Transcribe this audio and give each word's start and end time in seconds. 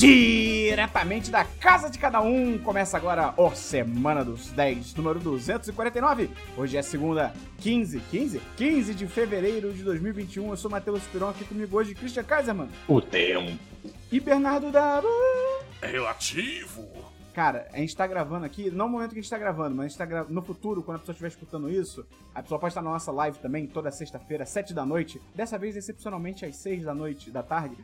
Diretamente 0.00 1.30
da 1.30 1.44
casa 1.44 1.90
de 1.90 1.98
cada 1.98 2.22
um, 2.22 2.56
começa 2.56 2.96
agora 2.96 3.34
o 3.36 3.50
Semana 3.50 4.24
dos 4.24 4.50
10, 4.50 4.94
número 4.94 5.20
249. 5.20 6.30
Hoje 6.56 6.78
é 6.78 6.80
segunda, 6.80 7.34
15, 7.58 8.00
15? 8.10 8.40
15 8.56 8.94
de 8.94 9.06
fevereiro 9.06 9.70
de 9.74 9.82
2021. 9.82 10.48
Eu 10.48 10.56
sou 10.56 10.70
Matheus 10.70 11.02
Piron, 11.02 11.28
aqui 11.28 11.44
comigo 11.44 11.76
hoje, 11.76 11.94
Christian 11.94 12.24
Kaiserman. 12.24 12.70
O 12.88 13.02
tempo. 13.02 13.58
E 14.10 14.18
Bernardo 14.18 14.70
Dabu. 14.70 15.06
É 15.82 15.88
relativo. 15.88 16.88
Cara, 17.34 17.68
a 17.70 17.76
gente 17.76 17.94
tá 17.94 18.06
gravando 18.06 18.46
aqui, 18.46 18.70
não 18.70 18.86
no 18.86 18.92
momento 18.92 19.10
que 19.12 19.18
a 19.18 19.22
gente 19.22 19.30
tá 19.30 19.36
gravando, 19.36 19.76
mas 19.76 19.84
a 19.84 19.88
gente 19.88 19.98
tá 19.98 20.06
gra... 20.06 20.24
no 20.24 20.40
futuro, 20.40 20.82
quando 20.82 20.96
a 20.96 21.00
pessoa 21.00 21.12
estiver 21.12 21.28
escutando 21.28 21.70
isso, 21.70 22.06
a 22.34 22.42
pessoa 22.42 22.58
pode 22.58 22.70
estar 22.70 22.80
na 22.80 22.90
nossa 22.90 23.12
live 23.12 23.38
também, 23.38 23.66
toda 23.66 23.90
sexta-feira, 23.90 24.46
7 24.46 24.72
da 24.72 24.86
noite. 24.86 25.20
Dessa 25.34 25.58
vez, 25.58 25.76
excepcionalmente, 25.76 26.46
às 26.46 26.56
6 26.56 26.84
da 26.84 26.94
noite, 26.94 27.30
da 27.30 27.42
tarde. 27.42 27.76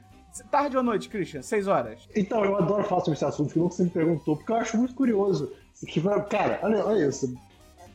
Tarde 0.51 0.77
ou 0.77 0.83
noite, 0.83 1.09
Christian? 1.09 1.43
6 1.43 1.67
horas. 1.67 2.09
Então, 2.15 2.45
eu 2.45 2.57
adoro 2.57 2.85
falar 2.85 3.01
sobre 3.01 3.15
esse 3.15 3.25
assunto 3.25 3.53
que 3.53 3.59
nunca 3.59 3.75
você 3.75 3.85
me 3.85 3.91
perguntou, 3.91 4.37
porque 4.37 4.53
eu 4.53 4.57
acho 4.57 4.77
muito 4.77 4.95
curioso. 4.95 5.53
Que, 5.87 6.01
cara, 6.29 6.59
olha, 6.63 6.85
olha 6.85 7.07
isso. 7.07 7.35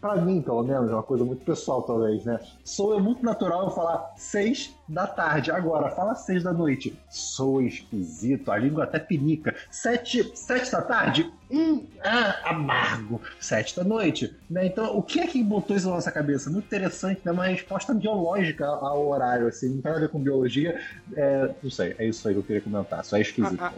Pra 0.01 0.15
mim, 0.15 0.41
pelo 0.41 0.63
menos, 0.63 0.89
é 0.89 0.93
uma 0.95 1.03
coisa 1.03 1.23
muito 1.23 1.45
pessoal, 1.45 1.83
talvez, 1.83 2.25
né? 2.25 2.39
Sou 2.63 2.91
eu 2.91 2.99
muito 2.99 3.23
natural 3.23 3.65
eu 3.65 3.69
falar 3.69 4.11
6 4.17 4.75
da 4.89 5.05
tarde. 5.05 5.51
Agora, 5.51 5.91
fala 5.91 6.15
6 6.15 6.41
da 6.41 6.51
noite. 6.51 6.97
Sou 7.07 7.61
esquisito, 7.61 8.51
a 8.51 8.57
língua 8.57 8.85
até 8.85 8.97
pinica. 8.97 9.55
7, 9.69 10.35
7 10.35 10.71
da 10.71 10.81
tarde? 10.81 11.31
Hum, 11.51 11.85
ah, 12.03 12.49
amargo. 12.49 13.21
7 13.39 13.75
da 13.75 13.83
noite. 13.83 14.35
Né? 14.49 14.65
Então, 14.65 14.97
o 14.97 15.03
que 15.03 15.19
é 15.19 15.27
que 15.27 15.43
botou 15.43 15.77
isso 15.77 15.87
na 15.87 15.93
nossa 15.93 16.11
cabeça? 16.11 16.49
Muito 16.49 16.65
interessante, 16.65 17.21
né? 17.23 17.31
Uma 17.31 17.45
resposta 17.45 17.93
biológica 17.93 18.65
ao 18.65 19.07
horário, 19.07 19.45
assim. 19.45 19.67
Não 19.67 19.81
tem 19.83 19.91
nada 19.91 19.97
a 19.97 20.01
ver 20.07 20.09
com 20.09 20.19
biologia. 20.19 20.81
É, 21.15 21.53
não 21.61 21.69
sei, 21.69 21.95
é 21.99 22.07
isso 22.07 22.27
aí 22.27 22.33
que 22.33 22.39
eu 22.39 22.43
queria 22.43 22.61
comentar. 22.61 23.05
Só 23.05 23.17
é 23.17 23.21
esquisito. 23.21 23.61
A, 23.61 23.71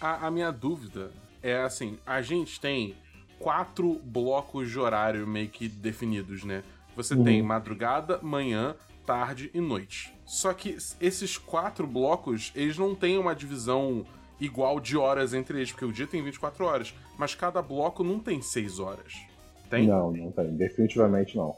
a, 0.00 0.26
a 0.26 0.30
minha 0.32 0.50
dúvida 0.50 1.12
é 1.40 1.58
assim: 1.58 1.96
a 2.04 2.20
gente 2.20 2.60
tem 2.60 2.96
quatro 3.40 3.98
blocos 4.04 4.70
de 4.70 4.78
horário 4.78 5.26
meio 5.26 5.48
que 5.48 5.66
definidos, 5.66 6.44
né? 6.44 6.62
Você 6.94 7.14
uhum. 7.14 7.24
tem 7.24 7.42
madrugada, 7.42 8.20
manhã, 8.22 8.76
tarde 9.06 9.50
e 9.52 9.60
noite. 9.60 10.14
Só 10.24 10.52
que 10.52 10.76
esses 11.00 11.36
quatro 11.36 11.86
blocos, 11.86 12.52
eles 12.54 12.78
não 12.78 12.94
têm 12.94 13.18
uma 13.18 13.34
divisão 13.34 14.04
igual 14.38 14.78
de 14.78 14.96
horas 14.96 15.34
entre 15.34 15.58
eles, 15.58 15.72
porque 15.72 15.84
o 15.84 15.92
dia 15.92 16.06
tem 16.06 16.22
24 16.22 16.64
horas, 16.64 16.94
mas 17.18 17.34
cada 17.34 17.60
bloco 17.60 18.04
não 18.04 18.20
tem 18.20 18.40
6 18.40 18.78
horas. 18.78 19.14
Tem? 19.68 19.86
Não, 19.86 20.12
não 20.12 20.30
tem. 20.30 20.54
Definitivamente 20.56 21.36
não. 21.36 21.54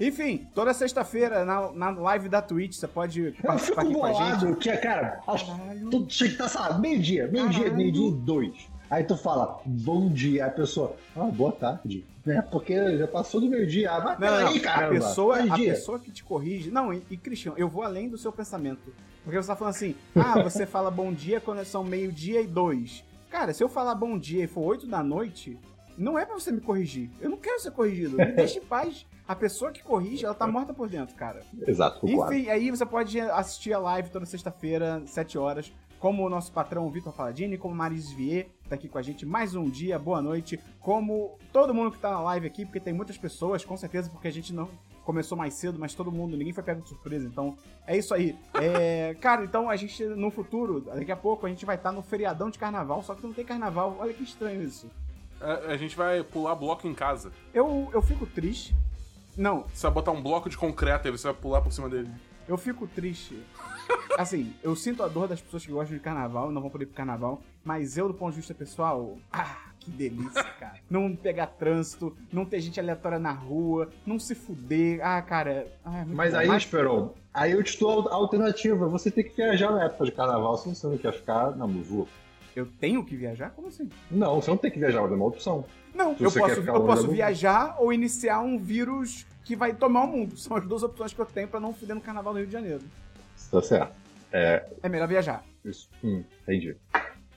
Enfim, 0.00 0.48
toda 0.54 0.74
sexta-feira 0.74 1.44
na, 1.44 1.70
na 1.72 1.90
live 1.90 2.28
da 2.28 2.42
Twitch, 2.42 2.74
você 2.74 2.88
pode 2.88 3.32
participar 3.42 3.82
aqui 3.82 3.94
com 3.94 4.04
a 4.04 4.12
gente. 4.12 4.56
Que, 4.58 4.76
cara, 4.76 5.20
acho, 5.26 5.46
tudo 5.90 6.06
tinha 6.06 6.28
que 6.28 6.34
estar, 6.34 6.48
sabe, 6.48 6.80
meio-dia, 6.80 7.28
meio-dia, 7.28 7.72
meio-dia 7.72 8.08
e 8.08 8.12
dois. 8.12 8.73
Aí 8.94 9.02
tu 9.02 9.16
fala, 9.16 9.60
bom 9.66 10.08
dia, 10.08 10.46
a 10.46 10.50
pessoa, 10.50 10.94
ah, 11.16 11.24
boa 11.24 11.50
tarde. 11.50 12.06
Né? 12.24 12.40
Porque 12.42 12.96
já 12.96 13.08
passou 13.08 13.40
do 13.40 13.48
meio 13.48 13.66
dia. 13.66 13.90
Ah, 13.90 14.00
mas 14.00 14.20
não, 14.20 14.28
peraí, 14.28 14.60
caramba. 14.60 14.86
A 14.86 15.00
pessoa, 15.00 15.38
a 15.42 15.56
pessoa 15.56 15.98
que 15.98 16.12
te 16.12 16.22
corrige. 16.22 16.70
Não, 16.70 16.94
e, 16.94 17.02
e 17.10 17.16
Cristian, 17.16 17.54
eu 17.56 17.68
vou 17.68 17.82
além 17.82 18.08
do 18.08 18.16
seu 18.16 18.30
pensamento. 18.30 18.94
Porque 19.24 19.36
você 19.36 19.48
tá 19.48 19.56
falando 19.56 19.74
assim, 19.74 19.96
ah, 20.14 20.40
você 20.44 20.64
fala 20.64 20.92
bom 20.92 21.12
dia 21.12 21.40
quando 21.40 21.64
são 21.64 21.82
meio-dia 21.82 22.40
e 22.40 22.46
dois. 22.46 23.02
Cara, 23.28 23.52
se 23.52 23.64
eu 23.64 23.68
falar 23.68 23.96
bom 23.96 24.16
dia 24.16 24.44
e 24.44 24.46
for 24.46 24.60
oito 24.60 24.86
da 24.86 25.02
noite, 25.02 25.58
não 25.98 26.16
é 26.16 26.24
pra 26.24 26.36
você 26.36 26.52
me 26.52 26.60
corrigir. 26.60 27.10
Eu 27.20 27.30
não 27.30 27.36
quero 27.36 27.58
ser 27.58 27.72
corrigido. 27.72 28.16
Me 28.16 28.26
deixe 28.26 28.58
em 28.58 28.64
paz. 28.64 29.04
A 29.26 29.34
pessoa 29.34 29.72
que 29.72 29.82
corrige, 29.82 30.24
ela 30.24 30.34
tá 30.34 30.46
morta 30.46 30.72
por 30.72 30.88
dentro, 30.88 31.16
cara. 31.16 31.40
Exato, 31.66 32.06
Enfim, 32.06 32.48
aí 32.48 32.70
você 32.70 32.86
pode 32.86 33.18
assistir 33.18 33.72
a 33.72 33.78
live 33.80 34.10
toda 34.10 34.24
sexta-feira, 34.24 35.02
7 35.06 35.36
horas, 35.36 35.72
como 36.04 36.22
o 36.22 36.28
nosso 36.28 36.52
patrão 36.52 36.90
Vitor 36.90 37.14
Paladini, 37.14 37.56
como 37.56 37.74
Maris 37.74 38.12
Vier, 38.12 38.48
tá 38.68 38.74
aqui 38.74 38.90
com 38.90 38.98
a 38.98 39.02
gente 39.02 39.24
mais 39.24 39.54
um 39.54 39.70
dia, 39.70 39.98
boa 39.98 40.20
noite, 40.20 40.60
como 40.78 41.38
todo 41.50 41.72
mundo 41.72 41.92
que 41.92 41.98
tá 41.98 42.10
na 42.10 42.20
live 42.20 42.46
aqui, 42.46 42.66
porque 42.66 42.78
tem 42.78 42.92
muitas 42.92 43.16
pessoas, 43.16 43.64
com 43.64 43.74
certeza, 43.74 44.10
porque 44.10 44.28
a 44.28 44.30
gente 44.30 44.52
não 44.52 44.68
começou 45.02 45.38
mais 45.38 45.54
cedo, 45.54 45.78
mas 45.78 45.94
todo 45.94 46.12
mundo, 46.12 46.36
ninguém 46.36 46.52
foi 46.52 46.62
pego 46.62 46.82
de 46.82 46.90
surpresa, 46.90 47.26
então 47.26 47.56
é 47.86 47.96
isso 47.96 48.12
aí. 48.12 48.36
É, 48.52 49.16
cara, 49.18 49.44
então 49.44 49.70
a 49.70 49.76
gente 49.76 50.04
no 50.04 50.30
futuro, 50.30 50.82
daqui 50.82 51.10
a 51.10 51.16
pouco, 51.16 51.46
a 51.46 51.48
gente 51.48 51.64
vai 51.64 51.76
estar 51.76 51.88
tá 51.88 51.96
no 51.96 52.02
feriadão 52.02 52.50
de 52.50 52.58
carnaval, 52.58 53.02
só 53.02 53.14
que 53.14 53.22
não 53.22 53.32
tem 53.32 53.42
carnaval, 53.42 53.96
olha 53.98 54.12
que 54.12 54.24
estranho 54.24 54.62
isso. 54.62 54.90
A, 55.40 55.72
a 55.72 55.76
gente 55.78 55.96
vai 55.96 56.22
pular 56.22 56.54
bloco 56.54 56.86
em 56.86 56.92
casa. 56.92 57.32
Eu, 57.54 57.88
eu 57.94 58.02
fico 58.02 58.26
triste. 58.26 58.76
Não. 59.38 59.64
Você 59.72 59.86
vai 59.86 59.94
botar 59.94 60.10
um 60.10 60.22
bloco 60.22 60.50
de 60.50 60.56
concreto 60.58 61.08
e 61.08 61.10
você 61.10 61.28
vai 61.28 61.34
pular 61.34 61.62
por 61.62 61.72
cima 61.72 61.88
dele. 61.88 62.10
Eu 62.46 62.56
fico 62.58 62.86
triste 62.86 63.42
Assim, 64.16 64.52
eu 64.62 64.76
sinto 64.76 65.02
a 65.02 65.08
dor 65.08 65.26
das 65.26 65.40
pessoas 65.40 65.64
que 65.66 65.72
gostam 65.72 65.96
de 65.96 66.02
carnaval 66.02 66.50
e 66.50 66.54
não 66.54 66.60
vão 66.60 66.70
poder 66.70 66.84
ir 66.84 66.86
pro 66.86 66.96
carnaval, 66.96 67.42
mas 67.64 67.98
eu, 67.98 68.08
do 68.08 68.14
ponto 68.14 68.30
de 68.30 68.38
vista 68.38 68.54
pessoal, 68.54 69.18
ah, 69.32 69.56
que 69.80 69.90
delícia, 69.90 70.44
cara. 70.58 70.78
não 70.88 71.14
pegar 71.16 71.48
trânsito, 71.48 72.16
não 72.32 72.44
ter 72.44 72.60
gente 72.60 72.78
aleatória 72.78 73.18
na 73.18 73.32
rua, 73.32 73.90
não 74.06 74.18
se 74.18 74.34
fuder. 74.34 75.00
Ah, 75.02 75.20
cara. 75.20 75.66
Ah, 75.84 76.00
é 76.00 76.04
mas 76.04 76.32
bom. 76.32 76.38
aí, 76.38 76.48
Esperon, 76.56 77.10
aí 77.32 77.52
eu 77.52 77.62
te 77.62 77.78
dou 77.78 78.08
a 78.08 78.14
alternativa. 78.14 78.86
Você 78.88 79.10
tem 79.10 79.24
que 79.24 79.34
viajar 79.34 79.72
na 79.72 79.84
época 79.84 80.04
de 80.04 80.12
carnaval 80.12 80.56
se 80.58 80.68
você 80.68 80.86
não 80.86 80.98
quer 80.98 81.12
ficar 81.12 81.56
na 81.56 81.66
muvu. 81.66 82.08
Eu 82.54 82.66
tenho 82.78 83.04
que 83.04 83.16
viajar? 83.16 83.50
Como 83.50 83.66
assim? 83.66 83.90
Não, 84.08 84.40
você 84.40 84.48
não 84.48 84.56
tem 84.56 84.70
que 84.70 84.78
viajar, 84.78 85.02
mas 85.02 85.10
é 85.10 85.14
uma 85.14 85.26
opção. 85.26 85.64
Não, 85.92 86.14
eu 86.20 86.30
posso, 86.30 86.60
eu 86.60 86.84
posso 86.84 87.08
viajar 87.10 87.76
ou 87.80 87.92
iniciar 87.92 88.40
um 88.40 88.58
vírus 88.58 89.26
que 89.44 89.54
vai 89.54 89.74
tomar 89.74 90.04
o 90.04 90.06
mundo. 90.06 90.36
São 90.36 90.56
as 90.56 90.66
duas 90.66 90.82
opções 90.82 91.12
que 91.12 91.20
eu 91.20 91.26
tenho 91.26 91.46
para 91.46 91.60
não 91.60 91.74
fuder 91.74 91.94
no 91.94 92.00
carnaval 92.00 92.32
do 92.32 92.38
Rio 92.38 92.46
de 92.46 92.52
Janeiro. 92.52 92.82
Tá 93.50 93.60
certo. 93.60 93.96
É, 94.32 94.66
é 94.82 94.88
melhor 94.88 95.06
viajar. 95.06 95.44
Isso. 95.64 95.88
Hum, 96.02 96.24
entendi. 96.42 96.76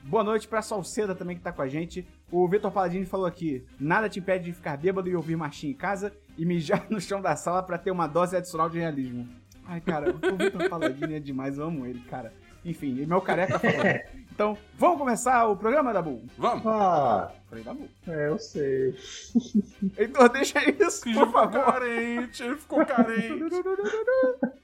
Boa 0.04 0.24
noite 0.24 0.48
pra 0.48 0.62
Salceda 0.62 1.14
também 1.14 1.36
que 1.36 1.44
tá 1.44 1.52
com 1.52 1.62
a 1.62 1.68
gente. 1.68 2.08
O 2.32 2.48
Vitor 2.48 2.72
Paladini 2.72 3.06
falou 3.06 3.26
aqui: 3.26 3.66
nada 3.80 4.08
te 4.08 4.20
impede 4.20 4.46
de 4.46 4.54
ficar 4.54 4.78
bêbado 4.78 5.10
e 5.10 5.16
ouvir 5.16 5.36
marchinha 5.36 5.74
em 5.74 5.76
casa 5.76 6.14
e 6.38 6.46
mijar 6.46 6.88
no 6.90 7.00
chão 7.02 7.22
da 7.22 7.36
sala 7.36 7.62
para 7.62 7.78
ter 7.78 7.92
uma 7.92 8.08
dose 8.08 8.36
adicional 8.36 8.70
de 8.70 8.80
realismo. 8.80 9.28
Ai, 9.66 9.82
cara, 9.82 10.10
o 10.12 10.38
Vitor 10.38 10.70
Paladini 10.70 11.16
é 11.16 11.20
demais, 11.20 11.58
eu 11.58 11.66
amo 11.66 11.86
ele, 11.86 12.00
cara. 12.02 12.34
Enfim, 12.68 12.98
e 13.02 13.06
meu 13.06 13.22
careca 13.22 13.58
falou. 13.58 13.76
Então, 14.38 14.56
vamos 14.78 15.00
começar 15.00 15.48
o 15.48 15.58
programa, 15.58 15.92
Dabu? 15.92 16.22
Vamos! 16.38 16.64
Ah! 16.68 17.32
Falei, 17.50 17.64
Dabu. 17.64 17.90
É, 18.08 18.28
eu 18.28 18.38
sei. 18.38 18.94
Então 19.98 20.28
deixa 20.30 20.60
isso, 20.70 21.02
por 21.02 21.32
favor. 21.32 21.50
Carente, 21.66 22.44
ele 22.44 22.56
ficou 22.56 22.86
carente. 22.86 23.34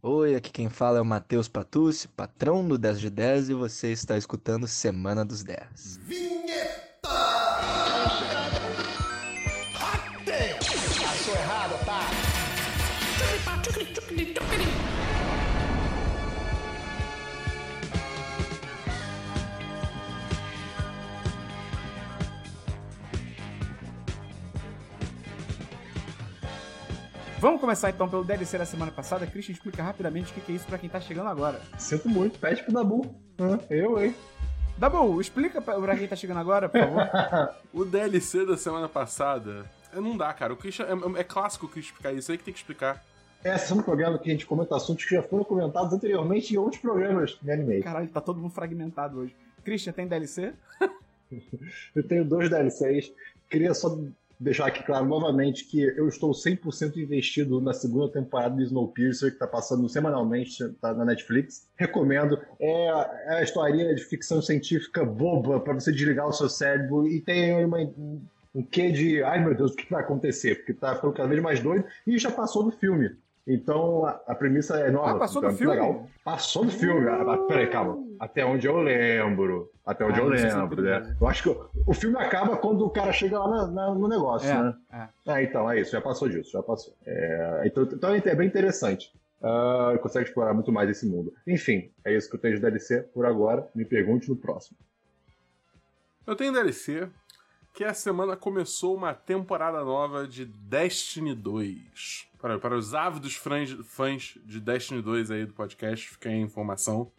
Oi, 0.00 0.36
aqui 0.36 0.52
quem 0.52 0.68
fala 0.68 0.98
é 0.98 1.00
o 1.00 1.04
Matheus 1.04 1.48
Patucci, 1.48 2.06
patrão 2.06 2.64
do 2.68 2.78
10 2.78 3.00
de 3.00 3.10
10 3.10 3.48
e 3.48 3.54
você 3.54 3.90
está 3.90 4.16
escutando 4.16 4.68
Semana 4.68 5.24
dos 5.24 5.42
10. 5.42 5.98
Vinheta! 6.04 7.08
Damn! 10.24 10.58
Achou 11.08 11.34
errado, 11.34 11.84
tá? 11.84 12.34
Vamos 27.44 27.60
começar 27.60 27.90
então 27.90 28.08
pelo 28.08 28.24
DLC 28.24 28.56
da 28.56 28.64
semana 28.64 28.90
passada. 28.90 29.26
Christian, 29.26 29.52
explica 29.52 29.82
rapidamente 29.82 30.32
o 30.32 30.34
que 30.34 30.50
é 30.50 30.54
isso 30.54 30.64
para 30.64 30.78
quem 30.78 30.88
tá 30.88 30.98
chegando 30.98 31.28
agora. 31.28 31.60
Sinto 31.76 32.08
muito, 32.08 32.38
pede 32.38 32.62
pro 32.62 32.72
Dabu. 32.72 33.14
eu, 33.68 34.02
hein? 34.02 34.14
Dabu, 34.78 35.20
explica 35.20 35.60
pra 35.60 35.94
quem 35.94 36.08
tá 36.08 36.16
chegando 36.16 36.40
agora, 36.40 36.70
por 36.70 36.80
favor. 36.80 37.02
o 37.70 37.84
DLC 37.84 38.46
da 38.46 38.56
semana 38.56 38.88
passada. 38.88 39.70
Não 39.92 40.16
dá, 40.16 40.32
cara. 40.32 40.54
O 40.54 40.56
Christian, 40.56 40.86
é, 40.86 41.20
é 41.20 41.22
clássico 41.22 41.66
o 41.66 41.68
Christian 41.68 41.90
explicar 41.92 42.14
isso 42.14 42.32
aí 42.32 42.38
que 42.38 42.44
tem 42.44 42.54
que 42.54 42.60
explicar. 42.60 43.04
Esse 43.44 43.72
é 43.72 43.74
um 43.74 43.82
programa 43.82 44.18
que 44.18 44.30
a 44.30 44.32
gente 44.32 44.46
comenta 44.46 44.74
assuntos 44.74 45.04
que 45.04 45.14
já 45.14 45.22
foram 45.22 45.44
comentados 45.44 45.92
anteriormente 45.92 46.54
em 46.54 46.56
outros 46.56 46.80
programas 46.80 47.38
de 47.42 47.50
anime. 47.50 47.82
Caralho, 47.82 48.08
tá 48.08 48.22
todo 48.22 48.40
mundo 48.40 48.54
fragmentado 48.54 49.18
hoje. 49.18 49.36
Christian, 49.62 49.92
tem 49.92 50.06
DLC? 50.08 50.54
eu 51.94 52.08
tenho 52.08 52.24
dois 52.24 52.48
DLCs. 52.48 53.12
Queria 53.50 53.74
só 53.74 53.98
deixar 54.38 54.66
aqui 54.66 54.82
claro 54.82 55.06
novamente 55.06 55.64
que 55.64 55.80
eu 55.80 56.08
estou 56.08 56.32
100% 56.32 56.96
investido 56.96 57.60
na 57.60 57.72
segunda 57.72 58.08
temporada 58.08 58.56
de 58.56 58.64
Snowpiercer, 58.64 59.30
que 59.30 59.36
está 59.36 59.46
passando 59.46 59.88
semanalmente 59.88 60.68
tá 60.80 60.92
na 60.94 61.04
Netflix. 61.04 61.68
Recomendo. 61.76 62.38
É, 62.58 62.86
é 63.26 63.34
a 63.36 63.42
historinha 63.42 63.94
de 63.94 64.04
ficção 64.04 64.42
científica 64.42 65.04
boba 65.04 65.60
para 65.60 65.74
você 65.74 65.92
desligar 65.92 66.26
o 66.26 66.32
seu 66.32 66.48
cérebro 66.48 67.06
e 67.06 67.20
tem 67.20 67.64
uma, 67.64 67.78
um 68.54 68.62
quê 68.62 68.92
de, 68.92 69.22
ai 69.22 69.42
meu 69.42 69.54
Deus, 69.54 69.72
o 69.72 69.76
que 69.76 69.90
vai 69.90 70.02
acontecer? 70.02 70.56
Porque 70.56 70.72
tá 70.72 70.94
ficando 70.94 71.12
cada 71.12 71.28
vez 71.28 71.42
mais 71.42 71.60
doido 71.60 71.84
e 72.06 72.16
já 72.18 72.30
passou 72.30 72.62
do 72.62 72.70
filme. 72.70 73.10
Então 73.46 74.06
a, 74.06 74.20
a 74.26 74.34
premissa 74.34 74.78
é 74.78 74.90
nova. 74.90 75.10
Ah, 75.10 75.18
passou 75.18 75.40
então, 75.42 75.50
do 75.50 75.54
é 75.54 75.58
filme? 75.58 75.74
Legal. 75.74 76.06
Passou 76.24 76.64
do 76.64 76.70
filme. 76.70 77.06
Uh. 77.06 77.30
Ah, 77.30 77.46
peraí, 77.46 77.66
calma. 77.68 78.02
Até 78.18 78.44
onde 78.44 78.66
eu 78.66 78.80
lembro. 78.80 79.70
Até 79.84 80.04
onde 80.04 80.18
ah, 80.18 80.22
eu 80.22 80.28
lembro, 80.28 80.82
né? 80.82 81.16
Eu 81.20 81.26
acho 81.28 81.42
que 81.42 81.48
o, 81.50 81.70
o, 81.86 81.92
filme 81.92 82.16
acaba 82.16 82.56
quando 82.56 82.86
o 82.86 82.90
cara 82.90 83.12
chega 83.12 83.38
lá 83.38 83.48
na, 83.48 83.66
na, 83.66 83.94
no 83.94 84.08
negócio, 84.08 84.48
é, 84.48 84.62
né? 84.62 84.74
É. 85.26 85.32
é. 85.32 85.42
então, 85.42 85.70
é 85.70 85.78
isso. 85.78 85.92
Já 85.92 86.00
passou 86.00 86.26
disso, 86.28 86.52
já 86.52 86.62
passou. 86.62 86.94
É, 87.04 87.62
então, 87.66 87.82
então 87.82 88.14
é 88.14 88.34
bem 88.34 88.46
interessante. 88.46 89.12
ah, 89.42 89.98
consegue 90.00 90.26
explorar 90.26 90.54
muito 90.54 90.72
mais 90.72 90.88
esse 90.88 91.06
mundo. 91.06 91.34
Enfim, 91.46 91.90
é 92.02 92.16
isso 92.16 92.30
que 92.30 92.36
eu 92.36 92.40
tenho 92.40 92.54
de 92.54 92.62
DLC 92.62 93.02
por 93.12 93.26
agora. 93.26 93.68
Me 93.74 93.84
pergunte 93.84 94.30
no 94.30 94.36
próximo. 94.36 94.78
Eu 96.26 96.34
tenho 96.34 96.54
DLC 96.54 97.10
que 97.74 97.84
essa 97.84 98.00
semana 98.00 98.36
começou 98.36 98.96
uma 98.96 99.12
temporada 99.12 99.84
nova 99.84 100.26
de 100.26 100.46
Destiny 100.46 101.34
2. 101.34 102.28
Para, 102.44 102.58
para 102.58 102.76
os 102.76 102.94
ávidos 102.94 103.36
fãs, 103.36 103.70
fãs 103.86 104.36
de 104.44 104.60
Destiny 104.60 105.00
2 105.00 105.30
aí 105.30 105.46
do 105.46 105.54
podcast, 105.54 106.10
fica 106.10 106.28
aí 106.28 106.34
a 106.34 106.40
informação. 106.40 107.10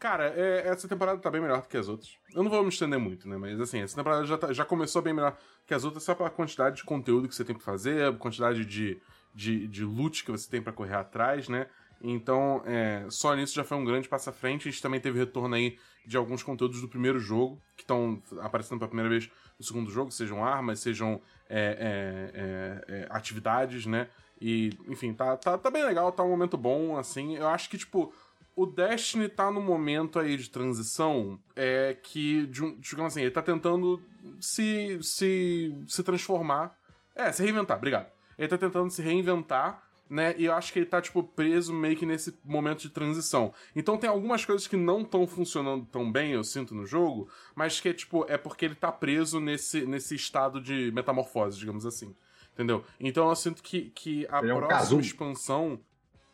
Cara, 0.00 0.34
é- 0.36 0.66
essa 0.66 0.88
temporada 0.88 1.20
tá 1.20 1.30
bem 1.30 1.40
melhor 1.40 1.62
do 1.62 1.68
que 1.68 1.76
as 1.76 1.88
outras. 1.88 2.18
Eu 2.34 2.42
não 2.42 2.50
vou 2.50 2.64
me 2.64 2.68
estender 2.68 2.98
muito, 2.98 3.28
né? 3.28 3.36
Mas 3.36 3.60
assim, 3.60 3.78
essa 3.80 3.94
temporada 3.94 4.26
já, 4.26 4.36
tá- 4.36 4.52
já 4.52 4.64
começou 4.64 5.00
bem 5.00 5.14
melhor 5.14 5.38
que 5.64 5.72
as 5.72 5.84
outras 5.84 6.02
só 6.02 6.12
pela 6.12 6.28
quantidade 6.28 6.78
de 6.78 6.82
conteúdo 6.82 7.28
que 7.28 7.36
você 7.36 7.44
tem 7.44 7.54
pra 7.54 7.64
fazer, 7.64 8.04
a 8.04 8.12
quantidade 8.12 8.64
de, 8.64 9.00
de, 9.32 9.68
de 9.68 9.84
loot 9.84 10.24
que 10.24 10.32
você 10.32 10.50
tem 10.50 10.60
pra 10.60 10.72
correr 10.72 10.96
atrás, 10.96 11.48
né? 11.48 11.68
Então, 12.02 12.60
é, 12.66 13.06
só 13.10 13.36
nisso 13.36 13.54
já 13.54 13.62
foi 13.62 13.76
um 13.76 13.84
grande 13.84 14.08
passo 14.08 14.28
à 14.28 14.32
frente. 14.32 14.66
A 14.66 14.72
gente 14.72 14.82
também 14.82 14.98
teve 14.98 15.20
retorno 15.20 15.54
aí 15.54 15.78
de 16.04 16.16
alguns 16.16 16.42
conteúdos 16.42 16.80
do 16.80 16.88
primeiro 16.88 17.20
jogo, 17.20 17.62
que 17.76 17.84
estão 17.84 18.20
aparecendo 18.40 18.80
pela 18.80 18.88
primeira 18.88 19.08
vez 19.08 19.30
no 19.56 19.64
segundo 19.64 19.88
jogo, 19.88 20.10
sejam 20.10 20.44
armas, 20.44 20.80
sejam 20.80 21.20
é, 21.48 22.82
é, 22.88 22.94
é, 22.94 23.02
é, 23.02 23.06
atividades, 23.10 23.86
né? 23.86 24.08
E, 24.40 24.70
enfim, 24.86 25.12
tá, 25.12 25.36
tá, 25.36 25.58
tá 25.58 25.70
bem 25.70 25.84
legal, 25.84 26.12
tá 26.12 26.22
um 26.22 26.30
momento 26.30 26.56
bom, 26.56 26.96
assim. 26.96 27.36
Eu 27.36 27.48
acho 27.48 27.68
que, 27.68 27.78
tipo, 27.78 28.12
o 28.58 28.66
Destiny 28.66 29.28
tá 29.28 29.50
num 29.50 29.62
momento 29.62 30.18
aí 30.18 30.36
de 30.36 30.50
transição 30.50 31.38
é 31.54 31.96
que, 32.02 32.46
digamos 32.46 33.12
assim, 33.12 33.22
ele 33.22 33.30
tá 33.30 33.40
tentando 33.40 34.02
se, 34.40 34.98
se, 35.00 35.72
se 35.86 36.02
transformar. 36.02 36.76
É, 37.14 37.30
se 37.30 37.42
reinventar, 37.42 37.76
obrigado. 37.76 38.10
Ele 38.36 38.48
tá 38.48 38.58
tentando 38.58 38.90
se 38.90 39.02
reinventar, 39.02 39.82
né? 40.10 40.34
E 40.36 40.46
eu 40.46 40.54
acho 40.54 40.72
que 40.72 40.80
ele 40.80 40.86
tá, 40.86 41.00
tipo, 41.00 41.22
preso 41.22 41.72
meio 41.72 41.96
que 41.96 42.06
nesse 42.06 42.36
momento 42.44 42.80
de 42.80 42.90
transição. 42.90 43.52
Então 43.76 43.96
tem 43.96 44.08
algumas 44.10 44.44
coisas 44.44 44.66
que 44.66 44.76
não 44.76 45.02
estão 45.02 45.26
funcionando 45.26 45.86
tão 45.86 46.10
bem, 46.10 46.32
eu 46.32 46.42
sinto, 46.42 46.74
no 46.74 46.86
jogo, 46.86 47.28
mas 47.54 47.80
que, 47.80 47.92
tipo, 47.92 48.24
é 48.28 48.36
porque 48.36 48.64
ele 48.64 48.74
tá 48.74 48.90
preso 48.90 49.38
nesse, 49.40 49.86
nesse 49.86 50.14
estado 50.14 50.60
de 50.60 50.90
metamorfose, 50.92 51.58
digamos 51.58 51.84
assim. 51.86 52.14
Entendeu? 52.58 52.84
Então 52.98 53.28
eu 53.28 53.36
sinto 53.36 53.62
que, 53.62 53.90
que 53.90 54.26
a 54.28 54.38
é 54.38 54.52
um 54.52 54.56
próxima 54.58 54.68
casulo. 54.68 55.00
expansão. 55.00 55.80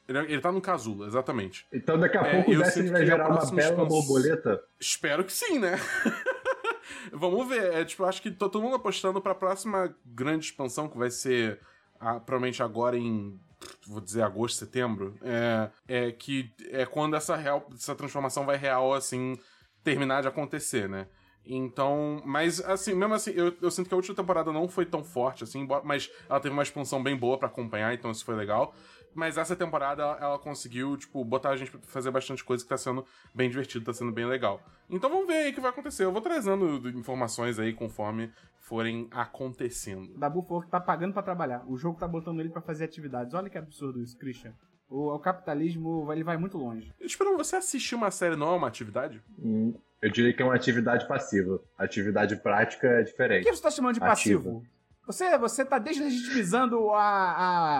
Ele, 0.08 0.18
ele 0.20 0.40
tá 0.40 0.50
no 0.50 0.60
casulo, 0.60 1.04
exatamente. 1.06 1.66
Então 1.70 1.98
daqui 2.00 2.16
a 2.16 2.22
É, 2.22 2.32
pouco 2.36 2.50
o 2.50 2.54
eu 2.54 2.62
Destiny 2.62 2.88
vai 2.88 3.04
gerar 3.04 3.28
uma 3.28 3.44
bela 3.44 3.44
expansão- 3.60 3.86
borboleta. 3.86 4.62
Espero 4.80 5.22
que 5.22 5.32
sim, 5.32 5.58
né? 5.58 5.78
Vamos 7.12 7.46
ver. 7.48 7.72
É, 7.74 7.84
tipo, 7.84 8.04
acho 8.04 8.20
que 8.22 8.30
todo 8.30 8.60
mundo 8.60 8.76
apostando 8.76 9.20
pra 9.20 9.34
próxima 9.34 9.94
grande 10.04 10.46
expansão, 10.46 10.88
que 10.88 10.96
vai 10.98 11.10
ser 11.10 11.60
ah, 12.00 12.14
provavelmente 12.20 12.62
agora 12.62 12.96
em. 12.96 13.38
Vou 13.86 14.00
dizer 14.00 14.22
agosto, 14.22 14.56
setembro. 14.58 15.16
É, 15.22 15.70
é 15.88 16.12
que 16.12 16.50
é 16.70 16.84
quando 16.84 17.16
essa, 17.16 17.34
real, 17.36 17.66
essa 17.74 17.94
transformação 17.94 18.44
vai 18.44 18.56
real, 18.56 18.92
assim, 18.92 19.38
terminar 19.82 20.20
de 20.22 20.28
acontecer, 20.28 20.88
né? 20.88 21.06
Então, 21.46 22.22
mas 22.24 22.60
assim, 22.60 22.94
mesmo 22.94 23.14
assim, 23.14 23.32
eu, 23.32 23.54
eu 23.60 23.70
sinto 23.70 23.88
que 23.88 23.94
a 23.94 23.96
última 23.96 24.16
temporada 24.16 24.50
não 24.50 24.66
foi 24.66 24.86
tão 24.86 25.04
forte, 25.04 25.44
assim, 25.44 25.66
mas 25.84 26.10
ela 26.28 26.40
teve 26.40 26.52
uma 26.52 26.62
expansão 26.62 27.02
bem 27.02 27.16
boa 27.16 27.36
pra 27.38 27.48
acompanhar, 27.48 27.92
então 27.92 28.10
isso 28.10 28.24
foi 28.24 28.34
legal. 28.34 28.74
Mas 29.14 29.38
essa 29.38 29.54
temporada 29.54 30.02
ela, 30.02 30.18
ela 30.20 30.38
conseguiu, 30.38 30.96
tipo, 30.96 31.24
botar 31.24 31.50
a 31.50 31.56
gente 31.56 31.70
pra 31.70 31.80
fazer 31.82 32.10
bastante 32.10 32.42
coisa 32.42 32.64
que 32.64 32.68
tá 32.68 32.76
sendo 32.76 33.04
bem 33.32 33.48
divertido, 33.48 33.84
tá 33.84 33.92
sendo 33.92 34.10
bem 34.10 34.26
legal. 34.26 34.60
Então 34.90 35.08
vamos 35.08 35.26
ver 35.26 35.34
aí 35.34 35.50
o 35.52 35.54
que 35.54 35.60
vai 35.60 35.70
acontecer. 35.70 36.04
Eu 36.04 36.12
vou 36.12 36.20
trazendo 36.20 36.88
informações 36.88 37.58
aí 37.58 37.72
conforme 37.72 38.32
forem 38.58 39.06
acontecendo. 39.12 40.18
Dabu 40.18 40.42
falou 40.42 40.62
que 40.62 40.68
tá 40.68 40.80
pagando 40.80 41.12
pra 41.12 41.22
trabalhar. 41.22 41.62
O 41.68 41.76
jogo 41.76 41.98
tá 41.98 42.08
botando 42.08 42.40
ele 42.40 42.48
pra 42.48 42.60
fazer 42.60 42.84
atividades. 42.84 43.34
Olha 43.34 43.48
que 43.48 43.58
absurdo 43.58 44.02
isso, 44.02 44.18
Christian. 44.18 44.52
O, 44.94 45.12
o 45.12 45.18
capitalismo 45.18 46.12
ele 46.12 46.22
vai 46.22 46.36
muito 46.36 46.56
longe. 46.56 46.92
Espero 47.00 47.36
você 47.36 47.56
assistir 47.56 47.96
uma 47.96 48.10
série 48.12 48.36
não 48.36 48.54
é 48.54 48.56
uma 48.56 48.68
atividade? 48.68 49.20
Hum, 49.38 49.74
eu 50.00 50.08
diria 50.08 50.32
que 50.32 50.40
é 50.40 50.44
uma 50.44 50.54
atividade 50.54 51.08
passiva. 51.08 51.60
Atividade 51.76 52.36
prática 52.36 52.86
é 52.86 53.00
O 53.00 53.04
diferente. 53.04 53.44
que 53.44 53.52
você 53.52 53.62
tá 53.62 53.70
chamando 53.72 53.94
de 53.94 53.98
Ativa. 54.00 54.10
passivo? 54.10 54.62
Você, 55.06 55.36
você 55.36 55.64
tá 55.64 55.78
deslegitimizando 55.80 56.90
a, 56.90 57.00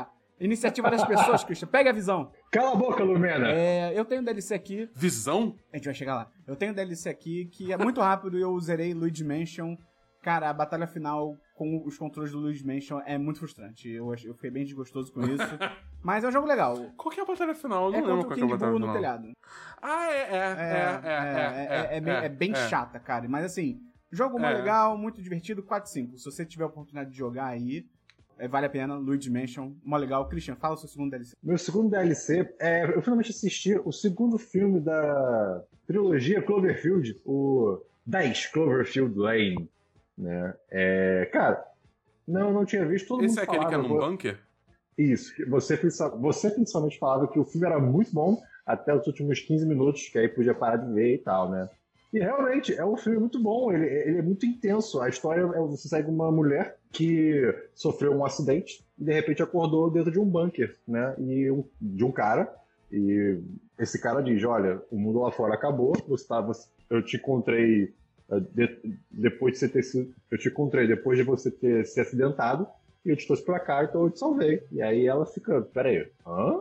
a 0.01 0.07
iniciativa 0.41 0.91
das 0.91 1.05
pessoas, 1.07 1.43
Christian. 1.45 1.69
Pega 1.69 1.91
a 1.91 1.93
visão. 1.93 2.33
Cala 2.51 2.73
a 2.73 2.77
boca, 2.77 3.05
Lumena! 3.05 3.49
É, 3.51 3.93
eu 3.99 4.05
tenho 4.05 4.21
um 4.21 4.25
DLC 4.25 4.53
aqui. 4.53 4.91
Visão? 4.93 5.55
A 5.73 5.77
gente 5.77 5.85
vai 5.85 5.95
chegar 5.95 6.15
lá. 6.17 6.31
Eu 6.47 6.57
tenho 6.57 6.73
um 6.73 6.75
DLC 6.75 7.09
aqui 7.09 7.45
que 7.47 7.73
é 7.73 7.77
muito 7.79 8.01
rápido 8.01 8.37
e 8.37 8.43
eu 8.43 8.59
zerei 8.59 8.93
Luigi 8.93 9.23
Mansion. 9.25 9.77
Cara, 10.21 10.51
a 10.51 10.53
batalha 10.53 10.87
final 10.89 11.37
com 11.55 11.83
os 11.87 11.97
controles 11.97 12.33
do 12.33 12.39
Luigi 12.41 12.67
Mansion 12.67 13.01
é 13.07 13.17
muito 13.17 13.39
frustrante. 13.39 13.89
Eu, 13.89 14.13
eu 14.25 14.35
fiquei 14.35 14.51
bem 14.51 14.65
desgostoso 14.65 15.13
com 15.13 15.21
isso. 15.23 15.39
Mas 16.03 16.25
é 16.25 16.29
um 16.29 16.33
jogo 16.33 16.47
legal. 16.49 16.77
Qual 16.97 17.13
que 17.15 17.21
é 17.21 17.23
a 17.23 17.27
batalha 17.27 17.55
final? 17.55 17.89
Eu 17.93 17.95
É 17.95 18.01
não 18.01 18.09
lembro 18.09 18.25
qual 18.27 18.33
o 18.33 18.35
que 18.35 18.41
é 18.41 18.45
a 18.45 18.49
batalha 18.49 18.73
no 18.73 18.79
final. 18.81 18.95
telhado. 18.95 19.33
Ah, 19.81 20.11
é, 20.11 20.17
é, 20.19 20.37
É, 20.37 21.01
é, 21.05 21.15
é, 21.15 21.95
é, 21.95 21.97
é 21.97 22.01
bem, 22.01 22.15
é 22.15 22.29
bem 22.29 22.55
chata, 22.55 22.99
cara. 22.99 23.29
Mas 23.29 23.45
assim, 23.45 23.81
jogo 24.11 24.33
muito 24.39 24.53
É. 24.53 24.59
legal, 24.59 24.99
muito 24.99 25.23
divertido, 25.23 25.63
4-5. 25.63 26.19
Se 26.19 26.25
você 26.25 26.45
tiver 26.45 26.65
a 26.65 26.67
oportunidade 26.67 27.11
de 27.11 27.17
jogar 27.17 27.47
aí, 27.47 27.87
é, 28.37 28.49
vale 28.49 28.67
a 28.67 28.71
pena. 28.71 28.97
Luigi 28.97 29.31
Mansion, 29.31 29.75
mó 29.85 29.97
legal. 29.97 30.29
Christian, 30.29 30.57
fala 30.57 30.75
o 30.75 30.77
seu 30.77 30.89
segundo 30.89 31.11
DLC. 31.11 31.37
Meu 31.41 31.57
segundo 31.57 31.89
DLC 31.91 32.53
é. 32.61 32.85
Eu 32.85 33.01
finalmente 33.01 33.31
assisti 33.31 33.81
o 33.85 33.93
segundo 33.93 34.39
filme 34.39 34.81
da 34.81 35.63
trilogia 35.87 36.43
Cloverfield, 36.43 37.21
o 37.25 37.81
10 38.05 38.49
Cloverfield 38.49 39.17
Lane. 39.17 39.71
Né? 40.17 40.55
É, 40.71 41.29
cara, 41.33 41.65
não, 42.27 42.53
não 42.53 42.65
tinha 42.65 42.85
visto 42.87 43.09
todo 43.09 43.25
Esse 43.25 43.31
mundo 43.31 43.39
é 43.41 43.43
aquele 43.43 43.59
que 43.59 43.75
é 43.75 43.79
falava, 43.79 43.89
num 43.89 44.11
bunker? 44.11 44.39
Isso, 44.97 45.33
você, 45.49 45.77
você 46.21 46.51
principalmente 46.51 46.99
falava 46.99 47.27
que 47.29 47.39
o 47.39 47.45
filme 47.45 47.67
era 47.67 47.81
muito 47.81 48.13
bom 48.13 48.41
até 48.65 48.95
os 48.95 49.07
últimos 49.07 49.41
15 49.41 49.67
minutos, 49.67 50.09
que 50.09 50.19
aí 50.19 50.29
podia 50.29 50.55
parar 50.55 50.77
de 50.77 50.93
ver 50.93 51.15
e 51.15 51.19
tal, 51.19 51.51
né? 51.51 51.69
E 52.13 52.19
realmente, 52.21 52.73
é 52.73 52.85
um 52.87 52.97
filme 52.97 53.19
muito 53.19 53.43
bom, 53.43 53.73
ele, 53.73 53.87
ele 53.87 54.19
é 54.19 54.23
muito 54.23 54.47
intenso. 54.47 55.01
A 55.01 55.09
história 55.09 55.41
é 55.41 55.59
você 55.59 55.89
segue 55.89 56.09
uma 56.09 56.31
mulher 56.31 56.77
que 56.93 57.43
sofreu 57.75 58.13
um 58.13 58.25
acidente 58.25 58.85
e 58.97 59.05
de 59.05 59.13
repente 59.13 59.43
acordou 59.43 59.91
dentro 59.91 60.13
de 60.13 60.21
um 60.21 60.25
bunker, 60.25 60.77
né? 60.87 61.13
E 61.19 61.51
um- 61.51 61.65
de 61.81 62.05
um 62.05 62.13
cara. 62.13 62.55
E 62.93 63.41
esse 63.81 64.01
cara 64.01 64.23
diz: 64.23 64.45
Olha, 64.45 64.81
o 64.93 64.97
mundo 64.97 65.19
lá 65.23 65.33
fora 65.33 65.55
acabou, 65.55 65.93
você 66.07 66.25
tá, 66.29 66.41
você- 66.41 66.69
eu 66.89 67.03
te 67.05 67.17
encontrei 67.17 67.93
de- 68.53 68.97
depois 69.11 69.55
de 69.55 69.59
você 69.61 69.69
ter 69.69 69.83
sido. 69.83 70.13
Eu 70.31 70.39
te 70.39 70.49
encontrei 70.49 70.87
depois 70.87 71.19
de 71.19 71.25
você 71.25 71.51
ter 71.51 71.85
se 71.87 72.01
acidentado 72.01 72.67
e 73.05 73.11
eu 73.11 73.17
te 73.17 73.27
trouxe 73.27 73.45
pra 73.45 73.61
cá, 73.61 73.85
então 73.85 74.03
eu 74.05 74.11
te 74.11 74.19
salvei. 74.19 74.63
E 74.73 74.81
aí 74.83 75.07
ela 75.07 75.27
fica, 75.27 75.61
peraí, 75.63 76.09
hã? 76.27 76.61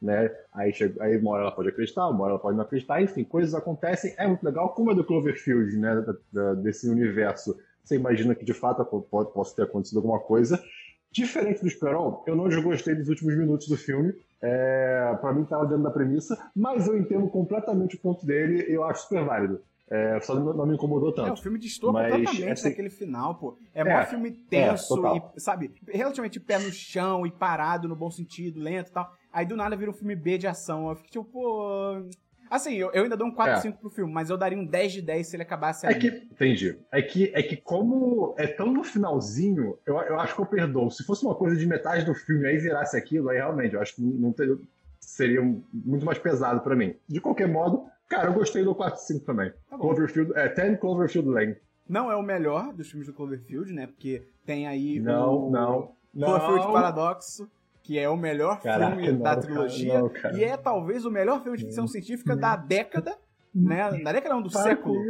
Né? 0.00 0.30
Aí, 0.52 0.72
chega, 0.74 1.02
aí 1.02 1.16
uma 1.16 1.30
hora 1.32 1.42
ela 1.44 1.52
pode 1.52 1.68
acreditar, 1.70 2.06
uma 2.08 2.22
hora 2.24 2.32
ela 2.32 2.38
pode 2.38 2.56
não 2.56 2.64
acreditar, 2.64 3.00
enfim, 3.02 3.24
coisas 3.24 3.54
acontecem, 3.54 4.14
é 4.18 4.26
muito 4.26 4.44
legal, 4.44 4.68
como 4.74 4.90
é 4.92 4.94
do 4.94 5.02
Cloverfield, 5.04 5.74
né, 5.78 6.00
da- 6.02 6.16
da- 6.32 6.54
desse 6.54 6.88
universo, 6.88 7.58
você 7.82 7.96
imagina 7.96 8.34
que 8.34 8.44
de 8.44 8.52
fato 8.52 8.84
pode, 8.84 9.32
possa 9.32 9.56
ter 9.56 9.62
acontecido 9.62 9.96
alguma 9.98 10.20
coisa. 10.20 10.62
Diferente 11.10 11.62
do 11.62 11.66
Esperon, 11.66 12.22
eu 12.26 12.36
não 12.36 12.46
desgostei 12.46 12.94
dos 12.94 13.08
últimos 13.08 13.34
minutos 13.38 13.68
do 13.68 13.76
filme, 13.76 14.14
é, 14.42 15.16
para 15.18 15.32
mim 15.32 15.44
tava 15.46 15.64
dentro 15.64 15.84
da 15.84 15.90
premissa, 15.90 16.36
mas 16.54 16.86
eu 16.86 16.98
entendo 16.98 17.26
completamente 17.28 17.96
o 17.96 17.98
ponto 17.98 18.26
dele 18.26 18.66
e 18.68 18.74
eu 18.74 18.84
acho 18.84 19.04
super 19.04 19.24
válido. 19.24 19.62
É, 19.88 20.18
só 20.20 20.34
não, 20.34 20.52
não 20.52 20.66
me 20.66 20.74
incomodou 20.74 21.08
É, 21.10 21.12
o 21.12 21.14
tanto. 21.14 21.42
filme 21.42 21.58
distorce 21.60 21.94
completamente 22.10 22.50
assim- 22.50 22.68
naquele 22.70 22.90
final, 22.90 23.36
pô. 23.36 23.56
É, 23.72 23.82
É, 23.82 23.84
mó 23.84 24.04
filme 24.04 24.32
tenso 24.32 24.96
total. 24.96 25.32
e, 25.36 25.40
sabe, 25.40 25.72
relativamente 25.86 26.40
pé 26.40 26.58
no 26.58 26.72
chão 26.72 27.24
e 27.24 27.30
parado 27.30 27.86
no 27.86 27.94
bom 27.94 28.10
sentido, 28.10 28.58
lento 28.60 28.88
e 28.88 28.92
tal. 28.92 29.08
Aí 29.32 29.46
do 29.46 29.56
nada 29.56 29.76
vira 29.76 29.90
um 29.90 29.94
filme 29.94 30.16
B 30.16 30.38
de 30.38 30.46
ação. 30.48 30.88
Eu 30.90 30.96
fico 30.96 31.08
tipo, 31.10 31.24
pô. 31.24 32.02
Assim, 32.48 32.74
eu, 32.74 32.90
eu 32.92 33.02
ainda 33.02 33.16
dou 33.16 33.26
um 33.26 33.32
4, 33.34 33.54
É. 33.54 33.60
5 33.60 33.78
pro 33.78 33.90
filme, 33.90 34.12
mas 34.12 34.30
eu 34.30 34.36
daria 34.36 34.56
um 34.56 34.64
10 34.64 34.92
de 34.92 35.02
10 35.02 35.26
se 35.26 35.34
ele 35.36 35.42
acabasse 35.42 35.84
É 35.84 35.88
ali. 35.90 35.98
que, 36.00 36.06
entendi. 36.32 36.78
É 36.92 37.02
que, 37.02 37.32
é 37.34 37.42
que 37.42 37.56
como 37.56 38.34
é 38.38 38.46
tão 38.46 38.72
no 38.72 38.84
finalzinho, 38.84 39.76
eu, 39.84 39.96
eu 40.02 40.18
acho 40.20 40.34
que 40.34 40.40
eu 40.40 40.46
perdoo. 40.46 40.88
Se 40.90 41.04
fosse 41.04 41.24
uma 41.24 41.34
coisa 41.34 41.56
de 41.56 41.66
metade 41.66 42.04
do 42.04 42.14
filme 42.14 42.46
aí 42.46 42.56
virasse 42.58 42.96
aquilo, 42.96 43.30
aí 43.30 43.38
realmente, 43.38 43.74
eu 43.74 43.80
acho 43.80 43.96
que 43.96 44.02
não 44.02 44.32
ter- 44.32 44.56
seria 45.00 45.42
um- 45.42 45.60
muito 45.72 46.06
mais 46.06 46.18
pesado 46.18 46.60
pra 46.60 46.76
mim. 46.76 46.94
De 47.08 47.20
qualquer 47.20 47.48
modo, 47.48 47.84
cara, 48.08 48.28
eu 48.28 48.34
gostei 48.34 48.64
do 48.64 48.74
4-5 48.74 49.24
também. 49.24 49.52
Tá. 49.70 49.76
Cloverfield, 49.78 50.32
é, 50.34 50.48
10 50.48 50.78
Cloverfield 50.80 51.28
Lane. 51.28 51.56
Não 51.88 52.10
é 52.10 52.16
o 52.16 52.22
melhor 52.22 52.72
dos 52.72 52.88
filmes 52.90 53.06
do 53.06 53.12
Cloverfield, 53.14 53.72
né? 53.72 53.86
Porque 53.86 54.22
tem 54.44 54.66
aí 54.66 54.98
Não, 55.00 55.46
o 55.46 55.50
não, 55.50 55.92
não. 56.14 56.26
Cloverfield 56.26 56.72
Paradoxo, 56.72 57.48
que 57.82 57.98
é 57.98 58.08
o 58.08 58.16
melhor 58.16 58.60
Caraca, 58.60 58.96
filme 58.96 59.12
não, 59.12 59.18
da 59.18 59.30
cara, 59.30 59.40
trilogia. 59.42 59.98
não, 60.00 60.08
cara. 60.08 60.36
e 60.36 60.42
é 60.44 60.56
talvez 60.56 61.04
o 61.04 61.10
melhor 61.10 61.40
filme 61.42 61.56
de 61.56 61.64
ficção 61.64 61.86
científica 61.86 62.34
da 62.34 62.56
década, 62.56 63.16
né? 63.54 64.02
Da 64.02 64.12
década 64.12 64.34
não, 64.34 64.42
do 64.42 64.50
Para 64.50 64.62
século. 64.62 65.00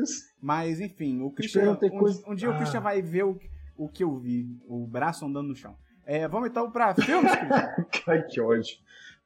Mas, 0.40 0.78
enfim, 0.80 1.22
o 1.22 1.30
Christian. 1.30 1.72
Um, 1.82 1.98
coisa- 1.98 2.22
um 2.28 2.34
dia 2.34 2.50
o 2.50 2.52
Ah. 2.52 2.56
Christian 2.58 2.80
vai 2.80 3.00
ver 3.00 3.24
o, 3.24 3.38
o 3.76 3.88
que 3.88 4.04
eu 4.04 4.14
vi. 4.18 4.46
O 4.68 4.86
braço 4.86 5.24
andando 5.24 5.48
no 5.48 5.56
chão. 5.56 5.74
É, 6.04 6.28
vamos 6.28 6.48
então 6.50 6.70
pra 6.70 6.94
filmes, 6.94 7.32
Christian? 7.34 7.74
Ai, 8.06 8.22
que 8.24 8.40
ódio. 8.40 8.76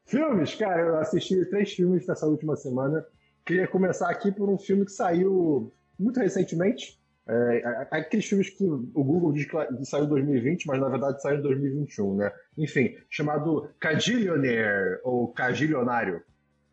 Filmes, 0.07 0.55
cara, 0.55 0.81
eu 0.81 0.99
assisti 0.99 1.45
três 1.47 1.73
filmes 1.73 2.07
nessa 2.07 2.27
última 2.27 2.57
semana. 2.57 3.05
Queria 3.51 3.67
começar 3.67 4.09
aqui 4.09 4.31
por 4.31 4.49
um 4.49 4.57
filme 4.57 4.85
que 4.85 4.93
saiu 4.93 5.73
muito 5.99 6.21
recentemente. 6.21 7.01
É, 7.27 7.63
a- 7.65 7.71
a- 7.91 7.97
aqueles 7.99 8.25
filmes 8.25 8.49
que 8.49 8.63
o 8.65 9.03
Google 9.03 9.33
diz 9.33 9.45
que 9.45 9.57
que 9.77 9.85
saiu 9.85 10.05
em 10.05 10.09
2020, 10.09 10.67
mas 10.69 10.81
na 10.81 10.89
verdade 10.89 11.21
saiu 11.21 11.39
em 11.39 11.43
2021, 11.43 12.15
né? 12.15 12.33
Enfim, 12.57 12.97
chamado 13.09 13.69
Cagillionaire, 13.81 15.01
ou 15.03 15.33
Cagilionário. 15.33 16.23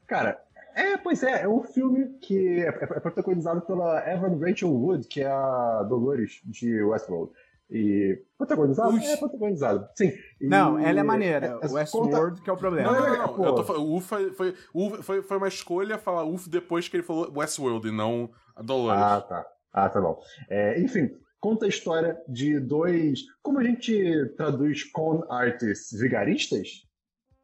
Cara, 0.06 0.40
é, 0.76 0.96
pois 0.98 1.24
é, 1.24 1.42
é 1.42 1.48
um 1.50 1.64
filme 1.64 2.10
que 2.22 2.60
é, 2.60 2.68
é 2.68 3.00
protagonizado 3.00 3.62
pela 3.62 4.08
Evan 4.08 4.38
Rachel 4.38 4.70
Wood, 4.70 5.08
que 5.08 5.22
é 5.22 5.28
a 5.28 5.82
Dolores 5.90 6.42
de 6.46 6.84
Westworld. 6.84 7.32
E. 7.70 8.22
Protagonizado? 8.38 8.96
Ux. 8.96 9.06
É 9.06 9.18
protagonizado, 9.18 9.88
sim. 9.96 10.12
E- 10.40 10.48
Não, 10.48 10.80
ela 10.80 11.00
é 11.00 11.04
maneira. 11.04 11.46
é- 11.46 11.50
é- 11.50 11.56
o 11.56 11.60
conta- 11.60 11.74
Westworld 11.74 12.42
que 12.42 12.50
é 12.50 12.54
o 12.54 12.58
problema. 12.58 12.92
Não, 12.92 13.00
não, 13.00 13.14
é, 13.14 13.18
não. 13.18 13.36
pô. 13.36 13.46
Eu 13.46 13.56
tô 13.56 13.64
falando, 13.64 13.86
o 13.86 13.96
UF 13.98 14.08
foi, 14.08 14.34
foi, 14.34 14.54
foi, 15.02 15.22
foi 15.22 15.38
uma 15.38 15.48
escolha 15.48 15.98
falar 15.98 16.24
UF 16.24 16.50
depois 16.50 16.88
que 16.88 16.96
ele 16.96 17.04
falou 17.04 17.32
Westworld 17.36 17.88
e 17.88 17.92
não 17.92 18.30
Dolores. 18.64 19.02
Ah, 19.02 19.22
tá. 19.22 19.46
Ah, 19.74 19.90
tá 19.90 20.00
bom. 20.02 20.20
É, 20.50 20.80
enfim, 20.80 21.10
conta 21.40 21.66
a 21.66 21.70
história 21.70 22.18
de 22.28 22.60
dois. 22.60 23.20
Como 23.44 23.60
a 23.60 23.64
gente 23.64 24.34
traduz 24.38 24.84
con 24.92 25.24
artists 25.30 26.00
vigaristas? 26.00 26.70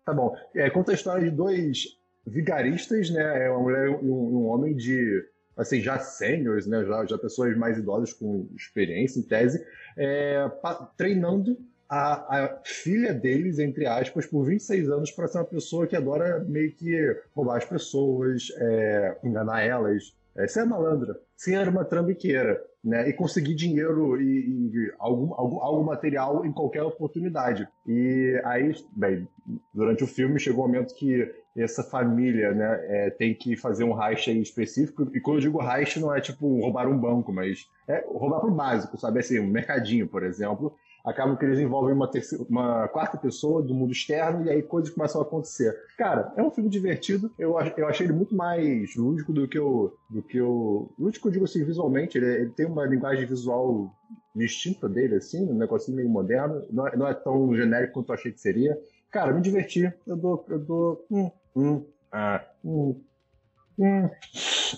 Tá 0.06 0.14
bom. 0.14 0.34
É, 0.56 0.70
conta 0.70 0.92
a 0.92 0.96
história 0.96 1.24
de 1.30 1.36
dois 1.36 1.80
vigaristas, 2.26 3.10
né? 3.10 3.46
É 3.46 3.50
uma 3.52 3.60
mulher 3.62 3.88
e 3.90 4.10
um, 4.10 4.38
um 4.38 4.46
homem 4.48 4.76
de. 4.76 5.22
Assim, 5.56 5.80
já 5.82 6.00
seniors, 6.00 6.66
né? 6.68 6.84
Já, 6.86 7.06
já 7.06 7.18
pessoas 7.18 7.56
mais 7.58 7.78
idosas 7.78 8.14
com 8.14 8.48
experiência, 8.56 9.20
em 9.20 9.24
tese, 9.24 9.66
é, 9.98 10.48
pa- 10.62 10.92
treinando 10.98 11.58
a, 11.88 12.44
a 12.46 12.60
filha 12.64 13.14
deles, 13.14 13.60
entre 13.60 13.86
aspas, 13.86 14.26
por 14.26 14.44
26 14.46 14.90
anos 14.90 15.12
para 15.12 15.28
ser 15.28 15.38
uma 15.38 15.46
pessoa 15.46 15.86
que 15.86 15.96
adora 15.96 16.44
meio 16.48 16.72
que 16.72 17.16
roubar 17.36 17.58
as 17.58 17.66
pessoas, 17.66 18.48
é, 18.58 19.18
enganar 19.24 19.62
elas, 19.62 20.16
é, 20.36 20.48
ser 20.48 20.66
malandra, 20.66 21.16
ser 21.36 21.68
uma 21.68 21.86
trambiqueira, 21.86 22.60
né? 22.84 23.08
E 23.08 23.14
conseguir 23.14 23.54
dinheiro 23.54 24.20
e, 24.20 24.70
e 24.74 24.94
algum, 24.98 25.34
algum, 25.36 25.60
algo 25.62 25.84
material 25.84 26.44
em 26.46 26.52
qualquer 26.52 26.82
oportunidade. 26.82 27.68
E 27.88 28.42
aí, 28.44 28.74
bem, 28.96 29.28
durante 29.74 30.04
o 30.04 30.08
filme 30.08 30.40
chegou 30.40 30.66
o 30.66 30.68
momento 30.68 30.96
que 30.96 31.32
essa 31.56 31.84
família, 31.84 32.52
né, 32.52 32.80
é, 32.88 33.10
tem 33.12 33.34
que 33.34 33.56
fazer 33.56 33.84
um 33.84 34.02
heist 34.02 34.28
específico. 34.28 35.10
E 35.14 35.20
quando 35.20 35.38
eu 35.38 35.42
digo 35.42 35.62
heist, 35.62 36.00
não 36.00 36.14
é 36.14 36.20
tipo 36.20 36.60
roubar 36.60 36.88
um 36.88 36.98
banco, 36.98 37.32
mas 37.32 37.70
é 37.88 38.04
roubar 38.08 38.40
pro 38.40 38.52
básico, 38.52 38.98
sabe? 38.98 39.20
Assim, 39.20 39.40
um 39.40 39.48
mercadinho, 39.48 40.08
por 40.08 40.24
exemplo. 40.24 40.76
Acaba 41.06 41.36
que 41.36 41.44
eles 41.44 41.60
envolvem 41.60 41.94
uma, 41.94 42.10
terceira, 42.10 42.46
uma 42.50 42.88
quarta 42.88 43.18
pessoa 43.18 43.62
do 43.62 43.74
mundo 43.74 43.92
externo 43.92 44.46
e 44.46 44.50
aí 44.50 44.64
coisas 44.64 44.94
começam 44.94 45.20
a 45.20 45.26
acontecer. 45.26 45.78
Cara, 45.98 46.34
é 46.38 46.42
um 46.42 46.50
filme 46.50 46.70
divertido. 46.70 47.30
Eu, 47.38 47.58
eu 47.76 47.88
achei 47.88 48.06
ele 48.06 48.14
muito 48.14 48.34
mais 48.34 48.96
lúdico 48.96 49.34
do 49.34 49.46
que 49.46 49.60
o. 49.60 49.94
Do 50.10 50.24
que 50.24 50.40
o 50.42 50.94
lúdico, 50.98 51.28
eu 51.28 51.32
digo 51.34 51.44
assim, 51.44 51.66
visualmente. 51.66 52.18
Ele, 52.18 52.26
ele 52.26 52.50
tem 52.52 52.66
uma 52.66 52.86
linguagem 52.86 53.26
visual 53.26 53.94
distinta 54.34 54.88
dele, 54.88 55.16
assim, 55.16 55.44
um 55.44 55.58
negocinho 55.58 55.98
meio 55.98 56.10
moderno. 56.10 56.66
Não 56.72 56.88
é, 56.88 56.96
não 56.96 57.08
é 57.08 57.14
tão 57.14 57.54
genérico 57.54 57.96
quanto 57.96 58.10
eu 58.10 58.16
achei 58.16 58.32
que 58.32 58.40
seria. 58.40 58.80
Cara, 59.12 59.34
me 59.34 59.42
diverti. 59.42 59.92
Eu 60.08 60.16
dou. 60.16 60.46
Eu 60.48 60.60
dou. 60.60 61.06
Hum, 61.12 61.30
hum, 61.56 61.86
ah, 62.12 62.46
hum. 62.64 63.02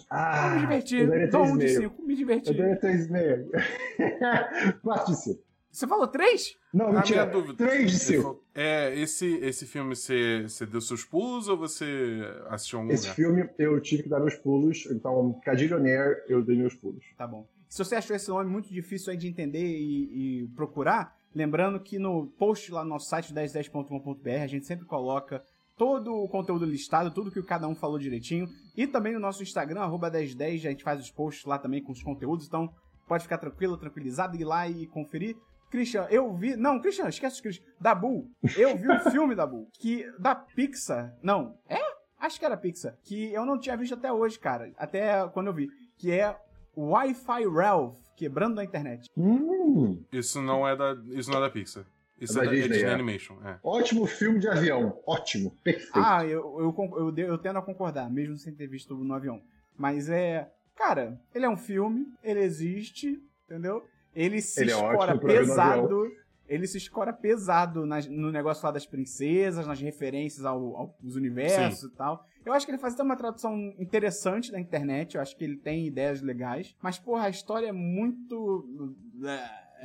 Ah, 0.09 0.51
me 0.55 0.61
diverti. 0.61 1.05
Dou 1.29 1.43
um 1.43 1.57
de 1.57 1.65
3,5. 1.65 1.81
5. 1.81 2.01
Me 2.03 2.15
diverti. 2.15 2.47
Eu 2.49 2.57
daria 2.57 2.79
3,5. 2.79 4.79
4 4.81 5.13
de 5.13 5.19
5. 5.21 5.45
Você 5.75 5.85
falou 5.87 6.07
3? 6.07 6.55
Não, 6.73 6.87
A 6.87 6.93
mentira. 6.93 7.25
minha 7.25 7.33
dúvida. 7.33 7.57
3 7.57 7.77
de 7.77 7.81
Ele 7.81 7.89
5. 7.99 8.21
falou- 8.23 8.43
É, 8.55 8.97
esse, 8.97 9.25
esse 9.39 9.65
filme 9.65 9.93
você, 9.93 10.43
você 10.43 10.65
deu 10.65 10.79
seus 10.79 11.03
pulos 11.03 11.49
ou 11.49 11.57
você 11.57 12.21
assistiu 12.47 12.79
algum 12.79 12.93
Esse 12.93 13.03
lugar? 13.09 13.15
filme 13.15 13.49
eu 13.59 13.81
tive 13.81 14.03
que 14.03 14.07
dar 14.09 14.21
meus 14.21 14.35
pulos, 14.35 14.85
então 14.89 15.37
Cadillionaire 15.43 16.23
eu 16.29 16.41
dei 16.41 16.55
meus 16.55 16.73
pulos. 16.75 17.03
Tá 17.17 17.27
bom. 17.27 17.45
Se 17.67 17.83
você 17.83 17.95
achou 17.95 18.15
esse 18.15 18.29
nome 18.29 18.49
muito 18.49 18.69
difícil 18.73 19.11
aí 19.11 19.17
de 19.17 19.27
entender 19.27 19.65
e, 19.65 20.43
e 20.43 20.47
procurar, 20.55 21.13
lembrando 21.33 21.77
que 21.77 21.99
no 21.99 22.27
post 22.37 22.71
lá 22.71 22.81
no 22.81 22.91
nosso 22.91 23.09
site 23.09 23.33
1010.com.br 23.33 24.29
a 24.41 24.47
gente 24.47 24.65
sempre 24.65 24.85
coloca 24.85 25.43
todo 25.77 26.13
o 26.13 26.27
conteúdo 26.27 26.65
listado, 26.65 27.11
tudo 27.11 27.31
que 27.31 27.41
cada 27.43 27.67
um 27.67 27.75
falou 27.75 27.99
direitinho. 27.99 28.47
E 28.75 28.87
também 28.87 29.13
no 29.13 29.19
nosso 29.19 29.43
Instagram, 29.43 29.81
arroba 29.81 30.09
1010, 30.09 30.65
a 30.65 30.69
gente 30.69 30.83
faz 30.83 30.99
os 30.99 31.11
posts 31.11 31.45
lá 31.45 31.57
também 31.57 31.83
com 31.83 31.91
os 31.91 32.01
conteúdos, 32.03 32.45
então 32.47 32.69
pode 33.07 33.23
ficar 33.23 33.37
tranquilo, 33.37 33.77
tranquilizado, 33.77 34.35
ir 34.35 34.43
lá 34.45 34.67
e 34.67 34.87
conferir. 34.87 35.35
Christian, 35.69 36.03
eu 36.09 36.33
vi. 36.33 36.55
Não, 36.55 36.79
Christian, 36.79 37.07
esquece 37.09 37.39
o 37.39 37.43
Christian. 37.43 37.65
Da 37.81 37.93
Bull. 37.93 38.29
Eu 38.55 38.77
vi 38.77 38.89
um 38.89 38.99
filme 39.11 39.35
da 39.35 39.45
Bull. 39.45 39.67
Que. 39.79 40.05
Da 40.19 40.33
Pixar. 40.35 41.13
Não. 41.21 41.57
É? 41.67 41.79
Acho 42.19 42.39
que 42.39 42.45
era 42.45 42.55
Pixar. 42.55 42.95
Que 43.03 43.33
eu 43.33 43.45
não 43.45 43.59
tinha 43.59 43.75
visto 43.75 43.93
até 43.95 44.13
hoje, 44.13 44.39
cara. 44.39 44.71
Até 44.77 45.27
quando 45.29 45.47
eu 45.47 45.53
vi. 45.53 45.67
Que 45.97 46.11
é 46.11 46.37
Wi-Fi 46.77 47.45
Ralph. 47.47 47.97
Quebrando 48.15 48.59
a 48.59 48.63
internet. 48.63 49.09
Hum, 49.17 50.01
Isso 50.13 50.41
não 50.41 50.65
é 50.65 50.75
da, 50.77 50.95
isso 51.07 51.29
não 51.29 51.39
é 51.39 51.41
da 51.41 51.49
Pixar. 51.49 51.83
Isso 52.19 52.39
É 52.39 52.43
é 52.43 52.45
da 52.45 52.51
é 52.51 52.55
Disney, 52.55 52.69
Disney 52.73 52.89
é. 52.89 52.93
Animation. 52.93 53.35
É. 53.43 53.59
ótimo 53.63 54.05
filme 54.05 54.39
de 54.39 54.47
avião. 54.47 55.01
Ótimo. 55.05 55.51
Perfeito. 55.63 55.91
Ah, 55.99 56.25
eu, 56.25 56.39
eu, 56.59 56.75
eu, 56.97 57.17
eu 57.17 57.37
tendo 57.37 57.59
a 57.59 57.61
concordar, 57.61 58.09
mesmo 58.09 58.37
sem 58.37 58.53
ter 58.53 58.67
visto 58.67 58.95
no 58.95 59.13
avião. 59.13 59.41
Mas 59.77 60.09
é. 60.09 60.49
Cara, 60.75 61.19
ele 61.33 61.45
é 61.45 61.49
um 61.49 61.57
filme, 61.57 62.05
ele 62.23 62.39
existe, 62.41 63.21
entendeu? 63.45 63.83
Ele 64.13 64.41
se 64.41 64.61
Ele 64.61 64.71
é 64.71 64.75
escora 64.75 65.13
no 65.13 65.19
pesado. 65.21 66.11
Ele 66.47 66.67
se 66.67 66.77
escora 66.77 67.11
pesado 67.11 67.85
nas- 67.87 68.07
no 68.07 68.31
negócio 68.31 68.63
lá 68.63 68.71
das 68.71 68.85
princesas, 68.85 69.65
nas 69.65 69.81
referências 69.81 70.45
ao- 70.45 70.75
aos 71.01 71.15
universos 71.15 71.91
e 71.91 71.95
tal. 71.95 72.23
Eu 72.45 72.53
acho 72.53 72.65
que 72.65 72.71
ele 72.71 72.77
faz 72.77 72.93
até 72.93 73.01
uma 73.03 73.15
tradução 73.15 73.55
interessante 73.79 74.51
da 74.51 74.59
internet. 74.59 75.15
Eu 75.15 75.21
acho 75.21 75.35
que 75.35 75.43
ele 75.43 75.57
tem 75.57 75.87
ideias 75.87 76.21
legais. 76.21 76.75
Mas, 76.81 76.99
porra, 76.99 77.25
a 77.25 77.29
história 77.29 77.67
é 77.67 77.71
muito. 77.71 78.67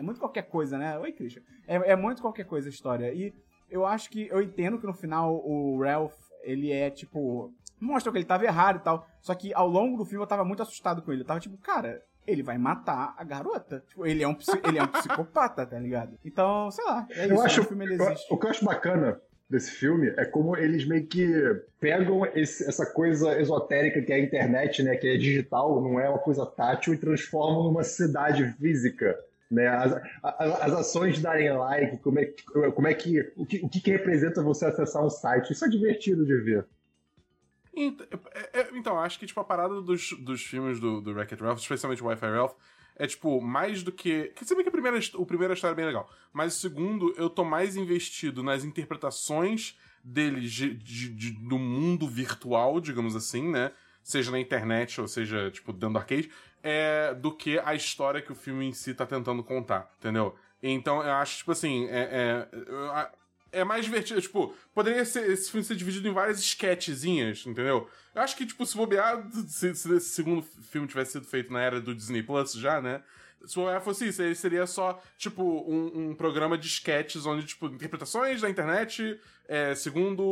É 0.01 0.03
muito 0.03 0.19
qualquer 0.19 0.45
coisa, 0.45 0.79
né? 0.79 0.99
Oi, 0.99 1.13
Christian. 1.13 1.43
É, 1.69 1.93
é 1.93 1.95
muito 1.95 2.23
qualquer 2.23 2.45
coisa 2.47 2.69
a 2.69 2.71
história. 2.71 3.13
E 3.13 3.35
eu 3.71 3.85
acho 3.85 4.09
que. 4.09 4.27
Eu 4.29 4.41
entendo 4.41 4.79
que 4.79 4.87
no 4.87 4.95
final 4.95 5.37
o 5.47 5.79
Ralph, 5.83 6.15
ele 6.43 6.73
é 6.73 6.89
tipo. 6.89 7.53
Mostra 7.79 8.11
que 8.11 8.17
ele 8.17 8.25
tava 8.25 8.45
errado 8.47 8.77
e 8.77 8.81
tal. 8.83 9.07
Só 9.21 9.35
que 9.35 9.53
ao 9.53 9.69
longo 9.69 9.99
do 9.99 10.07
filme 10.07 10.23
eu 10.25 10.27
tava 10.27 10.43
muito 10.43 10.63
assustado 10.63 11.03
com 11.03 11.13
ele. 11.13 11.21
Eu 11.21 11.27
tava 11.27 11.39
tipo, 11.39 11.59
cara, 11.59 12.01
ele 12.27 12.43
vai 12.43 12.57
matar 12.57 13.15
a 13.19 13.23
garota. 13.23 13.85
Tipo, 13.89 14.07
ele 14.07 14.23
é 14.23 14.29
um, 14.29 14.37
ele 14.67 14.79
é 14.79 14.83
um 14.83 14.87
psicopata, 14.87 15.67
tá 15.67 15.79
ligado? 15.79 16.17
Então, 16.25 16.71
sei 16.71 16.85
lá. 16.87 17.07
É 17.11 17.25
isso. 17.27 17.35
eu 17.35 17.43
acho, 17.43 17.61
o 17.61 17.65
filme 17.65 17.85
existe. 17.93 18.27
o 18.33 18.39
que 18.39 18.47
eu 18.47 18.51
acho 18.51 18.65
bacana 18.65 19.21
desse 19.51 19.73
filme 19.73 20.09
é 20.17 20.25
como 20.25 20.57
eles 20.57 20.87
meio 20.87 21.07
que 21.07 21.27
pegam 21.79 22.25
esse- 22.35 22.67
essa 22.67 22.87
coisa 22.87 23.39
esotérica 23.39 24.01
que 24.01 24.13
é 24.13 24.17
a 24.17 24.21
internet, 24.21 24.83
né, 24.83 24.95
que 24.97 25.09
é 25.09 25.17
digital, 25.17 25.83
não 25.83 25.99
é 26.01 26.09
uma 26.09 26.21
coisa 26.21 26.47
tátil, 26.47 26.95
e 26.95 26.97
transformam 26.97 27.65
numa 27.65 27.83
cidade 27.83 28.47
física. 28.61 29.19
Né, 29.51 29.67
as, 29.67 29.93
a- 30.23 30.65
as 30.67 30.73
ações 30.75 31.17
de 31.17 31.23
darem 31.23 31.53
like, 31.53 31.99
como 31.99 32.21
é, 32.21 32.27
como 32.73 32.87
é 32.87 32.95
que 32.95 33.33
o, 33.37 33.45
que. 33.45 33.59
o 33.65 33.69
que 33.69 33.91
representa 33.91 34.43
você 34.43 34.67
acessar 34.67 35.05
um 35.05 35.11
site. 35.11 35.53
Isso 35.53 35.65
é 35.65 35.69
divertido 35.69 36.25
de 36.25 36.37
ver. 36.41 36.67
É- 37.75 38.61
é- 38.61 38.69
Então, 38.75 38.99
acho 38.99 39.19
que, 39.19 39.27
tipo, 39.27 39.41
a 39.41 39.45
parada 39.45 39.81
dos, 39.81 40.13
dos 40.13 40.43
filmes 40.43 40.79
do, 40.81 41.01
do 41.01 41.13
Wreck-It 41.13 41.43
Ralph, 41.43 41.59
especialmente 41.59 42.03
o 42.03 42.07
Wi-Fi 42.07 42.27
Ralph, 42.27 42.55
é, 42.97 43.07
tipo, 43.07 43.41
mais 43.41 43.83
do 43.83 43.91
que... 43.91 44.33
Quer 44.37 44.45
que 44.45 44.69
a 44.69 44.71
primeira, 44.71 44.99
o 45.15 45.25
primeiro 45.27 45.55
história 45.55 45.75
é 45.75 45.77
bem 45.77 45.87
legal, 45.87 46.09
mas 46.33 46.57
o 46.57 46.61
segundo, 46.61 47.15
eu 47.17 47.31
tô 47.31 47.45
mais 47.45 47.77
investido 47.77 48.43
nas 48.43 48.65
interpretações 48.65 49.79
deles 50.05 50.51
de, 50.53 50.75
de- 50.75 51.09
de- 51.15 51.31
do 51.33 51.59
mundo 51.59 52.07
virtual, 52.09 52.81
digamos 52.81 53.17
assim, 53.17 53.51
né? 53.51 53.73
Seja 54.03 54.31
na 54.31 54.41
internet 54.41 55.01
ou 55.01 55.07
seja, 55.07 55.51
tipo, 55.51 55.73
dentro 55.73 55.91
do 55.93 55.99
arcade, 55.99 56.31
é, 56.63 57.15
do 57.15 57.33
que 57.33 57.59
a 57.59 57.75
história 57.75 58.21
que 58.21 58.33
o 58.33 58.35
filme 58.35 58.67
em 58.67 58.73
si 58.73 58.95
tá 58.95 59.07
tentando 59.07 59.43
contar, 59.43 59.91
entendeu? 59.99 60.37
Então, 60.63 61.03
eu 61.03 61.13
acho, 61.13 61.39
tipo 61.39 61.53
assim, 61.53 61.87
é, 61.89 62.47
é, 63.53 63.61
é 63.61 63.65
mais 63.65 63.85
divertido. 63.85 64.21
Tipo, 64.21 64.55
poderia 64.75 65.05
ser, 65.05 65.31
esse 65.31 65.51
filme 65.51 65.65
ser 65.65 65.77
dividido 65.77 66.07
em 66.09 66.13
várias 66.13 66.39
sketchzinhas, 66.39 67.45
entendeu? 67.47 67.89
Eu 68.15 68.23
acho 68.23 68.37
que, 68.37 68.47
tipo, 68.47 68.65
se 68.67 68.77
bobear, 68.77 69.27
se, 69.49 69.75
se 69.75 69.95
esse 69.95 70.11
segundo 70.11 70.43
filme 70.43 70.87
tivesse 70.87 71.13
sido 71.13 71.27
feito 71.27 71.53
na 71.53 71.61
era 71.61 71.81
do 71.81 71.95
Disney 71.95 72.23
Plus 72.23 72.53
já, 72.53 72.81
né? 72.81 73.03
Se 73.47 73.55
bobear 73.55 73.81
fosse 73.81 74.09
isso, 74.09 74.21
ele 74.23 74.35
seria 74.35 74.67
só, 74.67 75.03
tipo, 75.17 75.43
um, 75.43 76.11
um 76.11 76.15
programa 76.15 76.59
de 76.59 76.67
sketches 76.67 77.25
onde, 77.25 77.47
tipo, 77.47 77.67
interpretações 77.67 78.43
da 78.43 78.51
internet 78.51 79.19
é, 79.49 79.75
segundo 79.75 80.23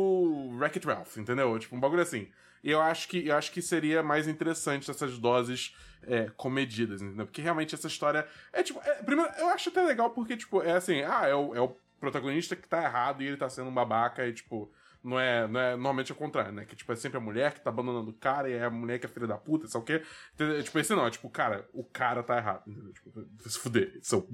Wreck-It 0.57 0.85
Ralph, 0.85 1.17
entendeu? 1.17 1.57
Tipo, 1.57 1.75
um 1.75 1.79
bagulho 1.79 2.01
assim. 2.01 2.27
Eu 2.63 2.81
acho 2.81 3.07
que, 3.07 3.27
eu 3.27 3.35
acho 3.35 3.51
que 3.51 3.61
seria 3.61 4.03
mais 4.03 4.27
interessante 4.27 4.89
essas 4.89 5.17
doses 5.17 5.75
é, 6.03 6.29
comedidas, 6.35 7.01
entendeu? 7.01 7.25
Porque 7.25 7.41
realmente 7.41 7.75
essa 7.75 7.87
história 7.87 8.27
é, 8.51 8.63
tipo... 8.63 8.79
é, 8.83 8.95
primeiro, 9.03 9.31
eu 9.37 9.49
acho 9.49 9.69
até 9.69 9.81
legal 9.81 10.09
porque, 10.11 10.35
tipo, 10.37 10.61
é 10.61 10.73
assim, 10.73 11.01
ah, 11.01 11.27
é 11.27 11.35
o, 11.35 11.55
é 11.55 11.61
o 11.61 11.75
protagonista 11.99 12.55
que 12.55 12.67
tá 12.67 12.83
errado 12.83 13.21
e 13.21 13.27
ele 13.27 13.37
tá 13.37 13.49
sendo 13.49 13.69
um 13.69 13.73
babaca 13.73 14.25
e, 14.25 14.33
tipo, 14.33 14.71
Não 15.03 15.19
é, 15.19 15.47
não 15.47 15.59
é 15.59 15.71
normalmente 15.71 16.11
é 16.11 16.15
o 16.15 16.17
contrário, 16.17 16.51
né? 16.51 16.65
Que 16.65 16.75
tipo, 16.75 16.91
é 16.91 16.95
sempre 16.95 17.17
a 17.17 17.21
mulher 17.21 17.53
que 17.53 17.61
tá 17.61 17.69
abandonando 17.69 18.09
o 18.09 18.13
cara 18.13 18.49
e 18.49 18.53
é 18.53 18.65
a 18.65 18.69
mulher 18.69 18.99
que 18.99 19.05
é 19.05 19.09
filha 19.09 19.27
da 19.27 19.37
puta, 19.37 19.67
sabe 19.67 19.83
o 19.83 19.85
quê? 19.85 20.03
Entendeu? 20.33 20.61
Tipo, 20.61 20.79
esse 20.79 20.93
não, 20.93 21.07
é 21.07 21.09
tipo, 21.09 21.29
cara, 21.29 21.67
o 21.73 21.83
cara 21.83 22.21
tá 22.21 22.37
errado, 22.37 22.63
entendeu? 22.67 22.91
Tipo, 22.93 23.27
se 23.39 23.59
fuder. 23.59 23.97
São, 24.01 24.27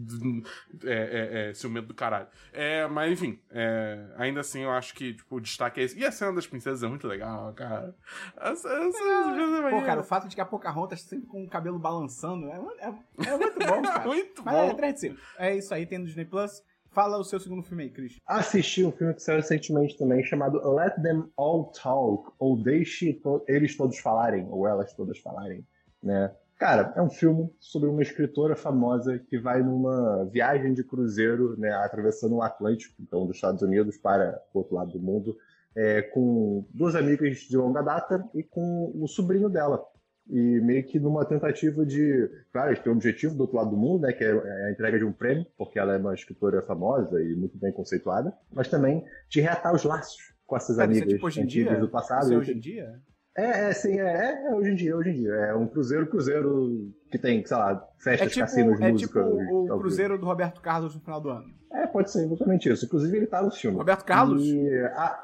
é, 0.84 0.93
é, 0.93 1.50
é 1.50 1.53
ciumento 1.53 1.88
do 1.88 1.93
caralho. 1.93 2.27
É, 2.51 2.88
mas 2.88 3.12
enfim, 3.12 3.39
é, 3.51 4.07
ainda 4.17 4.39
assim 4.39 4.62
eu 4.63 4.72
acho 4.72 4.93
que, 4.95 5.13
tipo, 5.13 5.36
o 5.36 5.39
destaque 5.39 5.79
é 5.79 5.84
esse. 5.84 6.00
E 6.00 6.05
a 6.05 6.12
cena 6.12 6.34
das 6.34 6.48
princesas 6.48 6.81
é 6.81 6.88
muito 6.88 7.07
legal, 7.07 7.53
cara. 7.53 7.95
Essa, 8.36 8.67
essa, 8.69 9.03
essa, 9.03 9.69
Pô, 9.69 9.81
cara, 9.84 10.01
o 10.01 10.03
fato 10.03 10.27
de 10.27 10.36
que 10.36 10.41
a 10.41 10.45
Pocahontas 10.45 11.01
sempre 11.01 11.27
com 11.27 11.43
o 11.43 11.50
cabelo 11.50 11.77
balançando 11.77 12.48
é, 12.48 12.55
é, 12.79 13.29
é 13.29 13.38
muito 13.38 13.60
bom, 13.60 13.81
cara. 13.84 14.05
muito 14.05 14.43
Mas 14.43 14.55
bom. 14.55 14.72
é, 14.72 14.74
3 14.74 14.93
de 14.93 15.00
5. 15.00 15.22
É 15.38 15.55
isso 15.55 15.74
aí, 15.74 15.86
tem 15.86 16.00
no 16.00 16.05
Disney 16.05 16.25
Plus. 16.25 16.63
Fala 16.96 17.18
o 17.18 17.25
seu 17.25 17.42
segundo 17.42 17.62
filme 17.62 17.84
aí, 17.84 17.90
Cris. 17.90 18.22
Assisti 18.25 18.86
um 18.86 18.92
filme 18.94 19.14
que 19.14 19.22
saiu 19.22 19.36
recentemente 19.36 19.98
também, 19.98 20.24
chamado 20.24 20.66
Let 20.74 20.96
Them 21.02 21.25
All 21.36 21.66
Talk, 21.66 22.32
ou 22.40 22.56
Deixe 22.56 23.12
to- 23.16 23.44
Eles 23.50 23.75
Todos 23.75 24.00
Falarem, 24.00 24.48
ou 24.50 24.66
Elas 24.66 24.94
Todas 24.94 25.20
Falarem, 25.20 25.68
né? 26.02 26.32
Cara, 26.58 26.94
é 26.96 27.02
um 27.02 27.10
filme 27.10 27.54
sobre 27.60 27.90
uma 27.90 28.02
escritora 28.02 28.56
famosa 28.56 29.20
que 29.20 29.38
vai 29.38 29.62
numa 29.62 30.24
viagem 30.32 30.74
de 30.74 30.86
cruzeiro, 30.86 31.60
né, 31.60 31.70
atravessando 31.74 32.36
o 32.36 32.42
Atlântico, 32.42 32.96
então 33.02 33.28
dos 33.28 33.36
Estados 33.36 33.62
Unidos 33.62 33.98
para 33.98 34.42
o 34.54 34.60
outro 34.60 34.75
lado 34.75 34.94
do 34.94 35.00
mundo, 35.02 35.36
é, 35.75 36.02
com 36.02 36.66
duas 36.74 36.96
amigas 36.96 37.40
de 37.40 37.58
longa 37.58 37.82
data 37.82 38.25
e 38.34 38.42
com 38.42 38.90
o 38.96 39.06
sobrinho 39.06 39.50
dela. 39.50 39.86
E 40.27 40.60
meio 40.62 40.84
que 40.84 41.00
numa 41.00 41.24
tentativa 41.24 41.86
de. 41.86 42.27
Claro, 42.51 42.70
eles 42.70 42.79
têm 42.79 42.91
um 42.91 42.96
objetivo 42.96 43.36
do 43.36 43.41
outro 43.41 43.58
lado 43.58 43.70
do 43.70 43.77
mundo, 43.77 44.01
né? 44.01 44.12
Que 44.13 44.24
é 44.24 44.32
a 44.67 44.72
entrega 44.72 44.98
de 44.98 45.05
um 45.05 45.12
prêmio, 45.12 45.46
porque 45.58 45.77
ela 45.77 45.94
é 45.94 45.98
uma 45.98 46.15
escritora 46.15 46.62
famosa 46.63 47.22
e 47.22 47.36
muito 47.36 47.58
bem 47.60 47.72
conceituada, 47.72 48.34
mas 48.51 48.67
também 48.67 49.05
de 49.29 49.39
reatar 49.41 49.74
os 49.75 49.84
laços 49.84 50.34
com 50.48 50.55
essas 50.58 50.77
Deve 50.77 50.94
ser 50.96 51.00
amigas 51.01 51.13
tipo 51.15 51.27
hoje 51.27 51.41
em 51.41 51.46
dia? 51.46 51.75
do 51.79 51.88
passado. 51.89 52.24
Isso 52.24 52.34
é 52.34 52.38
hoje 52.38 52.53
em 52.53 52.60
dia? 52.60 53.00
É, 53.38 53.65
é, 53.67 53.74
sim, 53.74 54.00
é, 54.00 54.03
é, 54.03 54.48
é 54.48 54.55
hoje 54.55 54.72
em 54.72 54.75
dia, 54.75 54.96
hoje 54.98 55.10
em 55.10 55.13
dia. 55.13 55.32
É 55.34 55.53
um 55.53 55.67
cruzeiro, 55.67 56.08
cruzeiro 56.08 56.89
que 57.12 57.17
tem, 57.20 57.46
sei 57.46 57.58
lá, 57.58 57.88
É 58.00 58.03
festas, 58.03 58.29
tipo, 58.32 58.39
cassinos, 58.46 58.82
é 58.82 58.91
música. 58.91 59.24
tipo 59.24 59.29
o 59.36 59.62
vivo. 59.63 59.77
Cruzeiro 59.79 60.17
do 60.17 60.25
Roberto 60.25 60.62
Carlos 60.62 60.96
no 60.96 61.01
final 61.01 61.22
do 61.22 61.29
ano. 61.29 61.46
É, 61.72 61.86
pode 61.86 62.10
ser 62.10 62.24
exatamente 62.25 62.70
isso. 62.70 62.86
Inclusive, 62.86 63.15
ele 63.17 63.27
tá 63.27 63.44
no 63.44 63.51
filme. 63.51 63.77
Roberto 63.77 64.05
Carlos? 64.05 64.41
E 64.44 64.79
a- 64.94 65.20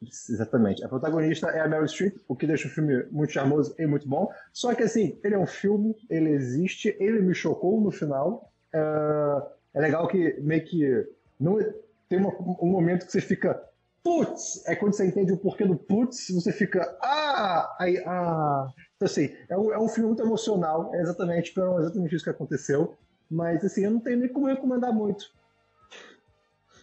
Exatamente. 0.00 0.84
A 0.84 0.88
protagonista 0.88 1.48
é 1.48 1.60
a 1.60 1.68
Meryl 1.68 1.88
Streep, 1.88 2.16
o 2.28 2.36
que 2.36 2.46
deixa 2.46 2.68
o 2.68 2.70
filme 2.70 3.04
muito 3.10 3.32
charmoso 3.32 3.74
e 3.78 3.86
muito 3.86 4.08
bom. 4.08 4.30
Só 4.52 4.74
que, 4.74 4.82
assim, 4.84 5.18
ele 5.24 5.34
é 5.34 5.38
um 5.38 5.46
filme, 5.46 5.96
ele 6.08 6.30
existe, 6.30 6.96
ele 7.00 7.20
me 7.20 7.34
chocou 7.34 7.80
no 7.80 7.90
final. 7.90 8.52
É, 8.72 8.78
é 9.74 9.80
legal 9.80 10.06
que 10.06 10.38
meio 10.40 10.64
que 10.64 11.06
não 11.38 11.58
tem 12.08 12.18
uma- 12.18 12.34
um 12.62 12.66
momento 12.70 13.06
que 13.06 13.12
você 13.12 13.20
fica 13.20 13.60
putz, 14.02 14.62
é 14.66 14.74
quando 14.76 14.94
você 14.94 15.04
entende 15.06 15.32
o 15.32 15.36
porquê 15.36 15.66
do 15.66 15.76
putz, 15.76 16.28
você 16.30 16.52
fica 16.52 16.96
ah, 17.02 17.76
aí, 17.78 17.98
ah. 18.06 18.68
Então, 18.96 19.06
assim, 19.06 19.34
é 19.48 19.58
um, 19.58 19.72
é 19.72 19.78
um 19.78 19.88
filme 19.88 20.08
muito 20.08 20.22
emocional, 20.22 20.94
é 20.94 21.00
exatamente, 21.02 21.52
foi 21.52 21.64
exatamente 21.82 22.14
isso 22.14 22.24
que 22.24 22.30
aconteceu. 22.30 22.96
Mas, 23.30 23.62
assim, 23.64 23.84
eu 23.84 23.90
não 23.90 24.00
tenho 24.00 24.18
nem 24.18 24.28
como 24.28 24.46
recomendar 24.46 24.92
muito. 24.92 25.26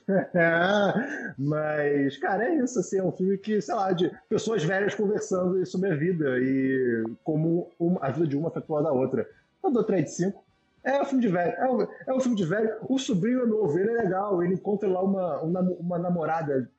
Mas, 1.38 2.18
cara, 2.18 2.46
é 2.46 2.56
isso, 2.58 2.80
assim, 2.80 3.00
é 3.00 3.04
um 3.04 3.12
filme 3.12 3.38
que, 3.38 3.60
sei 3.62 3.74
lá, 3.76 3.92
de 3.92 4.12
pessoas 4.30 4.64
velhas 4.64 4.94
conversando 4.94 5.66
sobre 5.66 5.92
a 5.92 5.96
vida 5.96 6.38
e 6.40 7.04
como 7.24 7.70
uma- 7.80 8.00
a 8.06 8.12
vida 8.12 8.28
de 8.28 8.38
uma 8.38 8.50
afetou 8.50 8.78
a 8.78 8.92
outra. 8.92 9.28
Eu 9.64 9.72
dou 9.72 9.84
3 9.84 10.06
de 10.06 10.12
5. 10.12 10.44
É 10.84 11.02
um 11.02 11.06
filme 11.06 11.22
de 11.24 11.30
velho, 11.30 11.52
é 11.58 11.72
um, 11.72 11.88
é 12.08 12.14
um 12.14 12.20
filme 12.20 12.38
de 12.38 12.46
velho. 12.46 12.76
O 12.88 13.00
sobrinho 13.00 13.42
é 13.42 13.46
novo, 13.48 13.78
ele 13.80 13.90
é 13.90 14.04
legal, 14.04 14.44
ele 14.44 14.54
encontra 14.54 14.88
lá 14.88 15.02
uma, 15.02 15.42
uma, 15.42 15.62
uma 15.62 15.98
namorada, 15.98 16.70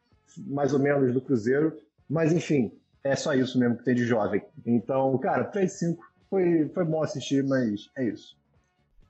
mais 0.47 0.73
ou 0.73 0.79
menos, 0.79 1.13
do 1.13 1.21
Cruzeiro, 1.21 1.77
mas 2.09 2.33
enfim, 2.33 2.73
é 3.03 3.17
só 3.17 3.35
isso 3.35 3.59
mesmo 3.59 3.77
que 3.77 3.85
tem 3.85 3.97
de 3.97 4.05
jovem. 4.05 4.45
Então, 4.65 5.19
cara, 5.19 5.43
3 5.45 5.73
de 5.73 5.79
5 5.79 6.05
foi, 6.31 6.69
foi 6.73 6.85
bom 6.85 7.03
assistir, 7.03 7.43
mas 7.43 7.91
é 7.97 8.05
isso. 8.05 8.37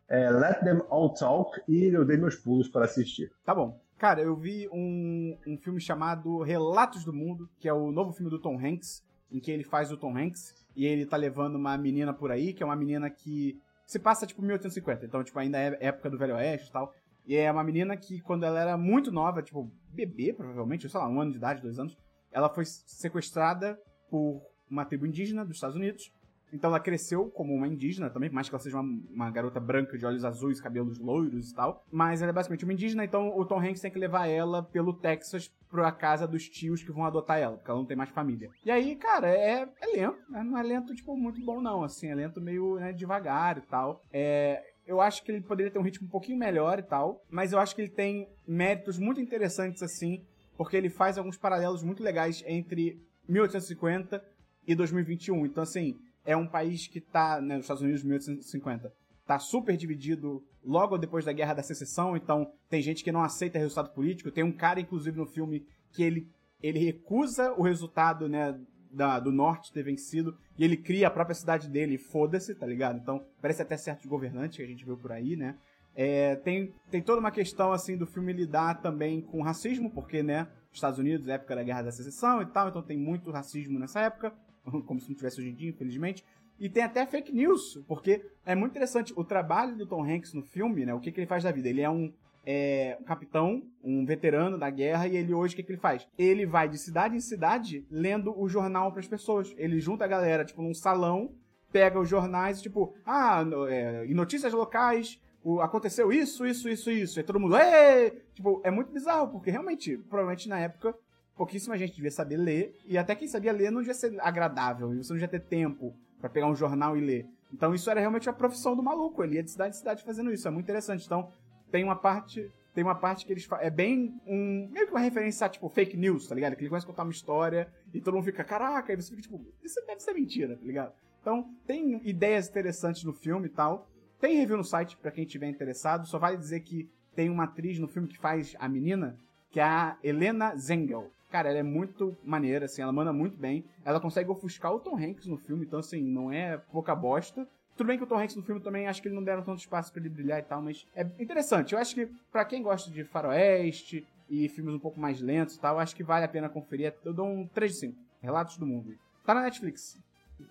É, 0.09 0.31
Let 0.31 0.61
Them 0.61 0.81
All 0.89 1.13
Talk 1.13 1.61
e 1.69 1.89
eu 1.89 2.05
dei 2.05 2.17
meus 2.17 2.37
pulos 2.37 2.69
para 2.69 2.87
assistir. 2.87 3.31
Tá 3.45 3.55
bom. 3.55 3.79
Cara, 3.99 4.21
eu 4.21 4.37
vi 4.37 4.69
um, 4.71 5.39
um 5.47 5.57
filme 5.57 5.81
chamado 5.81 6.43
Relatos 6.43 7.03
do 7.03 7.15
Mundo, 7.15 7.49
que 7.59 7.67
é 7.67 7.73
o 7.73 7.91
novo 7.91 8.13
filme 8.13 8.31
do 8.31 8.39
Tom 8.39 8.59
Hanks, 8.59 9.03
em 9.33 9.41
que 9.41 9.51
ele 9.51 9.65
faz 9.65 9.91
o 9.91 9.97
Tom 9.97 10.17
Hanks 10.17 10.55
e 10.77 10.85
ele 10.85 11.07
tá 11.07 11.17
levando 11.17 11.57
uma 11.57 11.77
menina 11.79 12.13
por 12.13 12.31
aí, 12.31 12.53
que 12.53 12.63
é 12.63 12.67
uma 12.67 12.77
menina 12.77 13.09
que 13.09 13.59
se 13.87 13.99
passa 13.99 14.27
tipo 14.27 14.43
1850, 14.43 15.07
então 15.07 15.25
tipo 15.25 15.39
ainda 15.39 15.59
é 15.59 15.79
época 15.81 16.11
do 16.11 16.19
Velho 16.19 16.35
Oeste 16.35 16.69
e 16.69 16.73
tal. 16.73 16.93
E 17.25 17.37
é 17.37 17.51
uma 17.51 17.65
menina 17.65 17.97
que 17.97 18.21
quando 18.21 18.45
ela 18.45 18.61
era 18.61 18.77
muito 18.77 19.11
nova, 19.11 19.43
tipo 19.43 19.73
bebê 19.89 20.33
provavelmente, 20.33 20.89
sei 20.89 21.01
lá, 21.01 21.09
um 21.09 21.21
ano 21.21 21.31
de 21.31 21.39
idade, 21.39 21.63
dois 21.63 21.79
anos, 21.79 21.97
ela 22.31 22.49
foi 22.49 22.65
sequestrada 22.67 23.79
por 24.11 24.43
uma 24.71 24.85
tribo 24.85 25.07
indígena 25.07 25.45
dos 25.45 25.57
Estados 25.57 25.77
Unidos. 25.77 26.13
Então 26.53 26.71
ela 26.71 26.81
cresceu 26.81 27.27
como 27.31 27.55
uma 27.55 27.67
indígena 27.67 28.09
também, 28.09 28.29
por 28.29 28.37
mais 28.37 28.49
que 28.49 28.55
ela 28.55 28.63
seja 28.63 28.79
uma, 28.79 29.03
uma 29.11 29.31
garota 29.31 29.61
branca 29.61 29.99
de 29.99 30.07
olhos 30.07 30.25
azuis, 30.25 30.61
cabelos 30.61 30.99
loiros 30.99 31.51
e 31.51 31.55
tal. 31.55 31.85
Mas 31.91 32.23
ela 32.23 32.31
é 32.31 32.33
basicamente 32.33 32.65
uma 32.65 32.73
indígena, 32.73 33.05
então 33.05 33.37
o 33.37 33.45
Tom 33.45 33.61
Hanks 33.61 33.81
tem 33.81 33.91
que 33.91 33.99
levar 33.99 34.27
ela 34.27 34.63
pelo 34.63 34.93
Texas 34.93 35.53
pra 35.71 35.91
casa 35.93 36.27
dos 36.27 36.49
tios 36.49 36.83
que 36.83 36.93
vão 36.93 37.05
adotar 37.05 37.39
ela, 37.39 37.57
porque 37.57 37.71
ela 37.71 37.81
não 37.81 37.87
tem 37.87 37.97
mais 37.97 38.11
família. 38.11 38.51
E 38.65 38.71
aí, 38.71 38.97
cara, 38.97 39.29
é, 39.29 39.69
é 39.81 39.87
lento, 39.95 40.31
né? 40.31 40.43
Não 40.43 40.57
é 40.57 40.63
lento, 40.63 40.95
tipo, 40.95 41.17
muito 41.17 41.45
bom, 41.45 41.61
não. 41.61 41.83
Assim, 41.83 42.09
é 42.09 42.15
lento 42.15 42.41
meio 42.41 42.77
né, 42.77 42.93
devagar 42.93 43.59
e 43.59 43.63
tal. 43.63 44.03
É, 44.13 44.63
eu 44.87 45.01
acho 45.01 45.23
que 45.25 45.33
ele 45.33 45.41
poderia 45.41 45.71
ter 45.71 45.79
um 45.79 45.83
ritmo 45.83 46.07
um 46.07 46.11
pouquinho 46.11 46.39
melhor 46.39 46.79
e 46.79 46.83
tal, 46.83 47.23
mas 47.29 47.53
eu 47.53 47.59
acho 47.59 47.75
que 47.75 47.83
ele 47.83 47.91
tem 47.91 48.29
méritos 48.47 48.99
muito 48.99 49.21
interessantes, 49.21 49.83
assim, 49.83 50.25
porque 50.57 50.77
ele 50.77 50.89
faz 50.89 51.19
alguns 51.19 51.37
paralelos 51.37 51.83
muito 51.83 52.03
legais 52.03 52.43
entre 52.47 53.03
1850 53.29 54.23
e 54.67 54.75
2021. 54.75 55.47
Então, 55.47 55.63
assim, 55.63 55.99
é 56.27 56.37
um 56.37 56.47
país 56.47 56.87
que 56.87 57.01
tá, 57.01 57.41
né, 57.41 57.57
nos 57.57 57.65
Estados 57.65 57.83
Unidos, 57.83 58.03
1850, 58.03 58.93
tá 59.27 59.39
super 59.39 59.77
dividido 59.77 60.43
logo 60.65 60.99
depois 60.99 61.25
da 61.25 61.33
Guerra 61.33 61.55
da 61.55 61.63
Secessão, 61.63 62.17
então 62.17 62.53
tem 62.69 62.83
gente 62.83 63.03
que 63.03 63.11
não 63.13 63.23
aceita 63.23 63.59
resultado 63.59 63.95
político. 63.95 64.31
Tem 64.31 64.45
um 64.45 64.53
cara, 64.53 64.81
inclusive, 64.81 65.17
no 65.17 65.27
filme 65.27 65.65
que 65.93 66.03
ele, 66.03 66.29
ele 66.63 66.79
recusa 66.79 67.53
o 67.53 67.63
resultado, 67.63 68.29
né, 68.29 68.59
da- 68.91 69.21
do 69.21 69.31
norte 69.33 69.73
ter 69.73 69.83
vencido 69.83 70.37
e 70.59 70.65
ele 70.65 70.77
cria 70.77 71.09
a 71.09 71.11
própria 71.11 71.35
cidade 71.35 71.69
dele, 71.69 71.99
foda-se, 71.99 72.55
tá 72.55 72.67
ligado? 72.67 72.99
Então, 72.99 73.25
parece 73.41 73.63
até 73.63 73.77
certos 73.77 74.07
governantes 74.07 74.57
que 74.57 74.63
a 74.63 74.67
gente 74.67 74.85
viu 74.85 74.97
por 74.97 75.13
aí, 75.13 75.37
né? 75.37 75.57
É, 75.95 76.37
tem, 76.37 76.73
tem 76.91 77.03
toda 77.03 77.21
uma 77.21 77.31
questão, 77.31 77.73
assim, 77.73 77.97
do 77.97 78.07
filme 78.07 78.33
lidar 78.33 78.81
também 78.83 79.21
com 79.23 79.41
racismo, 79.43 79.91
porque, 79.91 80.23
né, 80.23 80.47
Estados 80.73 80.99
Unidos, 80.99 81.27
época 81.27 81.57
da 81.57 81.63
Guerra 81.63 81.83
da 81.83 81.91
Secessão 81.91 82.43
e 82.43 82.47
tal, 82.47 82.69
então 82.69 82.83
tem 82.83 82.99
muito 82.99 83.31
racismo 83.31 83.79
nessa 83.79 84.01
época, 84.01 84.33
como 84.87 85.01
se 85.01 85.09
não 85.09 85.17
tivesse 85.17 85.41
hoje 85.41 85.51
em 85.51 85.55
dia, 85.55 85.71
infelizmente. 85.71 86.25
E 86.59 86.69
tem 86.69 86.83
até 86.83 87.05
fake 87.05 87.33
news, 87.35 87.83
porque 87.87 88.25
é 88.45 88.55
muito 88.55 88.73
interessante 88.73 89.13
o 89.17 89.23
trabalho 89.25 89.77
do 89.77 89.87
Tom 89.87 90.03
Hanks 90.03 90.33
no 90.33 90.43
filme, 90.43 90.87
né? 90.87 90.95
O 90.95 91.01
que, 91.01 91.13
que 91.13 91.21
ele 91.21 91.27
faz 91.27 91.45
da 91.45 91.53
vida? 91.53 91.69
Ele 91.69 91.83
é 91.83 91.91
um, 91.91 92.11
é, 92.47 92.97
um 92.99 93.05
capitão, 93.05 93.63
um 93.85 94.07
veterano 94.07 94.57
da 94.59 94.71
guerra, 94.71 95.07
e 95.07 95.17
ele 95.17 95.35
hoje 95.35 95.53
o 95.53 95.57
que, 95.57 95.63
que 95.63 95.73
ele 95.73 95.81
faz? 95.81 96.09
Ele 96.19 96.47
vai 96.47 96.67
de 96.69 96.79
cidade 96.79 97.15
em 97.15 97.21
cidade 97.21 97.87
lendo 97.91 98.33
o 98.39 98.49
jornal 98.49 98.91
para 98.91 99.01
as 99.01 99.07
pessoas. 99.09 99.55
Ele 99.59 99.79
junta 99.81 100.05
a 100.05 100.09
galera, 100.09 100.47
tipo, 100.47 100.63
num 100.63 100.73
salão, 100.73 101.35
pega 101.71 102.01
os 102.01 102.09
jornais, 102.09 102.63
tipo, 102.63 102.95
ah, 103.05 103.45
é, 103.69 104.07
em 104.07 104.15
notícias 104.15 104.55
locais, 104.55 105.21
o- 105.45 105.61
aconteceu 105.61 106.11
isso, 106.11 106.47
isso, 106.47 106.71
isso, 106.71 106.91
isso. 106.91 107.21
E 107.21 107.23
todo 107.23 107.39
mundo, 107.39 107.55
Ê! 107.59 108.11
Tipo, 108.33 108.63
é 108.65 108.71
muito 108.71 108.91
bizarro, 108.93 109.29
porque 109.29 109.51
realmente, 109.51 109.99
provavelmente 109.99 110.49
na 110.49 110.59
época, 110.59 110.95
pouquíssima 111.37 111.77
gente 111.77 111.95
devia 111.95 112.11
saber 112.11 112.37
ler, 112.37 112.75
e 112.87 112.97
até 112.97 113.15
quem 113.15 113.29
sabia 113.29 113.53
ler 113.53 113.71
não 113.71 113.81
devia 113.81 113.95
ser 113.95 114.19
agradável, 114.21 114.93
e 114.93 114.97
você 114.97 115.13
não 115.13 115.21
devia 115.21 115.29
ter 115.29 115.41
tempo 115.41 115.95
pra 116.19 116.31
pegar 116.31 116.47
um 116.47 116.57
jornal 116.57 116.97
e 116.97 117.01
ler. 117.01 117.27
Então 117.53 117.75
isso 117.75 117.91
era 117.91 118.01
realmente 118.01 118.29
a 118.29 118.33
profissão 118.33 118.75
do 118.75 118.83
maluco, 118.83 119.23
ele 119.23 119.37
ia 119.37 119.43
de 119.43 119.51
cidade 119.51 119.77
em 119.77 119.79
cidade 119.79 120.03
fazendo 120.03 120.33
isso, 120.33 120.49
é 120.49 120.51
muito 120.51 120.65
interessante. 120.65 121.05
Então 121.05 121.31
tem 121.71 121.85
uma 121.85 121.95
parte, 121.95 122.51
tem 122.75 122.83
uma 122.83 122.95
parte 122.95 123.27
que 123.27 123.33
eles 123.33 123.47
é 123.61 123.71
bem 123.71 124.21
um 124.27 124.69
meio 124.73 124.87
que 124.87 124.93
uma 124.93 125.01
referência 125.01 125.47
a 125.47 125.51
tipo 125.51 125.69
fake 125.69 125.97
news, 125.97 126.27
tá 126.27 126.35
ligado? 126.35 126.57
Que 126.57 126.63
ele 126.63 126.71
começa 126.71 126.87
a 126.87 126.89
contar 126.89 127.03
uma 127.03 127.13
história 127.13 127.69
e 127.93 128.01
todo 128.01 128.15
mundo 128.15 128.25
fica, 128.25 128.43
caraca, 128.43 128.93
e 128.93 128.97
você 128.97 129.11
fica 129.11 129.23
tipo, 129.23 129.45
isso 129.63 129.81
deve 129.87 130.01
ser 130.01 130.13
mentira, 130.15 130.57
tá 130.57 130.65
ligado? 130.65 130.93
Então 131.21 131.49
tem 131.67 132.01
ideias 132.05 132.49
interessantes 132.49 133.05
no 133.05 133.13
filme 133.13 133.47
e 133.47 133.51
tal. 133.51 133.89
Tem 134.19 134.39
review 134.39 134.57
no 134.57 134.65
site 134.65 134.97
pra 134.97 135.11
quem 135.11 135.27
tiver 135.27 135.49
interessado, 135.49 136.07
só 136.07 136.19
vale 136.19 136.39
dizer 136.39 136.61
que 136.61 136.89
tem 137.15 137.29
uma 137.29 137.45
atriz 137.45 137.79
no 137.79 137.89
filme 137.89 138.09
que 138.09 138.19
faz 138.19 138.55
a 138.59 138.69
menina, 138.69 139.19
que 139.51 139.61
é 139.61 139.65
a 139.65 139.97
Helena 140.03 140.57
Zengel. 140.57 141.11
Cara, 141.37 141.51
ela 141.51 141.59
é 141.59 141.63
muito 141.63 142.17
maneira, 142.25 142.65
assim, 142.65 142.81
ela 142.81 142.91
manda 142.91 143.13
muito 143.13 143.37
bem. 143.37 143.63
Ela 143.85 144.01
consegue 144.01 144.31
ofuscar 144.31 144.73
o 144.73 144.81
Tom 144.81 144.97
Hanks 144.97 145.27
no 145.27 145.37
filme, 145.37 145.67
então, 145.67 145.81
assim, 145.81 146.03
não 146.03 146.33
é 146.33 146.57
pouca 146.57 146.97
bosta. 146.97 147.47
Tudo 147.77 147.89
bem 147.89 147.99
que 147.99 148.05
o 148.05 148.07
Tom 148.07 148.19
Hanks 148.19 148.37
no 148.37 148.43
filme 148.43 148.59
também, 148.59 148.89
acho 148.89 149.03
que 149.03 149.09
ele 149.09 149.15
não 149.15 149.23
deram 149.23 149.43
tanto 149.43 149.59
espaço 149.59 149.93
pra 149.93 150.01
ele 150.01 150.09
brilhar 150.09 150.39
e 150.39 150.43
tal, 150.43 150.63
mas 150.63 150.87
é 150.95 151.07
interessante. 151.21 151.75
Eu 151.75 151.79
acho 151.79 151.95
que 151.95 152.09
pra 152.33 152.43
quem 152.47 152.63
gosta 152.63 152.91
de 152.91 153.05
faroeste 153.05 154.07
e 154.31 154.49
filmes 154.49 154.75
um 154.75 154.79
pouco 154.79 154.99
mais 154.99 155.21
lentos 155.21 155.57
e 155.57 155.61
tal, 155.61 155.79
acho 155.79 155.95
que 155.95 156.03
vale 156.03 156.25
a 156.25 156.29
pena 156.29 156.49
conferir. 156.49 156.95
Eu 157.05 157.13
dou 157.13 157.27
um 157.27 157.47
3 157.47 157.71
de 157.71 157.79
5. 157.81 157.99
Relatos 158.23 158.57
do 158.57 158.65
Mundo. 158.65 158.95
Tá 159.23 159.35
na 159.35 159.43
Netflix. 159.43 160.01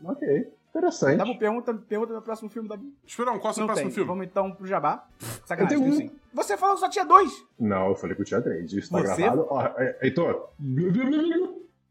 Ok, 0.03 0.51
interessante. 0.69 1.17
Dabu, 1.17 1.37
pergunta, 1.37 1.73
pergunta 1.73 2.13
do 2.13 2.21
próximo 2.21 2.49
filme, 2.49 2.67
Dabu. 2.69 2.85
Esperão, 3.05 3.39
qual 3.39 3.53
é 3.57 3.61
o 3.61 3.65
próximo 3.65 3.87
tem. 3.87 3.91
filme? 3.91 4.07
Vamos 4.07 4.25
então 4.25 4.51
pro 4.51 4.67
Jabá. 4.67 5.07
Eu 5.21 5.27
Sacanagem, 5.45 5.79
tenho 5.79 6.07
um. 6.07 6.09
Você 6.33 6.57
falou 6.57 6.75
que 6.75 6.81
só 6.81 6.89
tinha 6.89 7.05
dois. 7.05 7.31
Não, 7.59 7.89
eu 7.89 7.95
falei 7.95 8.15
que 8.15 8.21
eu 8.21 8.25
tinha 8.25 8.41
três. 8.41 8.71
Isso 8.73 8.91
tá 8.91 8.99
Você- 8.99 9.21
gravado. 9.21 9.47
Ó, 9.49 9.61
é, 9.77 9.97
Heitor. 10.01 10.49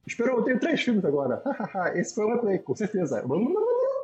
Esperou, 0.07 0.38
eu 0.38 0.44
tenho 0.44 0.61
três 0.61 0.80
filmes 0.83 1.04
agora. 1.04 1.42
Esse 1.94 2.14
foi 2.14 2.24
o 2.26 2.35
replay, 2.35 2.59
com 2.59 2.74
certeza. 2.76 3.22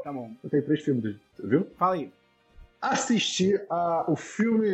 Tá 0.03 0.13
bom. 0.13 0.31
Eu 0.43 0.49
tenho 0.49 0.63
três 0.65 0.81
filmes, 0.83 1.17
viu? 1.39 1.67
Fala 1.77 1.95
aí. 1.95 2.11
Assisti 2.81 3.61
a, 3.69 4.05
o 4.09 4.17
filme 4.17 4.71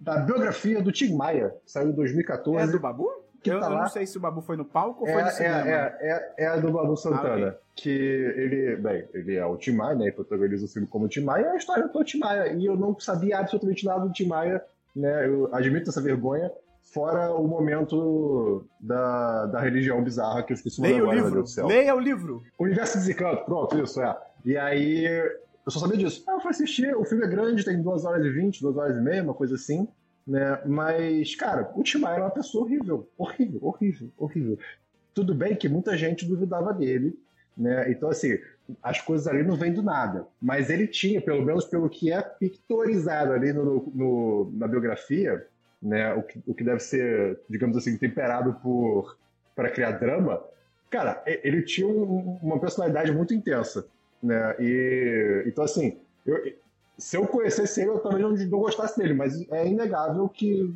da 0.00 0.18
biografia 0.18 0.80
do 0.82 0.90
Tim 0.90 1.14
Maia, 1.14 1.54
que 1.64 1.70
saiu 1.70 1.90
em 1.90 1.92
2014. 1.92 2.68
É 2.68 2.72
do 2.72 2.80
Babu? 2.80 3.10
Que 3.50 3.56
eu 3.56 3.60
tá 3.60 3.66
eu 3.66 3.70
não 3.70 3.78
lá. 3.78 3.88
sei 3.88 4.06
se 4.06 4.16
o 4.16 4.20
Babu 4.20 4.40
foi 4.42 4.56
no 4.56 4.64
palco 4.64 5.02
ou 5.04 5.08
É, 5.08 5.12
foi 5.12 5.22
no 5.22 5.28
é, 5.28 5.30
cinema. 5.32 5.68
é, 5.68 5.96
é, 6.00 6.34
é 6.44 6.46
a 6.46 6.56
do 6.56 6.70
Babu 6.70 6.96
Santana. 6.96 7.46
Ah, 7.46 7.48
ok. 7.50 7.58
Que 7.74 7.90
ele, 7.90 8.76
bem, 8.76 9.06
ele 9.12 9.36
é 9.36 9.44
o 9.46 9.56
Tim 9.56 9.72
Maia, 9.72 9.94
né? 9.94 10.04
Ele 10.04 10.12
protagoniza 10.12 10.64
o 10.64 10.68
filme 10.68 10.86
como 10.88 11.04
o 11.04 11.08
Tim 11.08 11.22
Maia, 11.22 11.44
é 11.46 11.50
a 11.50 11.56
história 11.56 11.86
do 11.88 12.04
Tim 12.04 12.18
Maia. 12.18 12.52
E 12.52 12.64
eu 12.66 12.76
não 12.76 12.98
sabia 12.98 13.38
absolutamente 13.38 13.84
nada 13.84 14.00
do 14.06 14.12
Tim 14.12 14.26
Maia, 14.26 14.62
né? 14.94 15.26
Eu 15.26 15.48
admito 15.54 15.90
essa 15.90 16.00
vergonha, 16.00 16.50
fora 16.94 17.32
o 17.32 17.46
momento 17.46 18.64
da, 18.80 19.46
da 19.46 19.60
religião 19.60 20.02
bizarra 20.02 20.42
que 20.42 20.52
eu 20.52 20.54
esqueci 20.54 20.80
o 20.80 20.82
nome 20.82 20.94
Leia 20.94 21.02
o 21.02 21.04
agora, 21.04 21.16
meu 21.16 21.24
livro. 21.24 21.40
Deus 21.40 21.50
do 21.50 21.54
céu. 21.54 21.66
Leia 21.66 21.94
o 21.94 22.00
livro. 22.00 22.42
Universo 22.58 22.98
Desencanto, 22.98 23.44
pronto, 23.44 23.78
isso, 23.78 24.00
é. 24.00 24.16
E 24.44 24.56
aí, 24.56 25.04
eu 25.04 25.70
só 25.70 25.80
sabia 25.80 25.98
disso. 25.98 26.24
Ah, 26.28 26.32
eu 26.34 26.40
fui 26.40 26.50
assistir, 26.50 26.96
o 26.96 27.04
filme 27.04 27.24
é 27.24 27.28
grande, 27.28 27.64
tem 27.64 27.82
2 27.82 28.04
horas 28.04 28.24
e 28.24 28.30
20, 28.30 28.62
2 28.62 28.76
horas 28.76 28.96
e 28.96 29.00
meia, 29.00 29.22
uma 29.22 29.34
coisa 29.34 29.56
assim, 29.56 29.86
né? 30.26 30.60
Mas, 30.66 31.34
cara, 31.34 31.70
o 31.74 31.82
Tim 31.82 31.98
Maia 31.98 32.14
era 32.16 32.24
uma 32.24 32.30
pessoa 32.30 32.64
horrível. 32.64 33.08
Horrível, 33.16 33.60
horrível, 33.62 34.10
horrível. 34.16 34.58
Tudo 35.14 35.34
bem 35.34 35.54
que 35.54 35.68
muita 35.68 35.96
gente 35.96 36.26
duvidava 36.26 36.72
dele, 36.74 37.18
né? 37.56 37.90
Então, 37.90 38.10
assim, 38.10 38.38
as 38.82 39.00
coisas 39.00 39.26
ali 39.26 39.42
não 39.42 39.56
vêm 39.56 39.72
do 39.72 39.82
nada. 39.82 40.26
Mas 40.42 40.68
ele 40.68 40.86
tinha, 40.86 41.20
pelo 41.22 41.42
menos 41.42 41.64
pelo 41.64 41.88
que 41.88 42.12
é 42.12 42.20
pictorizado 42.20 43.32
ali 43.32 43.52
no, 43.52 43.90
no- 43.94 44.50
na 44.54 44.66
biografia, 44.68 45.46
né? 45.80 46.12
O 46.14 46.22
que, 46.22 46.42
o 46.46 46.54
que 46.54 46.64
deve 46.64 46.80
ser, 46.80 47.38
digamos 47.48 47.76
assim, 47.76 47.96
temperado 47.96 48.54
por 48.62 49.16
para 49.54 49.70
criar 49.70 49.92
drama, 49.92 50.44
cara, 50.90 51.22
ele 51.26 51.62
tinha 51.62 51.86
um- 51.88 52.38
uma 52.42 52.60
personalidade 52.60 53.10
muito 53.10 53.32
intensa, 53.32 53.86
né? 54.22 54.54
E 54.60 55.44
então 55.46 55.64
assim, 55.64 55.98
eu- 56.26 56.52
se 56.98 57.16
eu 57.16 57.26
conhecesse 57.26 57.80
ele, 57.80 57.90
eu 57.90 57.98
também 58.00 58.22
não, 58.22 58.30
não 58.32 58.58
gostasse 58.60 58.98
dele, 58.98 59.14
mas 59.14 59.48
é 59.50 59.66
inegável 59.66 60.28
que 60.28 60.72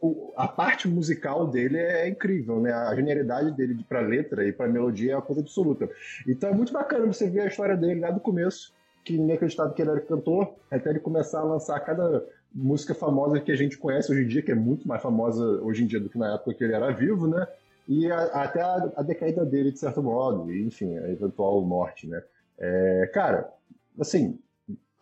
o- 0.00 0.32
a 0.36 0.48
parte 0.48 0.88
musical 0.88 1.46
dele 1.46 1.76
é 1.78 2.08
incrível, 2.08 2.60
né? 2.60 2.72
A 2.72 2.94
genialidade 2.94 3.52
dele 3.52 3.84
para 3.88 4.00
letra 4.00 4.46
e 4.46 4.52
para 4.52 4.66
melodia 4.68 5.12
é 5.12 5.16
uma 5.16 5.22
coisa 5.22 5.42
absoluta. 5.42 5.88
Então 6.26 6.48
é 6.50 6.54
muito 6.54 6.72
bacana 6.72 7.06
você 7.06 7.28
ver 7.28 7.40
a 7.42 7.46
história 7.46 7.76
dele 7.76 8.00
lá 8.00 8.10
do 8.10 8.20
começo, 8.20 8.72
que 9.04 9.16
ninguém 9.18 9.36
acreditava 9.36 9.72
que 9.74 9.82
ele 9.82 9.90
era 9.90 10.00
cantor, 10.00 10.54
até 10.70 10.90
ele 10.90 11.00
começar 11.00 11.40
a 11.40 11.44
lançar 11.44 11.78
cada 11.80 12.24
música 12.54 12.94
famosa 12.94 13.40
que 13.40 13.52
a 13.52 13.56
gente 13.56 13.76
conhece 13.78 14.10
hoje 14.10 14.22
em 14.24 14.26
dia, 14.28 14.42
que 14.42 14.50
é 14.52 14.54
muito 14.54 14.88
mais 14.88 15.02
famosa 15.02 15.44
hoje 15.62 15.84
em 15.84 15.86
dia 15.86 16.00
do 16.00 16.08
que 16.08 16.18
na 16.18 16.34
época 16.34 16.54
que 16.54 16.64
ele 16.64 16.74
era 16.74 16.90
vivo, 16.92 17.26
né? 17.26 17.46
E 17.86 18.10
a- 18.10 18.24
até 18.42 18.60
a, 18.62 18.90
a 18.96 19.02
decaída 19.02 19.44
dele, 19.44 19.70
de 19.72 19.78
certo 19.78 20.02
modo, 20.02 20.50
e, 20.50 20.62
enfim, 20.62 20.96
a 20.98 21.10
eventual 21.10 21.60
morte, 21.62 22.06
né? 22.06 22.22
É, 22.58 23.10
cara, 23.12 23.50
assim, 23.98 24.38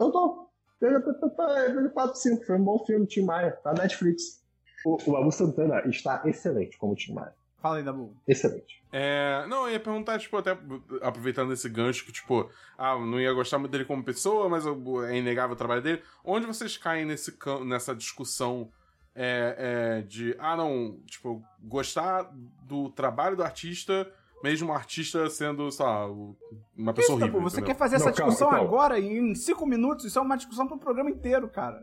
eu 0.01 0.11
tô. 0.11 0.48
Ele 0.81 1.89
4 1.89 2.17
5 2.17 2.45
foi 2.45 2.57
um 2.57 2.65
bom 2.65 2.79
filme, 2.85 3.07
Tim 3.07 3.23
Maia, 3.23 3.53
tá 3.63 3.73
na 3.73 3.83
Netflix. 3.83 4.45
O, 4.85 5.11
o 5.11 5.17
Abu 5.17 5.33
Santana 5.33 5.83
está 5.87 6.23
excelente 6.25 6.79
como 6.79 6.95
Tim 6.95 7.15
Maia. 7.15 7.35
Fala 7.61 7.79
aí, 7.79 7.83
Dabu. 7.83 8.15
Excelente. 8.27 8.81
É, 8.93 9.45
não, 9.49 9.67
eu 9.67 9.73
ia 9.73 9.81
perguntar, 9.81 10.19
tipo, 10.19 10.37
até 10.37 10.57
aproveitando 11.03 11.53
esse 11.53 11.69
gancho 11.69 12.05
que, 12.05 12.13
tipo, 12.13 12.49
ah, 12.77 12.97
não 12.97 13.21
ia 13.21 13.33
gostar 13.33 13.59
muito 13.59 13.73
dele 13.73 13.85
como 13.85 14.05
pessoa, 14.05 14.49
mas 14.49 14.65
é 14.65 15.17
inegável 15.17 15.55
o 15.55 15.59
trabalho 15.59 15.83
dele. 15.83 16.03
Onde 16.25 16.47
vocês 16.47 16.77
caem 16.77 17.05
nesse, 17.05 17.37
nessa 17.67 17.97
discussão 17.97 18.71
é, 19.13 19.57
é, 19.99 20.03
de, 20.03 20.37
ah, 20.39 20.57
não, 20.57 21.01
tipo, 21.05 21.43
gostar 21.61 22.31
do 22.63 22.89
trabalho 22.91 23.37
do 23.37 23.43
artista, 23.43 24.09
mesmo 24.43 24.71
o 24.71 24.75
artista 24.75 25.29
sendo, 25.31 25.71
sei 25.71 25.85
lá, 25.85 26.07
uma 26.77 26.93
pessoa 26.95 26.99
Isso, 26.99 27.13
horrível. 27.13 27.27
Dabu, 27.33 27.41
você 27.51 27.57
entendeu? 27.57 27.75
quer 27.75 27.79
fazer 27.79 27.97
essa 27.97 28.07
Não, 28.07 28.13
calma, 28.15 28.31
discussão 28.33 28.51
calma. 28.51 28.65
agora 28.65 28.99
em 29.01 29.35
cinco 29.35 29.67
minutos? 29.67 30.05
Isso 30.05 30.19
é 30.19 30.23
uma 30.23 30.37
discussão 30.37 30.67
pro 30.67 30.79
programa 30.79 31.11
inteiro, 31.11 31.49
cara. 31.49 31.83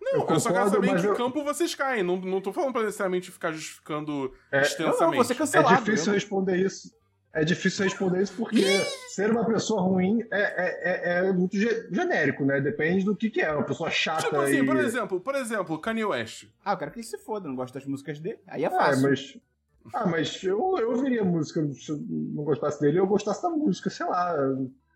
Não, 0.00 0.12
eu, 0.28 0.38
só 0.40 0.52
quero 0.52 0.64
concordo, 0.66 0.70
saber 0.86 0.98
em 0.98 1.00
que 1.00 1.06
eu- 1.08 1.16
campo 1.16 1.42
vocês 1.42 1.74
caem. 1.74 2.02
Não, 2.04 2.16
não 2.16 2.40
tô 2.40 2.52
falando 2.52 2.72
pra 2.72 2.82
necessariamente 2.82 3.30
ficar 3.32 3.50
justificando 3.52 4.32
É, 4.52 4.58
Não, 4.58 4.62
extensamente. 4.62 5.16
não, 5.16 5.24
você 5.24 5.32
É 5.32 5.36
cancelado. 5.36 5.84
difícil 5.84 6.08
eu- 6.12 6.14
responder 6.14 6.56
isso. 6.56 6.94
É 7.32 7.44
difícil 7.44 7.84
responder 7.84 8.22
isso 8.22 8.32
porque 8.34 8.62
ser 9.10 9.30
uma 9.30 9.44
pessoa 9.44 9.82
ruim 9.82 10.22
é, 10.30 10.40
é, 10.40 11.20
é, 11.20 11.28
é 11.28 11.32
muito 11.32 11.54
ge- 11.58 11.86
genérico, 11.92 12.46
né? 12.46 12.60
Depende 12.62 13.04
do 13.04 13.14
que, 13.14 13.28
que 13.28 13.42
é. 13.42 13.52
Uma 13.52 13.64
pessoa 13.64 13.90
chata 13.90 14.22
Tipo 14.22 14.36
assim, 14.40 14.62
e... 14.62 14.64
por 14.64 14.76
exemplo, 14.78 15.20
por 15.20 15.34
exemplo, 15.34 15.78
Kanye 15.78 16.04
West. 16.06 16.46
Ah, 16.64 16.72
eu 16.72 16.78
quero 16.78 16.92
que 16.92 17.00
ele 17.00 17.06
se 17.06 17.18
foda, 17.18 17.46
não 17.46 17.54
gosto 17.56 17.74
das 17.74 17.84
músicas 17.84 18.18
dele. 18.20 18.38
Aí 18.46 18.64
é 18.64 18.68
Ah, 18.68 18.70
fácil. 18.70 19.02
mas... 19.10 19.36
Ah, 19.94 20.06
mas 20.06 20.42
eu, 20.42 20.76
eu 20.78 20.90
ouviria 20.90 21.24
música 21.24 21.60
se 21.72 21.90
eu 21.90 21.98
não 22.08 22.44
gostasse 22.44 22.80
dele, 22.80 22.98
eu 22.98 23.06
gostasse 23.06 23.42
da 23.42 23.50
música, 23.50 23.88
sei 23.90 24.06
lá. 24.06 24.34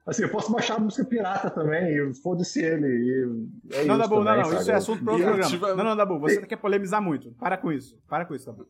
Assim, 0.07 0.23
eu 0.23 0.31
posso 0.31 0.51
baixar 0.51 0.77
a 0.77 0.81
música 0.81 1.05
pirata 1.05 1.51
também, 1.51 1.95
e 1.95 2.15
foda-se 2.23 2.61
ele. 2.63 2.87
E 2.87 3.75
é 3.75 3.85
Não, 3.85 3.97
isso 3.97 3.99
Dabu, 3.99 4.17
não, 4.17 4.25
também, 4.25 4.39
não, 4.43 4.45
sabe? 4.51 4.61
isso 4.63 4.71
é 4.71 4.75
assunto 4.75 5.05
para 5.05 5.13
outro 5.13 5.23
E 5.27 5.29
programa. 5.29 5.49
ativa- 5.49 5.75
Não, 5.77 5.85
não, 5.85 5.97
Dabu, 5.97 6.19
você 6.19 6.41
quer 6.47 6.57
polemizar 6.57 7.01
muito. 7.03 7.31
Para 7.33 7.57
com 7.57 7.71
isso. 7.71 7.99
Para 8.09 8.25
com 8.25 8.35
isso, 8.35 8.47
Dabu. 8.47 8.67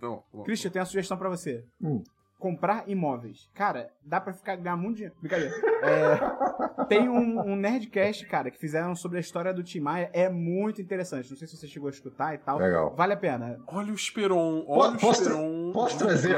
Não, 0.00 0.22
bom. 0.32 0.44
Christian, 0.44 0.68
eu 0.68 0.72
tenho 0.72 0.82
uma 0.82 0.86
sugestão 0.86 1.18
pra 1.18 1.28
você. 1.28 1.64
Hum. 1.82 2.02
Comprar 2.38 2.84
imóveis. 2.88 3.50
Cara, 3.52 3.90
dá 4.00 4.20
pra 4.20 4.32
ficar 4.32 4.54
ganhar 4.56 4.76
muito 4.76 4.96
dinheiro. 4.96 5.16
Brincadeira. 5.20 5.52
É, 5.82 6.84
tem 6.84 7.08
um, 7.08 7.40
um 7.40 7.56
Nerdcast, 7.56 8.24
cara, 8.26 8.48
que 8.48 8.58
fizeram 8.58 8.94
sobre 8.94 9.18
a 9.18 9.20
história 9.20 9.52
do 9.52 9.62
Tim 9.64 9.80
Maia. 9.80 10.08
É 10.12 10.28
muito 10.28 10.80
interessante. 10.80 11.28
Não 11.30 11.36
sei 11.36 11.48
se 11.48 11.56
você 11.56 11.66
chegou 11.66 11.88
a 11.88 11.90
escutar 11.90 12.34
e 12.34 12.38
tal. 12.38 12.58
Legal. 12.58 12.94
Vale 12.94 13.14
a 13.14 13.16
pena. 13.16 13.58
Olha 13.66 13.90
o 13.90 13.94
Esperon, 13.96 14.64
olha 14.68 14.94
o 14.94 14.98
posso- 15.00 15.22
Esperon. 15.22 15.72
posso 15.72 15.98
trazer? 15.98 16.36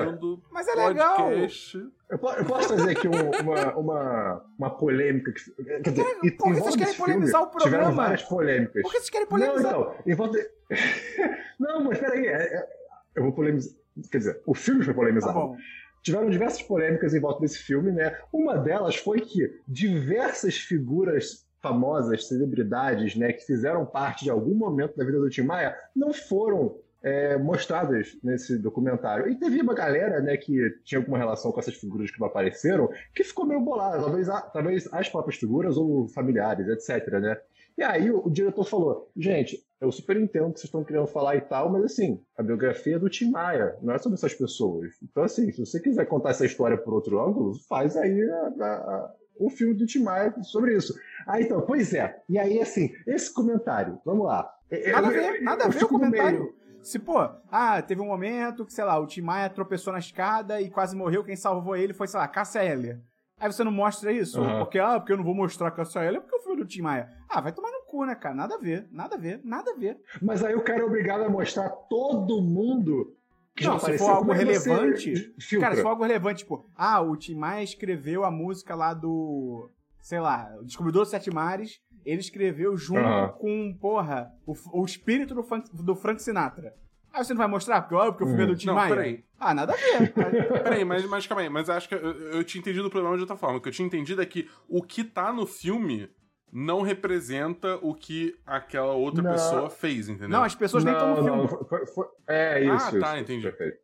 Mas 0.50 0.66
é 0.68 0.74
legal. 0.74 1.16
podcast. 1.16 1.76
Eu, 2.10 2.18
po- 2.18 2.32
eu 2.32 2.44
posso 2.46 2.68
trazer 2.68 2.90
aqui 2.96 3.06
um- 3.06 3.42
uma, 3.42 3.74
uma, 3.76 4.44
uma 4.58 4.70
polêmica. 4.70 5.30
Que, 5.32 5.64
quer 5.82 5.90
dizer, 5.90 6.04
por 6.38 6.54
que 6.54 6.60
vocês 6.60 6.76
querem 6.76 6.94
polemizar 6.94 7.40
filme, 7.42 7.46
o 7.46 7.50
programa? 7.50 7.84
Tiveram 7.84 7.94
várias 7.94 8.22
polêmicas. 8.22 8.82
Por 8.82 8.90
que 8.90 8.96
vocês 8.98 9.10
querem 9.10 9.26
Não, 9.30 9.38
polemizar? 9.38 9.72
então, 9.72 9.94
em 10.06 10.14
volta. 10.14 10.38
não, 11.60 11.84
mas 11.84 11.98
peraí. 11.98 12.26
é- 12.26 12.56
é- 12.56 12.68
eu 13.16 13.22
vou 13.24 13.32
polemizar. 13.32 13.78
Quer 14.10 14.18
dizer, 14.18 14.40
o 14.46 14.54
filme 14.54 14.82
foi 14.82 14.94
Tá 14.94 14.98
polemizado. 15.00 15.34
bom. 15.34 15.56
Tiveram 16.02 16.30
diversas 16.30 16.62
polêmicas 16.62 17.14
em 17.14 17.20
volta 17.20 17.40
desse 17.40 17.58
filme, 17.58 17.92
né? 17.92 18.16
Uma 18.32 18.56
delas 18.56 18.96
foi 18.96 19.20
que 19.20 19.60
diversas 19.66 20.56
figuras 20.56 21.46
famosas, 21.60 22.26
celebridades, 22.26 23.14
né, 23.14 23.32
que 23.32 23.44
fizeram 23.44 23.84
parte 23.84 24.24
de 24.24 24.30
algum 24.30 24.54
momento 24.54 24.96
da 24.96 25.04
vida 25.04 25.18
do 25.18 25.28
Tim 25.28 25.42
Maia, 25.42 25.76
não 25.94 26.12
foram 26.12 26.78
é, 27.02 27.36
mostradas 27.38 28.16
nesse 28.22 28.58
documentário. 28.58 29.28
E 29.28 29.36
teve 29.36 29.60
uma 29.60 29.74
galera, 29.74 30.20
né, 30.20 30.36
que 30.36 30.70
tinha 30.84 30.98
alguma 30.98 31.18
relação 31.18 31.52
com 31.52 31.60
essas 31.60 31.74
figuras 31.74 32.10
que 32.10 32.20
não 32.20 32.26
apareceram, 32.26 32.90
que 33.14 33.24
ficou 33.24 33.46
meio 33.46 33.60
bolada, 33.60 34.02
talvez, 34.02 34.28
talvez 34.52 34.88
as 34.92 35.08
próprias 35.08 35.38
figuras 35.38 35.76
ou 35.76 36.08
familiares, 36.08 36.68
etc, 36.68 37.12
né? 37.20 37.38
E 37.80 37.82
aí 37.82 38.10
o, 38.10 38.26
o 38.26 38.30
diretor 38.30 38.62
falou, 38.64 39.10
gente, 39.16 39.58
eu 39.80 39.90
super 39.90 40.14
entendo 40.18 40.48
o 40.48 40.52
que 40.52 40.60
vocês 40.60 40.64
estão 40.68 40.84
querendo 40.84 41.06
falar 41.06 41.36
e 41.36 41.40
tal, 41.40 41.72
mas 41.72 41.82
assim, 41.84 42.20
a 42.36 42.42
biografia 42.42 42.96
é 42.96 42.98
do 42.98 43.08
Tim 43.08 43.30
Maia, 43.30 43.74
não 43.80 43.94
é 43.94 43.98
sobre 43.98 44.16
essas 44.16 44.34
pessoas. 44.34 44.90
Então 45.02 45.22
assim, 45.22 45.50
se 45.50 45.64
você 45.64 45.80
quiser 45.80 46.04
contar 46.04 46.28
essa 46.30 46.44
história 46.44 46.76
por 46.76 46.92
outro 46.92 47.18
ângulo, 47.26 47.54
faz 47.66 47.96
aí 47.96 48.20
a- 48.22 48.52
a- 48.60 48.66
a- 48.66 49.14
o 49.38 49.48
filme 49.48 49.72
do 49.72 49.86
Tim 49.86 50.02
Maia 50.02 50.34
sobre 50.42 50.76
isso. 50.76 50.94
Ah, 51.26 51.40
então, 51.40 51.62
pois 51.62 51.94
é. 51.94 52.20
E 52.28 52.38
aí, 52.38 52.60
assim, 52.60 52.90
esse 53.06 53.32
comentário, 53.32 53.98
vamos 54.04 54.26
lá. 54.26 54.46
É, 54.70 54.92
Nada 54.92 55.06
a 55.06 55.10
ver, 55.10 55.40
nada 55.40 55.64
a 55.64 55.68
ver 55.68 55.82
o 55.84 55.88
comentário. 55.88 56.54
Se, 56.82 56.98
pô, 56.98 57.18
ah, 57.50 57.80
teve 57.80 58.02
um 58.02 58.06
momento 58.08 58.66
que, 58.66 58.74
sei 58.74 58.84
lá, 58.84 58.98
o 58.98 59.06
Tim 59.06 59.22
Maia 59.22 59.48
tropeçou 59.48 59.90
na 59.94 59.98
escada 60.00 60.60
e 60.60 60.68
quase 60.68 60.94
morreu, 60.94 61.24
quem 61.24 61.34
salvou 61.36 61.74
ele 61.74 61.94
foi, 61.94 62.06
sei 62.06 62.20
lá, 62.20 62.28
Cássia 62.28 62.62
Eller. 62.62 63.00
Aí 63.38 63.50
você 63.50 63.64
não 63.64 63.72
mostra 63.72 64.12
isso? 64.12 64.38
Aham. 64.42 64.58
Porque, 64.58 64.78
ah, 64.78 65.00
porque 65.00 65.12
eu 65.12 65.16
não 65.16 65.24
vou 65.24 65.34
mostrar 65.34 65.68
a 65.68 65.70
Cássia 65.70 66.00
Eller 66.04 66.20
porque 66.20 66.34
eu 66.36 66.40
fui 66.42 66.56
do 66.56 66.66
Tim 66.66 66.82
Maia. 66.82 67.08
Ah, 67.30 67.40
vai 67.40 67.52
tomar 67.52 67.70
no 67.70 67.82
cu, 67.86 68.04
né, 68.04 68.14
cara? 68.14 68.34
Nada 68.34 68.56
a 68.56 68.58
ver, 68.58 68.88
nada 68.90 69.14
a 69.14 69.18
ver, 69.18 69.40
nada 69.44 69.70
a 69.70 69.74
ver. 69.76 69.98
Mas 70.20 70.42
aí 70.44 70.54
o 70.54 70.62
cara 70.62 70.80
é 70.80 70.84
obrigado 70.84 71.22
a 71.22 71.28
mostrar 71.28 71.68
todo 71.70 72.42
mundo 72.42 73.14
que 73.54 73.64
Não, 73.64 73.78
já 73.78 73.86
se 73.86 73.98
for 73.98 74.10
algo 74.10 74.32
é 74.32 74.36
relevante? 74.38 75.34
Cara, 75.60 75.76
se 75.76 75.82
for 75.82 75.90
algo 75.90 76.02
relevante, 76.02 76.38
tipo, 76.40 76.68
ah, 76.76 77.00
o 77.00 77.16
Tim 77.16 77.36
Maia 77.36 77.62
escreveu 77.62 78.24
a 78.24 78.30
música 78.30 78.74
lá 78.74 78.92
do, 78.94 79.70
sei 80.00 80.18
lá, 80.18 80.50
o 80.60 80.64
Descobridor 80.64 81.02
dos 81.02 81.10
Sete 81.10 81.30
Mares, 81.30 81.80
ele 82.04 82.20
escreveu 82.20 82.76
junto 82.76 83.00
Aham. 83.00 83.28
com, 83.38 83.76
porra, 83.80 84.32
o, 84.46 84.54
o 84.80 84.84
espírito 84.84 85.34
do, 85.34 85.42
Frank- 85.42 85.68
do 85.72 85.94
Frank 85.94 86.20
Sinatra. 86.22 86.74
Aí 87.12 87.24
você 87.24 87.32
não 87.34 87.38
vai 87.38 87.48
mostrar? 87.48 87.82
Porque, 87.82 87.94
ó, 87.94 88.06
porque 88.10 88.24
o 88.24 88.26
filme 88.26 88.42
é 88.44 88.46
do 88.46 88.56
Tim 88.56 88.66
Não, 88.68 88.74
Maia? 88.74 88.88
peraí. 88.94 89.24
Ah, 89.38 89.52
nada 89.52 89.72
a 89.72 89.76
ver. 89.76 90.12
Peraí, 90.62 90.84
mas, 90.84 91.04
mas 91.06 91.26
calma 91.26 91.42
aí, 91.42 91.48
mas 91.48 91.68
acho 91.68 91.88
que 91.88 91.94
eu, 91.94 91.98
eu 92.32 92.44
tinha 92.44 92.60
entendido 92.60 92.86
o 92.86 92.90
problema 92.90 93.16
de 93.16 93.22
outra 93.22 93.36
forma. 93.36 93.58
O 93.58 93.60
que 93.60 93.68
eu 93.68 93.72
tinha 93.72 93.86
entendido 93.86 94.20
é 94.22 94.26
que 94.26 94.48
o 94.68 94.82
que 94.82 95.02
tá 95.04 95.32
no 95.32 95.44
filme 95.46 96.08
não 96.52 96.82
representa 96.82 97.76
o 97.82 97.94
que 97.94 98.34
aquela 98.46 98.92
outra 98.94 99.22
Não. 99.22 99.32
pessoa 99.32 99.70
fez, 99.70 100.08
entendeu? 100.08 100.28
não, 100.30 100.42
as 100.42 100.54
pessoas 100.54 100.84
nem 100.84 100.92
estão 100.92 101.10
no 101.10 101.16
Não, 101.16 101.24
filme. 101.24 101.42
não, 101.42 101.48
foi- 101.68 101.86
foi- 101.86 102.06
é 102.28 102.60
isso. 102.64 102.96
Ah, 102.96 103.00
tá, 103.00 103.14
isso, 103.14 103.22
entendi. 103.22 103.42
Perfeito. 103.42 103.78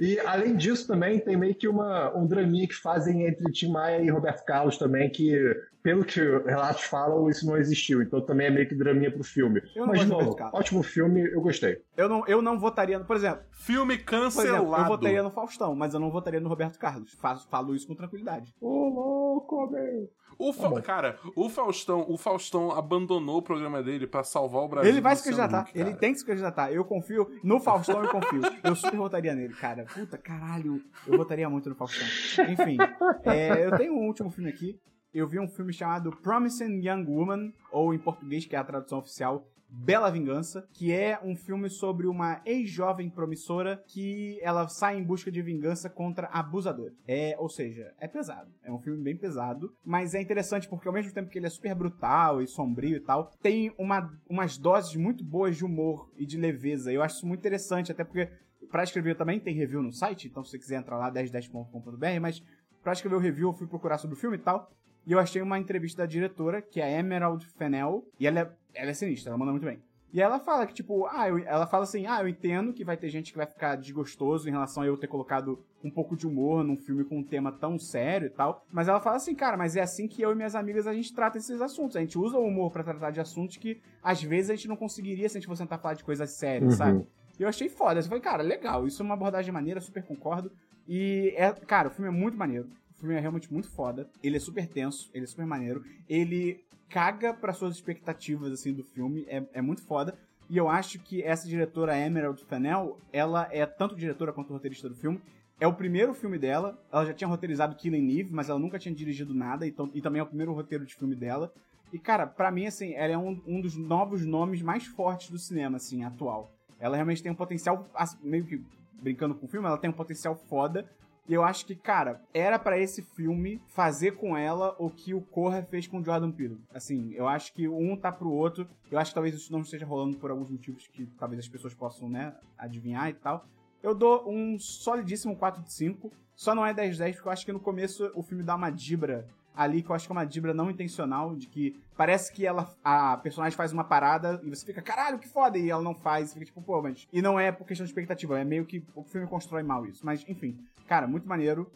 E 0.00 0.18
além 0.20 0.56
disso 0.56 0.86
também 0.86 1.18
tem 1.20 1.36
meio 1.36 1.54
que 1.54 1.68
uma, 1.68 2.16
um 2.16 2.26
draminha 2.26 2.66
que 2.66 2.74
fazem 2.74 3.26
entre 3.26 3.44
Tim 3.52 3.70
Maia 3.70 4.00
e 4.00 4.08
Roberto 4.08 4.44
Carlos 4.46 4.78
também, 4.78 5.10
que 5.10 5.38
pelo 5.82 6.04
que 6.04 6.20
relatos 6.20 6.84
falam, 6.84 7.28
isso 7.28 7.46
não 7.46 7.56
existiu. 7.56 8.02
Então 8.02 8.20
também 8.20 8.46
é 8.46 8.50
meio 8.50 8.68
que 8.68 8.74
draminha 8.74 9.10
pro 9.10 9.24
filme. 9.24 9.60
Eu 9.74 9.82
não 9.86 9.88
Mas 9.88 10.00
de 10.00 10.06
gosto 10.06 10.18
do 10.34 10.40
novo, 10.40 10.56
ótimo 10.56 10.82
filme, 10.82 11.20
eu 11.32 11.40
gostei. 11.40 11.82
Eu 11.96 12.08
não, 12.08 12.26
eu 12.26 12.40
não 12.40 12.58
votaria, 12.58 12.98
no- 12.98 13.04
por 13.04 13.16
exemplo, 13.16 13.42
Filme 13.50 13.98
cancelado. 13.98 14.56
exemplo, 14.56 14.76
eu 14.76 14.84
votaria 14.86 15.22
no 15.22 15.30
Faustão, 15.30 15.74
mas 15.74 15.94
eu 15.94 16.00
não 16.00 16.10
votaria 16.10 16.40
no 16.40 16.48
Roberto 16.48 16.78
Carlos. 16.78 17.12
Faço, 17.14 17.48
falo 17.48 17.74
isso 17.74 17.86
com 17.86 17.94
tranquilidade. 17.94 18.54
Ô, 18.60 18.88
louco, 18.88 19.68
velho. 19.70 20.08
O 20.38 20.52
Fa- 20.52 20.70
Tá. 20.72 20.80
Cara, 20.82 21.18
o 21.36 21.48
Faustão, 21.48 22.04
o 22.08 22.16
Faustão 22.16 22.70
abandonou 22.72 23.36
o 23.38 23.42
programa 23.42 23.82
dele 23.82 24.06
pra 24.06 24.24
salvar 24.24 24.62
o 24.62 24.68
Brasil. 24.68 24.90
Ele 24.90 25.00
vai 25.00 25.14
se 25.14 25.24
candidatar, 25.24 25.68
ele 25.74 25.94
tem 25.94 26.12
que 26.12 26.18
se 26.18 26.24
candidatar. 26.24 26.72
Eu 26.72 26.84
confio 26.84 27.28
no 27.44 27.60
Faustão, 27.60 28.02
eu 28.02 28.10
confio. 28.10 28.40
Eu 28.64 28.74
super 28.74 28.96
votaria 28.96 29.34
nele, 29.34 29.52
cara. 29.54 29.84
Puta, 29.84 30.16
caralho, 30.18 30.80
eu 31.06 31.16
votaria 31.18 31.48
muito 31.50 31.68
no 31.68 31.74
Faustão. 31.76 32.06
Enfim, 32.48 32.78
é, 33.24 33.66
eu 33.66 33.76
tenho 33.76 33.92
um 33.94 34.06
último 34.06 34.30
filme 34.30 34.48
aqui. 34.50 34.80
Eu 35.14 35.28
vi 35.28 35.38
um 35.38 35.48
filme 35.48 35.74
chamado 35.74 36.10
Promising 36.10 36.80
Young 36.86 37.04
Woman, 37.04 37.52
ou 37.70 37.92
em 37.92 37.98
português, 37.98 38.46
que 38.46 38.56
é 38.56 38.58
a 38.58 38.64
tradução 38.64 38.98
oficial, 38.98 39.46
Bela 39.68 40.10
Vingança, 40.10 40.66
que 40.72 40.92
é 40.92 41.18
um 41.22 41.34
filme 41.34 41.68
sobre 41.68 42.06
uma 42.06 42.42
ex-jovem 42.44 43.08
promissora 43.08 43.82
que 43.86 44.38
ela 44.42 44.68
sai 44.68 44.98
em 44.98 45.02
busca 45.02 45.30
de 45.30 45.40
vingança 45.40 45.90
contra 45.90 46.28
abusadores. 46.28 46.96
É, 47.06 47.34
ou 47.38 47.48
seja, 47.48 47.94
é 47.98 48.06
pesado. 48.06 48.50
É 48.62 48.70
um 48.70 48.78
filme 48.78 49.02
bem 49.02 49.16
pesado, 49.16 49.74
mas 49.84 50.14
é 50.14 50.20
interessante 50.20 50.68
porque 50.68 50.88
ao 50.88 50.94
mesmo 50.94 51.12
tempo 51.12 51.30
que 51.30 51.38
ele 51.38 51.46
é 51.46 51.50
super 51.50 51.74
brutal 51.74 52.42
e 52.42 52.46
sombrio 52.46 52.96
e 52.96 53.00
tal, 53.00 53.30
tem 53.42 53.70
uma, 53.78 54.12
umas 54.28 54.58
doses 54.58 54.94
muito 54.96 55.24
boas 55.24 55.56
de 55.56 55.64
humor 55.64 56.10
e 56.16 56.26
de 56.26 56.38
leveza. 56.38 56.92
Eu 56.92 57.02
acho 57.02 57.16
isso 57.16 57.26
muito 57.26 57.40
interessante, 57.40 57.90
até 57.90 58.04
porque 58.04 58.30
pra 58.70 58.84
escrever 58.84 59.16
também 59.16 59.40
tem 59.40 59.54
review 59.54 59.82
no 59.82 59.92
site, 59.92 60.28
então 60.28 60.44
se 60.44 60.50
você 60.50 60.58
quiser 60.58 60.80
entrar 60.80 60.98
lá 60.98 61.10
1010.com.br, 61.10 62.20
mas 62.20 62.42
pra 62.82 62.92
escrever 62.92 63.16
o 63.16 63.20
review 63.20 63.48
eu 63.48 63.54
fui 63.54 63.66
procurar 63.66 63.96
sobre 63.96 64.16
o 64.16 64.20
filme 64.20 64.36
e 64.36 64.40
tal. 64.40 64.70
E 65.06 65.12
eu 65.12 65.18
achei 65.18 65.42
uma 65.42 65.58
entrevista 65.58 66.02
da 66.02 66.06
diretora, 66.06 66.62
que 66.62 66.80
é 66.80 66.84
a 66.84 66.90
Emerald 67.00 67.44
Fennell, 67.56 68.06
e 68.20 68.26
ela 68.26 68.40
é, 68.40 68.50
ela 68.74 68.90
é 68.90 68.94
sinistra, 68.94 69.30
ela 69.30 69.38
manda 69.38 69.50
muito 69.52 69.64
bem. 69.66 69.80
E 70.14 70.20
ela 70.20 70.38
fala 70.38 70.66
que, 70.66 70.74
tipo, 70.74 71.06
ah, 71.06 71.26
eu- 71.28 71.38
ela 71.38 71.66
fala 71.66 71.84
assim, 71.84 72.06
ah, 72.06 72.20
eu 72.20 72.28
entendo 72.28 72.74
que 72.74 72.84
vai 72.84 72.98
ter 72.98 73.08
gente 73.08 73.32
que 73.32 73.38
vai 73.38 73.46
ficar 73.46 73.76
desgostoso 73.76 74.46
em 74.46 74.52
relação 74.52 74.82
a 74.82 74.86
eu 74.86 74.96
ter 74.98 75.06
colocado 75.06 75.58
um 75.82 75.90
pouco 75.90 76.14
de 76.14 76.26
humor 76.26 76.62
num 76.62 76.76
filme 76.76 77.02
com 77.02 77.18
um 77.18 77.24
tema 77.24 77.50
tão 77.50 77.78
sério 77.78 78.26
e 78.26 78.30
tal. 78.30 78.62
Mas 78.70 78.88
ela 78.88 79.00
fala 79.00 79.16
assim, 79.16 79.34
cara, 79.34 79.56
mas 79.56 79.74
é 79.74 79.80
assim 79.80 80.06
que 80.06 80.20
eu 80.20 80.30
e 80.32 80.34
minhas 80.34 80.54
amigas 80.54 80.86
a 80.86 80.92
gente 80.92 81.14
trata 81.14 81.38
esses 81.38 81.62
assuntos. 81.62 81.96
A 81.96 82.00
gente 82.00 82.18
usa 82.18 82.36
o 82.36 82.44
humor 82.46 82.70
pra 82.70 82.84
tratar 82.84 83.10
de 83.10 83.20
assuntos 83.20 83.56
que 83.56 83.80
às 84.02 84.22
vezes 84.22 84.50
a 84.50 84.54
gente 84.54 84.68
não 84.68 84.76
conseguiria 84.76 85.26
se 85.30 85.38
a 85.38 85.40
gente 85.40 85.48
fosse 85.48 85.62
tentar 85.62 85.78
falar 85.78 85.94
de 85.94 86.04
coisas 86.04 86.30
sérias, 86.32 86.72
Uhum. 86.74 86.78
sabe? 86.78 87.06
E 87.40 87.42
eu 87.42 87.48
achei 87.48 87.70
foda. 87.70 87.98
Eu 87.98 88.04
falei, 88.04 88.20
cara, 88.20 88.42
legal, 88.42 88.86
isso 88.86 89.02
é 89.02 89.04
uma 89.06 89.14
abordagem 89.14 89.50
maneira, 89.50 89.80
super 89.80 90.02
concordo. 90.04 90.52
E, 90.86 91.32
é, 91.38 91.50
cara, 91.52 91.88
o 91.88 91.90
filme 91.90 92.08
é 92.08 92.12
muito 92.12 92.36
maneiro. 92.36 92.68
Filme 93.02 93.16
é 93.16 93.18
realmente 93.18 93.52
muito 93.52 93.68
foda. 93.68 94.08
Ele 94.22 94.36
é 94.36 94.38
super 94.38 94.64
tenso, 94.64 95.10
ele 95.12 95.24
é 95.24 95.26
super 95.26 95.44
maneiro. 95.44 95.84
Ele 96.08 96.62
caga 96.88 97.34
para 97.34 97.52
suas 97.52 97.74
expectativas, 97.74 98.52
assim, 98.52 98.72
do 98.72 98.84
filme. 98.84 99.26
É, 99.28 99.42
é 99.54 99.60
muito 99.60 99.82
foda. 99.82 100.16
E 100.48 100.56
eu 100.56 100.68
acho 100.68 101.00
que 101.00 101.20
essa 101.20 101.48
diretora, 101.48 101.98
Emerald 101.98 102.44
Fennell, 102.44 102.96
ela 103.12 103.48
é 103.50 103.66
tanto 103.66 103.96
diretora 103.96 104.32
quanto 104.32 104.52
roteirista 104.52 104.88
do 104.88 104.94
filme. 104.94 105.20
É 105.58 105.66
o 105.66 105.74
primeiro 105.74 106.14
filme 106.14 106.38
dela. 106.38 106.80
Ela 106.92 107.06
já 107.06 107.12
tinha 107.12 107.26
roteirizado 107.26 107.74
Killing 107.74 108.20
Eve, 108.20 108.32
mas 108.32 108.48
ela 108.48 108.60
nunca 108.60 108.78
tinha 108.78 108.94
dirigido 108.94 109.34
nada. 109.34 109.66
Então, 109.66 109.90
e 109.92 110.00
também 110.00 110.20
é 110.20 110.22
o 110.22 110.26
primeiro 110.28 110.52
roteiro 110.52 110.86
de 110.86 110.94
filme 110.94 111.16
dela. 111.16 111.52
E, 111.92 111.98
cara, 111.98 112.24
pra 112.24 112.52
mim, 112.52 112.66
assim, 112.66 112.94
ela 112.94 113.14
é 113.14 113.18
um, 113.18 113.42
um 113.44 113.60
dos 113.60 113.74
novos 113.74 114.24
nomes 114.24 114.62
mais 114.62 114.86
fortes 114.86 115.28
do 115.28 115.40
cinema, 115.40 115.78
assim, 115.78 116.04
atual. 116.04 116.54
Ela 116.78 116.94
realmente 116.94 117.20
tem 117.20 117.32
um 117.32 117.34
potencial, 117.34 117.90
assim, 117.96 118.16
meio 118.22 118.46
que 118.46 118.62
brincando 119.02 119.34
com 119.34 119.46
o 119.46 119.48
filme, 119.48 119.66
ela 119.66 119.76
tem 119.76 119.90
um 119.90 119.92
potencial 119.92 120.36
foda. 120.36 120.88
E 121.28 121.34
eu 121.34 121.44
acho 121.44 121.64
que, 121.64 121.76
cara, 121.76 122.20
era 122.34 122.58
pra 122.58 122.78
esse 122.78 123.00
filme 123.00 123.62
fazer 123.68 124.12
com 124.12 124.36
ela 124.36 124.74
o 124.78 124.90
que 124.90 125.14
o 125.14 125.20
Corra 125.20 125.62
fez 125.62 125.86
com 125.86 126.00
o 126.00 126.04
Jordan 126.04 126.32
Peele. 126.32 126.60
Assim, 126.74 127.12
eu 127.14 127.28
acho 127.28 127.52
que 127.52 127.68
um 127.68 127.96
tá 127.96 128.10
pro 128.10 128.30
outro. 128.30 128.68
Eu 128.90 128.98
acho 128.98 129.12
que 129.12 129.14
talvez 129.14 129.34
isso 129.34 129.52
não 129.52 129.60
esteja 129.60 129.86
rolando 129.86 130.18
por 130.18 130.30
alguns 130.30 130.50
motivos 130.50 130.88
que 130.88 131.06
talvez 131.18 131.38
as 131.38 131.48
pessoas 131.48 131.74
possam, 131.74 132.08
né, 132.08 132.34
adivinhar 132.58 133.08
e 133.08 133.14
tal. 133.14 133.46
Eu 133.82 133.94
dou 133.94 134.28
um 134.28 134.58
solidíssimo 134.58 135.36
4 135.36 135.62
de 135.62 135.72
5. 135.72 136.10
Só 136.34 136.54
não 136.54 136.66
é 136.66 136.74
10 136.74 136.94
de 136.94 136.98
10 136.98 137.16
porque 137.16 137.28
eu 137.28 137.32
acho 137.32 137.46
que 137.46 137.52
no 137.52 137.60
começo 137.60 138.10
o 138.14 138.22
filme 138.22 138.42
dá 138.42 138.56
uma 138.56 138.70
dibra 138.70 139.26
ali 139.54 139.82
que 139.82 139.90
eu 139.90 139.94
acho 139.94 140.06
que 140.06 140.12
é 140.12 140.16
uma 140.16 140.24
dibra 140.24 140.54
não 140.54 140.70
intencional, 140.70 141.34
de 141.34 141.46
que 141.46 141.80
parece 141.96 142.32
que 142.32 142.46
ela 142.46 142.74
a 142.82 143.16
personagem 143.18 143.56
faz 143.56 143.72
uma 143.72 143.84
parada 143.84 144.40
e 144.42 144.50
você 144.50 144.66
fica, 144.66 144.82
caralho, 144.82 145.18
que 145.18 145.28
foda, 145.28 145.58
e 145.58 145.70
ela 145.70 145.82
não 145.82 145.94
faz, 145.94 146.32
fica 146.32 146.44
tipo, 146.44 146.62
pô, 146.62 146.80
mas. 146.82 147.06
E 147.12 147.20
não 147.20 147.38
é 147.38 147.52
por 147.52 147.66
questão 147.66 147.84
de 147.84 147.90
expectativa, 147.90 148.38
é 148.38 148.44
meio 148.44 148.64
que 148.64 148.84
o 148.94 149.02
filme 149.02 149.26
constrói 149.26 149.62
mal 149.62 149.86
isso. 149.86 150.04
Mas, 150.04 150.24
enfim, 150.28 150.58
cara, 150.86 151.06
muito 151.06 151.28
maneiro. 151.28 151.70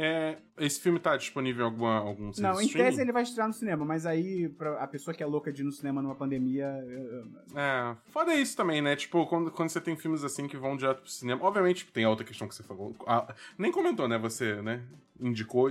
É, 0.00 0.38
esse 0.58 0.78
filme 0.80 1.00
tá 1.00 1.16
disponível 1.16 1.66
em 1.66 1.68
alguma, 1.70 1.96
algum 1.96 2.32
serviço 2.32 2.42
não, 2.42 2.60
em 2.60 2.66
streaming? 2.66 2.90
tese 2.90 3.00
ele 3.02 3.10
vai 3.10 3.24
estrear 3.24 3.48
no 3.48 3.52
cinema, 3.54 3.84
mas 3.84 4.06
aí, 4.06 4.48
pra 4.50 4.80
a 4.80 4.86
pessoa 4.86 5.12
que 5.12 5.22
é 5.24 5.26
louca 5.26 5.52
de 5.52 5.62
ir 5.62 5.64
no 5.64 5.72
cinema 5.72 6.00
numa 6.00 6.14
pandemia. 6.14 6.66
eu- 6.88 7.26
É, 7.58 7.96
foda 8.10 8.32
isso 8.34 8.56
também, 8.56 8.80
né? 8.80 8.94
Tipo, 8.94 9.26
quando, 9.26 9.50
quando 9.50 9.70
você 9.70 9.80
tem 9.80 9.96
filmes 9.96 10.22
assim 10.22 10.46
que 10.46 10.56
vão 10.56 10.76
direto 10.76 11.00
pro 11.02 11.10
cinema. 11.10 11.44
Obviamente 11.44 11.84
tem 11.86 12.04
a 12.04 12.10
outra 12.10 12.24
questão 12.24 12.46
que 12.46 12.54
você 12.54 12.62
falou. 12.62 12.94
ah, 13.08 13.34
nem 13.58 13.72
comentou, 13.72 14.06
né? 14.06 14.16
Você, 14.18 14.62
né? 14.62 14.82
Indicou. 15.20 15.68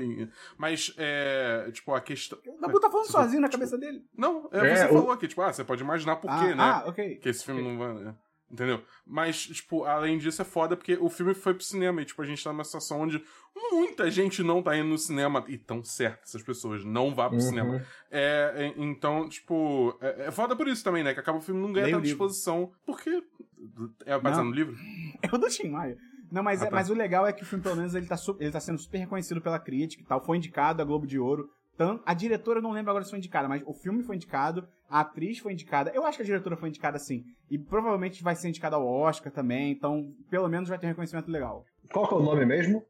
Mas, 0.57 0.93
é. 0.97 1.69
Tipo, 1.71 1.93
a 1.93 2.01
questão. 2.01 2.37
O 2.45 2.59
Dabu 2.59 2.81
tá 2.81 2.89
falando 2.89 3.05
Você 3.05 3.11
falou, 3.13 3.25
sozinho 3.27 3.41
na 3.41 3.47
tipo, 3.47 3.59
cabeça 3.59 3.77
dele. 3.77 4.03
Não, 4.17 4.49
é, 4.51 4.57
É, 4.67 4.75
você 4.75 4.85
o- 4.87 4.89
falou 4.89 5.11
aqui, 5.11 5.25
tipo, 5.29 5.41
ah, 5.41 5.53
você 5.53 5.63
pode 5.63 5.81
imaginar 5.81 6.17
por 6.17 6.29
ah, 6.29 6.39
quê, 6.39 6.47
né? 6.53 6.63
ah, 6.63 6.83
ok. 6.85 7.15
Que 7.15 7.29
esse 7.29 7.45
filme 7.45 7.61
Ok. 7.61 7.71
não 7.73 8.03
vai. 8.03 8.13
Entendeu? 8.49 8.81
Mas, 9.05 9.41
tipo, 9.45 9.83
além 9.83 10.17
disso 10.17 10.41
é 10.41 10.45
foda 10.45 10.77
porque 10.77 10.97
o 11.01 11.09
filme 11.09 11.33
foi 11.33 11.53
pro 11.53 11.63
cinema 11.63 12.01
e, 12.01 12.05
tipo, 12.05 12.21
a 12.21 12.25
gente 12.25 12.41
tá 12.41 12.51
numa 12.53 12.63
situação 12.63 13.01
onde 13.01 13.21
muita 13.71 14.09
gente 14.09 14.41
não 14.41 14.63
tá 14.63 14.77
indo 14.77 14.87
no 14.87 14.97
cinema. 14.97 15.43
E 15.49 15.57
tão 15.57 15.83
certo 15.83 16.23
essas 16.23 16.41
pessoas 16.41 16.85
não 16.85 17.13
vá 17.13 17.27
pro 17.27 17.35
Uhum. 17.37 17.41
cinema. 17.43 17.85
É, 18.09 18.53
é, 18.55 18.73
então, 18.81 19.27
tipo, 19.27 19.97
é, 19.99 20.27
é 20.27 20.31
foda 20.31 20.55
por 20.55 20.67
isso 20.67 20.81
também, 20.83 21.03
né? 21.03 21.13
Que 21.13 21.19
acaba 21.19 21.39
o 21.39 21.41
filme 21.41 21.59
não 21.61 21.73
ganha 21.73 21.87
tanta 21.87 21.97
livro. 21.97 22.09
exposição. 22.09 22.71
Porque. 22.85 23.21
É 24.05 24.17
baseado 24.17 24.43
Não. 24.45 24.51
no 24.51 24.55
livro? 24.55 24.75
É 25.21 25.27
o 25.33 25.37
do 25.37 25.47
Tim 25.49 25.67
Maia. 25.69 25.97
Não, 26.31 26.43
mas, 26.43 26.61
Ah, 26.61 26.65
é- 26.65 26.69
tá. 26.69 26.75
mas 26.75 26.89
o 26.89 26.93
legal 26.93 27.25
é 27.27 27.33
que 27.33 27.43
o 27.43 27.45
filme, 27.45 27.63
pelo 27.63 27.75
menos, 27.75 27.95
ele 27.95 28.05
tá, 28.05 28.15
ele 28.39 28.51
tá 28.51 28.59
sendo 28.59 28.77
super 28.79 28.97
reconhecido 28.97 29.41
pela 29.41 29.59
crítica 29.59 30.03
e 30.03 30.05
tal. 30.05 30.23
Foi 30.23 30.37
indicado 30.37 30.81
a 30.81 30.85
Globo 30.85 31.07
de 31.07 31.17
Ouro. 31.19 31.49
Tan- 31.77 31.99
a 32.05 32.13
diretora, 32.13 32.59
não 32.59 32.71
lembro 32.71 32.89
agora 32.89 33.03
se 33.05 33.11
foi 33.11 33.19
indicada, 33.19 33.47
mas 33.47 33.61
o 33.65 33.73
filme 33.73 34.01
foi 34.03 34.15
indicado, 34.15 34.67
a 34.89 35.01
atriz 35.01 35.37
foi 35.39 35.53
indicada. 35.53 35.91
Eu 35.93 36.05
acho 36.05 36.17
que 36.17 36.23
a 36.23 36.25
diretora 36.25 36.57
foi 36.57 36.69
indicada 36.69 36.97
sim. 36.97 37.23
E 37.51 37.57
provavelmente 37.57 38.23
vai 38.23 38.35
ser 38.35 38.49
indicada 38.49 38.75
ao 38.75 38.87
Oscar 38.87 39.31
também. 39.31 39.71
Então, 39.71 40.11
pelo 40.29 40.47
menos 40.47 40.67
vai 40.69 40.79
ter 40.79 40.87
um 40.87 40.89
reconhecimento 40.89 41.29
legal. 41.29 41.63
Qual 41.91 42.07
que 42.07 42.13
é 42.15 42.17
o 42.17 42.23
nome 42.23 42.45
mesmo? 42.45 42.83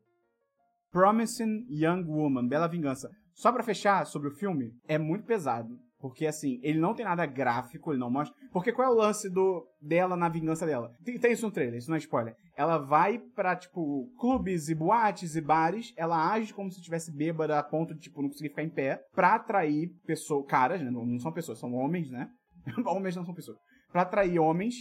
Promising 0.92 1.66
Young 1.70 2.04
Woman, 2.06 2.48
Bela 2.48 2.68
Vingança. 2.68 3.12
Só 3.34 3.52
pra 3.52 3.62
fechar 3.62 4.06
sobre 4.06 4.30
o 4.30 4.36
filme, 4.36 4.74
é 4.88 4.98
muito 4.98 5.26
pesado. 5.26 5.78
Porque, 6.00 6.28
assim, 6.28 6.60
ele 6.62 6.80
não 6.80 6.94
tem 6.94 7.04
nada 7.06 7.26
gráfico, 7.26 7.92
ele 7.92 8.00
não 8.00 8.12
mostra. 8.12 8.36
Porque 8.52 8.72
qual 8.72 8.88
é 8.88 8.92
o 8.92 8.98
lance 8.98 9.30
do 9.30 9.66
dela 9.82 10.16
na 10.16 10.30
vingança 10.30 10.66
dela? 10.66 10.92
Tem, 11.04 11.18
tem 11.18 11.32
isso 11.32 11.46
no 11.46 11.52
trailer, 11.52 11.80
isso 11.80 11.90
não 11.90 11.96
é 11.96 12.00
spoiler. 12.00 12.36
Ela 12.56 12.78
vai 12.78 13.18
pra, 13.18 13.56
tipo, 13.56 14.08
clubes 14.20 14.70
e 14.70 14.76
boates 14.76 15.36
e 15.36 15.42
bares, 15.42 15.94
ela 15.98 16.32
age 16.32 16.54
como 16.54 16.72
se 16.72 16.78
estivesse 16.78 17.12
bêbada 17.16 17.58
a 17.58 17.64
ponto 17.64 17.96
de, 17.96 18.00
tipo, 18.02 18.22
não 18.22 18.30
conseguir 18.30 18.50
ficar 18.50 18.64
em 18.64 18.70
pé, 18.70 19.02
pra 19.14 19.36
atrair 19.36 19.90
pessoas, 20.06 20.46
caras, 20.48 20.82
né? 20.82 20.92
Não, 20.92 21.20
são 21.20 21.32
pessoas, 21.32 21.58
são 21.58 21.74
homens, 21.74 22.12
né? 22.12 22.30
homens 22.86 23.16
não 23.16 23.26
são 23.26 23.34
pessoas. 23.34 23.58
Pra 23.92 24.04
atrair 24.04 24.38
homens 24.40 24.76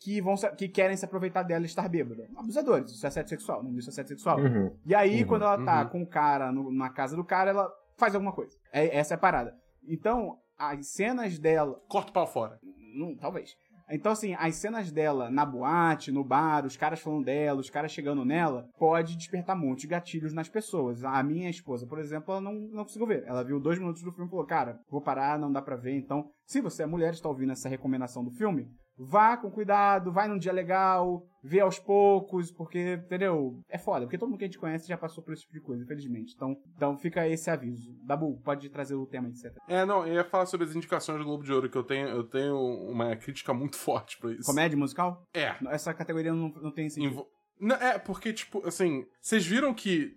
que 0.00 0.20
vão 0.22 0.34
que 0.56 0.68
querem 0.68 0.96
se 0.96 1.04
aproveitar 1.04 1.42
dela 1.42 1.64
e 1.64 1.66
estar 1.66 1.88
bêbada. 1.88 2.26
Abusadores, 2.36 2.90
isso 2.92 3.04
é 3.04 3.08
assédio 3.08 3.28
sexual, 3.28 3.62
não 3.62 3.76
isso 3.78 3.90
é 3.90 3.92
assédio 3.92 4.08
sexual. 4.10 4.40
Uhum. 4.40 4.74
E 4.86 4.94
aí, 4.94 5.20
Uhum, 5.22 5.28
quando 5.28 5.42
ela 5.42 5.62
tá 5.64 5.82
uhum. 5.82 5.88
com 5.90 6.02
o 6.02 6.08
cara 6.08 6.50
no- 6.50 6.72
na 6.72 6.88
casa 6.90 7.14
do 7.14 7.24
cara, 7.24 7.50
ela 7.50 7.70
faz 7.98 8.14
alguma 8.14 8.32
coisa. 8.32 8.56
É, 8.72 8.96
essa 8.96 9.14
é 9.14 9.16
a 9.16 9.20
parada. 9.20 9.52
Então, 9.86 10.36
as 10.70 10.92
cenas 10.92 11.38
dela. 11.38 11.80
Corta 11.88 12.10
o 12.10 12.12
pau 12.14 12.26
fora. 12.26 12.58
Não, 12.94 13.16
talvez. 13.16 13.54
Então, 13.90 14.12
assim, 14.12 14.34
as 14.38 14.54
cenas 14.56 14.90
dela 14.90 15.30
na 15.30 15.44
boate, 15.44 16.12
no 16.12 16.24
bar, 16.24 16.64
os 16.64 16.76
caras 16.76 17.00
falando 17.00 17.24
dela, 17.24 17.60
os 17.60 17.68
caras 17.68 17.92
chegando 17.92 18.24
nela, 18.24 18.66
pode 18.78 19.16
despertar 19.16 19.54
muitos 19.54 19.84
gatilhos 19.84 20.32
nas 20.32 20.48
pessoas. 20.48 21.04
A 21.04 21.22
minha 21.22 21.50
esposa, 21.50 21.86
por 21.86 21.98
exemplo, 21.98 22.32
ela 22.32 22.40
não, 22.40 22.54
não 22.54 22.84
conseguiu 22.84 23.06
ver. 23.06 23.24
Ela 23.26 23.44
viu 23.44 23.60
dois 23.60 23.78
minutos 23.78 24.02
do 24.02 24.12
filme 24.12 24.28
e 24.28 24.30
falou: 24.30 24.46
Cara, 24.46 24.78
vou 24.88 25.02
parar, 25.02 25.38
não 25.38 25.52
dá 25.52 25.60
pra 25.60 25.76
ver. 25.76 25.96
Então, 25.96 26.24
se 26.46 26.60
você 26.60 26.84
é 26.84 26.86
mulher 26.86 27.12
e 27.12 27.16
está 27.16 27.28
ouvindo 27.28 27.52
essa 27.52 27.68
recomendação 27.68 28.24
do 28.24 28.30
filme, 28.30 28.66
vá 28.98 29.36
com 29.36 29.50
cuidado, 29.50 30.12
vai 30.12 30.28
num 30.28 30.38
dia 30.38 30.52
legal, 30.52 31.24
vê 31.42 31.60
aos 31.60 31.78
poucos, 31.78 32.50
porque, 32.52 32.94
entendeu? 33.04 33.60
É 33.68 33.78
foda, 33.78 34.06
porque 34.06 34.18
todo 34.18 34.28
mundo 34.28 34.38
que 34.38 34.44
a 34.44 34.46
gente 34.46 34.58
conhece 34.58 34.86
já 34.86 34.96
passou 34.96 35.24
por 35.24 35.32
esse 35.32 35.42
tipo 35.42 35.54
de 35.54 35.60
coisa, 35.60 35.82
infelizmente. 35.82 36.34
Então, 36.34 36.56
então 36.76 36.96
fica 36.98 37.26
esse 37.28 37.50
aviso. 37.50 37.92
Dabu, 38.06 38.40
pode 38.42 38.68
trazer 38.68 38.94
o 38.94 39.06
tema, 39.06 39.28
etc. 39.28 39.56
É, 39.68 39.84
não, 39.84 40.06
eu 40.06 40.14
ia 40.14 40.24
falar 40.24 40.46
sobre 40.46 40.66
as 40.66 40.76
indicações 40.76 41.18
do 41.18 41.24
Globo 41.24 41.42
de 41.44 41.52
Ouro, 41.52 41.68
que 41.70 41.76
eu 41.76 41.84
tenho, 41.84 42.08
eu 42.08 42.24
tenho 42.24 42.56
uma 42.56 43.16
crítica 43.16 43.52
muito 43.52 43.76
forte 43.78 44.18
pra 44.18 44.30
isso. 44.32 44.44
Comédia 44.44 44.76
musical? 44.78 45.26
É. 45.34 45.54
Essa 45.70 45.92
categoria 45.94 46.32
não, 46.32 46.48
não 46.50 46.70
tem 46.72 46.88
sentido. 46.88 47.12
Invo- 47.12 47.26
Não, 47.60 47.76
é, 47.76 47.98
porque, 47.98 48.32
tipo, 48.32 48.66
assim, 48.66 49.04
vocês 49.20 49.44
viram 49.44 49.72
que 49.74 50.12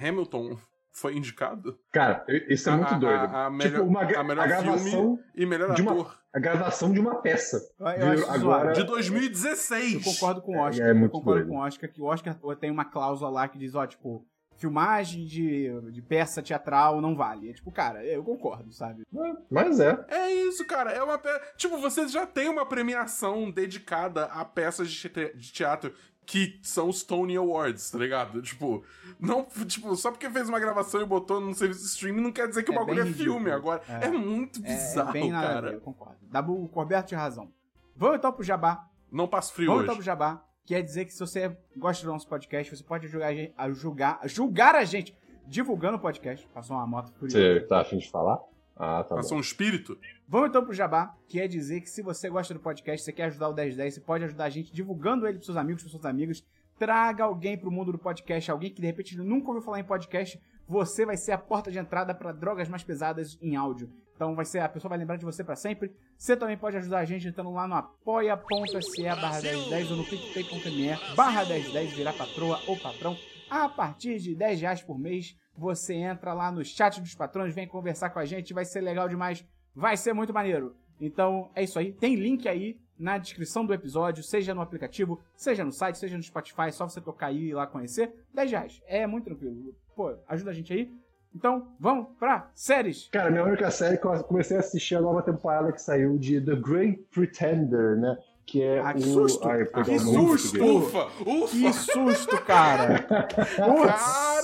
Hamilton 0.00 0.58
foi 0.98 1.14
indicado? 1.16 1.78
Cara, 1.92 2.24
isso 2.48 2.68
é 2.70 2.72
muito 2.72 2.92
A- 2.92 2.96
a- 2.96 2.98
doido. 2.98 3.36
a 3.36 3.50
melhor- 3.50 3.70
tipo, 3.80 3.82
uma, 3.84 4.00
a 4.02 4.24
melhor 4.24 4.42
a 4.44 4.46
gravação, 4.46 4.78
filme 4.90 5.18
e 5.34 5.44
melhor 5.46 5.74
de 5.74 5.82
uma- 5.82 5.92
ator. 5.92 6.18
a 6.34 6.38
gravação 6.40 6.92
de 6.92 6.98
uma 7.00 7.16
peça. 7.20 7.60
Eu, 7.78 7.86
eu 7.86 8.12
acho 8.12 8.30
Agora-. 8.30 8.72
De 8.72 8.80
Eu 8.80 8.86
2016. 8.86 10.02
concordo 10.04 10.40
com 10.42 10.56
o 10.56 10.60
Oscar. 10.60 10.86
É, 10.86 10.90
é 10.90 10.94
muito 10.94 11.06
eu 11.14 11.18
concordo 11.20 11.40
doido. 11.40 11.48
com 11.50 11.56
o 11.58 11.64
Oscar 11.66 11.90
que 11.92 12.00
o 12.00 12.04
Oscar 12.06 12.34
tem 12.58 12.70
uma 12.70 12.84
cláusula 12.86 13.30
lá 13.30 13.46
que 13.48 13.58
diz, 13.58 13.74
ó, 13.74 13.86
tipo, 13.86 14.26
filmagem 14.56 15.26
de, 15.26 15.68
de 15.92 16.00
peça 16.00 16.42
teatral 16.42 16.98
não 17.00 17.14
vale. 17.14 17.50
É 17.50 17.52
tipo, 17.52 17.70
cara, 17.70 18.02
eu 18.04 18.24
concordo, 18.24 18.72
sabe? 18.72 19.04
Mas 19.50 19.78
é. 19.80 20.02
É 20.08 20.32
isso, 20.32 20.64
cara. 20.66 20.92
É 20.92 21.02
uma 21.02 21.18
pe... 21.18 21.28
Tipo, 21.58 21.76
você 21.76 22.08
já 22.08 22.26
tem 22.26 22.48
uma 22.48 22.64
premiação 22.64 23.50
dedicada 23.50 24.24
a 24.24 24.44
peças 24.46 24.90
de 24.90 24.96
de 25.34 25.52
teatro 25.52 25.92
que 26.26 26.58
são 26.62 26.88
os 26.88 27.02
Tony 27.04 27.36
Awards, 27.36 27.90
tá 27.90 27.98
ligado? 27.98 28.42
Tipo, 28.42 28.82
não, 29.20 29.44
tipo, 29.66 29.94
só 29.94 30.10
porque 30.10 30.28
fez 30.28 30.48
uma 30.48 30.58
gravação 30.58 31.00
e 31.00 31.04
botou 31.06 31.40
num 31.40 31.54
serviço 31.54 31.80
de 31.82 31.86
streaming 31.86 32.20
não 32.20 32.32
quer 32.32 32.48
dizer 32.48 32.64
que 32.64 32.70
o 32.70 32.74
É 32.74 32.78
bagulho 32.78 33.00
é 33.00 33.06
filme 33.06 33.18
ridículo. 33.38 33.54
agora. 33.54 33.82
É. 33.88 34.06
É, 34.06 34.10
muito 34.10 34.58
É, 34.58 34.62
bizarro, 34.62 35.10
é 35.10 35.12
bem 35.12 35.30
nada 35.30 35.46
ver, 35.46 35.54
cara. 35.54 35.72
eu 35.74 35.80
concordo. 35.80 36.18
Dabu, 36.22 36.64
o 36.64 36.68
Corberto 36.68 37.08
tinha 37.08 37.20
razão. 37.20 37.50
Vamos 37.94 38.16
então 38.16 38.32
pro 38.32 38.42
Jabá. 38.42 38.88
Não 39.10 39.28
passo 39.28 39.52
frio 39.54 39.66
Vamos 39.68 39.80
hoje. 39.80 39.86
então 39.86 39.96
pro 39.96 40.04
Jabá. 40.04 40.42
Quer 40.64 40.82
dizer 40.82 41.04
que 41.04 41.12
se 41.12 41.20
você 41.20 41.56
gosta 41.76 42.04
do 42.04 42.12
nosso 42.12 42.26
podcast, 42.26 42.76
você 42.76 42.82
pode 42.82 43.06
julgar 43.06 43.28
a 43.28 43.34
gente, 43.34 43.54
a 43.56 43.70
julgar, 43.70 44.20
julgar 44.24 44.74
a 44.74 44.84
gente 44.84 45.16
divulgando 45.46 45.96
o 45.96 46.00
podcast. 46.00 46.44
Passou 46.52 46.76
uma 46.76 46.86
moto 46.86 47.12
furiosa. 47.12 47.38
Você 47.38 47.60
tá 47.68 47.80
afim 47.82 47.98
de 47.98 48.10
falar? 48.10 48.40
Ah, 48.76 49.02
tá 49.02 49.14
Passou 49.16 49.30
bom. 49.32 49.36
um 49.38 49.40
espírito? 49.40 49.98
Vamos 50.28 50.50
então 50.50 50.62
pro 50.62 50.74
Jabá, 50.74 51.16
que 51.26 51.40
é 51.40 51.48
dizer 51.48 51.80
que 51.80 51.88
se 51.88 52.02
você 52.02 52.28
gosta 52.28 52.52
do 52.52 52.60
podcast, 52.60 53.04
você 53.04 53.12
quer 53.12 53.24
ajudar 53.24 53.48
o 53.48 53.54
1010, 53.54 53.94
você 53.94 54.00
pode 54.00 54.24
ajudar 54.24 54.44
a 54.44 54.50
gente 54.50 54.72
divulgando 54.72 55.26
ele 55.26 55.34
pros 55.38 55.46
seus 55.46 55.56
amigos, 55.56 55.82
pros 55.82 55.92
seus 55.92 56.04
amigos. 56.04 56.44
Traga 56.78 57.24
alguém 57.24 57.56
pro 57.56 57.70
mundo 57.70 57.90
do 57.90 57.98
podcast, 57.98 58.50
alguém 58.50 58.70
que 58.70 58.80
de 58.82 58.86
repente 58.86 59.16
nunca 59.16 59.48
ouviu 59.48 59.62
falar 59.62 59.80
em 59.80 59.84
podcast. 59.84 60.38
Você 60.68 61.06
vai 61.06 61.16
ser 61.16 61.32
a 61.32 61.38
porta 61.38 61.70
de 61.70 61.78
entrada 61.78 62.14
para 62.14 62.32
drogas 62.32 62.68
mais 62.68 62.82
pesadas 62.82 63.38
em 63.40 63.56
áudio. 63.56 63.90
Então 64.14 64.34
vai 64.34 64.44
ser, 64.44 64.58
a 64.58 64.68
pessoa 64.68 64.88
vai 64.90 64.98
lembrar 64.98 65.16
de 65.16 65.24
você 65.24 65.42
pra 65.44 65.56
sempre. 65.56 65.94
Você 66.18 66.36
também 66.36 66.56
pode 66.58 66.76
ajudar 66.76 66.98
a 66.98 67.04
gente 67.04 67.28
entrando 67.28 67.52
lá 67.52 67.66
no 67.66 67.74
apoia.se 67.74 69.02
barra 69.04 69.40
1010 69.40 69.90
ou 69.90 69.96
no 69.98 70.04
picpay.me 70.04 71.14
barra 71.14 71.44
1010, 71.44 71.92
virar 71.92 72.12
patroa 72.12 72.60
ou 72.66 72.76
patrão. 72.78 73.16
A 73.48 73.68
partir 73.68 74.18
de 74.18 74.34
10 74.34 74.60
reais 74.60 74.82
por 74.82 74.98
mês, 74.98 75.36
você 75.56 75.94
entra 75.94 76.32
lá 76.32 76.50
no 76.50 76.64
chat 76.64 77.00
dos 77.00 77.14
patrões, 77.14 77.54
vem 77.54 77.66
conversar 77.66 78.10
com 78.10 78.18
a 78.18 78.24
gente, 78.24 78.52
vai 78.54 78.64
ser 78.64 78.80
legal 78.80 79.08
demais. 79.08 79.44
Vai 79.74 79.96
ser 79.96 80.12
muito 80.12 80.32
maneiro. 80.32 80.74
Então 81.00 81.50
é 81.54 81.62
isso 81.64 81.78
aí. 81.78 81.92
Tem 81.92 82.14
link 82.14 82.48
aí 82.48 82.78
na 82.98 83.18
descrição 83.18 83.64
do 83.66 83.74
episódio, 83.74 84.22
seja 84.22 84.54
no 84.54 84.62
aplicativo, 84.62 85.20
seja 85.36 85.62
no 85.64 85.72
site, 85.72 85.98
seja 85.98 86.16
no 86.16 86.22
Spotify. 86.22 86.72
Só 86.72 86.88
você 86.88 87.00
tocar 87.00 87.26
aí 87.26 87.36
e 87.38 87.48
ir 87.50 87.54
lá 87.54 87.66
conhecer. 87.66 88.12
10 88.32 88.50
reais. 88.50 88.82
É 88.86 89.06
muito 89.06 89.24
tranquilo. 89.26 89.74
Pô, 89.94 90.14
ajuda 90.28 90.50
a 90.50 90.54
gente 90.54 90.72
aí. 90.72 90.90
Então, 91.34 91.68
vamos 91.78 92.06
pra 92.18 92.50
séries. 92.54 93.08
Cara, 93.12 93.30
minha 93.30 93.44
única 93.44 93.70
série 93.70 93.98
que 93.98 94.06
eu 94.06 94.24
comecei 94.24 94.56
a 94.56 94.60
assistir 94.60 94.94
a 94.94 95.02
nova 95.02 95.20
temporada 95.22 95.70
que 95.70 95.82
saiu 95.82 96.16
de 96.16 96.40
The 96.40 96.56
Great 96.56 96.96
Pretender, 97.12 97.96
né? 97.98 98.16
Que 98.46 98.62
é 98.62 98.78
Ah, 98.78 98.94
que 98.94 99.00
o. 99.00 99.02
susto! 99.02 99.46
Ai, 99.46 99.66
Ah, 99.74 99.82
que 99.82 99.98
susto! 99.98 100.64
Ufa! 100.64 101.06
Ufa! 101.28 101.50
Que 101.50 101.72
susto, 101.74 102.40
cara! 102.44 103.02
Putz! 103.36 104.35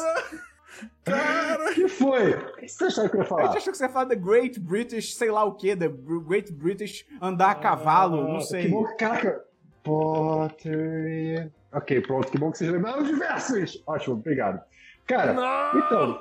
Cara! 1.04 1.56
Cara! 1.58 1.70
O 1.70 1.74
que 1.74 1.88
foi? 1.88 2.30
O 2.34 2.56
que 2.56 2.68
você 2.68 2.84
achava 2.84 3.08
que 3.08 3.16
eu 3.16 3.20
ia 3.20 3.26
falar? 3.26 3.44
achei 3.50 3.72
que 3.72 3.76
você 3.78 3.84
ia 3.84 3.88
falar 3.90 4.06
The 4.06 4.16
Great 4.16 4.60
British, 4.60 5.14
sei 5.14 5.30
lá 5.30 5.44
o 5.44 5.54
que, 5.54 5.74
The 5.76 5.88
Great 5.88 6.52
British 6.52 7.04
andar 7.20 7.50
a 7.50 7.54
cavalo, 7.54 8.22
não 8.28 8.36
Ah, 8.36 8.40
sei. 8.40 8.62
Que 8.64 8.68
bom 8.68 8.84
que, 8.84 8.94
caraca. 8.96 9.44
Potter. 9.82 11.50
Ok, 11.72 12.00
pronto, 12.02 12.30
que 12.30 12.38
bom 12.38 12.50
que 12.52 12.58
vocês 12.58 12.70
lembraram 12.70 13.02
de 13.02 13.14
versos. 13.14 13.82
Ótimo, 13.86 14.16
obrigado. 14.16 14.60
Cara, 15.06 15.32
Não! 15.32 15.78
então, 15.80 16.20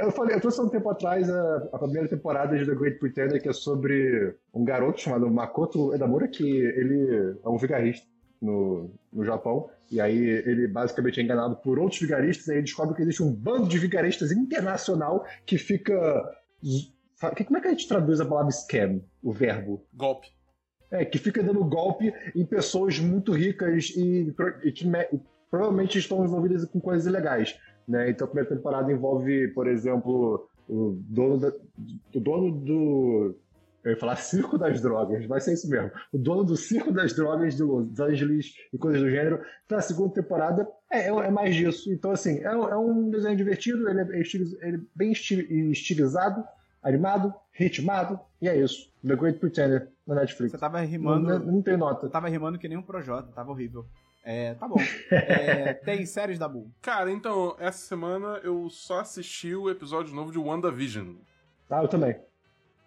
eu 0.00 0.10
falei, 0.12 0.36
eu 0.36 0.40
trouxe 0.40 0.60
há 0.60 0.62
um 0.64 0.68
tempo 0.68 0.88
atrás 0.88 1.28
a, 1.28 1.56
a 1.72 1.78
primeira 1.78 2.08
temporada 2.08 2.56
de 2.56 2.64
The 2.64 2.74
Great 2.74 2.98
Pretender, 2.98 3.42
que 3.42 3.48
é 3.48 3.52
sobre 3.52 4.34
um 4.54 4.64
garoto 4.64 5.00
chamado 5.00 5.28
Makoto 5.30 5.94
Edamura, 5.94 6.28
que 6.28 6.48
ele 6.48 7.36
é 7.44 7.48
um 7.48 7.58
vigarista 7.58 8.06
no, 8.40 8.90
no 9.12 9.24
Japão. 9.24 9.68
E 9.90 10.00
aí 10.00 10.16
ele 10.18 10.66
basicamente 10.68 11.18
é 11.20 11.22
enganado 11.22 11.56
por 11.56 11.78
outros 11.78 12.00
vigaristas, 12.00 12.46
e 12.46 12.50
aí 12.50 12.56
ele 12.58 12.64
descobre 12.64 12.94
que 12.94 13.02
existe 13.02 13.22
um 13.22 13.32
bando 13.32 13.68
de 13.68 13.78
vigaristas 13.78 14.30
internacional 14.32 15.24
que 15.46 15.56
fica. 15.56 15.94
Como 17.46 17.58
é 17.58 17.60
que 17.60 17.68
a 17.68 17.70
gente 17.70 17.88
traduz 17.88 18.20
a 18.20 18.26
palavra 18.26 18.50
scam, 18.52 19.00
o 19.22 19.32
verbo? 19.32 19.84
Golpe. 19.94 20.28
É, 20.90 21.04
que 21.04 21.18
fica 21.18 21.42
dando 21.42 21.64
golpe 21.64 22.12
em 22.34 22.46
pessoas 22.46 22.98
muito 22.98 23.32
ricas 23.32 23.90
e, 23.94 24.34
e 24.62 24.72
que 24.72 24.86
me- 24.86 25.08
provavelmente 25.50 25.98
estão 25.98 26.24
envolvidas 26.24 26.64
com 26.64 26.80
coisas 26.80 27.06
ilegais. 27.06 27.58
Né? 27.86 28.10
Então 28.10 28.26
a 28.26 28.30
primeira 28.30 28.54
temporada 28.54 28.90
envolve, 28.90 29.48
por 29.48 29.66
exemplo, 29.66 30.48
o 30.68 30.98
dono, 31.08 31.38
da- 31.38 31.52
o 32.14 32.20
dono 32.20 32.52
do. 32.52 33.36
Eu 33.88 33.94
ia 33.94 33.98
falar 33.98 34.16
Circo 34.16 34.58
das 34.58 34.80
Drogas, 34.82 35.24
vai 35.24 35.40
ser 35.40 35.54
isso 35.54 35.68
mesmo. 35.68 35.90
O 36.12 36.18
dono 36.18 36.44
do 36.44 36.56
Circo 36.56 36.92
das 36.92 37.14
Drogas 37.14 37.56
de 37.56 37.62
Los 37.62 37.98
Angeles 37.98 38.52
e 38.72 38.76
coisas 38.76 39.00
do 39.00 39.08
gênero. 39.08 39.40
Então 39.64 39.78
a 39.78 39.80
segunda 39.80 40.12
temporada 40.12 40.68
é, 40.90 41.06
é 41.08 41.30
mais 41.30 41.54
disso. 41.56 41.90
Então, 41.92 42.10
assim, 42.10 42.38
é, 42.40 42.54
um- 42.54 42.68
é 42.68 42.76
um 42.76 43.08
desenho 43.10 43.36
divertido, 43.36 43.88
ele 43.88 44.00
é, 44.00 44.20
estiliz- 44.20 44.52
ele 44.60 44.76
é 44.76 44.80
bem 44.94 45.12
esti- 45.12 45.70
estilizado, 45.70 46.44
animado, 46.82 47.32
ritmado, 47.52 48.20
e 48.42 48.48
é 48.48 48.56
isso. 48.56 48.92
The 49.06 49.16
Great 49.16 49.38
Pretender 49.38 49.88
na 50.06 50.16
Netflix. 50.16 50.52
Você 50.52 50.58
tava 50.58 50.80
Não, 50.80 50.86
rimando. 50.86 51.26
não, 51.38 51.52
não 51.54 51.62
tem 51.62 51.76
nota. 51.76 52.06
Eu 52.06 52.10
tava 52.10 52.28
rimando 52.28 52.58
que 52.58 52.68
nem 52.68 52.76
um 52.76 52.82
Projota, 52.82 53.32
tava 53.32 53.50
horrível. 53.50 53.86
É, 54.24 54.52
tá 54.54 54.68
bom. 54.68 54.76
É, 55.10 55.72
tem 55.72 56.04
séries 56.04 56.38
da 56.38 56.46
Bull. 56.48 56.70
Cara, 56.82 57.10
então, 57.10 57.56
essa 57.58 57.78
semana 57.78 58.38
eu 58.44 58.68
só 58.68 59.00
assisti 59.00 59.54
o 59.54 59.70
episódio 59.70 60.14
novo 60.14 60.30
de 60.30 60.38
WandaVision. 60.38 61.14
Ah, 61.70 61.82
eu 61.82 61.88
também. 61.88 62.16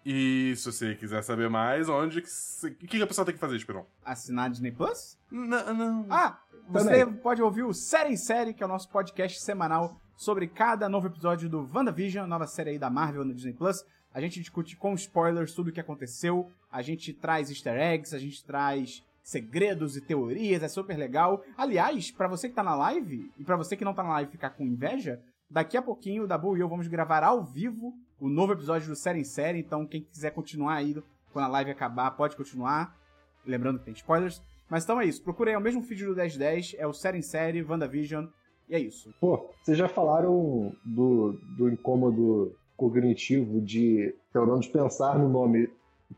E 0.04 0.54
se 0.56 0.70
você 0.70 0.94
quiser 0.94 1.22
saber 1.22 1.48
mais, 1.48 1.88
onde 1.88 2.20
que, 2.22 2.28
o 2.66 2.74
que 2.74 2.86
que 2.86 3.02
a 3.02 3.06
pessoa 3.06 3.24
tem 3.24 3.34
que 3.34 3.40
fazer, 3.40 3.56
Esperão? 3.56 3.86
Assinar 4.04 4.50
Disney 4.50 4.72
Plus? 4.72 5.16
Não, 5.30 5.74
não. 5.74 6.06
Ah, 6.10 6.38
você 6.68 7.04
Também. 7.04 7.20
pode 7.20 7.40
ouvir 7.42 7.62
o 7.62 7.72
Série 7.72 8.12
em 8.12 8.16
Série, 8.16 8.52
que 8.52 8.62
é 8.62 8.66
o 8.66 8.68
nosso 8.68 8.88
podcast 8.88 9.40
semanal 9.40 10.00
sobre 10.16 10.46
cada 10.46 10.88
novo 10.88 11.06
episódio 11.06 11.48
do 11.48 11.68
WandaVision, 11.72 12.26
nova 12.26 12.46
série 12.46 12.70
aí 12.70 12.78
da 12.78 12.90
Marvel 12.90 13.24
no 13.24 13.34
Disney 13.34 13.52
Plus. 13.52 13.84
A 14.14 14.20
gente 14.20 14.40
discute 14.40 14.76
com 14.76 14.94
spoilers 14.94 15.54
tudo 15.54 15.68
o 15.68 15.72
que 15.72 15.80
aconteceu, 15.80 16.50
a 16.70 16.82
gente 16.82 17.12
traz 17.12 17.48
easter 17.48 17.78
eggs, 17.78 18.14
a 18.14 18.18
gente 18.18 18.44
traz 18.44 19.02
segredos 19.22 19.96
e 19.96 20.00
teorias, 20.00 20.62
é 20.62 20.68
super 20.68 20.96
legal. 20.96 21.44
Aliás, 21.56 22.10
pra 22.10 22.28
você 22.28 22.48
que 22.48 22.54
tá 22.54 22.62
na 22.62 22.74
live, 22.74 23.30
e 23.38 23.44
pra 23.44 23.56
você 23.56 23.76
que 23.76 23.84
não 23.84 23.94
tá 23.94 24.02
na 24.02 24.10
live 24.10 24.30
ficar 24.32 24.50
com 24.50 24.64
inveja, 24.64 25.20
daqui 25.52 25.76
a 25.76 25.82
pouquinho 25.82 26.24
o 26.24 26.26
Dabu 26.26 26.56
e 26.56 26.60
eu 26.60 26.68
vamos 26.68 26.88
gravar 26.88 27.22
ao 27.22 27.44
vivo 27.44 27.92
o 28.18 28.28
novo 28.28 28.52
episódio 28.52 28.88
do 28.88 28.96
Série 28.96 29.20
em 29.20 29.24
Série, 29.24 29.58
então 29.58 29.86
quem 29.86 30.02
quiser 30.02 30.30
continuar 30.30 30.74
aí, 30.74 30.96
quando 31.32 31.44
a 31.44 31.48
live 31.48 31.70
acabar, 31.70 32.10
pode 32.12 32.36
continuar. 32.36 32.96
Lembrando 33.44 33.78
que 33.78 33.84
tem 33.84 33.94
spoilers. 33.94 34.40
Mas 34.70 34.84
então 34.84 35.00
é 35.00 35.04
isso. 35.04 35.22
Procurem 35.22 35.54
é 35.54 35.58
o 35.58 35.60
mesmo 35.60 35.82
feed 35.82 36.06
do 36.06 36.14
1010, 36.14 36.76
é 36.78 36.86
o 36.86 36.92
Série 36.92 37.18
em 37.18 37.22
Série, 37.22 37.62
WandaVision, 37.62 38.26
e 38.68 38.74
é 38.74 38.78
isso. 38.78 39.12
Pô, 39.20 39.50
vocês 39.62 39.76
já 39.76 39.88
falaram 39.88 40.74
do, 40.84 41.38
do 41.56 41.68
incômodo 41.68 42.56
cognitivo 42.76 43.60
de, 43.60 44.14
pelo 44.32 44.46
menos, 44.46 44.66
pensar 44.66 45.18
no 45.18 45.28
nome 45.28 45.68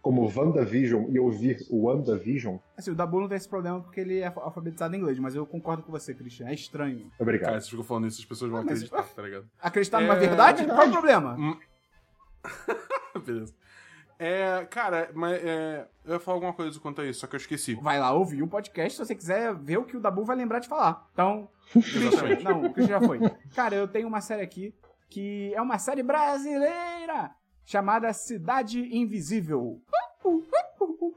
como 0.03 0.27
WandaVision 0.35 1.07
e 1.11 1.19
ouvir 1.19 1.59
o 1.71 1.85
WandaVision? 1.87 2.57
Assim, 2.77 2.91
o 2.91 2.95
Dabu 2.95 3.21
não 3.21 3.29
tem 3.29 3.37
esse 3.37 3.49
problema 3.49 3.81
porque 3.81 4.01
ele 4.01 4.19
é 4.21 4.27
alfabetizado 4.27 4.95
em 4.95 4.99
inglês, 4.99 5.19
mas 5.19 5.35
eu 5.35 5.47
concordo 5.47 5.83
com 5.83 5.93
você, 5.93 6.15
Christian. 6.15 6.49
É 6.49 6.55
estranho. 6.55 7.11
Obrigado. 7.19 7.51
Cara, 7.51 7.61
se 7.61 7.71
ficou 7.71 7.85
falando 7.85 8.07
isso, 8.07 8.21
as 8.21 8.25
pessoas 8.27 8.51
vão 8.51 8.61
Ah, 8.61 8.65
mas- 8.65 8.83
acreditar, 8.83 9.03
tá 9.15 9.23
ligado? 9.23 9.47
Acreditar 9.61 9.99
É, 9.99 10.03
numa 10.03 10.15
verdade? 10.17 10.59
verdade. 10.65 10.79
Qual 10.79 10.89
o 10.89 10.93
problema? 10.93 11.37
Beleza. 13.25 13.55
É, 14.19 14.65
cara, 14.71 15.11
mas 15.13 15.43
é, 15.45 15.87
eu 16.05 16.15
ia 16.15 16.21
falar 16.21 16.37
alguma 16.37 16.53
coisa 16.53 16.79
quanto 16.79 17.01
a 17.01 17.05
isso, 17.07 17.21
só 17.21 17.27
que 17.27 17.35
eu 17.35 17.39
esqueci. 17.39 17.75
Vai 17.75 17.99
lá 17.99 18.13
ouvir 18.13 18.43
um 18.43 18.49
podcast 18.49 18.93
se 18.97 19.05
você 19.05 19.15
quiser 19.15 19.53
ver 19.55 19.79
o 19.79 19.85
que 19.85 19.97
o 19.97 20.01
Dabu 20.01 20.25
vai 20.25 20.37
lembrar 20.37 20.61
de 20.61 20.69
falar. 20.69 21.09
Então, 21.13 21.49
Christian, 21.73 22.41
não, 22.43 22.67
o 22.67 22.73
Christian 22.73 23.01
já 23.01 23.07
foi. 23.07 23.19
Cara, 23.55 23.75
eu 23.75 23.89
tenho 23.89 24.07
uma 24.07 24.21
série 24.21 24.43
aqui 24.43 24.73
que 25.11 25.53
é 25.55 25.61
uma 25.61 25.79
série 25.79 26.03
brasileira 26.03 27.31
chamada 27.65 28.13
Cidade 28.13 28.81
Invisível. 28.97 29.81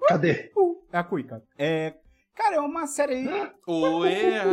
Cadê? 0.07 0.51
É 0.91 0.97
a 0.97 1.03
Cuica. 1.03 1.43
É. 1.57 1.95
Cara, 2.33 2.55
é 2.55 2.59
uma 2.59 2.85
série 2.87 3.15
aí. 3.15 3.51
Oea! 3.65 4.43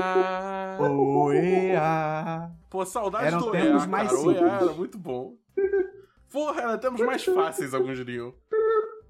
Oea! 0.81 2.51
Pô, 2.71 2.85
saudade 2.85 3.27
Eram 3.27 3.39
do 3.39 3.51
tempos 3.51 3.83
Oea, 3.83 3.87
mais 3.87 4.11
cara. 4.11 4.23
Oea 4.23 4.39
simples. 4.39 4.63
era 4.63 4.73
muito 4.73 4.99
bom. 4.99 5.37
Porra, 6.33 6.63
era 6.63 6.79
tempos 6.79 7.01
mais 7.01 7.25
fáceis, 7.25 7.75
alguns 7.75 7.97
diriam. 7.97 8.35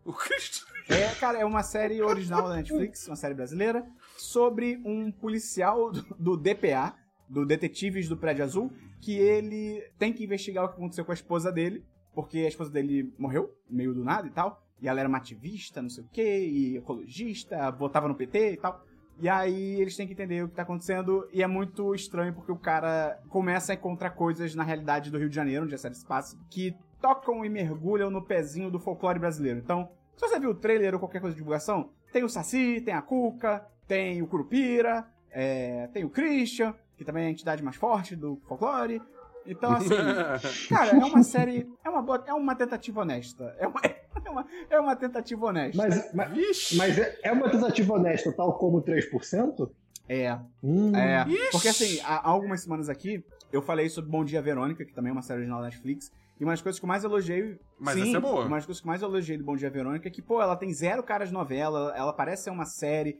O 0.05 0.13
Cristo. 0.13 0.67
É, 0.89 1.15
cara, 1.15 1.39
é 1.39 1.45
uma 1.47 1.63
série 1.63 2.03
original 2.03 2.47
da 2.49 2.57
Netflix, 2.57 3.07
uma 3.07 3.17
série 3.17 3.33
brasileira, 3.33 3.87
sobre 4.19 4.83
um 4.85 5.11
policial 5.11 5.91
do, 5.91 6.03
do 6.19 6.37
DPA, 6.37 6.95
do 7.27 7.47
Detetives 7.47 8.07
do 8.07 8.17
Prédio 8.17 8.45
Azul, 8.45 8.71
que 9.01 9.17
ele 9.17 9.83
tem 9.99 10.13
que 10.13 10.25
investigar 10.25 10.65
o 10.65 10.69
que 10.69 10.75
aconteceu 10.75 11.05
com 11.05 11.13
a 11.13 11.15
esposa 11.15 11.51
dele, 11.51 11.83
porque 12.15 12.39
a 12.39 12.49
esposa 12.49 12.71
dele 12.71 13.13
morreu, 13.19 13.55
meio 13.69 13.93
do 13.93 14.05
nada 14.05 14.27
e 14.27 14.31
tal, 14.31 14.63
e 14.81 14.89
ela 14.89 15.01
era 15.01 15.09
uma 15.09 15.19
ativista, 15.19 15.83
não 15.83 15.89
sei 15.89 16.05
o 16.05 16.09
quê, 16.13 16.47
e 16.47 16.77
ecologista, 16.77 17.71
votava 17.71 18.09
no 18.09 18.15
PT 18.15 18.53
e 18.53 18.57
tal. 18.57 18.85
E 19.21 19.29
aí 19.29 19.81
eles 19.81 19.97
têm 19.97 20.07
que 20.07 20.13
entender 20.13 20.43
o 20.43 20.49
que 20.49 20.55
tá 20.55 20.63
acontecendo. 20.63 21.29
E 21.33 21.43
é 21.43 21.47
muito 21.47 21.95
estranho 21.95 22.35
porque 22.35 22.51
o 22.51 22.59
cara 22.59 23.21
começa 23.29 23.73
a 23.73 23.75
encontrar 23.75 24.11
coisas 24.11 24.55
na 24.55 24.65
realidade 24.65 25.11
do 25.11 25.19
Rio 25.19 25.29
de 25.29 25.37
Janeiro, 25.37 25.65
onde 25.65 25.75
a 25.75 25.79
série 25.79 25.95
passa, 26.07 26.37
que 26.51 26.77
tocam 27.01 27.45
e 27.45 27.49
mergulham 27.49 28.11
no 28.11 28.23
pezinho 28.23 28.71
do 28.71 28.81
folclore 28.81 29.19
brasileiro. 29.19 29.61
Então, 29.61 29.89
se 30.17 30.29
você 30.29 30.39
viu 30.39 30.51
o 30.51 30.55
trailer 30.55 30.95
ou 30.95 31.01
qualquer 31.01 31.21
coisa 31.21 31.35
de 31.35 31.39
divulgação, 31.39 31.91
tem 32.13 32.25
o 32.25 32.29
Saci, 32.29 32.81
tem 32.81 32.95
a 32.95 33.03
Cuca, 33.03 33.67
tem 33.87 34.23
o 34.23 34.27
Curupira, 34.27 35.07
é, 35.31 35.89
tem 35.89 36.05
o 36.05 36.11
Christian, 36.11 36.75
que 36.97 37.05
também 37.05 37.25
é 37.25 37.27
a 37.27 37.31
entidade 37.31 37.63
mais 37.63 37.77
forte 37.77 38.17
do 38.17 38.37
folclore. 38.47 39.03
Então, 39.47 39.73
assim, 39.73 39.89
cara, 40.69 40.93
é 40.93 41.05
uma 41.05 41.23
série. 41.23 41.69
É 41.85 41.91
uma, 41.91 42.03
boa- 42.03 42.25
é 42.27 42.33
uma 42.35 42.55
tentativa 42.55 43.01
honesta. 43.03 43.55
É 43.59 43.67
uma, 43.67 43.81
é 44.25 44.31
uma, 44.31 44.47
é 44.71 44.81
uma 44.81 44.97
tentativa 44.97 45.47
honesta. 45.47 45.77
Mas, 45.83 46.15
mas, 46.15 46.73
mas 46.77 46.99
é, 46.99 47.19
é 47.23 47.33
uma 47.33 47.49
tentativa 47.51 47.95
honesta, 47.95 48.33
tal 48.33 48.55
como 48.59 48.83
3%? 48.83 49.71
É, 50.09 50.39
Hum, 50.63 50.95
É, 50.95 51.25
Ixi. 51.27 51.51
porque 51.53 51.69
assim, 51.69 52.01
há 52.05 52.29
algumas 52.29 52.61
semanas 52.63 52.89
aqui, 52.91 53.25
eu 53.53 53.63
falei 53.63 53.89
sobre 53.89 54.11
Bom 54.11 54.25
Dia 54.25 54.43
Verônica, 54.43 54.85
que 54.85 54.93
também 54.93 55.09
é 55.11 55.13
uma 55.13 55.23
série 55.23 55.39
original 55.41 55.61
da 55.61 55.67
Netflix, 55.69 56.13
e 56.39 56.45
uma 56.45 56.53
das 56.53 56.61
coisas 56.61 56.79
que 56.79 56.85
eu 56.85 56.89
mais 56.89 57.05
elogiei... 57.05 57.59
Mas 57.79 57.95
sim, 57.95 58.09
essa 58.09 58.19
é 58.19 58.21
boa. 58.21 58.45
Uma 58.45 58.57
das 58.57 58.67
coisas 58.67 58.81
que 58.83 58.87
eu 58.87 58.91
mais 58.91 59.01
elogiei 59.03 59.39
do 59.39 59.45
Bom 59.45 59.57
Dia 59.57 59.71
Verônica 59.71 60.07
é 60.07 60.11
que, 60.11 60.21
pô, 60.21 60.43
ela 60.43 60.57
tem 60.57 60.73
zero 60.75 61.03
caras 61.03 61.29
de 61.29 61.35
novela, 61.35 61.95
ela 61.97 62.13
parece 62.13 62.45
ser 62.45 62.51
uma 62.51 62.67
série, 62.67 63.19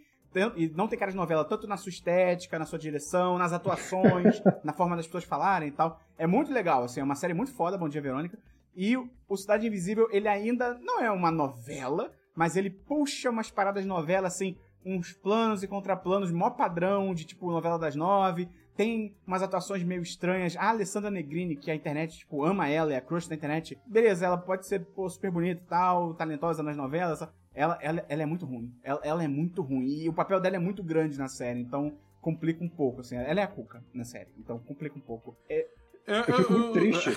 e 0.57 0.69
não 0.69 0.89
tem 0.89 0.99
caras 0.99 1.15
de 1.15 1.19
novela 1.19 1.45
tanto 1.45 1.67
na 1.67 1.77
sua 1.77 1.91
estética, 1.91 2.59
na 2.59 2.65
sua 2.65 2.79
direção, 2.79 3.39
nas 3.39 3.53
atuações, 3.53 4.43
na 4.65 4.73
forma 4.73 4.97
das 4.97 5.07
pessoas 5.07 5.25
falarem 5.25 5.69
e 5.69 5.73
tal. 5.73 6.01
É 6.19 6.27
muito 6.27 6.53
legal, 6.53 6.85
assim, 6.85 7.01
é 7.01 7.05
uma 7.05 7.15
série 7.15 7.35
muito 7.35 7.53
foda, 7.53 7.79
Bom 7.79 7.89
Dia 7.89 8.01
Verônica. 8.01 8.39
E 8.77 8.97
o 8.97 9.09
o 9.29 9.37
Cidade 9.37 9.67
Invisível, 9.67 10.09
ele 10.11 10.29
ainda 10.29 10.75
não 10.75 11.01
é 11.01 11.11
uma 11.11 11.31
novela, 11.31 12.13
mas 12.35 12.57
ele 12.57 12.71
puxa 12.71 13.31
umas 13.31 13.51
paradas 13.51 13.83
de 13.83 13.89
novela, 13.89 14.29
assim, 14.29 14.57
uns 14.85 15.13
planos 15.13 15.63
e 15.63 15.69
contraplanos, 15.69 16.31
mó 16.31 16.51
padrão 16.51 17.15
de, 17.15 17.25
tipo, 17.25 17.51
novela 17.51 17.79
das 17.79 17.97
nove. 17.97 18.49
Tem 18.77 19.15
umas 19.27 19.43
atuações 19.43 19.83
meio 19.83 20.03
estranhas. 20.03 20.57
A 20.57 20.69
Alessandra 20.69 21.11
Negrini, 21.11 21.57
que 21.57 21.71
a 21.71 21.75
internet, 21.75 22.19
tipo, 22.19 22.45
ama 22.45 22.69
ela, 22.69 22.93
é 22.93 22.97
a 22.97 23.01
crush 23.01 23.29
da 23.29 23.35
internet. 23.35 23.79
Beleza, 23.87 24.27
ela 24.27 24.37
pode 24.37 24.67
ser, 24.67 24.85
pô, 24.85 25.09
super 25.09 25.31
bonita 25.31 25.63
e 25.65 25.69
tal, 25.69 26.15
talentosa 26.15 26.63
nas 26.63 26.77
novelas. 26.77 27.27
Ela, 27.55 27.79
ela, 27.81 28.05
ela 28.09 28.23
é 28.23 28.27
muito 28.27 28.45
ruim. 28.45 28.73
Ela, 28.83 29.01
ela 29.05 29.23
é 29.25 29.29
muito 29.29 29.63
ruim. 29.63 29.87
E 29.87 30.09
o 30.09 30.13
papel 30.13 30.41
dela 30.41 30.57
é 30.57 30.59
muito 30.59 30.83
grande 30.83 31.17
na 31.19 31.29
série, 31.29 31.61
então 31.61 31.93
complica 32.21 32.65
um 32.65 32.69
pouco, 32.69 33.01
assim. 33.01 33.17
Ela 33.17 33.41
é 33.41 33.43
a 33.45 33.47
Cuca 33.49 33.83
na 33.93 34.05
série, 34.05 34.29
então 34.39 34.59
complica 34.59 34.97
um 34.97 35.01
pouco. 35.01 35.37
É, 35.49 35.67
Eu, 36.07 36.15
Eu 36.17 36.25
fico 36.25 36.53
muito 36.53 36.73
triste 36.73 37.17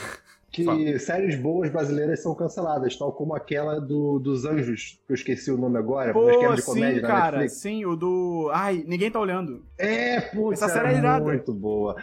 que 0.51 0.63
Fala. 0.63 0.99
séries 0.99 1.35
boas 1.35 1.69
brasileiras 1.69 2.21
são 2.21 2.33
canceladas, 2.33 2.95
tal 2.95 3.11
como 3.11 3.35
aquela 3.35 3.79
do, 3.81 4.17
dos 4.19 4.45
Anjos, 4.45 4.99
que 5.05 5.11
eu 5.11 5.15
esqueci 5.15 5.51
o 5.51 5.57
nome 5.57 5.77
agora, 5.77 6.13
Pô, 6.13 6.25
mas 6.25 6.37
que 6.37 6.45
era 6.45 6.55
de 6.55 6.61
sim, 6.61 6.67
comédia 6.71 7.01
na 7.01 7.07
cara, 7.07 7.37
Netflix. 7.39 7.53
sim, 7.61 7.85
o 7.85 7.95
do... 7.97 8.49
Ai, 8.53 8.83
ninguém 8.87 9.11
tá 9.11 9.19
olhando. 9.19 9.65
É, 9.77 10.21
putz, 10.21 10.61
Essa 10.61 10.73
série 10.73 10.93
é 10.93 10.97
irada. 10.99 11.25
muito 11.25 11.53
boa. 11.53 11.97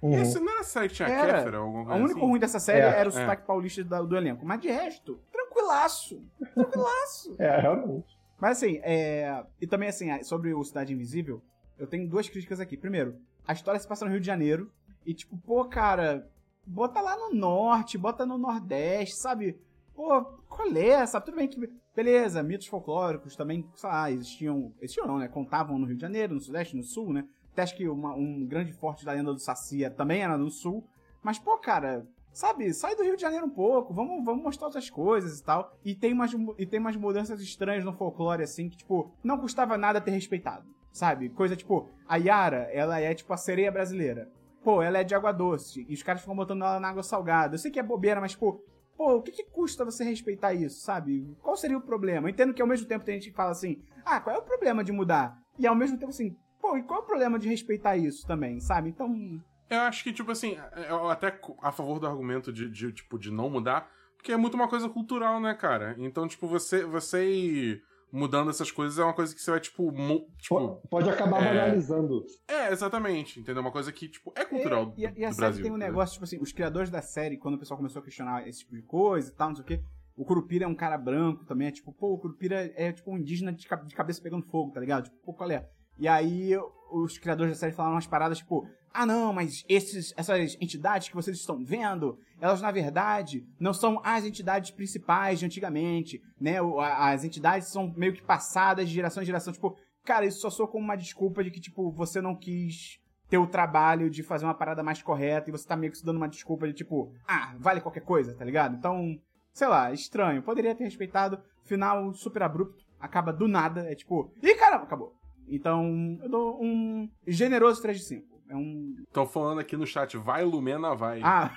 Uhum. 0.00 0.20
Esse 0.20 0.38
não 0.40 0.50
era 0.50 0.60
a 0.60 0.64
série 0.64 0.88
que 0.88 0.94
tinha 0.94 1.08
Era. 1.08 1.34
Kéfera 1.38 1.56
alguma 1.58 1.82
O 1.82 1.86
coisa 1.86 2.02
único 2.04 2.18
assim? 2.20 2.28
ruim 2.28 2.38
dessa 2.40 2.58
série 2.58 2.80
É, 2.80 3.00
era 3.00 3.08
o 3.08 3.12
é. 3.12 3.20
sotaque 3.20 3.46
paulista 3.46 3.84
da- 3.84 4.02
do 4.02 4.16
elenco. 4.16 4.44
Mas 4.46 4.60
de 4.60 4.68
resto, 4.68 5.18
tranquilaço. 5.64 6.22
Tranquilaço. 6.54 7.36
É, 7.38 7.60
realmente. 7.60 8.18
Mas 8.40 8.58
assim, 8.58 8.78
é... 8.82 9.44
E 9.60 9.66
também 9.66 9.88
assim, 9.88 10.22
sobre 10.22 10.52
o 10.52 10.62
Cidade 10.62 10.92
Invisível, 10.92 11.42
eu 11.78 11.86
tenho 11.86 12.08
duas 12.08 12.28
críticas 12.28 12.60
aqui. 12.60 12.76
Primeiro, 12.76 13.18
a 13.46 13.52
história 13.52 13.80
se 13.80 13.88
passa 13.88 14.04
no 14.04 14.10
Rio 14.10 14.20
de 14.20 14.26
Janeiro. 14.26 14.70
E 15.06 15.14
tipo, 15.14 15.36
pô, 15.38 15.64
cara, 15.66 16.30
bota 16.66 17.00
lá 17.00 17.16
no 17.16 17.34
norte, 17.34 17.98
bota 17.98 18.24
no 18.24 18.38
nordeste, 18.38 19.16
sabe? 19.16 19.58
Pô, 19.94 20.22
qual 20.48 20.68
é, 20.76 21.06
sabe? 21.06 21.26
Tudo 21.26 21.36
bem 21.36 21.48
que... 21.48 21.70
Beleza, 21.94 22.42
mitos 22.42 22.66
folclóricos 22.66 23.36
também, 23.36 23.68
sei 23.76 23.88
lá, 23.88 24.10
existiam... 24.10 24.74
Existiam 24.80 25.06
não, 25.06 25.18
né? 25.18 25.28
Contavam 25.28 25.78
no 25.78 25.86
Rio 25.86 25.94
de 25.96 26.02
Janeiro, 26.02 26.34
no 26.34 26.40
sudeste, 26.40 26.76
no 26.76 26.82
sul, 26.82 27.12
né? 27.12 27.24
Até 27.52 27.62
acho 27.62 27.76
que 27.76 27.88
uma- 27.88 28.14
um 28.16 28.44
grande 28.44 28.72
forte 28.72 29.04
da 29.04 29.12
lenda 29.12 29.32
do 29.32 29.38
Sacia 29.38 29.88
também 29.90 30.22
era 30.22 30.36
no 30.36 30.50
sul. 30.50 30.84
Mas, 31.22 31.38
pô, 31.38 31.56
cara, 31.56 32.04
sabe, 32.34 32.74
sai 32.74 32.96
do 32.96 33.04
Rio 33.04 33.16
de 33.16 33.22
Janeiro 33.22 33.46
um 33.46 33.50
pouco, 33.50 33.94
vamos, 33.94 34.22
vamos 34.24 34.42
mostrar 34.42 34.66
outras 34.66 34.90
coisas 34.90 35.38
e 35.38 35.44
tal. 35.44 35.78
E 35.84 35.94
tem, 35.94 36.12
umas, 36.12 36.32
e 36.58 36.66
tem 36.66 36.80
umas 36.80 36.96
mudanças 36.96 37.40
estranhas 37.40 37.84
no 37.84 37.94
folclore, 37.94 38.42
assim, 38.42 38.68
que, 38.68 38.76
tipo, 38.76 39.14
não 39.22 39.38
custava 39.38 39.78
nada 39.78 40.00
ter 40.00 40.10
respeitado, 40.10 40.66
sabe? 40.92 41.30
Coisa 41.30 41.56
tipo, 41.56 41.88
a 42.06 42.16
Yara, 42.16 42.68
ela 42.72 43.00
é, 43.00 43.14
tipo, 43.14 43.32
a 43.32 43.36
sereia 43.36 43.70
brasileira. 43.70 44.30
Pô, 44.62 44.82
ela 44.82 44.98
é 44.98 45.04
de 45.04 45.14
água 45.14 45.30
doce, 45.30 45.86
e 45.88 45.94
os 45.94 46.02
caras 46.02 46.22
ficam 46.22 46.34
botando 46.34 46.62
ela 46.62 46.80
na 46.80 46.88
água 46.88 47.02
salgada. 47.02 47.54
Eu 47.54 47.58
sei 47.58 47.70
que 47.70 47.78
é 47.78 47.82
bobeira, 47.82 48.20
mas, 48.20 48.34
pô, 48.34 48.60
pô, 48.96 49.16
o 49.16 49.22
que, 49.22 49.30
que 49.30 49.44
custa 49.44 49.84
você 49.84 50.02
respeitar 50.02 50.54
isso, 50.54 50.80
sabe? 50.80 51.36
Qual 51.40 51.56
seria 51.56 51.78
o 51.78 51.82
problema? 51.82 52.28
Entendo 52.28 52.52
que 52.52 52.62
ao 52.62 52.68
mesmo 52.68 52.88
tempo 52.88 53.04
tem 53.04 53.14
gente 53.14 53.30
que 53.30 53.36
fala 53.36 53.50
assim, 53.50 53.80
ah, 54.04 54.20
qual 54.20 54.34
é 54.34 54.38
o 54.38 54.42
problema 54.42 54.82
de 54.82 54.90
mudar? 54.90 55.38
E 55.58 55.66
ao 55.66 55.74
mesmo 55.76 55.98
tempo 55.98 56.10
assim, 56.10 56.36
pô, 56.60 56.76
e 56.76 56.82
qual 56.82 57.00
é 57.00 57.02
o 57.02 57.06
problema 57.06 57.38
de 57.38 57.48
respeitar 57.48 57.96
isso 57.96 58.26
também, 58.26 58.58
sabe? 58.58 58.88
Então, 58.88 59.40
Eu 59.70 59.80
acho 59.80 60.04
que, 60.04 60.12
tipo 60.12 60.30
assim, 60.30 60.56
eu 60.88 61.08
até 61.08 61.38
a 61.62 61.72
favor 61.72 61.98
do 61.98 62.06
argumento 62.06 62.52
de, 62.52 62.68
de, 62.70 62.92
tipo, 62.92 63.18
de 63.18 63.30
não 63.30 63.48
mudar, 63.50 63.90
porque 64.16 64.32
é 64.32 64.36
muito 64.36 64.54
uma 64.54 64.68
coisa 64.68 64.88
cultural, 64.88 65.40
né, 65.40 65.54
cara? 65.54 65.94
Então, 65.98 66.26
tipo, 66.28 66.46
você, 66.46 66.84
você 66.84 67.28
ir 67.30 67.82
mudando 68.12 68.48
essas 68.50 68.70
coisas 68.70 68.96
é 68.98 69.02
uma 69.02 69.12
coisa 69.14 69.34
que 69.34 69.40
você 69.40 69.50
vai, 69.50 69.58
tipo, 69.60 69.90
tipo 70.38 70.56
Po- 70.78 70.88
Pode 70.88 71.10
acabar 71.10 71.42
é. 71.42 71.48
banalizando. 71.48 72.24
É, 72.46 72.70
exatamente, 72.72 73.40
entendeu? 73.40 73.60
Uma 73.60 73.72
coisa 73.72 73.90
que, 73.90 74.08
tipo, 74.08 74.32
é 74.36 74.44
cultural 74.44 74.94
E, 74.96 75.02
e 75.02 75.06
a- 75.06 75.10
do, 75.10 75.18
e 75.18 75.24
a 75.24 75.28
do 75.30 75.34
série 75.34 75.46
Brasil. 75.46 75.62
tem 75.64 75.72
um 75.72 75.76
negócio, 75.76 76.12
tipo 76.14 76.24
assim, 76.24 76.38
os 76.40 76.52
criadores 76.52 76.90
da 76.90 77.02
série, 77.02 77.36
quando 77.36 77.56
o 77.56 77.58
pessoal 77.58 77.76
começou 77.76 78.00
a 78.00 78.04
questionar 78.04 78.46
esse 78.46 78.60
tipo 78.60 78.76
de 78.76 78.82
coisa 78.82 79.30
e 79.30 79.34
tal, 79.34 79.48
não 79.48 79.56
sei 79.56 79.64
o 79.64 79.66
quê, 79.66 79.80
o 80.16 80.24
Curupira 80.24 80.64
é 80.64 80.68
um 80.68 80.76
cara 80.76 80.96
branco 80.96 81.44
também, 81.44 81.66
é 81.68 81.72
tipo, 81.72 81.92
pô, 81.92 82.14
o 82.14 82.18
Curupira 82.18 82.70
é 82.76 82.92
tipo 82.92 83.10
um 83.10 83.18
indígena 83.18 83.52
de 83.52 83.66
cabeça 83.96 84.22
pegando 84.22 84.46
fogo, 84.46 84.70
tá 84.72 84.78
ligado? 84.78 85.04
Tipo, 85.04 85.16
pô, 85.24 85.34
qual 85.34 85.50
é? 85.50 85.68
E 85.98 86.06
aí 86.06 86.52
os 86.92 87.18
criadores 87.18 87.52
da 87.54 87.58
série 87.58 87.72
falaram 87.72 87.96
umas 87.96 88.06
paradas 88.06 88.38
tipo, 88.38 88.64
ah 88.94 89.04
não, 89.04 89.32
mas 89.32 89.64
esses, 89.68 90.14
essas 90.16 90.56
entidades 90.60 91.08
que 91.08 91.16
vocês 91.16 91.36
estão 91.36 91.64
vendo, 91.64 92.16
elas 92.40 92.62
na 92.62 92.70
verdade 92.70 93.44
não 93.58 93.74
são 93.74 94.00
as 94.04 94.24
entidades 94.24 94.70
principais 94.70 95.40
de 95.40 95.46
antigamente, 95.46 96.22
né? 96.40 96.58
As 96.78 97.24
entidades 97.24 97.68
são 97.68 97.92
meio 97.96 98.12
que 98.14 98.22
passadas 98.22 98.88
de 98.88 98.94
geração 98.94 99.20
em 99.20 99.26
geração, 99.26 99.52
tipo, 99.52 99.76
cara, 100.04 100.24
isso 100.24 100.40
só 100.40 100.48
soa 100.48 100.68
como 100.68 100.84
uma 100.84 100.96
desculpa 100.96 101.42
de 101.42 101.50
que, 101.50 101.60
tipo, 101.60 101.90
você 101.90 102.20
não 102.20 102.36
quis 102.36 103.00
ter 103.28 103.38
o 103.38 103.48
trabalho 103.48 104.08
de 104.08 104.22
fazer 104.22 104.44
uma 104.44 104.54
parada 104.54 104.82
mais 104.82 105.02
correta 105.02 105.50
e 105.50 105.52
você 105.52 105.66
tá 105.66 105.74
meio 105.76 105.90
que 105.90 105.98
se 105.98 106.04
dando 106.04 106.18
uma 106.18 106.28
desculpa 106.28 106.68
de 106.68 106.72
tipo, 106.72 107.12
ah, 107.26 107.54
vale 107.58 107.80
qualquer 107.80 108.02
coisa, 108.02 108.32
tá 108.36 108.44
ligado? 108.44 108.76
Então, 108.76 109.18
sei 109.52 109.66
lá, 109.66 109.92
estranho. 109.92 110.42
Poderia 110.42 110.74
ter 110.74 110.84
respeitado. 110.84 111.40
Final 111.64 112.12
super 112.12 112.42
abrupto, 112.42 112.84
acaba 113.00 113.32
do 113.32 113.48
nada, 113.48 113.90
é 113.90 113.94
tipo, 113.94 114.30
ih 114.42 114.54
caramba, 114.54 114.84
acabou. 114.84 115.14
Então, 115.48 116.18
eu 116.22 116.28
dou 116.28 116.62
um 116.62 117.08
generoso 117.26 117.80
3 117.82 117.98
de 117.98 118.04
5. 118.04 118.33
É 118.54 118.56
um. 118.56 118.94
Estão 119.00 119.26
falando 119.26 119.58
aqui 119.58 119.76
no 119.76 119.84
chat, 119.84 120.16
vai 120.16 120.44
Lumena, 120.44 120.94
vai. 120.94 121.20
Ah, 121.22 121.52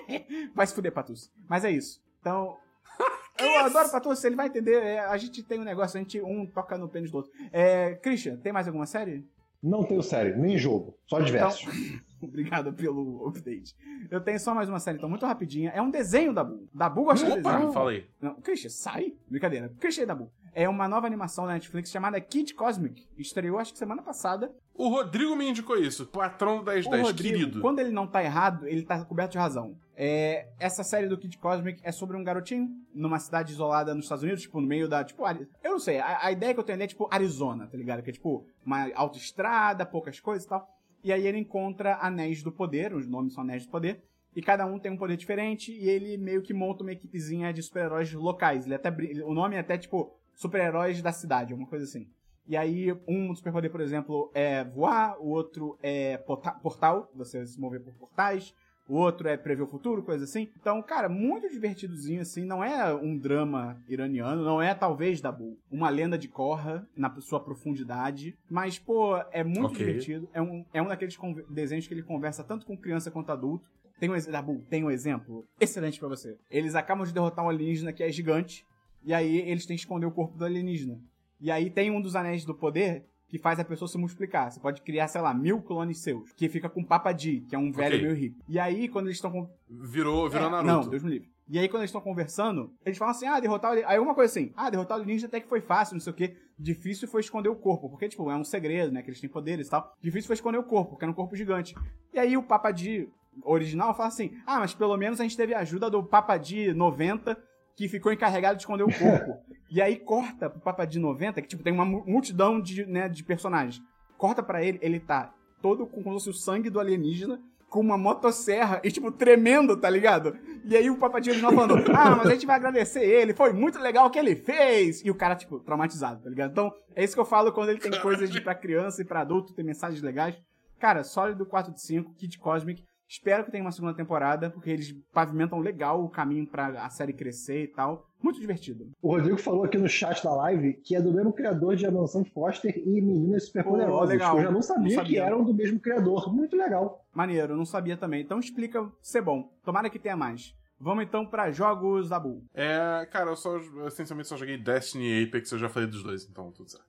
vai 0.54 0.66
se 0.66 0.74
fuder, 0.74 0.92
Patus. 0.92 1.32
Mas 1.48 1.64
é 1.64 1.70
isso. 1.70 2.00
Então. 2.20 2.58
Eu 3.40 3.60
adoro 3.60 3.90
Patus, 3.90 4.22
ele 4.22 4.36
vai 4.36 4.48
entender. 4.48 4.82
é, 4.82 5.00
a 5.00 5.16
gente 5.16 5.42
tem 5.42 5.58
um 5.58 5.64
negócio, 5.64 5.98
a 5.98 6.02
gente 6.02 6.20
um 6.20 6.46
toca 6.46 6.76
no 6.76 6.88
pênis 6.88 7.10
do 7.10 7.16
outro. 7.16 7.32
É, 7.50 7.94
Christian, 7.94 8.36
tem 8.36 8.52
mais 8.52 8.66
alguma 8.66 8.84
série? 8.84 9.26
Não 9.62 9.82
tenho 9.84 10.02
série, 10.02 10.36
nem 10.36 10.58
jogo, 10.58 10.98
só 11.06 11.20
diversos. 11.20 11.72
Obrigado 12.20 12.72
pelo 12.72 13.26
update. 13.26 13.74
Eu 14.10 14.20
tenho 14.20 14.38
só 14.38 14.54
mais 14.54 14.68
uma 14.68 14.78
série, 14.78 14.98
então, 14.98 15.08
muito 15.08 15.24
rapidinha. 15.24 15.70
É 15.70 15.80
um 15.80 15.90
desenho 15.90 16.32
da 16.32 16.44
Bu. 16.44 16.68
Da 16.72 16.88
Bu 16.88 17.04
gosta 17.04 17.26
de 17.26 17.32
Opa, 17.38 17.52
desenho. 17.52 17.72
falei. 17.72 18.06
Não, 18.20 18.34
Christian, 18.40 18.70
sai. 18.70 19.14
Brincadeira. 19.28 19.72
Christian 19.80 20.06
da 20.06 20.14
Bu. 20.14 20.30
É 20.52 20.68
uma 20.68 20.86
nova 20.86 21.06
animação 21.06 21.46
da 21.46 21.54
Netflix 21.54 21.90
chamada 21.90 22.20
Kid 22.20 22.54
Cosmic. 22.54 23.08
Estreou, 23.16 23.58
acho 23.58 23.72
que 23.72 23.78
semana 23.78 24.02
passada. 24.02 24.54
O 24.74 24.88
Rodrigo 24.88 25.36
me 25.36 25.48
indicou 25.48 25.76
isso, 25.76 26.06
patrão 26.06 26.64
do 26.64 26.70
O 26.70 26.74
1010, 26.74 27.02
Rodrigo, 27.02 27.38
querido. 27.38 27.60
quando 27.60 27.78
ele 27.78 27.90
não 27.90 28.06
tá 28.06 28.24
errado, 28.24 28.66
ele 28.66 28.82
tá 28.82 29.04
coberto 29.04 29.32
de 29.32 29.38
razão. 29.38 29.76
É, 29.94 30.48
essa 30.58 30.82
série 30.82 31.06
do 31.06 31.18
Kid 31.18 31.36
Cosmic 31.38 31.80
é 31.84 31.92
sobre 31.92 32.16
um 32.16 32.24
garotinho 32.24 32.68
numa 32.94 33.18
cidade 33.18 33.52
isolada 33.52 33.94
nos 33.94 34.06
Estados 34.06 34.24
Unidos, 34.24 34.42
tipo, 34.42 34.60
no 34.60 34.66
meio 34.66 34.88
da, 34.88 35.04
tipo, 35.04 35.22
eu 35.62 35.70
não 35.72 35.78
sei, 35.78 35.98
a, 35.98 36.26
a 36.26 36.32
ideia 36.32 36.54
que 36.54 36.60
eu 36.60 36.64
tenho 36.64 36.76
ali 36.76 36.84
é, 36.84 36.86
tipo, 36.86 37.06
Arizona, 37.10 37.66
tá 37.66 37.76
ligado? 37.76 38.02
Que 38.02 38.10
é, 38.10 38.12
tipo, 38.12 38.46
uma 38.64 38.90
autoestrada, 38.94 39.84
poucas 39.84 40.18
coisas 40.18 40.44
e 40.44 40.48
tal. 40.48 40.66
E 41.04 41.12
aí 41.12 41.26
ele 41.26 41.38
encontra 41.38 41.98
anéis 42.00 42.42
do 42.42 42.50
poder, 42.50 42.94
os 42.94 43.06
nomes 43.06 43.34
são 43.34 43.42
anéis 43.42 43.66
do 43.66 43.70
poder, 43.70 44.02
e 44.34 44.40
cada 44.40 44.64
um 44.64 44.78
tem 44.78 44.90
um 44.90 44.96
poder 44.96 45.16
diferente, 45.16 45.70
e 45.70 45.88
ele 45.88 46.16
meio 46.16 46.40
que 46.40 46.54
monta 46.54 46.82
uma 46.82 46.92
equipezinha 46.92 47.52
de 47.52 47.62
super-heróis 47.62 48.12
locais. 48.14 48.64
Ele 48.64 48.74
até, 48.74 48.90
o 49.24 49.34
nome 49.34 49.56
é 49.56 49.58
até, 49.58 49.76
tipo, 49.76 50.16
super-heróis 50.34 51.02
da 51.02 51.12
cidade, 51.12 51.52
alguma 51.52 51.68
coisa 51.68 51.84
assim. 51.84 52.08
E 52.46 52.56
aí, 52.56 52.92
um 53.06 53.34
superpoder, 53.34 53.70
por 53.70 53.80
exemplo, 53.80 54.30
é 54.34 54.64
voar, 54.64 55.16
o 55.20 55.28
outro 55.28 55.78
é 55.82 56.16
porta- 56.18 56.52
portal, 56.52 57.10
você 57.14 57.46
se 57.46 57.58
mover 57.60 57.80
por 57.80 57.94
portais, 57.94 58.52
o 58.88 58.94
outro 58.96 59.28
é 59.28 59.36
prever 59.36 59.62
o 59.62 59.66
futuro, 59.66 60.02
coisa 60.02 60.24
assim. 60.24 60.48
Então, 60.60 60.82
cara, 60.82 61.08
muito 61.08 61.48
divertidozinho, 61.48 62.20
assim. 62.20 62.44
Não 62.44 62.62
é 62.62 62.92
um 62.92 63.16
drama 63.16 63.80
iraniano, 63.88 64.44
não 64.44 64.60
é, 64.60 64.74
talvez, 64.74 65.20
Dabu, 65.20 65.56
uma 65.70 65.88
lenda 65.88 66.18
de 66.18 66.26
Korra 66.28 66.86
na 66.96 67.14
sua 67.20 67.38
profundidade. 67.40 68.36
Mas, 68.50 68.78
pô, 68.78 69.16
é 69.30 69.44
muito 69.44 69.66
Ok. 69.72 69.78
divertido. 69.78 70.28
É 70.34 70.42
um, 70.42 70.64
é 70.74 70.82
um 70.82 70.88
daqueles 70.88 71.16
desenhos 71.48 71.86
que 71.86 71.94
ele 71.94 72.02
conversa 72.02 72.42
tanto 72.42 72.66
com 72.66 72.76
criança 72.76 73.10
quanto 73.10 73.30
adulto. 73.30 73.64
Tem 74.00 74.10
um, 74.10 74.18
Dabu, 74.30 74.64
tem 74.68 74.82
um 74.82 74.90
exemplo 74.90 75.46
excelente 75.60 76.00
pra 76.00 76.08
você. 76.08 76.36
Eles 76.50 76.74
acabam 76.74 77.06
de 77.06 77.12
derrotar 77.14 77.44
um 77.44 77.48
alienígena 77.48 77.92
que 77.92 78.02
é 78.02 78.10
gigante. 78.10 78.66
E 79.04 79.14
aí 79.14 79.38
eles 79.48 79.64
têm 79.64 79.76
que 79.76 79.82
esconder 79.82 80.06
o 80.06 80.10
corpo 80.12 80.36
do 80.36 80.44
alienígena. 80.44 80.98
E 81.42 81.50
aí 81.50 81.68
tem 81.68 81.90
um 81.90 82.00
dos 82.00 82.14
anéis 82.16 82.44
do 82.44 82.54
poder 82.54 83.04
que 83.28 83.36
faz 83.38 83.58
a 83.58 83.64
pessoa 83.64 83.88
se 83.88 83.98
multiplicar. 83.98 84.52
Você 84.52 84.60
pode 84.60 84.80
criar, 84.82 85.08
sei 85.08 85.20
lá, 85.20 85.34
mil 85.34 85.60
clones 85.60 85.98
seus, 85.98 86.32
que 86.34 86.48
fica 86.48 86.68
com 86.68 86.84
Papadi, 86.84 87.40
que 87.48 87.54
é 87.56 87.58
um 87.58 87.72
velho 87.72 87.96
Ok. 87.96 88.02
meio 88.02 88.14
rico. 88.14 88.44
E 88.48 88.58
aí, 88.58 88.88
quando 88.88 89.06
eles 89.06 89.16
estão 89.16 89.30
com. 89.32 89.50
Virou, 89.68 90.28
virou 90.30 90.46
É, 90.46 90.50
Naruto. 90.50 90.66
Não, 90.72 90.88
Deus 90.88 91.02
me 91.02 91.10
livre. 91.10 91.32
E 91.48 91.58
aí, 91.58 91.68
quando 91.68 91.80
eles 91.82 91.88
estão 91.90 92.00
conversando, 92.00 92.72
eles 92.86 92.96
falam 92.96 93.10
assim: 93.12 93.26
ah, 93.26 93.40
derrotar 93.40 93.74
o. 93.74 93.86
Aí, 93.86 93.98
uma 93.98 94.14
coisa 94.14 94.30
assim: 94.30 94.52
ah, 94.56 94.70
derrotar 94.70 95.00
o 95.00 95.04
ninja 95.04 95.26
até 95.26 95.40
que 95.40 95.48
foi 95.48 95.60
fácil, 95.60 95.94
não 95.94 96.00
sei 96.00 96.12
o 96.12 96.16
quê. 96.16 96.36
Difícil 96.58 97.08
foi 97.08 97.20
esconder 97.22 97.48
o 97.48 97.56
corpo, 97.56 97.88
porque, 97.90 98.08
tipo, 98.08 98.30
é 98.30 98.36
um 98.36 98.44
segredo, 98.44 98.92
né? 98.92 99.02
Que 99.02 99.10
eles 99.10 99.20
têm 99.20 99.28
poderes 99.28 99.66
e 99.66 99.70
tal. 99.70 99.92
Difícil 100.00 100.26
foi 100.28 100.34
esconder 100.34 100.58
o 100.58 100.62
corpo, 100.62 100.90
porque 100.90 101.04
era 101.04 101.10
um 101.10 101.14
corpo 101.14 101.34
gigante. 101.34 101.74
E 102.12 102.18
aí, 102.18 102.36
o 102.36 102.42
Papadi 102.42 103.08
original 103.44 103.94
fala 103.94 104.08
assim: 104.10 104.30
ah, 104.46 104.60
mas 104.60 104.74
pelo 104.74 104.96
menos 104.96 105.18
a 105.20 105.22
gente 105.24 105.36
teve 105.36 105.54
a 105.54 105.60
ajuda 105.60 105.90
do 105.90 106.02
Papadi 106.04 106.72
90, 106.72 107.36
que 107.76 107.88
ficou 107.88 108.12
encarregado 108.12 108.56
de 108.56 108.62
esconder 108.62 108.84
o 108.84 108.98
corpo. 108.98 109.38
e 109.70 109.80
aí, 109.80 109.96
corta 109.96 110.48
pro 110.50 110.60
Papadi 110.60 110.98
90, 110.98 111.40
que, 111.42 111.48
tipo, 111.48 111.62
tem 111.62 111.72
uma 111.72 111.84
mu- 111.84 112.04
multidão 112.06 112.60
de, 112.60 112.84
né, 112.86 113.08
de 113.08 113.22
personagens. 113.24 113.82
Corta 114.18 114.42
pra 114.42 114.62
ele, 114.62 114.78
ele 114.82 115.00
tá 115.00 115.32
todo 115.60 115.86
com 115.86 116.02
como 116.02 116.18
se 116.20 116.28
o 116.28 116.34
sangue 116.34 116.68
do 116.70 116.78
alienígena 116.80 117.40
com 117.68 117.80
uma 117.80 117.96
motosserra 117.96 118.80
e, 118.84 118.90
tipo, 118.90 119.10
tremendo, 119.10 119.74
tá 119.76 119.88
ligado? 119.88 120.36
E 120.64 120.76
aí 120.76 120.90
o 120.90 120.98
papadinho 120.98 121.32
original 121.32 121.54
falando, 121.54 121.90
ah, 121.96 122.16
mas 122.16 122.26
a 122.26 122.30
gente 122.34 122.44
vai 122.44 122.56
agradecer 122.56 123.02
ele, 123.02 123.32
foi 123.32 123.52
muito 123.54 123.78
legal 123.78 124.06
o 124.06 124.10
que 124.10 124.18
ele 124.18 124.36
fez. 124.36 125.02
E 125.02 125.10
o 125.10 125.14
cara, 125.14 125.34
tipo, 125.34 125.58
traumatizado, 125.60 126.22
tá 126.22 126.28
ligado? 126.28 126.50
Então, 126.50 126.70
é 126.94 127.02
isso 127.02 127.14
que 127.14 127.20
eu 127.20 127.24
falo 127.24 127.50
quando 127.50 127.70
ele 127.70 127.78
tem 127.80 127.98
coisas 128.02 128.28
de 128.30 128.40
pra 128.42 128.54
criança 128.54 129.00
e 129.00 129.04
pra 129.06 129.20
adulto, 129.22 129.54
tem 129.54 129.64
mensagens 129.64 130.02
legais. 130.02 130.36
Cara, 130.78 131.02
sólido 131.02 131.46
4 131.46 131.72
de 131.72 131.80
5, 131.80 132.12
Kid 132.14 132.38
Cosmic. 132.38 132.84
Espero 133.12 133.44
que 133.44 133.50
tenha 133.50 133.62
uma 133.62 133.70
segunda 133.70 133.92
temporada, 133.92 134.48
porque 134.48 134.70
eles 134.70 134.90
pavimentam 135.12 135.58
legal 135.58 136.02
o 136.02 136.08
caminho 136.08 136.46
pra 136.46 136.68
a 136.82 136.88
série 136.88 137.12
crescer 137.12 137.64
e 137.64 137.68
tal. 137.68 138.08
Muito 138.22 138.40
divertido. 138.40 138.88
O 139.02 139.10
Rodrigo 139.10 139.36
falou 139.36 139.64
aqui 139.64 139.76
no 139.76 139.86
chat 139.86 140.24
da 140.24 140.34
live 140.34 140.72
que 140.82 140.96
é 140.96 141.00
do 141.02 141.12
mesmo 141.12 141.30
criador 141.30 141.76
de 141.76 141.84
A 141.84 141.90
Mansão 141.90 142.24
Foster 142.24 142.74
e 142.74 143.02
Meninas 143.02 143.44
Superpoderosas. 143.44 143.98
Pô, 144.00 144.04
legal. 144.06 144.38
Eu 144.38 144.44
já 144.44 144.50
não 144.50 144.62
sabia, 144.62 144.82
Não 144.84 144.90
sabia. 144.94 145.10
que 145.10 145.18
eram 145.26 145.44
do 145.44 145.52
mesmo 145.52 145.78
criador. 145.78 146.32
Muito 146.34 146.56
legal. 146.56 147.04
Maneiro, 147.12 147.52
eu 147.52 147.56
não 147.58 147.66
sabia 147.66 147.98
também. 147.98 148.22
Então 148.22 148.38
explica 148.40 148.90
ser 149.02 149.20
bom. 149.20 149.52
Tomara 149.62 149.90
que 149.90 149.98
tenha 149.98 150.16
mais. 150.16 150.54
Vamos 150.80 151.04
então 151.04 151.26
pra 151.26 151.50
jogos 151.50 152.08
da 152.08 152.18
Bull. 152.18 152.42
É, 152.54 153.06
cara, 153.12 153.30
eu 153.30 153.36
só, 153.36 153.58
eu 153.58 153.88
essencialmente 153.88 154.30
só 154.30 154.38
joguei 154.38 154.56
Destiny 154.56 155.04
e 155.20 155.24
Apex, 155.24 155.52
eu 155.52 155.58
já 155.58 155.68
falei 155.68 155.86
dos 155.86 156.02
dois, 156.02 156.24
então 156.24 156.50
tudo 156.50 156.70
certo. 156.70 156.86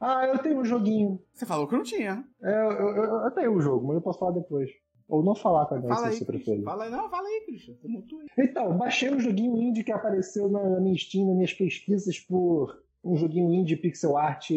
Ah, 0.00 0.26
eu 0.26 0.38
tenho 0.38 0.60
um 0.60 0.64
joguinho. 0.64 1.20
Você 1.34 1.44
falou 1.44 1.68
que 1.68 1.76
não 1.76 1.82
tinha. 1.82 2.24
É, 2.42 2.62
eu, 2.64 2.70
eu, 2.70 3.04
eu 3.24 3.30
tenho 3.32 3.52
um 3.54 3.60
jogo, 3.60 3.86
mas 3.86 3.96
eu 3.96 4.02
posso 4.02 4.18
falar 4.18 4.32
depois. 4.32 4.70
Ou 5.06 5.24
não 5.24 5.34
falar 5.34 5.66
também, 5.66 5.88
Fala 5.88 6.06
se 6.06 6.12
aí, 6.12 6.16
você 6.18 6.24
preferir. 6.24 6.62
Fala 6.62 6.84
aí. 6.84 6.90
Não, 6.90 7.10
fala 7.10 7.26
aí, 7.26 7.42
Christian. 7.44 7.74
Aí. 7.84 8.04
Então, 8.38 8.78
baixei 8.78 9.10
um 9.10 9.18
joguinho 9.18 9.60
indie 9.60 9.82
que 9.82 9.90
apareceu 9.92 10.48
na, 10.48 10.62
na 10.62 10.80
minha 10.80 10.96
Steam, 10.96 11.26
nas 11.26 11.34
minhas 11.34 11.52
pesquisas 11.52 12.18
por 12.18 12.80
um 13.04 13.16
joguinho 13.16 13.52
indie 13.52 13.76
pixel 13.76 14.16
art 14.16 14.48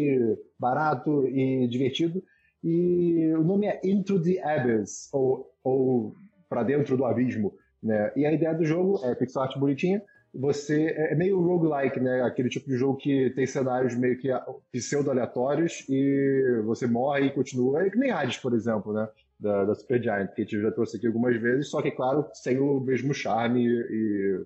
barato 0.60 1.28
e 1.28 1.68
divertido. 1.68 2.24
E 2.64 3.34
o 3.36 3.44
nome 3.44 3.66
é 3.66 3.82
Into 3.84 4.22
the 4.22 4.42
Abyss, 4.42 5.10
ou, 5.12 5.52
ou 5.64 6.16
Pra 6.48 6.64
Dentro 6.64 6.96
do 6.96 7.04
Abismo. 7.04 7.56
Né? 7.82 8.14
E 8.16 8.26
a 8.26 8.32
ideia 8.32 8.54
do 8.54 8.64
jogo 8.64 9.04
é 9.04 9.16
pixel 9.16 9.42
art 9.42 9.58
bonitinha. 9.58 10.02
Você 10.34 10.88
é 10.88 11.16
meio 11.16 11.40
roguelike, 11.40 12.00
né? 12.00 12.24
Aquele 12.24 12.50
tipo 12.50 12.68
de 12.68 12.76
jogo 12.76 12.98
que 12.98 13.30
tem 13.32 13.46
cenários 13.46 13.96
meio 13.96 14.18
que 14.18 14.30
pseudo-aleatórios 14.72 15.86
e 15.88 16.62
você 16.66 16.88
morre 16.88 17.28
e 17.28 17.32
continua. 17.32 17.84
É 17.84 17.90
que 17.90 17.98
nem 17.98 18.10
Hades, 18.10 18.38
por 18.38 18.54
exemplo, 18.54 18.94
né? 18.94 19.08
Da, 19.40 19.66
da 19.66 19.76
Supergiant, 19.76 20.34
que 20.34 20.42
a 20.42 20.44
gente 20.46 20.62
já 20.62 20.72
trouxe 20.72 20.98
aqui 20.98 21.06
algumas 21.06 21.36
vezes, 21.36 21.70
só 21.70 21.82
que, 21.82 21.92
claro, 21.92 22.26
sem 22.34 22.60
o 22.60 22.80
mesmo 22.80 23.14
charme 23.14 23.68
e 23.68 24.46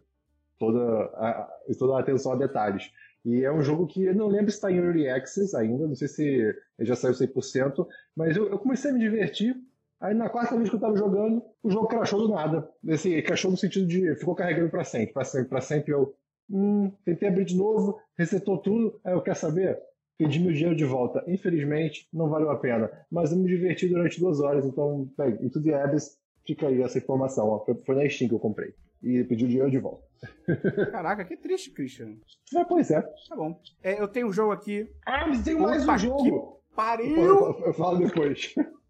toda 0.58 0.80
a, 1.16 1.50
e 1.70 1.76
toda 1.76 1.96
a 1.96 2.00
atenção 2.00 2.32
a 2.34 2.36
detalhes. 2.36 2.92
E 3.24 3.44
é 3.44 3.52
um 3.52 3.62
jogo 3.62 3.88
que 3.88 4.06
eu 4.06 4.16
não 4.16 4.28
lembro 4.28 4.50
se 4.50 4.58
está 4.58 4.72
em 4.72 4.78
Early 4.78 5.10
Access 5.10 5.56
ainda, 5.56 5.88
não 5.88 5.96
sei 5.96 6.08
se 6.08 6.56
já 6.80 6.96
saiu 6.96 7.14
100%, 7.14 7.86
mas 8.16 8.36
eu, 8.36 8.50
eu 8.50 8.58
comecei 8.58 8.90
a 8.90 8.94
me 8.94 9.00
divertir. 9.00 9.56
Aí 10.00 10.14
na 10.14 10.30
quarta 10.30 10.56
vez 10.56 10.70
que 10.70 10.76
eu 10.76 10.80
tava 10.80 10.96
jogando, 10.96 11.42
o 11.64 11.70
jogo 11.72 11.88
crashou 11.88 12.20
do 12.28 12.34
nada. 12.34 12.70
Esse 12.88 13.22
crashou 13.24 13.50
no 13.52 13.58
sentido 13.58 13.88
de 13.88 14.16
ficou 14.16 14.36
carregando 14.36 14.70
para 14.70 14.84
sempre, 14.84 15.14
para 15.14 15.24
sempre, 15.24 15.50
para 15.50 15.62
sempre. 15.62 15.92
Eu 15.94 16.14
hum, 16.50 16.92
tentei 17.04 17.28
abrir 17.28 17.46
de 17.46 17.56
novo, 17.58 18.00
resetou 18.18 18.58
tudo. 18.60 19.00
Aí 19.04 19.14
eu 19.14 19.22
quero 19.22 19.36
saber, 19.38 19.80
pedi 20.18 20.40
meu 20.40 20.54
dinheiro 20.54 20.76
de 20.76 20.86
volta. 20.86 21.24
Infelizmente, 21.28 22.08
não 22.14 22.30
valeu 22.30 22.52
a 22.52 22.58
pena. 22.60 22.92
Mas 23.12 23.32
eu 23.32 23.38
me 23.40 23.48
diverti 23.48 23.88
durante 23.88 24.20
duas 24.20 24.40
horas, 24.40 24.66
então, 24.66 25.10
pega, 25.18 25.44
em 25.44 25.50
tudo 25.50 25.74
Abyss, 25.74 26.18
fica 26.46 26.68
aí 26.68 26.82
essa 26.82 27.00
informação. 27.00 27.48
Ó. 27.50 27.66
Foi, 27.86 27.96
na 27.96 28.08
Steam 28.10 28.30
que 28.30 28.36
eu 28.36 28.40
comprei. 28.40 28.74
E 29.02 29.24
pedi 29.24 29.46
o 29.46 29.48
dinheiro 29.48 29.70
de 29.72 29.80
volta. 29.80 30.04
Caraca, 30.92 31.24
que 31.26 31.38
triste, 31.38 31.72
Christian. 31.72 32.16
É, 32.56 32.64
pois 32.64 32.90
é. 32.92 33.02
Tá 33.02 33.36
bom. 33.36 33.60
É, 33.84 34.00
eu 34.02 34.08
tenho 34.08 34.28
um 34.28 34.32
jogo 34.32 34.52
aqui. 34.52 34.88
Ah, 35.06 35.26
mas 35.28 35.44
tem 35.44 35.56
mais 35.58 35.88
um 35.88 35.98
jogo! 35.98 36.24
que 36.24 36.30
Eu, 36.30 36.62
Pariu! 36.76 37.16
eu- 37.24 37.62
eu 37.66 37.74
falo 37.74 37.98
depois. 38.00 38.54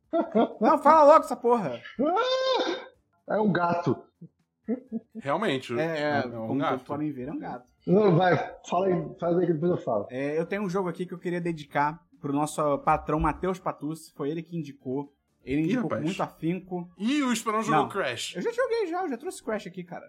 Não, 0.62 0.78
fala 0.80 1.04
logo 1.04 1.26
essa 1.26 1.36
porra. 1.36 1.80
É 3.30 3.38
um 3.42 3.52
gato. 3.52 4.02
Realmente, 5.20 5.78
É, 5.78 6.22
é, 6.24 6.28
um 6.28 6.48
como 6.48 6.60
gato. 6.60 6.70
todos 6.72 6.88
podem 6.88 7.12
ver, 7.12 7.28
é 7.28 7.32
um 7.34 7.40
gato. 7.40 7.66
Não, 7.86 8.16
vai, 8.16 8.38
fala 8.70 8.88
aí, 8.88 9.16
faz 9.20 9.38
aí 9.38 9.46
que 9.48 9.54
depois 9.54 9.72
eu 9.72 9.78
falo. 9.78 10.08
É, 10.10 10.40
eu 10.40 10.46
tenho 10.46 10.62
um 10.64 10.70
jogo 10.70 10.88
aqui 10.88 11.06
que 11.06 11.14
eu 11.14 11.20
queria 11.20 11.42
dedicar 11.42 12.02
pro 12.22 12.32
nosso 12.32 12.78
patrão 12.80 13.20
Matheus 13.20 13.60
Patucci. 13.60 14.14
Foi 14.16 14.30
ele 14.30 14.42
que 14.42 14.58
indicou. 14.58 15.14
Ele 15.44 15.62
indicou 15.62 15.84
com 15.84 15.90
rapaz. 15.90 16.04
muito 16.06 16.24
afinco. 16.24 16.90
Ih, 16.98 17.24
o 17.24 17.32
Esperão 17.34 17.62
jogou. 17.62 17.88
Crash. 17.90 18.36
Eu 18.36 18.42
já 18.42 18.52
joguei 18.52 18.88
já, 18.88 19.02
eu 19.04 19.10
já 19.10 19.18
trouxe 19.18 19.44
Crash 19.44 19.68
aqui, 19.68 19.84
cara. 19.84 20.06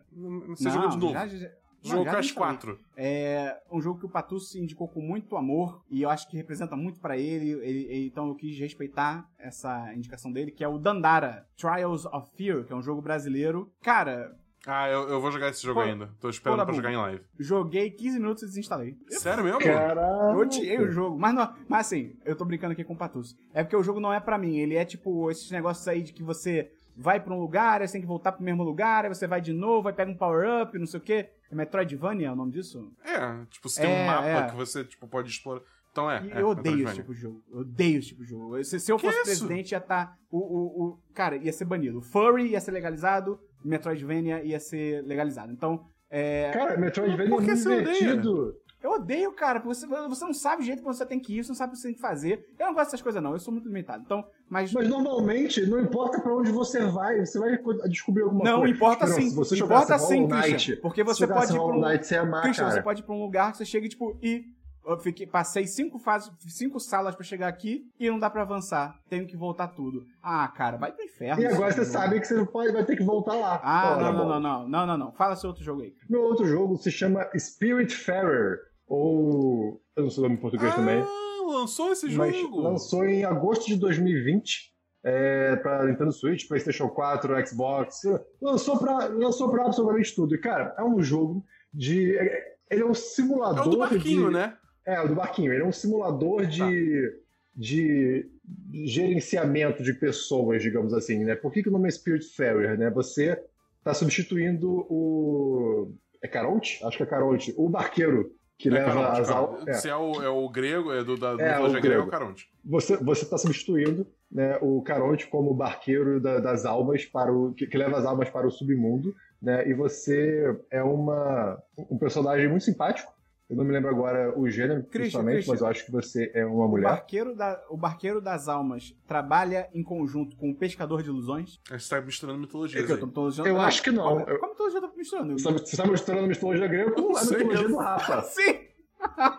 Você 0.49 0.65
Não, 0.65 0.71
jogou 0.73 0.89
de 0.91 0.97
novo. 0.99 1.13
já- 1.13 1.27
já- 1.29 1.51
já 1.83 2.03
Crash 2.05 2.27
instalei. 2.27 2.35
4. 2.57 2.79
É 2.97 3.57
um 3.71 3.81
jogo 3.81 4.01
que 4.01 4.07
o 4.07 4.11
Patucci 4.11 4.59
indicou 4.61 4.89
com 4.89 5.01
muito 5.01 5.37
amor 5.37 5.83
e 5.91 6.03
eu 6.03 6.11
acho 6.11 6.29
que 6.29 6.37
representa 6.37 6.75
muito 6.77 7.01
pra 7.01 7.17
ele, 7.17 7.51
ele- 7.51 7.87
ele- 7.89 8.07
então 8.07 8.29
eu 8.29 8.35
quis 8.35 8.59
respeitar 8.59 9.29
essa 9.39 9.93
indicação 9.95 10.33
dele, 10.33 10.51
que 10.51 10.65
é 10.65 10.69
o 10.69 10.79
Dandara 10.79 11.47
Trials 11.57 12.05
of 12.07 12.29
Fear, 12.37 12.65
que 12.65 12.73
é 12.73 12.77
um 12.77 12.83
jogo 12.83 13.01
brasileiro. 13.03 13.71
Cara, 13.83 14.35
Ah, 14.67 14.89
eu, 14.91 15.09
eu 15.09 15.21
vou 15.21 15.31
jogar 15.31 15.49
esse 15.51 15.63
jogo 15.63 15.81
Pô, 15.81 15.87
ainda. 15.87 16.11
Tô 16.21 16.29
esperando 16.29 16.63
pra 16.67 16.75
jogar 16.75 16.93
em 16.93 16.97
live. 16.97 17.23
joguei 17.39 17.91
15 17.91 18.19
minutos 18.19 18.43
e 18.43 18.47
desinstalei. 18.47 18.97
Sério 19.09 19.45
mesmo? 19.45 19.61
Caraca. 19.61 20.33
Eu 20.33 20.39
odiei 20.41 20.79
o 20.81 20.91
jogo, 20.91 21.17
mas, 21.19 21.33
não, 21.33 21.55
mas 21.69 21.87
assim, 21.87 22.17
eu 22.25 22.37
tô 22.37 22.45
brincando 22.45 22.73
aqui 22.73 22.83
com 22.85 22.93
o 22.93 22.97
Patucci. 22.97 23.37
É 23.55 23.63
porque 23.63 23.77
o 23.77 23.83
jogo 23.85 24.01
não 24.01 24.13
é 24.13 24.19
pra 24.21 24.37
mim, 24.37 24.59
ele 24.59 24.75
é 24.75 24.85
tipo 24.85 25.31
esses 25.31 25.49
negócios 25.53 25.87
aí 25.87 26.03
de 26.03 26.13
que 26.13 26.25
você 26.25 26.71
vai 26.99 27.21
pra 27.21 27.33
um 27.33 27.39
lugar, 27.39 27.81
aí 27.81 27.87
você 27.89 27.93
tem 27.93 28.01
que 28.01 28.07
voltar 28.07 28.33
pro 28.33 28.43
mesmo 28.45 28.63
lugar, 28.65 29.05
aí 29.05 29.09
você 29.09 29.27
vai 29.27 29.41
de 29.41 29.53
novo, 29.53 29.87
aí 29.89 29.95
pega 29.95 30.11
um 30.11 30.17
power-up, 30.17 30.77
não 30.79 30.87
sei 30.87 30.99
o 30.99 31.03
quê. 31.03 31.29
É 31.51 31.55
Metroidvania 31.55 32.29
é 32.29 32.33
o 32.33 32.37
nome 32.37 32.53
disso? 32.53 32.93
É, 33.05 33.45
tipo, 33.49 33.69
você 33.69 33.81
tem 33.83 33.91
É, 33.91 34.03
um 34.03 34.07
mapa 34.07 34.27
é. 34.27 34.51
que 34.51 34.57
você 34.57 34.85
tipo, 34.85 35.07
pode 35.07 35.31
explorar. 35.31 35.63
Então 35.91 36.11
é. 36.11 36.23
E 36.27 36.31
é, 36.33 36.43
eu 36.43 36.49
odeio 36.49 36.85
esse 36.87 36.97
tipo 36.97 37.15
de 37.15 37.21
jogo. 37.21 37.43
Eu 37.51 37.61
odeio 37.61 37.99
esse 37.99 38.09
tipo 38.09 38.23
de 38.23 38.29
jogo. 38.31 38.63
Se, 38.65 38.79
se 38.79 38.93
eu 38.93 38.97
Que 38.99 39.07
fosse 39.07 39.19
isso? 39.31 39.47
presidente, 39.47 39.73
ia 39.73 39.79
estar. 39.79 40.19
o, 40.31 40.39
o, 40.39 40.85
o. 40.85 40.99
Cara, 41.15 41.37
ia 41.37 41.53
ser 41.53 41.65
banido. 41.65 42.01
Furry 42.03 42.49
ia 42.49 42.61
ser 42.61 42.73
legalizado, 42.73 43.41
Metroidvania 43.65 44.43
ia 44.45 44.61
ser 44.61 45.03
legalizado. 45.05 45.53
Então, 45.53 45.87
é. 46.11 46.51
Cara, 46.53 46.77
Metroidvania 46.77 47.29
Por 47.31 47.43
é 47.43 47.47
que 47.47 47.51
muito 47.53 47.63
você 47.63 47.69
odeia? 47.81 47.95
divertido. 47.99 48.57
Eu 48.81 48.93
odeio, 48.93 49.33
cara, 49.33 49.59
porque 49.59 49.75
você, 49.75 49.87
você 49.89 50.25
não 50.25 50.33
sabe 50.33 50.63
o 50.63 50.65
jeito 50.65 50.79
que 50.79 50.85
você 50.85 51.05
tem 51.05 51.19
que 51.19 51.37
ir, 51.39 51.43
você 51.43 51.49
não 51.49 51.57
sabe 51.57 51.71
o 51.71 51.75
que 51.75 51.81
você 51.81 51.89
tem 51.89 51.95
que 51.97 52.01
fazer. 52.01 52.47
Eu 52.57 52.67
não 52.67 52.75
gosto 52.75 52.87
dessas 52.87 53.03
coisas, 53.03 53.21
não. 53.21 53.33
Eu 53.33 53.39
sou 53.41 53.53
muito 53.53 53.67
limitado. 53.67 54.05
Então, 54.05 54.25
mas. 54.49 54.73
Mas 54.73 54.89
normalmente, 54.89 55.65
não 55.67 55.81
importa 55.81 56.21
pra 56.21 56.35
onde 56.35 56.51
você 56.51 56.85
vai, 56.87 57.25
você 57.25 57.39
vai 57.39 57.59
descobrir 57.89 58.23
alguma 58.23 58.45
Não, 58.45 58.61
coisa. 58.61 58.75
importa 58.75 59.05
Esperão, 59.05 59.23
sim. 59.23 59.31
Se 59.31 59.37
você 59.37 59.57
Importa 59.57 59.99
sim, 59.99 60.29
Christian. 60.29 60.77
Porque 60.81 61.05
você 61.05 61.27
pode 61.27 61.53
ir 61.53 61.55
pra 61.55 61.65
um. 61.65 61.81
Knight, 61.81 62.07
você 62.07 62.17
amar, 62.17 62.43
Christian, 62.43 62.65
cara. 62.65 62.77
você 62.77 62.83
pode 62.83 63.01
ir 63.01 63.05
pra 63.05 63.15
um 63.15 63.23
lugar 63.23 63.53
que 63.53 63.59
você 63.59 63.65
chega, 63.65 63.89
tipo, 63.89 64.19
e. 64.23 64.45
Eu 64.87 64.97
fiquei, 64.99 65.27
passei 65.27 65.67
cinco 65.67 65.99
fases, 65.99 66.33
cinco 66.49 66.81
salas 66.81 67.15
pra 67.15 67.23
chegar 67.23 67.47
aqui 67.47 67.83
e 68.01 68.09
não 68.09 68.19
dá 68.19 68.31
pra 68.31 68.41
avançar. 68.41 68.99
Tenho 69.11 69.27
que 69.27 69.37
voltar 69.37 69.69
tudo. 69.69 70.07
Ah, 70.23 70.49
cara, 70.49 70.79
vai 70.79 70.91
pro 70.93 71.05
inferno. 71.05 71.43
E 71.43 71.47
agora 71.47 71.71
você 71.73 71.85
jogo. 71.85 71.93
sabe 71.93 72.19
que 72.19 72.27
você 72.27 72.43
pode, 72.47 72.73
vai 72.73 72.83
ter 72.87 72.97
que 72.97 73.03
voltar 73.03 73.35
lá. 73.35 73.61
Ah, 73.63 73.99
não, 74.01 74.13
não, 74.15 74.29
não, 74.29 74.41
não, 74.41 74.69
não, 74.69 74.87
não, 74.87 74.97
não. 74.97 75.13
Fala 75.13 75.37
seu 75.37 75.51
outro 75.51 75.63
jogo 75.63 75.83
aí. 75.83 75.93
Meu 76.09 76.23
outro 76.23 76.47
jogo 76.47 76.79
se 76.79 76.91
chama 76.91 77.29
Spiritfarer, 77.39 78.61
ou... 78.87 79.79
Eu 79.95 80.05
não 80.05 80.11
sei 80.11 80.21
o 80.21 80.23
nome 80.23 80.37
em 80.37 80.41
português 80.41 80.75
também. 80.75 81.05
Lançou 81.53 81.93
esse 81.93 82.07
mas 82.11 82.37
jogo. 82.37 82.61
lançou 82.61 83.05
em 83.05 83.25
agosto 83.25 83.67
de 83.67 83.77
2020 83.77 84.73
é, 85.05 85.57
para 85.57 85.87
Nintendo 85.87 86.13
Switch, 86.13 86.47
PlayStation 86.49 86.89
4, 86.89 87.47
Xbox. 87.47 88.03
Lançou 88.41 88.79
para 88.79 89.07
lançou 89.07 89.51
pra 89.51 89.65
absolutamente 89.67 90.15
tudo. 90.15 90.35
E, 90.35 90.39
cara, 90.39 90.75
é 90.79 90.83
um 90.85 91.03
jogo 91.03 91.45
de. 91.73 92.17
é- 92.17 92.57
Ele 92.71 92.83
é 92.83 92.87
um 92.87 92.91
É 92.91 92.95
simulador. 92.95 93.67
o 93.67 93.71
do 93.71 93.79
barquinho, 93.79 94.27
de, 94.29 94.33
né? 94.35 94.57
É, 94.87 95.01
o 95.01 95.09
do 95.09 95.15
barquinho. 95.15 95.53
Ele 95.53 95.63
é 95.63 95.67
um 95.67 95.73
simulador 95.73 96.45
de, 96.47 97.13
de 97.55 98.29
gerenciamento 98.73 99.83
de 99.83 99.93
pessoas, 99.95 100.63
digamos 100.63 100.93
assim, 100.95 101.25
né? 101.25 101.35
Por 101.35 101.53
que, 101.53 101.63
que 101.63 101.69
o 101.69 101.73
nome 101.73 101.89
é 101.89 101.91
Spiritfarer, 101.91 102.79
né? 102.79 102.91
Você 102.91 103.41
está 103.79 103.95
substituindo 103.95 104.71
o... 104.91 105.93
É 106.23 106.27
Caronte? 106.29 106.81
Acho 106.85 106.97
que 106.97 107.03
é 107.03 107.07
Caronte. 107.07 107.55
O 107.57 107.69
barqueiro 107.69 108.33
que 108.59 108.69
É 108.69 108.73
leva 108.73 108.87
Caronte, 108.93 109.21
as 109.21 109.27
cara. 109.29 109.39
aulas... 109.39 109.81
Se 109.81 109.89
é 109.89 109.95
o, 109.97 110.23
é 110.23 110.29
o 110.29 110.49
grego, 110.49 110.93
é 110.93 111.05
do 111.05 111.17
da 111.17 111.31
É, 111.33 111.53
mitologia 111.53 111.79
o 111.79 111.83
grega, 111.83 111.87
é 111.95 111.99
o 111.99 112.07
grego. 112.07 112.11
Caronte. 112.11 112.49
Você 112.65 112.97
você 112.97 113.23
está 113.25 113.39
substituindo 113.39 114.07
né, 114.31 114.59
o 114.61 114.83
Caronte 114.83 115.27
como 115.29 115.55
barqueiro 115.55 116.21
da- 116.21 116.41
das 116.41 116.67
almas 116.67 117.05
para 117.07 117.33
o 117.33 117.55
que, 117.55 117.67
que 117.67 117.79
leva 117.79 117.97
as 117.97 118.05
almas 118.05 118.29
para 118.29 118.47
o 118.47 118.51
submundo, 118.51 119.15
né? 119.41 119.67
E 119.69 119.73
você 119.75 120.55
é 120.71 120.83
uma 120.83 121.57
um 121.79 121.97
personagem 121.97 122.49
muito 122.49 122.65
simpático, 122.65 123.13
Eu 123.49 123.57
não 123.57 123.65
me 123.65 123.73
lembro 123.73 123.89
agora 123.89 124.39
o 124.39 124.47
gênero, 124.51 124.83
Christian, 124.83 124.91
principalmente, 125.01 125.35
Christian. 125.37 125.53
mas 125.55 125.61
eu 125.63 125.67
acho 125.69 125.87
que 125.87 125.91
você 125.93 126.31
é 126.35 126.45
uma 126.45 126.67
O 126.67 126.69
mulher. 126.69 126.85
barqueiro, 126.91 127.35
da, 127.35 127.59
o 127.71 127.77
barqueiro 127.79 128.21
das 128.21 128.47
almas 128.47 128.95
trabalha 129.07 129.69
em 129.73 129.83
conjunto 129.83 130.37
com 130.37 130.51
o 130.51 130.55
pescador 130.55 131.03
de 131.03 131.09
ilusões? 131.09 131.59
A 131.71 131.79
gente 131.79 131.89
tá 131.89 132.01
misturando 132.01 132.39
É 132.39 132.41
mitologias 132.43 132.85
que 132.85 132.93
eu 132.93 133.01
tô 133.01 133.07
mitologiando. 133.07 133.49
Eu 133.49 133.59
acho 133.59 133.83
que 133.83 133.91
não. 133.91 134.03
Qual, 134.03 134.21
Eu- 134.29 134.39
qual 134.39 134.51
mitologia 134.51 134.79
eu 134.81 134.89
tô 134.91 134.97
misturando? 134.97 135.33
Você 135.39 135.49
está- 135.49 135.53
você 135.65 135.71
está 135.77 135.87
misturando 135.87 136.25
a 136.25 136.29
mitologia 136.29 136.67
grega 136.69 136.91
com 136.93 137.17
a 137.17 137.23
mitologia 137.25 137.63
eu- 137.63 137.69
do 137.69 137.77
Rafa. 137.77 138.23
Sim! 138.29 138.69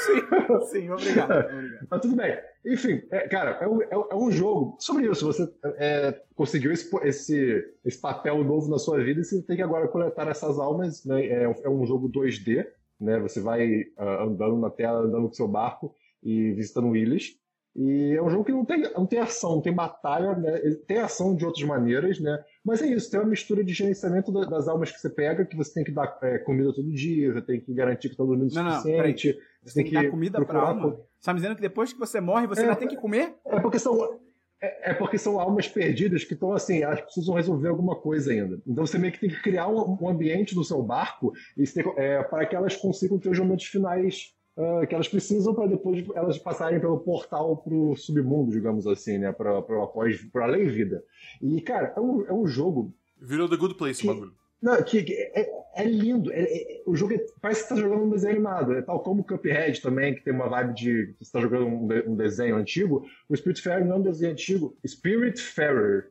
sim, 0.00 0.66
sim, 0.80 0.90
obrigado. 0.90 1.30
obrigado. 1.52 1.86
Mas 1.90 2.00
tudo 2.00 2.16
bem. 2.16 2.38
Enfim, 2.66 3.02
é, 3.10 3.28
cara, 3.28 3.58
é 3.60 3.68
um, 3.68 3.82
é 3.82 3.96
um- 3.96 4.06
é 4.10 4.14
um 4.16 4.30
jogo 4.30 4.76
sobre 4.80 5.06
isso. 5.08 5.26
Você 5.26 5.48
é, 5.76 6.20
conseguiu 6.34 6.72
esse, 6.72 6.90
esse, 7.06 7.64
esse 7.84 8.00
papel 8.00 8.42
novo 8.42 8.68
na 8.70 8.78
sua 8.78 8.98
vida 9.02 9.20
e 9.20 9.24
você 9.24 9.40
tem 9.42 9.56
que 9.56 9.62
agora 9.62 9.86
coletar 9.86 10.26
essas 10.28 10.58
almas. 10.58 11.04
Né? 11.04 11.26
É, 11.26 11.42
é 11.64 11.68
um 11.68 11.84
jogo 11.86 12.08
2D, 12.08 12.66
né? 13.00 13.18
Você 13.20 13.40
vai 13.40 13.84
ah, 13.96 14.24
andando 14.24 14.56
na 14.58 14.70
tela, 14.70 15.00
andando 15.00 15.28
com 15.28 15.34
seu 15.34 15.48
barco 15.48 15.94
e 16.22 16.52
visitando 16.52 16.94
ilhas. 16.96 17.36
E 17.74 18.14
é 18.16 18.20
um 18.22 18.28
jogo 18.28 18.44
que 18.44 18.50
não 18.50 18.64
tem, 18.64 18.80
não 18.92 19.06
tem 19.06 19.20
ação, 19.20 19.52
não 19.54 19.62
tem 19.62 19.72
batalha, 19.72 20.34
né? 20.34 20.58
Tem 20.88 20.98
ação 20.98 21.36
de 21.36 21.46
outras 21.46 21.64
maneiras, 21.64 22.18
né? 22.18 22.42
Mas 22.64 22.82
é 22.82 22.86
isso, 22.86 23.08
tem 23.08 23.20
uma 23.20 23.28
mistura 23.28 23.62
de 23.62 23.72
gerenciamento 23.72 24.32
da- 24.32 24.44
das 24.44 24.66
almas 24.66 24.90
que 24.90 24.98
você 25.00 25.08
pega, 25.08 25.44
que 25.46 25.56
você 25.56 25.72
tem 25.74 25.84
que 25.84 25.92
dar 25.92 26.18
é, 26.20 26.38
comida 26.38 26.72
todo 26.74 26.90
dia, 26.92 27.32
você 27.32 27.40
tem 27.42 27.60
que 27.60 27.72
garantir 27.72 28.08
que 28.08 28.14
estão 28.14 28.26
dormindo 28.26 28.50
o 28.50 28.54
Não, 28.56 28.64
não, 28.64 28.72
suficiente. 28.72 29.38
Você 29.62 29.74
tem 29.82 29.84
que 29.84 29.94
dar 29.94 30.10
comida 30.10 30.38
pra 30.38 30.46
procurar 30.46 30.68
alma. 30.70 30.96
Você 30.96 31.24
tá 31.26 31.32
me 31.32 31.38
dizendo 31.40 31.54
que 31.54 31.62
depois 31.62 31.92
que 31.92 31.98
você 31.98 32.20
morre, 32.20 32.48
você 32.48 32.60
É, 32.62 32.64
ainda 32.64 32.76
tem 32.76 32.88
que 32.88 32.96
comer? 32.96 33.34
é 33.46 33.60
porque 33.60 33.78
são. 33.78 34.18
É, 34.62 34.90
é 34.90 34.94
porque 34.94 35.16
são 35.16 35.40
almas 35.40 35.66
perdidas 35.68 36.22
que 36.24 36.34
estão 36.34 36.52
assim, 36.52 36.82
elas 36.82 37.00
precisam 37.00 37.34
resolver 37.34 37.68
alguma 37.68 37.96
coisa 37.96 38.30
ainda. 38.32 38.60
Então 38.66 38.86
você 38.86 38.98
meio 38.98 39.12
que 39.12 39.20
tem 39.20 39.30
que 39.30 39.40
criar 39.42 39.68
um, 39.68 39.96
um 40.00 40.08
ambiente 40.08 40.54
no 40.54 40.62
seu 40.64 40.82
barco 40.82 41.32
tem- 41.74 41.94
é, 41.96 42.22
para 42.22 42.44
que 42.46 42.54
elas 42.54 42.76
consigam 42.76 43.18
ter 43.18 43.30
os 43.30 43.38
momentos 43.38 43.64
finais 43.66 44.34
ah, 44.58 44.84
que 44.86 44.94
elas 44.94 45.08
precisam 45.08 45.54
para 45.54 45.66
depois 45.68 46.04
elas 46.14 46.36
passarem 46.36 46.78
pelo 46.80 46.98
portal 47.00 47.56
pro 47.56 47.94
submundo, 47.96 48.50
digamos 48.50 48.86
assim, 48.86 49.16
né? 49.16 49.32
Para 49.32 49.58
após, 49.58 50.20
para 50.30 50.44
além 50.44 50.66
vida. 50.66 51.02
E 51.40 51.60
cara, 51.62 51.94
é 51.96 52.00
um, 52.00 52.26
é 52.26 52.32
um 52.32 52.46
jogo 52.46 52.92
Virou 53.22 53.48
The 53.48 53.56
Good 53.56 53.74
Place 53.76 54.02
Que- 54.02 54.08
o 54.10 54.14
bagulho. 54.14 54.32
Não, 54.62 54.82
que, 54.82 55.02
que 55.02 55.12
é, 55.14 55.50
é 55.76 55.84
lindo. 55.84 56.32
É- 56.32 56.42
é- 56.42 56.82
o 56.86 56.94
jogo 56.94 57.14
é- 57.14 57.24
parece 57.40 57.62
que 57.62 57.68
você 57.68 57.74
tá 57.74 57.80
jogando 57.80 58.04
um 58.04 58.10
desenho 58.10 58.34
animado. 58.34 58.74
É 58.74 58.82
tal 58.82 59.00
como 59.02 59.22
o 59.22 59.24
Cuphead 59.24 59.80
também, 59.80 60.14
que 60.14 60.22
tem 60.22 60.32
uma 60.34 60.48
vibe 60.48 60.74
de 60.74 61.14
você 61.20 61.32
tá 61.32 61.40
jogando 61.40 61.66
um, 61.66 61.86
de- 61.86 62.08
um 62.08 62.16
desenho 62.16 62.56
antigo. 62.56 63.04
O 63.28 63.36
Spiritfarer 63.36 63.84
não 63.86 63.96
é 63.96 63.98
um 63.98 64.02
desenho 64.02 64.32
antigo. 64.32 64.76
Spiritfarer. 64.86 66.10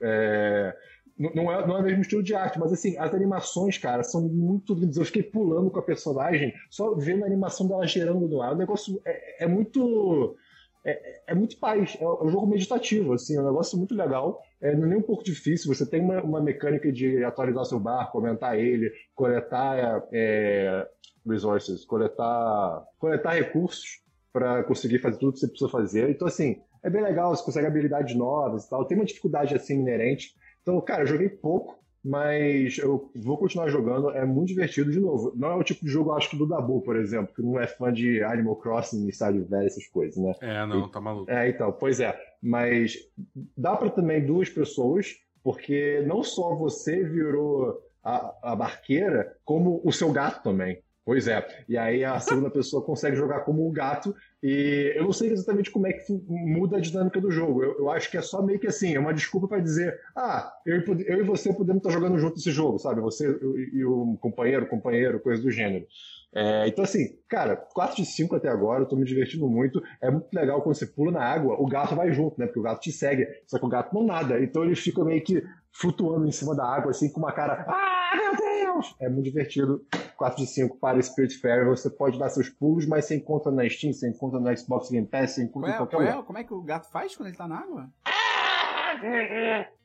É, 0.00 0.74
não, 1.18 1.30
não 1.34 1.52
é, 1.52 1.66
não 1.66 1.76
é 1.76 1.80
o 1.80 1.82
mesmo 1.82 2.02
estilo 2.02 2.22
de 2.22 2.34
arte, 2.34 2.58
mas 2.58 2.72
assim, 2.72 2.96
as 2.98 3.14
animações, 3.14 3.78
cara, 3.78 4.02
são 4.02 4.22
muito 4.28 4.74
lindas. 4.74 4.96
Eu 4.96 5.04
fiquei 5.04 5.22
pulando 5.22 5.70
com 5.70 5.78
a 5.78 5.82
personagem, 5.82 6.52
só 6.70 6.94
vendo 6.94 7.24
a 7.24 7.26
animação 7.26 7.66
dela 7.66 7.86
gerando 7.86 8.28
no 8.28 8.42
ar. 8.42 8.52
O 8.52 8.56
negócio 8.56 9.00
é, 9.04 9.44
é 9.44 9.46
muito. 9.46 10.36
É, 10.84 11.32
é 11.32 11.34
muito 11.34 11.58
paz, 11.58 11.96
é 12.00 12.06
um 12.06 12.28
jogo 12.28 12.46
meditativo, 12.46 13.12
assim, 13.12 13.36
é 13.36 13.40
um 13.40 13.46
negócio 13.46 13.76
muito 13.76 13.94
legal. 13.94 14.40
É, 14.60 14.74
não 14.74 14.84
é 14.84 14.88
nem 14.88 14.98
um 14.98 15.02
pouco 15.02 15.22
difícil, 15.22 15.72
você 15.72 15.88
tem 15.88 16.00
uma, 16.00 16.22
uma 16.22 16.40
mecânica 16.40 16.90
de 16.90 17.22
atualizar 17.22 17.64
seu 17.64 17.78
barco, 17.78 18.18
aumentar 18.18 18.56
ele, 18.56 18.90
coletar 19.14 20.06
é, 20.12 20.88
resources, 21.26 21.84
coletar, 21.84 22.84
coletar 22.98 23.34
recursos 23.34 24.00
para 24.32 24.64
conseguir 24.64 24.98
fazer 24.98 25.18
tudo 25.18 25.32
que 25.32 25.40
você 25.40 25.48
precisa 25.48 25.70
fazer. 25.70 26.10
Então, 26.10 26.28
assim, 26.28 26.60
é 26.82 26.90
bem 26.90 27.02
legal, 27.02 27.34
você 27.34 27.44
consegue 27.44 27.66
habilidades 27.66 28.14
novas 28.14 28.64
e 28.64 28.70
tal. 28.70 28.84
Tem 28.86 28.96
uma 28.96 29.04
dificuldade 29.04 29.54
assim 29.54 29.80
inerente. 29.80 30.34
Então, 30.62 30.80
cara, 30.80 31.02
eu 31.02 31.06
joguei 31.06 31.28
pouco, 31.28 31.78
mas 32.04 32.78
eu 32.78 33.10
vou 33.16 33.36
continuar 33.36 33.68
jogando, 33.68 34.10
é 34.10 34.24
muito 34.24 34.48
divertido 34.48 34.92
de 34.92 35.00
novo. 35.00 35.32
Não 35.34 35.50
é 35.50 35.54
o 35.56 35.64
tipo 35.64 35.84
de 35.84 35.90
jogo, 35.90 36.10
eu 36.10 36.16
acho 36.16 36.30
que 36.30 36.36
do 36.36 36.46
Dabu, 36.46 36.80
por 36.82 36.96
exemplo, 36.96 37.34
que 37.34 37.42
não 37.42 37.58
é 37.58 37.66
fã 37.66 37.92
de 37.92 38.22
Animal 38.22 38.56
Crossing, 38.56 39.08
Stardew 39.10 39.46
Valley, 39.48 39.66
essas 39.66 39.86
coisas, 39.88 40.16
né? 40.16 40.32
É, 40.40 40.64
não, 40.66 40.88
tá 40.88 41.00
maluco. 41.00 41.30
É, 41.30 41.48
então, 41.48 41.72
pois 41.72 41.98
é. 41.98 42.16
Mas 42.46 42.96
dá 43.56 43.76
para 43.76 43.90
também 43.90 44.24
duas 44.24 44.48
pessoas, 44.48 45.14
porque 45.42 46.00
não 46.06 46.22
só 46.22 46.54
você 46.54 47.02
virou 47.02 47.82
a, 48.04 48.52
a 48.52 48.56
barqueira, 48.56 49.36
como 49.44 49.80
o 49.84 49.92
seu 49.92 50.12
gato 50.12 50.44
também. 50.44 50.80
Pois 51.04 51.28
é. 51.28 51.44
E 51.68 51.76
aí 51.76 52.04
a 52.04 52.18
segunda 52.20 52.50
pessoa 52.50 52.84
consegue 52.84 53.16
jogar 53.16 53.40
como 53.40 53.66
o 53.66 53.72
gato. 53.72 54.14
E 54.40 54.92
eu 54.96 55.02
não 55.04 55.12
sei 55.12 55.30
exatamente 55.30 55.72
como 55.72 55.88
é 55.88 55.92
que 55.92 56.12
muda 56.28 56.76
a 56.76 56.80
dinâmica 56.80 57.20
do 57.20 57.32
jogo. 57.32 57.64
Eu, 57.64 57.78
eu 57.78 57.90
acho 57.90 58.08
que 58.10 58.16
é 58.16 58.22
só 58.22 58.40
meio 58.42 58.60
que 58.60 58.66
assim, 58.68 58.94
é 58.94 59.00
uma 59.00 59.14
desculpa 59.14 59.48
para 59.48 59.60
dizer, 59.60 59.98
ah, 60.16 60.52
eu, 60.64 60.82
eu 61.04 61.20
e 61.20 61.22
você 61.24 61.52
podemos 61.52 61.80
estar 61.80 61.90
jogando 61.90 62.18
junto 62.18 62.38
esse 62.38 62.52
jogo, 62.52 62.78
sabe? 62.78 63.00
Você 63.00 63.26
e 63.72 63.84
o 63.84 64.16
companheiro, 64.20 64.68
companheiro, 64.68 65.18
coisa 65.18 65.42
do 65.42 65.50
gênero. 65.50 65.86
É, 66.38 66.68
então, 66.68 66.84
assim, 66.84 67.18
cara, 67.28 67.56
4 67.56 67.96
de 67.96 68.04
5 68.04 68.36
até 68.36 68.48
agora, 68.48 68.82
eu 68.82 68.86
tô 68.88 68.94
me 68.94 69.06
divertindo 69.06 69.48
muito. 69.48 69.82
É 70.02 70.10
muito 70.10 70.28
legal 70.34 70.60
quando 70.60 70.74
você 70.76 70.86
pula 70.86 71.10
na 71.10 71.22
água, 71.24 71.54
o 71.58 71.66
gato 71.66 71.94
vai 71.96 72.12
junto, 72.12 72.38
né? 72.38 72.44
Porque 72.46 72.60
o 72.60 72.62
gato 72.62 72.80
te 72.80 72.92
segue. 72.92 73.26
Só 73.46 73.58
que 73.58 73.64
o 73.64 73.68
gato 73.70 73.94
não 73.94 74.04
nada. 74.04 74.38
Então 74.42 74.62
ele 74.62 74.74
fica 74.76 75.02
meio 75.02 75.24
que 75.24 75.42
flutuando 75.72 76.26
em 76.26 76.32
cima 76.32 76.54
da 76.54 76.66
água, 76.66 76.90
assim, 76.90 77.10
com 77.10 77.20
uma 77.20 77.32
cara. 77.32 77.64
Ah, 77.66 78.14
meu 78.16 78.36
Deus! 78.36 78.94
É 79.00 79.08
muito 79.08 79.24
divertido. 79.24 79.82
4 80.18 80.36
de 80.38 80.46
5 80.46 80.78
para 80.78 81.00
Spiritfarer. 81.00 81.66
Você 81.66 81.88
pode 81.88 82.18
dar 82.18 82.28
seus 82.28 82.50
pulos, 82.50 82.86
mas 82.86 83.06
você 83.06 83.16
encontra 83.16 83.50
na 83.50 83.66
Steam, 83.68 83.92
você 83.94 84.06
encontra 84.08 84.38
no 84.38 84.54
Xbox 84.58 84.90
Game 84.90 85.06
Pass, 85.06 85.30
você 85.32 85.42
encontra 85.42 85.60
Qual 85.60 85.70
em 85.70 85.74
é, 85.74 85.76
qualquer 85.78 85.96
qual 85.96 86.02
é- 86.06 86.10
lugar. 86.10 86.26
como 86.26 86.38
é 86.38 86.44
que 86.44 86.52
o 86.54 86.62
gato 86.62 86.90
faz 86.90 87.16
quando 87.16 87.28
ele 87.28 87.36
tá 87.38 87.48
na 87.48 87.58
água? 87.60 87.88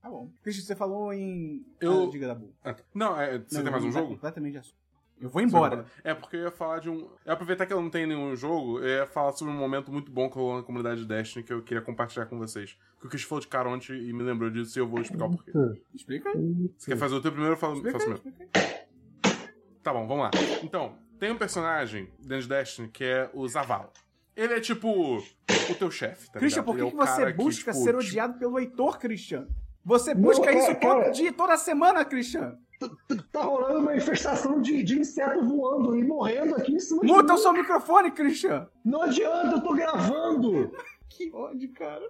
Tá 0.00 0.10
bom. 0.10 0.30
Christian, 0.42 0.64
você 0.64 0.76
falou 0.76 1.12
em. 1.12 1.66
Eu- 1.80 2.04
Ah, 2.04 2.10
diga 2.10 2.28
da 2.28 2.34
boa. 2.36 2.52
Ah, 2.62 2.72
tá. 2.74 2.84
Não, 2.94 3.20
é, 3.20 3.38
você 3.38 3.60
tem 3.62 3.72
mais 3.72 3.82
um 3.84 3.90
jogo? 3.90 4.08
Completamente 4.10 4.52
de 4.52 4.58
assunto. 4.58 4.85
Eu 5.20 5.30
vou 5.30 5.40
embora. 5.40 5.86
É 6.04 6.12
porque 6.12 6.36
eu 6.36 6.42
ia 6.42 6.50
falar 6.50 6.78
de 6.80 6.90
um. 6.90 6.94
Eu 7.00 7.10
ia 7.26 7.32
aproveitar 7.32 7.64
que 7.66 7.72
eu 7.72 7.80
não 7.80 7.88
tenho 7.88 8.06
nenhum 8.06 8.36
jogo, 8.36 8.80
eu 8.80 8.98
ia 9.00 9.06
falar 9.06 9.32
sobre 9.32 9.52
um 9.52 9.56
momento 9.56 9.90
muito 9.90 10.10
bom 10.12 10.28
que 10.28 10.36
rolou 10.36 10.56
na 10.58 10.62
comunidade 10.62 11.00
de 11.00 11.06
Destiny 11.06 11.42
que 11.44 11.52
eu 11.52 11.62
queria 11.62 11.82
compartilhar 11.82 12.26
com 12.26 12.38
vocês. 12.38 12.76
Que 13.00 13.06
o 13.06 13.08
Chris 13.08 13.22
falou 13.22 13.40
de 13.40 13.48
Caronte 13.48 13.92
e 13.92 14.12
me 14.12 14.22
lembrou 14.22 14.50
disso 14.50 14.78
e 14.78 14.80
eu 14.80 14.86
vou 14.86 15.00
explicar 15.00 15.26
o 15.26 15.30
porquê. 15.30 15.52
Explica 15.94 16.28
aí. 16.30 16.70
Você 16.76 16.90
quer 16.90 16.96
fazer 16.98 17.14
o 17.14 17.20
teu 17.22 17.32
primeiro 17.32 17.54
ou 17.54 17.56
eu 17.56 17.60
faço, 17.60 17.74
Explica 17.76 17.98
faço 17.98 18.06
o 18.06 18.08
meu? 18.08 18.16
explica 18.18 18.48
aí. 18.54 18.86
Tá 19.82 19.92
bom, 19.92 20.06
vamos 20.06 20.24
lá. 20.24 20.30
Então, 20.62 20.98
tem 21.18 21.30
um 21.30 21.38
personagem 21.38 22.10
dentro 22.18 22.42
de 22.42 22.48
Destiny 22.48 22.88
que 22.88 23.04
é 23.04 23.30
o 23.32 23.46
Zavala. 23.48 23.90
Ele 24.36 24.52
é 24.52 24.60
tipo 24.60 24.88
o 25.18 25.74
teu 25.78 25.90
chefe, 25.90 26.30
tá 26.30 26.38
Christian, 26.38 26.60
ligado? 26.60 26.64
por 26.66 26.76
que, 26.76 26.82
é 26.82 26.90
que 26.90 26.96
você 26.96 27.32
busca 27.32 27.72
tipo, 27.72 27.84
ser 27.84 27.96
odiado 27.96 28.38
pelo 28.38 28.58
Heitor, 28.58 28.98
Christian? 28.98 29.46
Você 29.82 30.12
Não, 30.14 30.20
busca 30.20 30.44
cara, 30.44 30.58
isso 30.58 30.74
todo 30.74 30.80
cara. 30.98 31.10
dia, 31.10 31.32
toda 31.32 31.56
semana, 31.56 32.04
Christian. 32.04 32.58
Tá 33.32 33.42
rolando 33.42 33.78
uma 33.80 33.96
infestação 33.96 34.60
de, 34.60 34.82
de 34.82 34.98
inseto 34.98 35.42
voando 35.44 35.96
e 35.96 36.04
morrendo 36.04 36.54
aqui 36.56 36.74
em 36.74 36.78
cima 36.80 37.02
Muta 37.02 37.34
o 37.34 37.38
seu 37.38 37.52
microfone, 37.52 38.10
Christian. 38.10 38.68
Não 38.84 39.02
adianta, 39.02 39.56
eu 39.56 39.60
tô 39.62 39.74
gravando! 39.74 40.70
Que 41.08 41.30
ódio, 41.32 41.72
cara. 41.72 42.02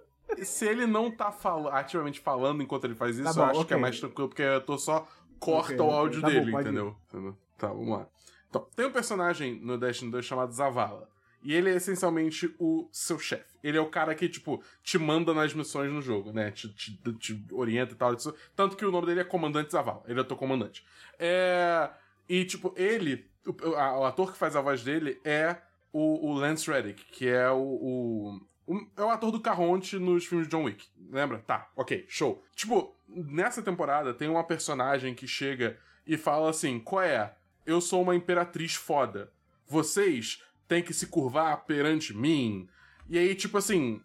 Se 0.43 0.65
ele 0.65 0.85
não 0.85 1.09
tá 1.09 1.31
fal- 1.31 1.69
ativamente 1.69 2.19
falando 2.19 2.61
enquanto 2.61 2.83
ele 2.83 2.95
faz 2.95 3.15
isso, 3.17 3.23
Tá 3.23 3.33
bom, 3.33 3.39
eu 3.41 3.45
acho 3.51 3.59
que 3.59 3.65
ok. 3.73 3.77
é 3.77 3.79
mais 3.79 3.99
tranquilo, 3.99 4.27
porque 4.27 4.41
eu 4.41 4.59
tô 4.65 4.77
só 4.77 5.07
corta 5.39 5.73
Ok, 5.75 5.79
o 5.79 5.91
áudio 5.91 6.19
Tá 6.21 6.27
bom, 6.27 6.33
dele, 6.33 6.51
ir. 6.51 6.59
entendeu? 6.59 6.95
Entendeu? 7.07 7.37
Tá, 7.57 7.67
vamos 7.67 7.87
lá. 7.89 8.07
Então, 8.49 8.67
tem 8.75 8.85
um 8.87 8.91
personagem 8.91 9.59
no 9.61 9.77
Destiny 9.77 10.11
2 10.11 10.25
chamado 10.25 10.51
Zavala. 10.51 11.07
E 11.47 11.53
ele 11.53 11.69
é 11.69 11.75
essencialmente 11.75 12.53
o 12.59 12.89
seu 12.91 13.17
chefe. 13.17 13.55
Ele 13.63 13.77
é 13.77 13.79
o 13.81 13.89
cara 13.89 14.13
que, 14.13 14.27
tipo, 14.27 14.61
te 14.83 14.97
manda 14.97 15.33
nas 15.33 15.53
missões 15.53 15.89
no 15.89 16.01
jogo, 16.01 16.33
né? 16.33 16.51
Te, 16.51 16.67
te- 16.73 17.13
te 17.13 17.45
orienta 17.53 17.93
e 17.93 17.95
tal. 17.95 18.13
isso. 18.13 18.35
Tanto 18.53 18.75
que 18.75 18.85
o 18.85 18.91
nome 18.91 19.07
dele 19.07 19.21
é 19.21 19.23
Comandante 19.23 19.71
Zavala. 19.71 20.03
Ele 20.09 20.19
é 20.19 20.21
o 20.21 20.25
teu 20.25 20.35
comandante. 20.35 20.83
É... 21.17 21.89
E, 22.27 22.43
tipo, 22.43 22.73
ele... 22.75 23.25
O, 23.45 23.75
a- 23.75 23.99
o 23.99 24.03
ator 24.03 24.33
que 24.33 24.37
faz 24.37 24.57
a 24.57 24.61
voz 24.61 24.83
dele 24.83 25.21
é 25.23 25.55
o, 25.93 26.27
o 26.29 26.33
Lance 26.33 26.69
Reddick, 26.69 27.05
que 27.05 27.29
é 27.29 27.49
o, 27.49 27.55
o, 27.55 28.41
o- 28.67 28.87
É 28.97 29.01
o 29.03 29.09
ator 29.09 29.31
do 29.31 29.39
Carronte 29.39 29.97
nos 29.97 30.25
filmes 30.25 30.49
de 30.49 30.51
John 30.51 30.63
Wick. 30.65 30.85
Lembra? 31.09 31.39
Tá, 31.47 31.71
ok, 31.77 32.03
show. 32.09 32.43
Tipo, 32.55 32.93
nessa 33.07 33.61
temporada 33.61 34.13
tem 34.13 34.27
uma 34.27 34.43
personagem 34.43 35.15
que 35.15 35.25
chega 35.25 35.79
e 36.05 36.17
fala 36.17 36.49
assim: 36.49 36.77
qual 36.77 37.03
é? 37.03 37.33
Eu 37.65 37.79
sou 37.79 38.01
uma 38.01 38.13
imperatriz 38.17 38.75
foda. 38.75 39.31
Vocês 39.65 40.41
têm 40.67 40.83
que 40.83 40.93
se 40.93 41.07
curvar 41.07 41.65
perante 41.65 42.15
mim. 42.15 42.67
E 43.09 43.17
aí, 43.17 43.35
tipo 43.35 43.57
assim. 43.57 44.01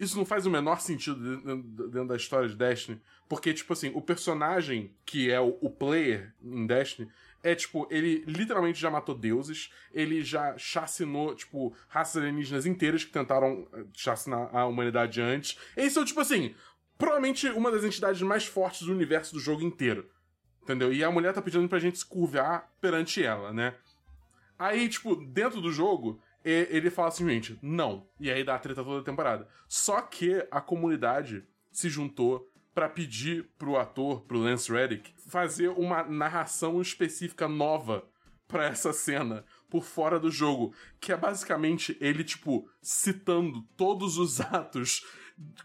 Isso 0.00 0.16
não 0.16 0.24
faz 0.24 0.46
o 0.46 0.50
menor 0.50 0.80
sentido 0.80 1.36
dentro 1.88 2.08
da 2.08 2.16
história 2.16 2.48
de 2.48 2.56
Destiny. 2.56 3.00
Porque, 3.28 3.54
tipo 3.54 3.72
assim, 3.72 3.92
o 3.94 4.02
personagem 4.02 4.92
que 5.06 5.30
é 5.30 5.40
o, 5.40 5.56
o 5.60 5.70
player 5.70 6.34
em 6.42 6.66
Destiny 6.66 7.08
é, 7.42 7.54
tipo, 7.54 7.88
ele 7.90 8.22
literalmente 8.26 8.80
já 8.80 8.88
matou 8.88 9.16
deuses, 9.16 9.72
ele 9.92 10.22
já 10.22 10.56
chacinou, 10.56 11.34
tipo, 11.34 11.74
raças 11.88 12.16
alienígenas 12.22 12.66
inteiras 12.66 13.04
que 13.04 13.10
tentaram 13.10 13.66
eh, 13.72 13.84
chacinar 13.92 14.54
a 14.54 14.64
humanidade 14.66 15.20
antes. 15.20 15.58
Eles 15.76 15.92
são, 15.92 16.04
tipo 16.04 16.20
assim, 16.20 16.54
provavelmente 16.96 17.48
uma 17.48 17.70
das 17.70 17.82
entidades 17.82 18.22
mais 18.22 18.46
fortes 18.46 18.86
do 18.86 18.92
universo 18.92 19.34
do 19.34 19.40
jogo 19.40 19.62
inteiro. 19.62 20.08
Entendeu? 20.62 20.92
E 20.92 21.02
a 21.02 21.10
mulher 21.10 21.34
tá 21.34 21.42
pedindo 21.42 21.68
pra 21.68 21.80
gente 21.80 21.98
se 21.98 22.06
curvar 22.06 22.70
perante 22.80 23.20
ela, 23.24 23.52
né? 23.52 23.74
Aí, 24.58 24.88
tipo, 24.88 25.16
dentro 25.16 25.60
do 25.60 25.72
jogo, 25.72 26.20
ele 26.44 26.90
fala 26.90 27.08
assim, 27.08 27.28
gente, 27.28 27.58
não. 27.62 28.06
E 28.18 28.30
aí 28.30 28.44
dá 28.44 28.54
a 28.54 28.58
treta 28.58 28.84
toda 28.84 29.00
a 29.00 29.04
temporada. 29.04 29.48
Só 29.68 30.00
que 30.00 30.46
a 30.50 30.60
comunidade 30.60 31.44
se 31.70 31.88
juntou 31.88 32.48
pra 32.74 32.88
pedir 32.88 33.50
pro 33.58 33.76
ator, 33.76 34.22
pro 34.22 34.38
Lance 34.38 34.70
Reddick, 34.72 35.12
fazer 35.28 35.68
uma 35.68 36.02
narração 36.04 36.80
específica 36.80 37.46
nova 37.46 38.08
pra 38.48 38.66
essa 38.66 38.92
cena 38.92 39.44
por 39.70 39.82
fora 39.82 40.20
do 40.20 40.30
jogo, 40.30 40.74
que 41.00 41.12
é 41.12 41.16
basicamente 41.16 41.96
ele, 42.00 42.22
tipo, 42.22 42.68
citando 42.80 43.62
todos 43.76 44.18
os 44.18 44.40
atos 44.52 45.04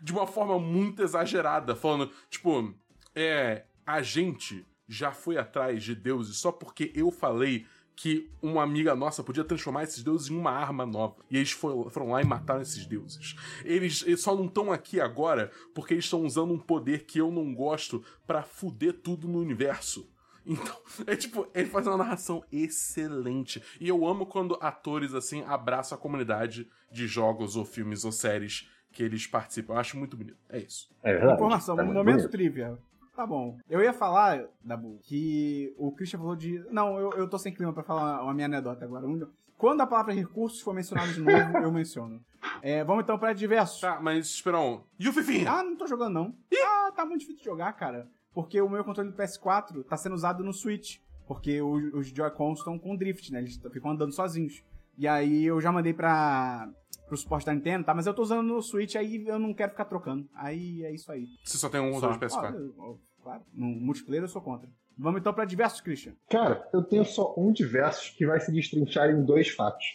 de 0.02 0.12
uma 0.12 0.26
forma 0.26 0.58
muito 0.58 1.04
exagerada, 1.04 1.76
falando, 1.76 2.12
tipo, 2.30 2.74
é, 3.14 3.66
a 3.86 4.02
gente 4.02 4.66
já 4.88 5.12
foi 5.12 5.38
atrás 5.38 5.84
de 5.84 5.94
deuses 5.94 6.38
só 6.38 6.52
porque 6.52 6.92
eu 6.96 7.12
falei 7.12 7.66
que 8.00 8.30
uma 8.44 8.62
amiga 8.62 8.96
nossa 8.96 9.24
podia 9.24 9.44
transformar 9.44 9.82
esses 9.84 10.04
deuses 10.04 10.30
em 10.30 10.38
uma 10.38 10.52
arma 10.52 10.86
nova. 10.86 11.16
E 11.32 11.36
eles 11.36 11.50
foram, 11.52 12.12
lá 12.12 12.22
e 12.22 12.26
mataram 12.26 12.62
esses 12.62 12.86
deuses. 12.86 13.36
Eles, 13.66 14.04
eles 14.06 14.22
só 14.22 14.36
não 14.36 14.46
estão 14.46 14.72
aqui 14.72 15.02
agora 15.02 15.52
porque 15.74 15.96
eles 15.96 16.06
estão 16.06 16.24
usando 16.24 16.54
um 16.54 16.60
poder 16.60 17.06
que 17.06 17.20
eu 17.20 17.32
não 17.32 17.56
gosto 17.56 18.04
pra 18.28 18.44
fuder 18.44 18.94
tudo 18.94 19.28
no 19.28 19.40
universo. 19.40 20.08
Então, 20.50 20.78
é 21.06 21.14
tipo, 21.14 21.46
ele 21.54 21.68
faz 21.68 21.86
uma 21.88 21.98
narração 21.98 22.42
excelente. 22.50 23.62
E 23.82 23.90
eu 23.90 24.08
amo 24.08 24.26
quando 24.26 24.58
atores, 24.62 25.14
assim, 25.14 25.44
abraçam 25.44 25.98
a 25.98 26.00
comunidade 26.00 26.70
de 26.90 27.06
jogos 27.06 27.58
ou 27.58 27.66
filmes 27.66 28.06
ou 28.06 28.14
séries 28.14 28.70
que 28.94 29.04
eles 29.04 29.28
participam. 29.28 29.74
Eu 29.74 29.80
acho 29.80 29.98
muito 29.98 30.16
bonito. 30.16 30.38
É 30.48 30.60
isso. 30.60 30.90
É 31.04 31.12
verdade. 31.12 31.34
Informação, 31.34 31.76
Tá 31.76 31.84
um 31.84 31.88
momento 31.88 32.16
bonito. 32.16 32.30
trivia. 32.30 32.78
Tá 33.18 33.26
bom. 33.26 33.58
Eu 33.68 33.82
ia 33.82 33.92
falar, 33.92 34.46
Dabu, 34.64 35.00
que 35.02 35.74
o 35.76 35.92
Christian 35.92 36.20
falou 36.20 36.36
de. 36.36 36.64
Não, 36.70 37.00
eu, 37.00 37.10
eu 37.14 37.28
tô 37.28 37.40
sem 37.40 37.52
clima 37.52 37.74
pra 37.74 37.82
falar 37.82 38.22
uma 38.24 38.32
minha 38.32 38.46
anedota 38.46 38.86
agora. 38.86 39.08
Um- 39.08 39.28
Quando 39.58 39.82
a 39.82 39.88
palavra 39.88 40.14
recursos 40.14 40.62
for 40.62 40.72
mencionada 40.72 41.12
de 41.12 41.20
novo, 41.20 41.58
eu 41.58 41.72
menciono. 41.72 42.22
É, 42.62 42.84
vamos 42.84 43.04
então 43.04 43.18
pra 43.18 43.34
diversos. 43.34 43.82
Tá, 43.82 44.00
mas 44.00 44.28
Esperão. 44.28 44.84
E 45.00 45.10
o 45.10 45.14
Fifinha? 45.14 45.50
Ah, 45.52 45.64
não 45.64 45.76
tô 45.76 45.88
jogando 45.88 46.14
não. 46.14 46.36
Ah, 46.64 46.92
tá 46.96 47.06
muito 47.08 47.22
difícil 47.22 47.40
de 47.40 47.46
jogar, 47.46 47.74
cara. 47.74 48.08
Porque 48.36 48.62
o 48.62 48.70
meu 48.70 48.84
controle 48.84 49.10
do 49.10 49.18
PS4 49.18 49.84
tá 49.86 49.98
sendo 49.98 50.14
usado 50.14 50.44
no 50.44 50.54
Switch. 50.54 51.00
Porque 51.28 51.60
os, 51.60 51.92
os 51.96 52.08
Joy-Cons 52.10 52.60
estão 52.60 52.78
com 52.78 52.96
drift, 52.96 53.32
né? 53.34 53.40
Eles 53.40 53.58
ficam 53.74 53.90
andando 53.92 54.14
sozinhos. 54.14 54.62
E 54.96 55.08
aí 55.08 55.44
eu 55.46 55.60
já 55.60 55.72
mandei 55.72 55.94
pra, 55.94 56.70
pro 57.08 57.18
suporte 57.18 57.46
da 57.48 57.54
Nintendo, 57.54 57.84
tá? 57.84 57.94
Mas 57.94 58.06
eu 58.08 58.14
tô 58.14 58.22
usando 58.22 58.44
no 58.44 58.62
Switch, 58.62 58.96
aí 58.96 59.26
eu 59.28 59.38
não 59.40 59.54
quero 59.54 59.72
ficar 59.72 59.86
trocando. 59.86 60.28
Aí 60.36 60.84
é 60.84 60.94
isso 60.94 61.12
aí. 61.12 61.26
Você 61.44 61.58
só 61.58 61.68
tem 61.70 61.82
um 61.82 61.92
controle 61.92 62.14
de 62.18 62.20
PS4. 62.26 62.46
Ah, 62.46 62.52
eu- 62.52 62.74
eu- 62.78 63.00
claro, 63.28 63.44
no 63.54 63.66
multiplayer 63.68 64.24
eu 64.24 64.28
sou 64.30 64.42
contra. 64.42 64.70
Vamos 64.98 65.20
então 65.20 65.34
pra 65.34 65.44
diversos, 65.44 65.82
Christian. 65.82 66.14
Cara, 66.30 66.66
eu 66.74 66.82
tenho 66.82 67.04
só 67.04 67.34
um 67.38 67.52
diversos 67.52 68.10
que 68.12 68.26
vai 68.26 68.40
se 68.40 68.52
destrinchar 68.54 69.10
em 69.10 69.22
dois 69.24 69.50
fatos. 69.50 69.86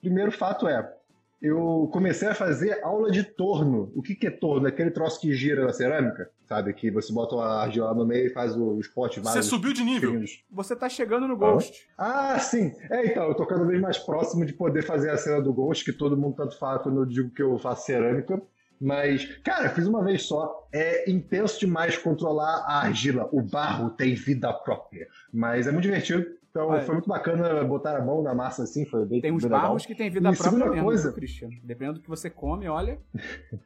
Primeiro 0.00 0.32
fato 0.32 0.66
é, 0.66 0.92
eu 1.40 1.88
comecei 1.92 2.26
a 2.28 2.34
fazer 2.34 2.82
aula 2.84 3.10
de 3.12 3.22
torno. 3.22 3.90
O 3.94 4.02
que, 4.02 4.14
que 4.14 4.26
é 4.26 4.30
torno? 4.30 4.66
É 4.66 4.70
aquele 4.70 4.90
troço 4.90 5.20
que 5.20 5.32
gira 5.32 5.64
na 5.64 5.72
cerâmica, 5.72 6.30
sabe? 6.46 6.74
Que 6.74 6.90
você 6.90 7.12
bota 7.12 7.36
a 7.36 7.62
argila 7.62 7.94
no 7.94 8.04
meio 8.04 8.26
e 8.26 8.30
faz 8.30 8.54
o- 8.56 8.74
os 8.76 8.88
potes 8.88 9.22
Você 9.22 9.42
subiu 9.42 9.72
de 9.72 9.82
nível. 9.84 10.20
Você 10.50 10.74
tá 10.76 10.88
chegando 10.88 11.26
no 11.28 11.36
Ghost. 11.36 11.88
Ah, 11.96 12.38
sim. 12.40 12.72
É, 12.90 13.06
então, 13.06 13.24
eu 13.28 13.34
tô 13.34 13.46
cada 13.46 13.64
vez 13.64 13.80
mais 13.80 13.98
próximo 13.98 14.44
de 14.44 14.52
poder 14.52 14.82
fazer 14.82 15.10
a 15.10 15.16
cena 15.16 15.40
do 15.40 15.52
Ghost, 15.54 15.84
que 15.84 15.92
todo 15.96 16.16
mundo 16.16 16.34
tanto 16.36 16.58
fala 16.58 16.80
quando 16.80 17.00
eu 17.00 17.06
digo 17.06 17.30
que 17.30 17.40
eu 17.42 17.56
faço 17.56 17.86
cerâmica. 17.86 18.42
Mas, 18.80 19.26
cara, 19.44 19.68
fiz 19.68 19.86
uma 19.86 20.02
vez 20.02 20.22
só. 20.22 20.66
É 20.72 21.10
intenso 21.10 21.60
demais 21.60 21.98
controlar 21.98 22.64
a 22.66 22.80
argila. 22.86 23.28
O 23.30 23.42
barro 23.42 23.90
tem 23.90 24.14
vida 24.14 24.50
própria. 24.52 25.06
Mas 25.32 25.66
é 25.66 25.70
muito 25.72 25.82
divertido. 25.84 26.24
Então, 26.50 26.68
Olha. 26.68 26.80
foi 26.82 26.94
muito 26.94 27.08
bacana 27.08 27.62
botar 27.62 27.96
a 27.96 28.04
mão 28.04 28.22
na 28.22 28.34
massa 28.34 28.62
assim. 28.64 28.84
Foi 28.86 29.04
bem, 29.04 29.20
Tem 29.20 29.30
uns 29.32 29.42
bem 29.44 29.50
legal. 29.52 29.66
barros 29.68 29.84
que 29.86 29.94
tem 29.94 30.08
vida 30.10 30.30
E 30.30 30.36
própria 30.36 30.66
mesmo, 30.70 30.82
coisa- 30.84 31.08
viu, 31.10 31.12
Christian. 31.18 31.50
Dependendo 31.62 31.98
do 31.98 32.02
que 32.02 32.08
você 32.08 32.30
come, 32.30 32.68
olha. 32.68 32.98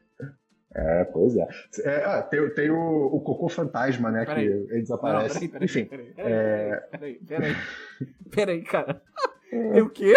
É, 0.77 1.05
pois 1.05 1.37
é. 1.37 1.47
É, 1.85 2.03
ah, 2.03 2.21
tem, 2.21 2.49
tem 2.53 2.69
o, 2.69 3.05
o 3.05 3.21
cocô 3.21 3.47
fantasma, 3.47 4.11
né? 4.11 4.25
Peraí. 4.25 4.45
Que 4.45 4.51
ele 4.53 4.67
Não, 4.73 4.81
desaparece. 4.81 5.33
peraí, 5.35 5.47
peraí, 5.47 5.65
Enfim. 5.65 5.85
peraí, 5.85 6.13
é- 6.17 6.75
peraí, 6.91 7.13
peraí, 7.15 7.25
peraí, 7.25 7.55
peraí, 8.29 8.61
cara. 8.63 9.01
Tem 9.49 9.81
o 9.81 9.89
quê? 9.89 10.13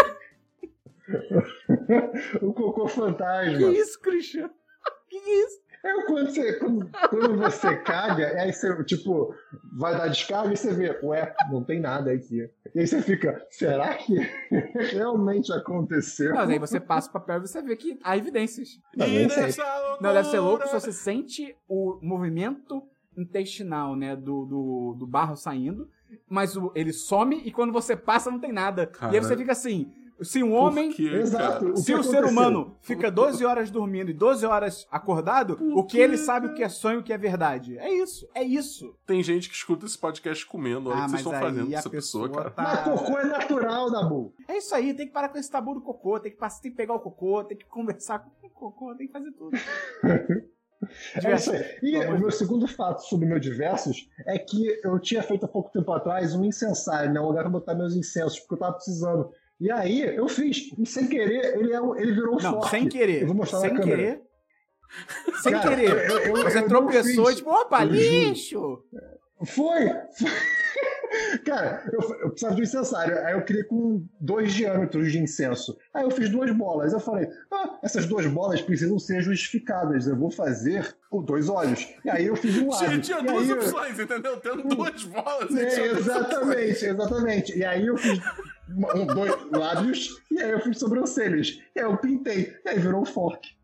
o 2.43 2.53
cocô 2.53 2.87
Que 2.87 2.93
fantasma. 2.93 3.71
isso, 3.71 4.01
Christian? 4.01 4.51
Que 5.09 5.17
isso? 5.17 5.59
É 5.85 6.03
quando 6.07 6.27
você, 6.31 6.53
quando, 6.55 6.91
quando 7.09 7.37
você 7.39 7.77
caga, 7.77 8.27
aí 8.43 8.53
você, 8.53 8.83
tipo, 8.85 9.33
vai 9.73 9.97
dar 9.97 10.09
descarga 10.09 10.53
e 10.53 10.57
você 10.57 10.75
vê, 10.75 10.99
ué, 11.05 11.33
não 11.53 11.63
tem 11.63 11.79
nada 11.81 12.11
aqui. 12.11 12.51
E 12.75 12.81
aí 12.81 12.87
você 12.87 13.01
fica, 13.01 13.47
será 13.49 13.95
que 13.95 14.15
realmente 14.93 15.53
aconteceu? 15.53 16.35
Mas 16.35 16.51
aí 16.51 16.59
você 16.59 16.81
passa 16.81 17.09
o 17.09 17.13
papel 17.13 17.39
e 17.39 17.41
você 17.47 17.63
vê 17.63 17.77
que 17.77 17.97
há 18.03 18.17
evidências. 18.17 18.81
Não, 18.97 19.07
E 19.07 19.27
Não, 20.01 20.13
deve 20.13 20.29
ser 20.29 20.41
louco 20.41 20.67
se 20.67 20.73
você 20.73 20.93
sente 20.93 21.57
o 21.69 21.99
movimento 22.03 22.83
intestinal, 23.17 23.95
né, 23.97 24.15
do, 24.17 24.45
do, 24.47 24.97
do 24.99 25.07
barro 25.07 25.37
saindo, 25.37 25.89
mas 26.29 26.57
o- 26.57 26.73
ele 26.75 26.93
some 26.93 27.41
e 27.45 27.53
quando 27.53 27.73
você 27.73 27.97
passa 27.97 28.31
não 28.31 28.39
tem 28.41 28.53
nada. 28.53 28.87
Cara. 28.87 29.13
E 29.13 29.17
aí 29.19 29.23
você 29.25 29.37
fica 29.37 29.53
assim, 29.53 29.93
se 30.23 30.43
um 30.43 30.55
homem... 30.55 30.91
quê, 30.91 31.09
Exato. 31.09 31.73
O 31.73 31.77
Se 31.77 31.87
que 31.93 31.95
o 31.99 32.03
ser 32.03 32.25
humano 32.25 32.77
fica 32.83 33.11
12 33.11 33.45
horas 33.45 33.71
dormindo 33.71 34.11
e 34.11 34.15
12 34.15 34.45
horas 34.47 34.87
acordado, 34.91 35.59
o 35.77 35.85
que 35.85 35.99
ele 35.99 36.17
sabe 36.17 36.49
o 36.49 36.55
que 36.55 36.63
é 36.63 36.69
sonho 36.69 36.97
e 36.97 37.01
o 37.01 37.03
que 37.03 37.13
é 37.13 37.19
verdade? 37.19 37.79
É 37.79 37.93
isso, 37.93 38.29
é 38.35 38.43
isso. 38.43 38.95
Tem 39.07 39.23
gente 39.23 39.49
que 39.49 39.55
escuta 39.55 39.87
esse 39.87 39.99
podcast 39.99 40.45
comendo. 40.47 40.91
Olha 40.91 40.99
o 40.99 41.03
Ah, 41.03 41.05
que 41.05 41.11
vocês 41.11 41.25
mas 41.25 41.33
estão 41.33 41.41
fazendo 41.49 41.71
com 41.71 41.77
essa 41.77 41.91
pessoa, 41.91 42.29
pessoa 42.29 42.51
cara. 42.51 42.55
tá... 42.55 42.85
Mas 42.87 43.01
cocô 43.01 43.19
é 43.19 43.25
natural, 43.25 43.91
Dabu. 43.91 44.35
É 44.49 44.59
isso 44.59 44.75
aí, 44.75 44.95
tem 44.95 45.07
que 45.07 45.13
parar 45.13 45.29
com 45.29 45.39
esse 45.39 45.51
tabu 45.51 45.75
do 45.75 45.81
cocô, 45.81 46.19
tem 46.21 46.33
que, 46.33 46.39
passar, 46.39 46.61
tem 46.63 46.71
que 46.71 46.77
pegar 46.77 46.95
o 46.95 47.01
cocô, 47.01 47.45
tem 47.45 47.57
que 47.57 47.67
conversar 47.67 48.19
com 48.21 48.47
o 48.47 48.51
cocô, 48.51 48.95
tem 48.95 49.07
que 49.07 49.13
fazer 49.13 49.31
tudo. 49.33 49.51
É 51.25 51.35
isso 51.35 51.51
aí. 51.51 51.65
E 51.83 51.97
o 51.99 52.21
meu 52.21 52.31
segundo 52.31 52.69
fato 52.69 53.01
sobre 53.01 53.27
o 53.27 53.29
meu 53.29 53.41
diversos 53.41 54.09
é 54.25 54.39
que 54.39 54.81
eu 54.85 54.97
tinha 55.01 55.21
feito 55.25 55.45
há 55.45 55.49
pouco 55.49 55.73
tempo 55.73 55.91
atrás 55.93 56.37
um 56.37 56.45
incensário, 56.45 57.13
né? 57.13 57.21
Um 57.21 57.27
lugar 57.27 57.43
pra 57.43 57.51
botar 57.51 57.75
meus 57.75 57.97
incensos, 57.97 58.39
porque 58.39 58.55
eu 58.55 58.59
tava 58.59 58.75
precisando. 58.75 59.29
E 59.61 59.71
aí 59.71 60.01
eu 60.03 60.29
fiz. 60.29 60.71
E 60.79 60.87
sem 60.87 61.09
querer, 61.09 61.59
ele, 61.59 61.73
é 61.73 61.81
um- 61.81 61.97
ele 61.97 62.13
virou 62.13 62.35
um 62.37 62.43
Não, 62.43 62.53
fork. 62.55 62.71
sem 62.71 62.89
querer. 62.89 63.23
Eu 63.23 63.27
vou 63.29 63.37
mostrar 63.37 63.61
sem 63.61 63.73
na 63.73 63.81
câmera. 63.81 63.97
querer. 63.97 64.23
Sem 65.43 65.53
Cara, 65.53 65.69
querer. 65.77 66.11
eu- 66.11 66.19
eu- 66.37 66.43
Você 66.45 66.59
eu 66.59 66.69
tropeçou 66.69 67.31
e 67.31 67.35
tipo, 67.37 67.51
opa, 67.51 67.85
Eu 67.85 67.89
juro. 67.95 68.01
lixo! 68.01 68.83
Foi! 69.47 69.91
Cara, 71.45 71.83
eu, 71.93 72.01
eu 72.21 72.29
precisava 72.31 72.55
de 72.55 72.61
um 72.61 72.65
incensário. 72.65 73.19
Aí 73.27 73.33
eu 73.33 73.43
queria 73.43 73.65
com 73.65 74.07
dois 74.21 74.53
diâmetros 74.53 75.11
de 75.11 75.19
incenso. 75.19 75.77
Aí 75.93 76.05
eu 76.05 76.11
fiz 76.11 76.29
duas 76.29 76.51
bolas. 76.53 76.93
Eu 76.93 77.01
falei, 77.01 77.29
ah, 77.51 77.79
essas 77.83 78.07
duas 78.07 78.27
bolas 78.27 78.61
precisam 78.61 78.99
ser 78.99 79.23
justificadas. 79.23 80.07
Eu 80.07 80.17
vou 80.17 80.31
fazer 80.31 80.95
com 81.11 81.23
dois 81.23 81.49
olhos. 81.49 81.87
E 82.05 82.11
aí 82.11 82.27
eu 82.27 82.37
fiz 82.37 82.57
um 82.59 82.69
lado. 82.69 82.85
Tinha, 82.87 83.01
tinha 83.01 83.23
duas 83.23 83.51
opções, 83.51 83.99
entendeu? 83.99 84.37
Tendo 84.39 84.63
duas 84.65 85.05
bolas. 85.05 85.55
É, 85.57 85.87
exatamente, 85.87 86.85
exatamente. 86.85 87.59
E 87.59 87.65
aí 87.65 87.87
eu 87.87 87.97
fiz 87.97 88.19
um, 88.71 89.07
dois 89.07 89.51
lábios 89.51 90.23
e 90.31 90.41
aí 90.41 90.51
eu 90.51 90.61
fiz 90.61 90.79
sobrancelhas. 90.79 91.61
E 91.75 91.81
aí 91.81 91.85
eu 91.87 91.97
pintei. 91.99 92.55
E 92.65 92.69
aí 92.69 92.79
virou 92.79 93.03
um 93.03 93.07
fork. 93.07 93.57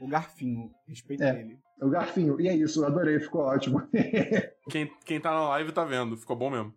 O 0.00 0.06
garfinho, 0.08 0.70
respeita 0.86 1.24
É. 1.24 1.40
ele. 1.40 1.58
O 1.80 1.88
garfinho. 1.88 2.40
E 2.40 2.48
é 2.48 2.54
isso, 2.54 2.80
eu 2.82 2.86
adorei, 2.86 3.18
ficou 3.20 3.42
ótimo. 3.42 3.78
Muito 3.80 3.90
Quem, 4.70 4.90
quem 5.04 5.20
tá 5.20 5.30
na 5.30 5.48
live 5.50 5.72
tá 5.72 5.84
vendo, 5.84 6.16
ficou 6.16 6.34
bom 6.36 6.50
mesmo. 6.50 6.74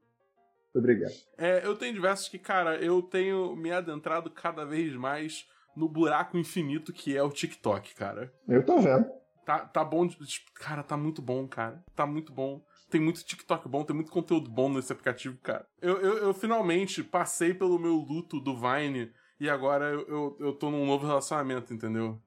obrigado. 0.75 1.13
É, 1.37 1.65
eu 1.65 1.75
tenho 1.75 1.93
diversos 1.93 2.27
que, 2.29 2.37
cara, 2.39 2.75
eu 2.77 3.01
tenho 3.01 3.55
me 3.55 3.71
adentrado 3.71 4.29
cada 4.29 4.65
vez 4.65 4.93
mais 4.95 5.45
no 5.75 5.87
buraco 5.87 6.37
infinito 6.37 6.91
que 6.93 7.15
é 7.15 7.23
o 7.23 7.29
TikTok, 7.31 7.95
cara. 7.95 8.31
Eu 8.47 8.63
tô 8.65 8.79
vendo. 8.79 9.05
Tá, 9.45 9.59
tá 9.59 9.83
bom. 9.83 10.05
de- 10.05 10.17
Cara, 10.55 10.83
tá 10.83 10.95
muito 10.97 11.21
bom, 11.21 11.47
cara. 11.47 11.83
Tá 11.95 12.05
muito 12.05 12.31
bom. 12.31 12.61
Tem 12.89 12.99
muito 12.99 13.23
TikTok 13.23 13.67
bom, 13.69 13.83
tem 13.83 13.95
muito 13.95 14.11
conteúdo 14.11 14.49
bom 14.49 14.69
nesse 14.71 14.91
aplicativo, 14.91 15.37
cara. 15.43 15.65
Eu, 15.81 15.97
eu, 15.99 16.17
eu 16.17 16.33
finalmente 16.33 17.03
passei 17.03 17.53
pelo 17.53 17.77
meu 17.77 17.95
luto 17.95 18.39
do 18.39 18.55
Vine 18.55 19.11
e 19.39 19.49
agora 19.49 19.85
eu, 19.85 20.07
eu, 20.07 20.37
eu 20.39 20.53
tô 20.53 20.71
num 20.71 20.85
novo 20.85 21.05
relacionamento, 21.05 21.73
entendeu? 21.73 22.19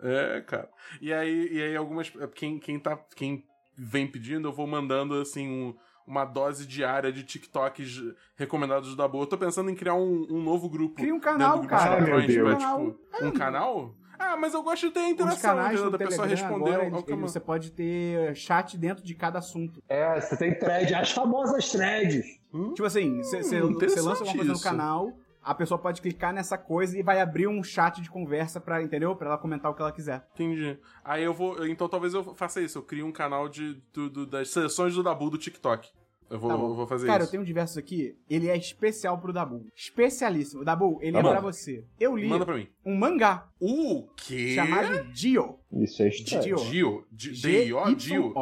É, 0.00 0.40
cara. 0.42 0.68
E 1.00 1.12
aí, 1.12 1.48
e 1.52 1.62
aí 1.62 1.76
algumas. 1.76 2.12
Quem, 2.34 2.58
quem, 2.58 2.78
tá, 2.78 2.96
quem 3.16 3.44
vem 3.76 4.06
pedindo, 4.06 4.48
eu 4.48 4.52
vou 4.52 4.66
mandando 4.66 5.14
assim 5.14 5.48
um- 5.48 5.74
uma 6.04 6.24
dose 6.24 6.66
diária 6.66 7.12
de 7.12 7.22
TikToks 7.22 8.02
recomendados 8.34 8.96
da 8.96 9.06
boa. 9.06 9.22
Eu 9.22 9.28
tô 9.28 9.38
pensando 9.38 9.70
em 9.70 9.74
criar 9.76 9.94
um, 9.94 10.26
um 10.28 10.42
novo 10.42 10.68
grupo. 10.68 10.96
Cria 10.96 11.14
um 11.14 11.20
canal, 11.20 11.64
cara. 11.66 12.00
meu 12.00 12.16
pra, 12.16 12.26
Deus. 12.26 12.58
tipo, 12.58 13.24
um 13.26 13.30
canal? 13.30 13.94
Ah, 14.24 14.36
mas 14.36 14.54
eu 14.54 14.62
gosto 14.62 14.86
de 14.86 14.92
ter 14.92 15.00
a 15.00 15.04
Os 15.06 15.10
interação, 15.10 15.50
canais 15.50 15.72
entendeu? 15.80 15.90
da 15.90 15.98
pessoa 15.98 16.26
Telegram 16.28 16.48
responder 16.48 16.70
agora, 16.74 16.96
ao 16.96 17.04
ele- 17.08 17.16
você 17.20 17.40
pode 17.40 17.72
ter 17.72 18.34
chat 18.36 18.78
dentro 18.78 19.04
de 19.04 19.14
cada 19.14 19.38
assunto. 19.40 19.82
É, 19.88 20.20
você 20.20 20.36
tem 20.36 20.56
thread, 20.58 20.94
as 20.94 21.10
famosas 21.10 21.70
threads. 21.70 22.24
Hum? 22.54 22.72
Tipo 22.74 22.86
assim, 22.86 23.18
você 23.22 23.36
Hum, 23.36 23.40
lança 23.40 23.54
alguma 23.56 23.72
interessante 23.76 24.36
coisa 24.36 24.52
no 24.52 24.60
canal, 24.60 25.12
a 25.42 25.54
pessoa 25.54 25.76
pode 25.78 26.00
clicar 26.00 26.32
nessa 26.32 26.56
coisa 26.56 26.96
e 26.96 27.02
vai 27.02 27.20
abrir 27.20 27.48
um 27.48 27.64
chat 27.64 28.00
de 28.00 28.08
conversa 28.08 28.60
pra, 28.60 28.80
entendeu? 28.80 29.16
Pra 29.16 29.28
ela 29.28 29.38
comentar 29.38 29.70
o 29.70 29.74
que 29.74 29.82
ela 29.82 29.90
quiser. 29.92 30.24
Entendi. 30.34 30.78
Aí 31.04 31.24
eu 31.24 31.34
vou. 31.34 31.66
Então 31.66 31.88
talvez 31.88 32.14
eu 32.14 32.22
faça 32.36 32.60
isso. 32.60 32.78
Eu 32.78 32.82
crio 32.82 33.06
um 33.06 33.12
canal 33.12 33.48
de, 33.48 33.74
do- 33.92 34.08
do- 34.08 34.26
das 34.26 34.50
seleções 34.50 34.94
do 34.94 35.02
Dabu 35.02 35.30
do 35.30 35.38
TikTok. 35.38 35.90
Eu 36.32 36.38
vou, 36.38 36.48
Tá 36.50 36.56
eu 36.56 36.74
vou 36.74 36.86
fazer 36.86 37.06
Cara, 37.06 37.20
eu 37.20 37.24
isso. 37.24 37.30
tenho 37.30 37.42
um 37.42 37.46
diversos 37.46 37.76
aqui, 37.76 38.16
ele 38.28 38.48
é 38.48 38.56
especial 38.56 39.18
pro 39.20 39.32
Dabu. 39.32 39.66
Especialíssimo. 39.76 40.64
Dabu, 40.64 40.98
ele 41.02 41.12
Tá 41.12 41.18
é 41.18 41.22
bom. 41.22 41.30
pra 41.30 41.40
você. 41.40 41.84
Eu 42.00 42.16
li 42.16 42.26
Manda 42.28 42.44
pra 42.46 42.56
mim. 42.56 42.66
um 42.84 42.96
mangá 42.96 43.48
O 43.60 44.08
quê? 44.16 44.54
chamado 44.54 45.04
Dio. 45.12 45.58
Isso 45.72 46.02
é 46.02 46.08
estranho. 46.08 46.42
Dio. 46.42 46.56
Dio? 46.70 47.06
Di- 47.12 47.40
D-I-O? 47.42 47.94
Dio? 47.94 48.32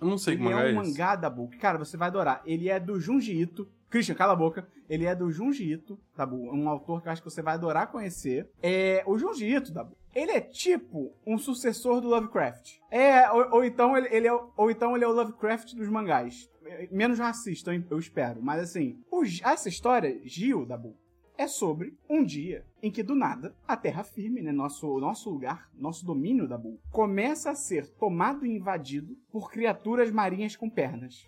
Eu 0.00 0.08
não 0.08 0.18
sei 0.18 0.36
que 0.36 0.42
Ele 0.42 0.48
é 0.50 0.54
mangá 0.54 0.68
é 0.68 0.74
um 0.74 0.80
esse. 0.82 0.90
mangá, 0.90 1.16
Dabu, 1.16 1.50
cara, 1.58 1.78
você 1.78 1.96
vai 1.96 2.08
adorar. 2.08 2.42
Ele 2.44 2.68
é 2.68 2.78
do 2.78 3.00
Junji 3.00 3.32
Ito, 3.40 3.66
Christian, 3.88 4.14
cala 4.14 4.34
a 4.34 4.36
boca. 4.36 4.68
Ele 4.88 5.04
é 5.06 5.14
do 5.14 5.30
Junji 5.30 5.72
Ito, 5.72 5.98
Dabu. 6.16 6.36
Um 6.54 6.68
autor 6.68 7.00
que 7.02 7.08
eu 7.08 7.12
acho 7.12 7.22
que 7.22 7.30
você 7.30 7.42
vai 7.42 7.54
adorar 7.54 7.90
conhecer. 7.90 8.48
É, 8.62 9.02
o 9.06 9.18
Junji 9.18 9.46
Ito, 9.46 9.72
Dabu, 9.72 9.96
ele 10.14 10.30
é 10.32 10.40
tipo 10.40 11.12
um 11.26 11.38
sucessor 11.38 12.00
do 12.00 12.08
Lovecraft. 12.08 12.76
É, 12.90 13.30
ou, 13.30 13.54
ou 13.56 13.64
então, 13.64 13.96
ele, 13.96 14.08
ele 14.10 14.28
é, 14.28 14.32
ou 14.56 14.70
então 14.70 14.94
ele 14.94 15.04
é 15.04 15.08
o 15.08 15.12
Lovecraft 15.12 15.74
dos 15.74 15.88
mangás. 15.88 16.48
Menos 16.90 17.18
racista, 17.18 17.74
eu 17.74 17.82
eu 17.90 17.98
espero. 17.98 18.42
Mas 18.42 18.60
assim, 18.62 18.98
o 19.10 19.22
essa 19.42 19.68
história, 19.68 20.20
Gil, 20.24 20.64
Dabu, 20.66 20.96
é 21.40 21.46
sobre 21.46 21.96
um 22.08 22.22
dia 22.22 22.66
em 22.82 22.90
que 22.90 23.02
do 23.02 23.14
nada 23.14 23.54
a 23.66 23.74
terra 23.74 24.04
firme, 24.04 24.42
né, 24.42 24.52
nosso 24.52 24.98
nosso 24.98 25.30
lugar, 25.30 25.70
nosso 25.74 26.04
domínio 26.04 26.46
da 26.46 26.58
Bull, 26.58 26.78
começa 26.92 27.50
a 27.50 27.54
ser 27.54 27.86
tomado 27.94 28.44
e 28.44 28.50
invadido 28.50 29.16
por 29.32 29.50
criaturas 29.50 30.10
marinhas 30.10 30.54
com 30.54 30.68
pernas. 30.68 31.26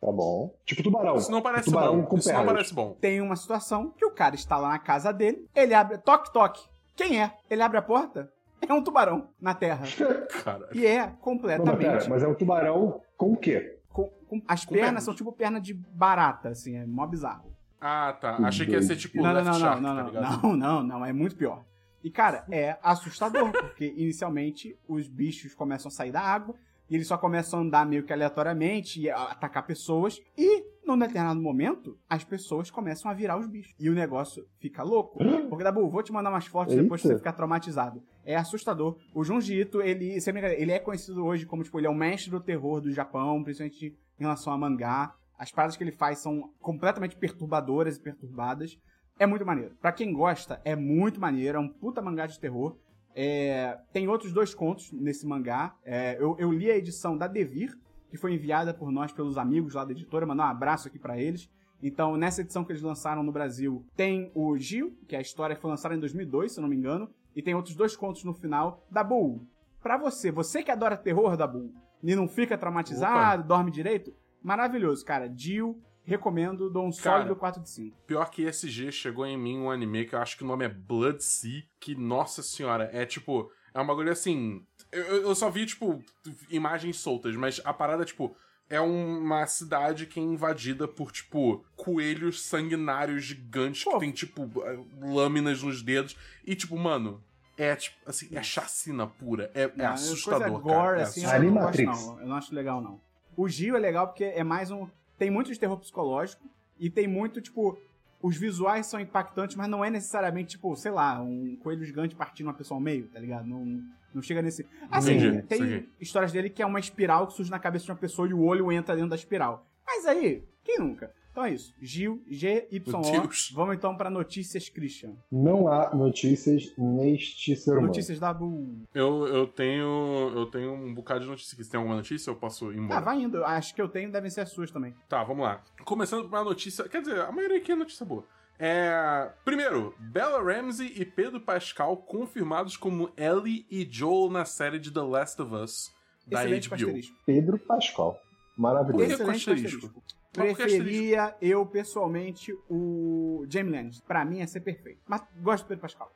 Tá 0.00 0.10
bom. 0.10 0.52
Tipo 0.64 0.82
tubarão. 0.82 1.14
Isso 1.14 1.30
não 1.30 1.40
parece 1.40 1.66
tubarão 1.66 2.00
bom. 2.00 2.06
com 2.06 2.16
Isso 2.16 2.28
não 2.28 2.34
pernas. 2.34 2.52
parece 2.52 2.74
bom. 2.74 2.96
Tem 3.00 3.20
uma 3.20 3.36
situação 3.36 3.90
que 3.90 4.04
o 4.04 4.10
cara 4.10 4.34
está 4.34 4.56
lá 4.56 4.70
na 4.70 4.78
casa 4.80 5.12
dele, 5.12 5.46
ele 5.54 5.74
abre 5.74 5.98
toque 5.98 6.32
toque. 6.32 6.68
Quem 6.96 7.22
é? 7.22 7.32
Ele 7.48 7.62
abre 7.62 7.78
a 7.78 7.82
porta, 7.82 8.32
é 8.68 8.74
um 8.74 8.82
tubarão 8.82 9.28
na 9.40 9.54
terra. 9.54 9.84
Cara. 10.42 10.68
E 10.74 10.84
é 10.84 10.98
Não, 10.98 11.06
mas, 11.06 11.18
completamente 11.20 11.78
pera, 11.78 12.08
mas 12.08 12.22
é 12.24 12.26
um 12.26 12.34
tubarão 12.34 13.00
com 13.16 13.32
o 13.32 13.36
quê? 13.36 13.78
Com- 13.92 14.08
com- 14.28 14.42
as 14.48 14.64
Com 14.64 14.72
pernas 14.72 14.88
pernas. 14.88 15.04
são 15.04 15.14
tipo 15.14 15.32
perna 15.32 15.60
de 15.60 15.74
barata, 15.74 16.48
assim, 16.50 16.76
é 16.76 16.86
mó 16.86 17.06
bizarro. 17.06 17.52
Ah, 17.80 18.12
tá. 18.20 18.36
Achei 18.46 18.64
que 18.66 18.72
ia 18.72 18.82
ser 18.82 18.96
tipo 18.96 19.16
Não, 19.16 19.24
não, 19.24 19.32
Left 19.34 19.46
não, 19.46 19.52
não, 19.52 19.60
Shark, 19.60 19.80
não, 19.82 19.88
tá 19.96 20.02
não, 20.02 20.06
ligado? 20.08 20.42
não, 20.42 20.56
não, 20.56 20.82
não, 20.82 21.04
é 21.06 21.12
muito 21.12 21.34
pior. 21.36 21.64
E, 22.02 22.10
cara, 22.10 22.44
é 22.50 22.78
assustador, 22.82 23.50
porque 23.52 23.92
inicialmente 23.96 24.76
os 24.88 25.08
bichos 25.08 25.54
começam 25.54 25.88
a 25.88 25.92
sair 25.92 26.10
da 26.12 26.20
água 26.20 26.54
e 26.88 26.94
eles 26.94 27.06
só 27.06 27.16
começam 27.16 27.58
a 27.58 27.62
andar 27.62 27.86
meio 27.86 28.04
que 28.04 28.12
aleatoriamente 28.12 29.00
e 29.00 29.10
a- 29.10 29.24
atacar 29.24 29.64
pessoas. 29.66 30.20
E, 30.36 30.64
num 30.86 30.98
determinado 30.98 31.40
momento, 31.40 31.96
as 32.10 32.22
pessoas 32.24 32.70
começam 32.70 33.10
a 33.10 33.14
virar 33.14 33.38
os 33.38 33.46
bichos. 33.46 33.72
E 33.78 33.88
o 33.88 33.94
negócio 33.94 34.44
fica 34.58 34.82
louco. 34.82 35.18
Porque, 35.48 35.62
Dabu, 35.64 35.88
vou 35.88 36.02
te 36.02 36.12
mandar 36.12 36.30
umas 36.30 36.46
fotos 36.46 36.74
depois 36.74 37.00
pra 37.00 37.08
Eita. 37.10 37.18
você 37.18 37.20
ficar 37.20 37.32
traumatizado. 37.32 38.02
É 38.24 38.36
assustador. 38.36 38.96
O 39.14 39.24
Junji 39.24 39.60
Ito, 39.60 39.80
ele, 39.80 40.16
ele 40.56 40.72
é 40.72 40.78
conhecido 40.78 41.24
hoje 41.24 41.44
como, 41.46 41.62
tipo, 41.62 41.78
ele 41.78 41.86
é 41.86 41.90
o 41.90 41.94
mestre 41.94 42.30
do 42.30 42.40
terror 42.40 42.80
do 42.80 42.92
Japão, 42.92 43.42
principalmente 43.42 43.86
em 44.18 44.22
relação 44.22 44.52
a 44.52 44.58
mangá. 44.58 45.14
As 45.38 45.50
paradas 45.50 45.76
que 45.76 45.82
ele 45.82 45.92
faz 45.92 46.20
são 46.20 46.52
completamente 46.60 47.16
perturbadoras 47.16 47.96
e 47.96 48.00
perturbadas. 48.00 48.78
É 49.18 49.26
muito 49.26 49.44
maneiro. 49.44 49.74
Pra 49.80 49.92
quem 49.92 50.12
gosta, 50.12 50.60
é 50.64 50.76
muito 50.76 51.20
maneiro. 51.20 51.58
É 51.58 51.60
um 51.60 51.68
puta 51.68 52.00
mangá 52.00 52.26
de 52.26 52.38
terror. 52.38 52.76
É, 53.14 53.76
tem 53.92 54.08
outros 54.08 54.32
dois 54.32 54.54
contos 54.54 54.90
nesse 54.92 55.26
mangá. 55.26 55.74
É, 55.84 56.16
eu, 56.20 56.36
eu 56.38 56.52
li 56.52 56.70
a 56.70 56.76
edição 56.76 57.16
da 57.16 57.26
Devir, 57.26 57.76
que 58.10 58.16
foi 58.16 58.34
enviada 58.34 58.72
por 58.72 58.90
nós, 58.90 59.12
pelos 59.12 59.36
amigos 59.36 59.74
lá 59.74 59.84
da 59.84 59.92
editora. 59.92 60.26
Mandar 60.26 60.46
um 60.46 60.50
abraço 60.50 60.88
aqui 60.88 60.98
pra 60.98 61.20
eles. 61.20 61.50
Então, 61.82 62.16
nessa 62.16 62.42
edição 62.42 62.64
que 62.64 62.70
eles 62.70 62.82
lançaram 62.82 63.24
no 63.24 63.32
Brasil, 63.32 63.84
tem 63.96 64.30
o 64.34 64.56
Gil, 64.56 64.96
que 65.08 65.16
é 65.16 65.18
a 65.18 65.22
história 65.22 65.56
que 65.56 65.60
foi 65.60 65.70
lançada 65.70 65.94
em 65.94 65.98
2002, 65.98 66.52
se 66.52 66.58
eu 66.60 66.62
não 66.62 66.68
me 66.68 66.76
engano. 66.76 67.10
E 67.34 67.42
tem 67.42 67.54
outros 67.54 67.74
dois 67.74 67.96
contos 67.96 68.24
no 68.24 68.34
final. 68.34 68.86
Dabu, 68.90 69.46
pra 69.82 69.96
você, 69.96 70.30
você 70.30 70.62
que 70.62 70.70
adora 70.70 70.96
terror, 70.96 71.36
Dabu, 71.36 71.72
e 72.02 72.14
não 72.14 72.28
fica 72.28 72.58
traumatizado, 72.58 73.44
dorme 73.44 73.70
direito, 73.70 74.12
maravilhoso, 74.42 75.04
cara. 75.04 75.32
Jill, 75.34 75.80
recomendo, 76.04 76.68
dou 76.68 76.86
um 76.86 76.90
Cara, 76.90 77.18
sólido 77.18 77.36
4 77.36 77.62
de 77.62 77.70
5. 77.70 77.96
Pior 78.06 78.30
que 78.30 78.44
SG 78.46 78.90
chegou 78.90 79.24
em 79.24 79.38
mim 79.38 79.58
um 79.58 79.70
anime 79.70 80.04
que 80.04 80.14
eu 80.14 80.18
acho 80.18 80.36
que 80.36 80.44
o 80.44 80.46
nome 80.46 80.64
é 80.64 80.68
Blood 80.68 81.22
Sea, 81.22 81.62
que, 81.80 81.94
nossa 81.94 82.42
senhora, 82.42 82.90
é 82.92 83.06
tipo. 83.06 83.50
É 83.74 83.80
um 83.80 83.86
bagulho 83.86 84.12
assim. 84.12 84.66
Eu, 84.90 85.02
eu 85.04 85.22
eu 85.28 85.34
só 85.34 85.48
vi, 85.48 85.64
tipo, 85.64 86.02
imagens 86.50 86.98
soltas, 86.98 87.34
mas 87.36 87.60
a 87.64 87.72
parada, 87.72 88.04
tipo. 88.04 88.36
É 88.72 88.80
uma 88.80 89.46
cidade 89.46 90.06
que 90.06 90.18
é 90.18 90.22
invadida 90.22 90.88
por, 90.88 91.12
tipo, 91.12 91.62
coelhos 91.76 92.42
sanguinários 92.42 93.22
gigantes 93.22 93.84
Pô. 93.84 93.92
que 93.92 93.98
tem, 93.98 94.10
tipo, 94.10 94.50
lâminas 94.98 95.62
nos 95.62 95.82
dedos. 95.82 96.16
E, 96.46 96.54
tipo, 96.54 96.78
mano, 96.78 97.22
é, 97.58 97.76
tipo, 97.76 97.96
assim, 98.06 98.28
é 98.32 98.42
chacina 98.42 99.06
pura. 99.06 99.50
É, 99.54 99.64
é 99.64 99.72
Não, 99.76 99.92
assustador, 99.92 100.62
coisa 100.62 100.62
cara. 100.64 100.80
gore, 100.80 101.00
é 101.00 101.02
assim, 101.02 101.20
eu 101.22 101.28
assustador. 101.28 101.52
não 101.52 101.62
gosto, 101.62 101.82
não. 101.82 102.20
Eu 102.20 102.26
não 102.28 102.36
acho 102.36 102.54
legal, 102.54 102.80
não. 102.80 103.00
O 103.36 103.46
Gil 103.46 103.76
é 103.76 103.78
legal 103.78 104.08
porque 104.08 104.24
é 104.24 104.42
mais 104.42 104.70
um... 104.70 104.88
Tem 105.18 105.30
muito 105.30 105.52
de 105.52 105.60
terror 105.60 105.78
psicológico 105.78 106.42
e 106.78 106.88
tem 106.88 107.06
muito, 107.06 107.42
tipo... 107.42 107.78
Os 108.22 108.36
visuais 108.36 108.86
são 108.86 109.00
impactantes, 109.00 109.54
mas 109.56 109.68
não 109.68 109.84
é 109.84 109.90
necessariamente, 109.90 110.52
tipo, 110.52 110.74
sei 110.76 110.92
lá, 110.92 111.20
um 111.20 111.56
coelho 111.56 111.84
gigante 111.84 112.14
partindo 112.14 112.46
uma 112.46 112.54
pessoa 112.54 112.76
ao 112.76 112.80
meio, 112.80 113.08
tá 113.08 113.18
ligado? 113.18 113.46
Não, 113.46 113.82
não 114.14 114.22
chega 114.22 114.42
nesse... 114.42 114.66
Assim, 114.90 115.14
Entendi, 115.14 115.42
tem 115.42 115.58
saquei. 115.58 115.88
histórias 116.00 116.32
dele 116.32 116.50
que 116.50 116.62
é 116.62 116.66
uma 116.66 116.80
espiral 116.80 117.26
que 117.26 117.34
surge 117.34 117.50
na 117.50 117.58
cabeça 117.58 117.84
de 117.84 117.90
uma 117.90 117.98
pessoa 117.98 118.28
e 118.28 118.34
o 118.34 118.42
olho 118.42 118.70
entra 118.72 118.94
dentro 118.94 119.10
da 119.10 119.16
espiral. 119.16 119.66
Mas 119.86 120.06
aí, 120.06 120.42
quem 120.64 120.78
nunca? 120.78 121.12
Então 121.32 121.46
é 121.46 121.50
isso. 121.54 121.74
Gil, 121.80 122.22
G-Y-O. 122.28 123.00
Meu 123.00 123.22
Deus. 123.22 123.50
Vamos 123.54 123.74
então 123.74 123.96
pra 123.96 124.10
notícias, 124.10 124.68
Christian. 124.68 125.14
Não 125.30 125.66
há 125.66 125.94
notícias 125.94 126.74
neste 126.76 127.56
ser 127.56 127.70
humano. 127.70 127.86
Notícias 127.86 128.20
da 128.20 128.34
Bu. 128.34 128.86
Eu, 128.94 129.26
eu 129.26 129.46
tenho. 129.46 130.30
Eu 130.34 130.46
tenho 130.46 130.74
um 130.74 130.92
bocado 130.92 131.20
de 131.20 131.26
notícia 131.28 131.54
aqui. 131.54 131.64
Você 131.64 131.70
tem 131.70 131.78
alguma 131.78 131.96
notícia? 131.96 132.28
Eu 132.30 132.36
posso 132.36 132.70
ir 132.70 132.76
embora? 132.76 133.00
Ah, 133.00 133.02
vai 133.02 133.22
indo. 133.22 133.42
Acho 133.46 133.74
que 133.74 133.80
eu 133.80 133.88
tenho, 133.88 134.12
devem 134.12 134.30
ser 134.30 134.42
as 134.42 134.50
suas 134.50 134.70
também. 134.70 134.94
Tá, 135.08 135.24
vamos 135.24 135.42
lá. 135.44 135.62
Começando 135.86 136.26
uma 136.26 136.44
notícia. 136.44 136.86
Quer 136.86 137.00
dizer, 137.00 137.20
a 137.20 137.32
maioria 137.32 137.56
aqui 137.56 137.72
é 137.72 137.76
notícia 137.76 138.04
boa. 138.04 138.26
É. 138.64 139.28
Primeiro, 139.44 139.92
Bella 139.98 140.40
Ramsey 140.40 140.92
e 140.96 141.04
Pedro 141.04 141.40
Pascal 141.40 141.96
confirmados 141.96 142.76
como 142.76 143.10
Ellie 143.16 143.66
e 143.68 143.84
Joel 143.90 144.30
na 144.30 144.44
série 144.44 144.78
de 144.78 144.92
The 144.92 145.00
Last 145.00 145.42
of 145.42 145.52
Us 145.52 145.92
da 146.26 146.44
Excelente 146.44 146.68
HBO. 146.68 147.00
Pedro 147.26 147.58
Pascal. 147.58 148.16
Maravilhoso. 148.56 149.04
Excelente 149.04 149.50
asterisco? 149.50 149.86
asterisco. 149.86 150.02
Preferia 150.32 151.34
eu, 151.42 151.66
pessoalmente, 151.66 152.56
o 152.70 153.44
Jamie 153.48 153.72
Lannister. 153.72 154.06
Pra 154.06 154.24
mim, 154.24 154.38
ia 154.38 154.46
ser 154.46 154.60
perfeito. 154.60 155.00
Mas 155.08 155.22
gosto 155.42 155.64
do 155.64 155.68
Pedro 155.68 155.82
Pascal. 155.82 156.12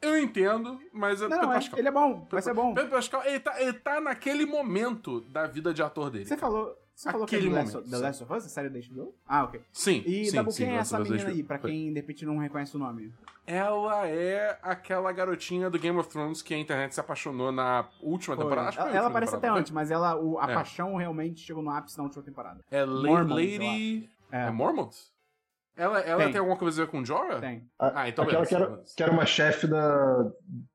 Eu 0.00 0.16
entendo, 0.16 0.80
mas 0.94 1.20
é 1.20 1.24
Não, 1.24 1.30
Pedro 1.30 1.46
não, 1.46 1.52
é- 1.52 1.56
Pascal. 1.56 1.78
ele 1.78 1.88
é 1.88 1.90
bom. 1.92 2.14
Vai 2.14 2.26
Pedro- 2.28 2.42
ser 2.42 2.54
bom. 2.54 2.72
Pedro 2.74 2.90
Pascal, 2.90 3.22
ele 3.26 3.40
tá, 3.40 3.60
ele 3.60 3.72
tá 3.74 4.00
naquele 4.00 4.46
momento 4.46 5.20
da 5.22 5.46
vida 5.46 5.74
de 5.74 5.82
ator 5.82 6.08
dele. 6.10 6.24
Você 6.24 6.38
falou, 6.38 6.74
você 7.00 7.10
falou 7.12 7.26
que 7.26 7.34
é 7.34 7.38
Aquele 7.38 7.50
The 7.54 7.60
Last, 7.60 7.72
momento, 7.74 7.90
The 7.90 7.96
sim. 7.96 8.02
Last 8.02 8.22
of 8.24 8.32
Us, 8.34 8.44
a 8.44 8.48
série 8.48 8.68
da 8.68 8.78
HBO? 8.78 9.14
Ah, 9.26 9.44
ok. 9.44 9.60
Sim, 9.72 10.02
E, 10.06 10.26
sim, 10.26 10.36
Dabu, 10.36 10.50
sim, 10.52 10.64
quem 10.64 10.74
é 10.74 10.76
Last 10.76 10.94
essa 10.94 10.96
of 10.96 11.02
Us 11.02 11.08
menina 11.10 11.30
HBO. 11.30 11.36
aí? 11.38 11.42
Pra 11.42 11.58
quem, 11.58 11.88
de 11.88 11.94
repente, 12.00 12.26
não 12.26 12.36
reconhece 12.38 12.76
o 12.76 12.78
nome. 12.78 13.12
Ela 13.46 14.06
é 14.06 14.58
aquela 14.62 15.10
garotinha 15.10 15.70
do 15.70 15.78
Game 15.78 15.98
of 15.98 16.08
Thrones 16.10 16.42
que 16.42 16.52
a 16.54 16.58
internet 16.58 16.94
se 16.94 17.00
apaixonou 17.00 17.50
na 17.50 17.86
última 18.02 18.36
Foi. 18.36 18.44
temporada. 18.44 18.68
Acho 18.68 18.76
que 18.76 18.82
Ela, 18.82 18.90
foi 18.90 18.96
a 18.96 18.98
ela 18.98 19.06
última 19.06 19.18
aparece 19.18 19.34
até 19.34 19.40
temporada, 19.40 19.60
antes, 19.60 19.72
mas 19.72 19.90
ela, 19.90 20.16
o- 20.16 20.38
a 20.38 20.50
É. 20.50 20.54
paixão 20.54 20.94
realmente 20.96 21.40
chegou 21.40 21.62
no 21.62 21.70
ápice 21.70 21.96
na 21.96 22.04
última 22.04 22.22
temporada. 22.22 22.60
foi? 22.68 22.78
É 22.78 22.84
La- 22.84 23.22
Lady... 23.22 24.08
É, 24.30 24.46
É 24.46 24.50
Mormont? 24.50 24.94
Ela, 25.80 26.00
ela 26.00 26.22
Tem. 26.24 26.32
tem. 26.32 26.38
alguma 26.40 26.56
coisa 26.58 26.82
a 26.82 26.84
ver 26.84 26.90
com 26.90 27.04
Jorah? 27.04 27.40
tem. 27.40 27.68
Ah, 27.78 28.08
então 28.08 28.24
Aquela 28.24 28.44
beleza, 28.44 28.48
que 28.48 28.54
era, 28.54 28.84
que 28.96 29.02
era 29.02 29.12
uma 29.12 29.24
chefe 29.26 29.66
da, 29.66 30.30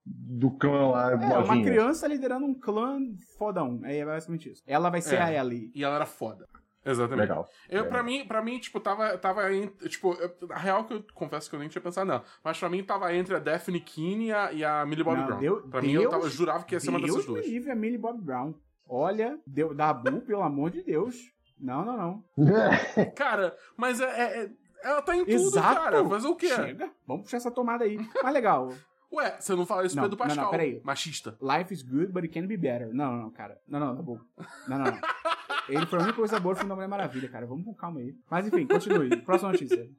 do 0.06 0.52
clã 0.58 0.90
lá, 0.92 1.12
É, 1.12 1.16
uma 1.38 1.62
criança 1.62 2.08
liderando 2.08 2.46
um 2.46 2.54
clã 2.60 2.98
fodão. 3.38 3.82
É 3.84 4.04
basicamente 4.04 4.52
isso. 4.52 4.64
Ela 4.66 4.90
vai 4.90 5.02
ser 5.02 5.16
É. 5.16 5.22
a 5.22 5.34
Ellie. 5.34 5.72
E 5.76 5.84
ela 5.84 5.96
era 5.96 6.06
foda. 6.06 6.48
Exatamente. 6.88 7.22
Legal. 7.22 7.48
Eu, 7.68 7.84
É. 7.86 7.88
pra, 7.88 8.04
mim, 8.04 8.28
pra 8.28 8.44
mim, 8.44 8.60
tipo, 8.60 8.80
tava, 8.80 9.18
tava 9.18 9.52
entre. 9.54 9.90
Tipo, 9.90 10.14
eu- 10.14 10.36
a 10.52 10.58
real 10.60 10.84
que 10.86 10.94
eu 10.94 11.04
confesso 11.16 11.50
que 11.50 11.56
eu 11.56 11.60
nem 11.60 11.68
tinha 11.68 11.82
pensado 11.82 12.08
nela. 12.08 12.24
Mas 12.44 12.60
pra 12.60 12.70
mim 12.70 12.84
tava 12.84 13.12
entre 13.16 13.36
a 13.36 13.40
Daphne 13.40 13.80
Keane 13.80 14.28
e 14.28 14.32
a, 14.34 14.54
e 14.54 14.64
a 14.64 14.86
Millie 14.86 15.04
Bobby 15.04 15.20
Não, 15.22 15.26
Brown. 15.28 15.40
Deu- 15.40 15.62
pra 15.68 15.82
mim, 15.82 15.94
eu, 15.94 16.04
tava, 16.04 16.16
eu 16.18 16.22
Deus- 16.22 16.34
jurava 16.34 16.64
que 16.64 16.76
ia 16.76 16.80
ser 16.80 16.90
uma 16.92 17.00
dessas 17.00 17.16
Deus 17.16 17.26
duas. 17.28 17.46
livre 17.48 17.72
a 17.72 17.76
Millie 17.76 17.98
Bob 17.98 18.22
Brown. 18.22 18.54
Olha, 18.88 19.40
deu, 19.48 19.74
Dabu, 19.74 20.22
pelo 20.22 20.44
amor 20.44 20.70
de 20.70 20.84
Deus. 20.84 21.16
Não, 21.60 21.84
não, 21.84 21.98
não. 21.98 22.24
Cara, 23.16 23.56
mas 23.76 24.00
é, 24.00 24.06
é- 24.06 24.44
é- 24.44 24.50
ela 24.84 25.02
tá 25.02 25.16
em 25.16 25.26
tudo, 25.26 25.34
Exato. 25.34 25.76
cara. 25.76 26.06
Fazer 26.10 26.28
o 26.28 26.36
quê? 26.36 26.50
Chega, 26.50 26.92
vamos 27.08 27.24
puxar 27.24 27.38
essa 27.38 27.52
tomada 27.52 27.84
aí. 27.84 27.98
Mas 28.24 28.34
legal, 28.34 28.70
Ué, 29.14 29.38
você 29.40 29.56
não 29.56 29.66
fala 29.66 29.86
isso 29.86 29.96
Não, 29.96 30.04
Pedro 30.04 30.18
não, 30.18 30.26
não, 30.28 30.36
Pascal. 30.36 30.52
peraí. 30.52 30.82
Machista. 30.84 31.38
life 31.42 31.74
is 31.74 31.82
good, 31.82 32.08
but 32.12 32.24
it 32.24 32.34
can 32.34 32.48
be 32.48 32.58
better. 32.58 32.94
Não, 32.94 33.12
não, 33.14 33.22
não, 33.24 33.32
cara. 33.32 33.60
Não, 33.68 33.80
não, 33.80 33.96
Dabu. 33.96 34.20
Não, 34.68 34.78
não, 34.78 34.86
não. 34.86 35.00
Ele 35.70 35.86
foi 35.86 36.00
a 36.00 36.02
única 36.04 36.18
coisa 36.18 36.40
boa 36.40 36.54
filme 36.56 36.70
da 36.70 36.76
Mulher 36.76 36.88
Maravilha, 36.88 37.30
cara. 37.30 37.46
Vamos 37.46 37.64
com 37.66 37.74
calma 37.74 38.00
aí. 38.00 38.14
Mas 38.30 38.48
enfim, 38.48 38.68
continue. 38.68 39.16
Próxima 39.22 39.52
notícia. 39.52 39.90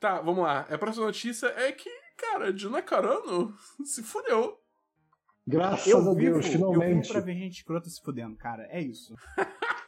Tá, 0.00 0.20
vamos 0.20 0.42
lá. 0.44 0.60
A 0.70 0.78
próxima 0.78 1.06
notícia 1.06 1.46
é 1.56 1.70
que, 1.72 1.90
cara, 2.16 2.56
Gina 2.56 2.80
Carano 2.82 3.54
se 3.84 4.02
fudeu. 4.02 4.58
Graças 5.46 5.86
Eu 5.88 5.98
a 5.98 6.00
vivo, 6.00 6.14
Deus, 6.14 6.46
eu 6.46 6.52
vivo 6.52 6.52
finalmente. 6.72 7.08
pra 7.12 7.20
ver 7.20 7.34
gente 7.34 7.58
escrota 7.58 7.90
se 7.90 8.00
fudendo, 8.00 8.36
cara. 8.36 8.66
É 8.70 8.80
isso. 8.80 9.14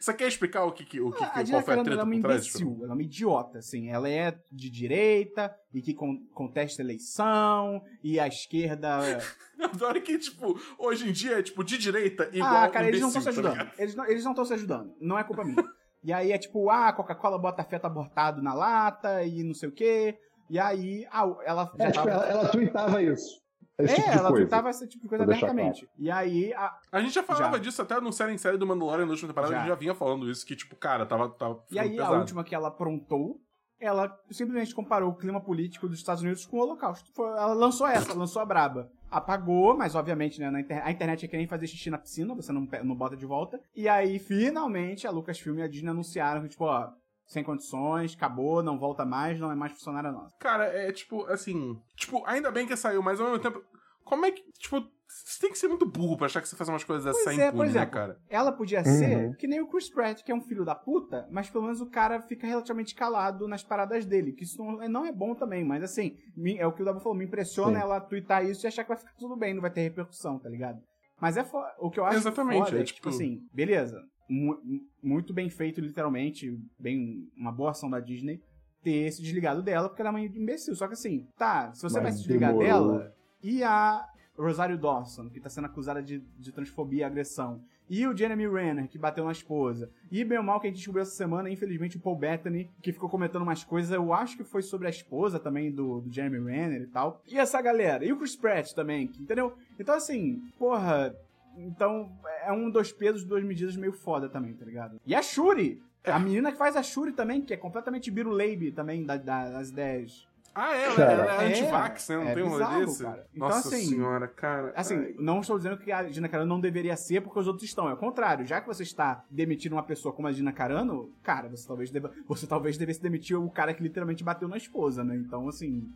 Você 0.00 0.12
quer 0.14 0.28
explicar 0.28 0.64
o 0.64 0.72
que, 0.72 0.84
que, 0.84 1.00
o 1.00 1.10
que, 1.12 1.22
a 1.24 1.28
qual 1.30 1.46
Gina 1.46 1.62
foi 1.62 1.74
a 1.74 1.76
treta 1.78 1.90
ela 1.92 2.00
é 2.00 2.04
uma 2.04 2.14
por 2.16 2.22
trás? 2.22 2.46
imbecil, 2.46 2.78
ela 2.82 2.92
é 2.92 2.94
uma 2.94 3.02
idiota, 3.02 3.58
assim. 3.58 3.88
Ela 3.88 4.08
é 4.08 4.38
de 4.52 4.70
direita 4.70 5.54
e 5.72 5.80
que 5.82 5.94
con- 5.94 6.20
contesta 6.34 6.82
eleição 6.82 7.82
e 8.02 8.18
a 8.20 8.26
esquerda. 8.26 8.98
Eu 9.58 9.66
adoro 9.66 10.02
que, 10.02 10.18
tipo, 10.18 10.58
hoje 10.78 11.08
em 11.08 11.12
dia 11.12 11.38
é, 11.38 11.42
tipo, 11.42 11.64
de 11.64 11.78
direita 11.78 12.28
igual 12.32 12.64
ah, 12.64 12.68
cara, 12.68 12.88
eles 12.88 13.00
não 13.00 13.08
estão 13.08 13.22
se 13.22 13.28
imbecil, 13.30 13.42
tá 13.42 13.48
ajudando. 13.50 13.64
ligado? 13.66 13.80
eles 13.80 13.94
não 13.94 14.04
eles 14.06 14.24
não 14.24 14.32
estão 14.32 14.44
se 14.44 14.52
ajudando. 14.54 14.94
Não 15.00 15.18
é 15.18 15.24
culpa 15.24 15.44
minha. 15.44 15.64
E 16.04 16.12
aí 16.12 16.30
é 16.30 16.38
tipo, 16.38 16.68
ah, 16.70 16.88
a 16.88 16.92
Coca-Cola 16.92 17.38
bota 17.38 17.64
feto 17.64 17.86
abortado 17.86 18.42
na 18.42 18.52
lata 18.54 19.24
e 19.24 19.42
não 19.42 19.54
sei 19.54 19.68
o 19.68 19.72
quê. 19.72 20.18
E 20.48 20.58
aí, 20.58 21.04
ah, 21.10 21.26
ela 21.44 21.72
já 21.76 21.84
É, 21.86 21.90
tipo, 21.90 22.04
tava. 22.04 22.10
ela, 22.10 22.26
ela 22.26 22.48
tweetava 22.50 23.02
isso. 23.02 23.40
Esse 23.78 23.92
É, 23.92 23.96
tipo 23.96 24.08
ela 24.10 24.28
coisa. 24.30 24.34
tweetava 24.46 24.70
esse 24.70 24.86
tipo 24.88 25.02
de 25.02 25.08
coisa 25.08 25.24
abertamente. 25.24 25.88
E 25.98 26.10
aí, 26.10 26.52
a- 26.54 26.78
A 26.90 27.00
gente 27.00 27.12
já 27.14 27.22
falava 27.22 27.56
Já. 27.56 27.62
disso 27.62 27.82
até 27.82 28.00
no 28.00 28.12
série 28.12 28.32
em 28.32 28.38
série 28.38 28.56
do 28.56 28.66
Mandalorian 28.66 29.04
na 29.04 29.10
última 29.12 29.28
temporada, 29.28 29.52
Já. 29.52 29.58
a 29.58 29.60
gente 29.62 29.68
já 29.68 29.74
vinha 29.74 29.94
falando 29.94 30.30
isso, 30.30 30.46
que, 30.46 30.56
tipo, 30.56 30.74
cara, 30.76 31.04
tava, 31.04 31.28
tava 31.30 31.62
e 31.70 31.78
aí 31.78 31.90
ficando 31.90 32.02
a 32.02 32.04
pesado. 32.06 32.20
última 32.20 32.44
que 32.44 32.54
ela 32.54 32.68
aprontou 32.68 33.40
ela 33.78 34.18
simplesmente 34.30 34.74
comparou 34.74 35.10
o 35.10 35.14
clima 35.14 35.38
político 35.38 35.86
dos 35.86 35.98
Estados 35.98 36.22
Unidos 36.22 36.46
com 36.46 36.56
o 36.56 36.60
Holocausto. 36.62 37.12
Foi- 37.14 37.28
ela 37.28 37.52
lançou 37.52 37.86
essa, 37.86 38.14
lançou 38.14 38.40
a 38.40 38.46
braba. 38.46 38.90
Apagou, 39.10 39.76
mas 39.76 39.94
obviamente, 39.94 40.40
né, 40.40 40.48
na 40.50 40.60
inter- 40.62 40.80
a 40.82 40.90
internet 40.90 41.26
é 41.26 41.28
que 41.28 41.36
nem 41.36 41.46
fazer 41.46 41.66
xixi 41.66 41.90
na 41.90 41.98
piscina, 41.98 42.34
você 42.34 42.50
não, 42.52 42.66
não 42.82 42.94
bota 42.96 43.14
de 43.14 43.26
volta. 43.26 43.60
E 43.74 43.86
aí, 43.86 44.18
finalmente, 44.18 45.06
a 45.06 45.10
Lucasfilm 45.10 45.58
e 45.58 45.62
a 45.62 45.68
Disney 45.68 45.90
anunciaram 45.90 46.40
que, 46.40 46.48
tipo, 46.48 46.64
ó, 46.64 46.88
sem 47.26 47.42
condições, 47.44 48.14
acabou, 48.14 48.62
não 48.62 48.78
volta 48.78 49.04
mais, 49.04 49.38
não 49.38 49.50
é 49.50 49.54
mais 49.54 49.72
funcionária 49.72 50.12
nossa. 50.12 50.34
Cara, 50.38 50.64
é 50.66 50.92
tipo, 50.92 51.24
assim. 51.26 51.76
Tipo, 51.96 52.24
ainda 52.26 52.50
bem 52.50 52.66
que 52.66 52.76
saiu, 52.76 53.02
mas 53.02 53.20
ao 53.20 53.26
mesmo 53.30 53.42
tempo. 53.42 53.62
Como 54.04 54.24
é 54.24 54.30
que. 54.30 54.42
Tipo, 54.52 54.80
você 55.08 55.40
tem 55.40 55.50
que 55.50 55.58
ser 55.58 55.68
muito 55.68 55.86
burro 55.86 56.16
pra 56.16 56.26
achar 56.26 56.40
que 56.40 56.48
você 56.48 56.56
faz 56.56 56.68
umas 56.68 56.84
coisas 56.84 57.04
dessas 57.04 57.22
Pois 57.24 57.36
sem 57.36 57.44
é, 57.44 57.48
por 57.50 57.56
impune, 57.58 57.72
né, 57.72 57.76
exemplo, 57.80 57.92
cara? 57.94 58.18
Ela 58.28 58.52
podia 58.52 58.78
Uhum. 58.80 58.84
ser 58.84 59.36
que 59.36 59.46
nem 59.46 59.60
o 59.60 59.68
Chris 59.68 59.88
Pratt, 59.88 60.22
que 60.22 60.30
é 60.30 60.34
um 60.34 60.40
filho 60.40 60.64
da 60.64 60.74
puta, 60.74 61.26
mas 61.30 61.48
pelo 61.50 61.64
menos 61.64 61.80
o 61.80 61.86
cara 61.90 62.20
fica 62.22 62.46
relativamente 62.46 62.94
calado 62.94 63.46
nas 63.48 63.62
paradas 63.62 64.04
dele, 64.04 64.32
que 64.32 64.44
isso 64.44 64.62
não 64.62 64.82
é, 64.82 64.88
não 64.88 65.04
é 65.06 65.12
bom 65.12 65.34
também, 65.34 65.64
mas 65.64 65.82
assim, 65.82 66.16
é 66.58 66.66
o 66.66 66.72
que 66.72 66.82
o 66.82 66.84
Dabu 66.84 67.00
falou, 67.00 67.16
me 67.16 67.24
impressiona 67.24 67.76
Sim. 67.78 67.82
ela 67.82 68.00
twittar 68.00 68.44
isso 68.44 68.64
e 68.64 68.68
achar 68.68 68.82
que 68.84 68.88
vai 68.88 68.98
ficar 68.98 69.12
tudo 69.18 69.36
bem, 69.36 69.54
não 69.54 69.62
vai 69.62 69.70
ter 69.70 69.82
repercussão, 69.82 70.38
tá 70.38 70.48
ligado? 70.48 70.80
Mas 71.20 71.36
é 71.36 71.44
fo- 71.44 71.62
o 71.78 71.88
que 71.90 71.98
eu 71.98 72.04
acho 72.04 72.18
Exatamente, 72.18 72.64
foda 72.64 72.76
é 72.76 72.80
é 72.80 72.84
que, 72.84 72.92
tipo 72.92 72.96
tipo- 72.96 73.08
assim, 73.08 73.38
beleza, 73.52 74.02
mu- 74.28 74.60
mu- 74.62 74.80
muito 75.02 75.32
bem 75.32 75.48
feito, 75.48 75.80
literalmente, 75.80 76.58
bem 76.78 77.28
uma 77.36 77.52
boa 77.52 77.70
ação 77.70 77.88
da 77.90 78.00
Disney 78.00 78.40
ter 78.82 79.10
se 79.12 79.20
desligado 79.22 79.62
dela, 79.62 79.88
porque 79.88 80.00
ela 80.02 80.10
é 80.10 80.12
uma 80.12 80.20
imbecil. 80.20 80.74
Só 80.76 80.86
que 80.86 80.92
assim, 80.94 81.26
tá, 81.36 81.72
se 81.72 81.82
você 81.82 81.94
Mas 81.94 82.02
vai 82.02 82.12
se 82.12 82.18
desligar 82.18 82.52
demorou. 82.56 82.66
dela, 82.88 83.14
e 83.42 83.62
a 83.62 84.06
Rosário 84.38 84.78
Dawson, 84.78 85.28
que 85.30 85.40
tá 85.40 85.48
sendo 85.48 85.64
acusada 85.66 86.02
de, 86.02 86.20
de 86.38 86.52
transfobia 86.52 87.00
e 87.00 87.04
agressão, 87.04 87.60
e 87.88 88.04
o 88.06 88.16
Jeremy 88.16 88.48
Renner, 88.48 88.88
que 88.88 88.98
bateu 88.98 89.24
na 89.24 89.30
esposa, 89.32 89.88
e 90.10 90.24
bem 90.24 90.38
ou 90.38 90.44
mal 90.44 90.60
que 90.60 90.66
a 90.66 90.70
gente 90.70 90.78
descobriu 90.78 91.02
essa 91.02 91.12
semana, 91.16 91.48
infelizmente, 91.48 91.96
o 91.96 92.00
Paul 92.00 92.16
Bettany, 92.16 92.68
que 92.82 92.92
ficou 92.92 93.08
comentando 93.08 93.42
umas 93.42 93.62
coisas, 93.62 93.92
eu 93.92 94.12
acho 94.12 94.36
que 94.36 94.42
foi 94.44 94.60
sobre 94.62 94.88
a 94.88 94.90
esposa 94.90 95.38
também 95.38 95.70
do, 95.72 96.00
do 96.00 96.12
Jeremy 96.12 96.44
Renner 96.50 96.82
e 96.82 96.86
tal. 96.88 97.22
E 97.26 97.38
essa 97.38 97.62
galera, 97.62 98.04
e 98.04 98.12
o 98.12 98.18
Chris 98.18 98.34
Pratt 98.36 98.72
também, 98.72 99.06
que- 99.06 99.22
entendeu? 99.22 99.56
Então 99.78 99.94
assim, 99.94 100.42
porra, 100.58 101.14
então 101.56 102.10
é 102.44 102.52
um 102.52 102.70
dos 102.70 102.92
pesos, 102.92 103.24
duas 103.24 103.42
medidas 103.44 103.76
meio 103.76 103.92
foda 103.92 104.28
também, 104.28 104.54
tá 104.54 104.64
ligado? 104.64 105.00
E 105.06 105.14
a 105.14 105.22
Shuri! 105.22 105.82
A 106.04 106.18
menina 106.20 106.52
que 106.52 106.58
faz 106.58 106.76
a 106.76 106.82
Shuri 106.84 107.10
também, 107.12 107.42
que 107.42 107.52
é 107.52 107.56
completamente 107.56 108.10
biruleibe 108.12 108.70
também 108.70 109.04
da- 109.04 109.16
da- 109.16 109.50
das 109.50 109.70
ideias. 109.70 110.24
Ah, 110.54 110.74
é, 110.74 110.84
ela, 110.84 110.94
Cara, 110.96 111.12
ela 111.12 111.42
é 111.42 111.46
é, 111.46 111.48
anti-vax, 111.50 112.08
né? 112.08 112.16
Não 112.16 112.22
é 112.28 112.34
tem 112.34 112.42
um 112.44 112.48
rolê 112.48 112.86
desse? 112.86 113.02
cara. 113.02 113.26
Então, 113.34 113.48
Nossa 113.48 113.68
assim, 113.68 113.86
senhora, 113.88 114.26
cara. 114.28 114.72
Assim, 114.74 114.94
Ai. 114.94 115.14
não 115.18 115.40
estou 115.40 115.58
dizendo 115.58 115.76
que 115.76 115.92
a 115.92 116.08
Gina 116.08 116.28
Carano 116.30 116.48
não 116.48 116.60
deveria 116.60 116.96
ser 116.96 117.20
porque 117.20 117.38
os 117.38 117.46
outros 117.46 117.64
estão. 117.68 117.90
É 117.90 117.92
o 117.92 117.96
contrário. 117.98 118.46
Já 118.46 118.60
que 118.62 118.66
você 118.66 118.82
está 118.84 119.22
demitindo 119.30 119.74
uma 119.74 119.82
pessoa 119.82 120.14
como 120.14 120.28
a 120.28 120.32
Gina 120.32 120.52
Carano, 120.52 121.10
cara, 121.22 121.48
você 121.50 121.66
talvez 121.68 121.90
deva, 121.90 122.10
você 122.26 122.46
talvez 122.46 122.78
devesse 122.78 123.02
demitir 123.02 123.36
o 123.38 123.50
cara 123.50 123.74
que 123.74 123.82
literalmente 123.82 124.24
bateu 124.24 124.48
na 124.48 124.56
esposa, 124.56 125.04
né? 125.04 125.14
Então, 125.16 125.46
assim. 125.48 125.90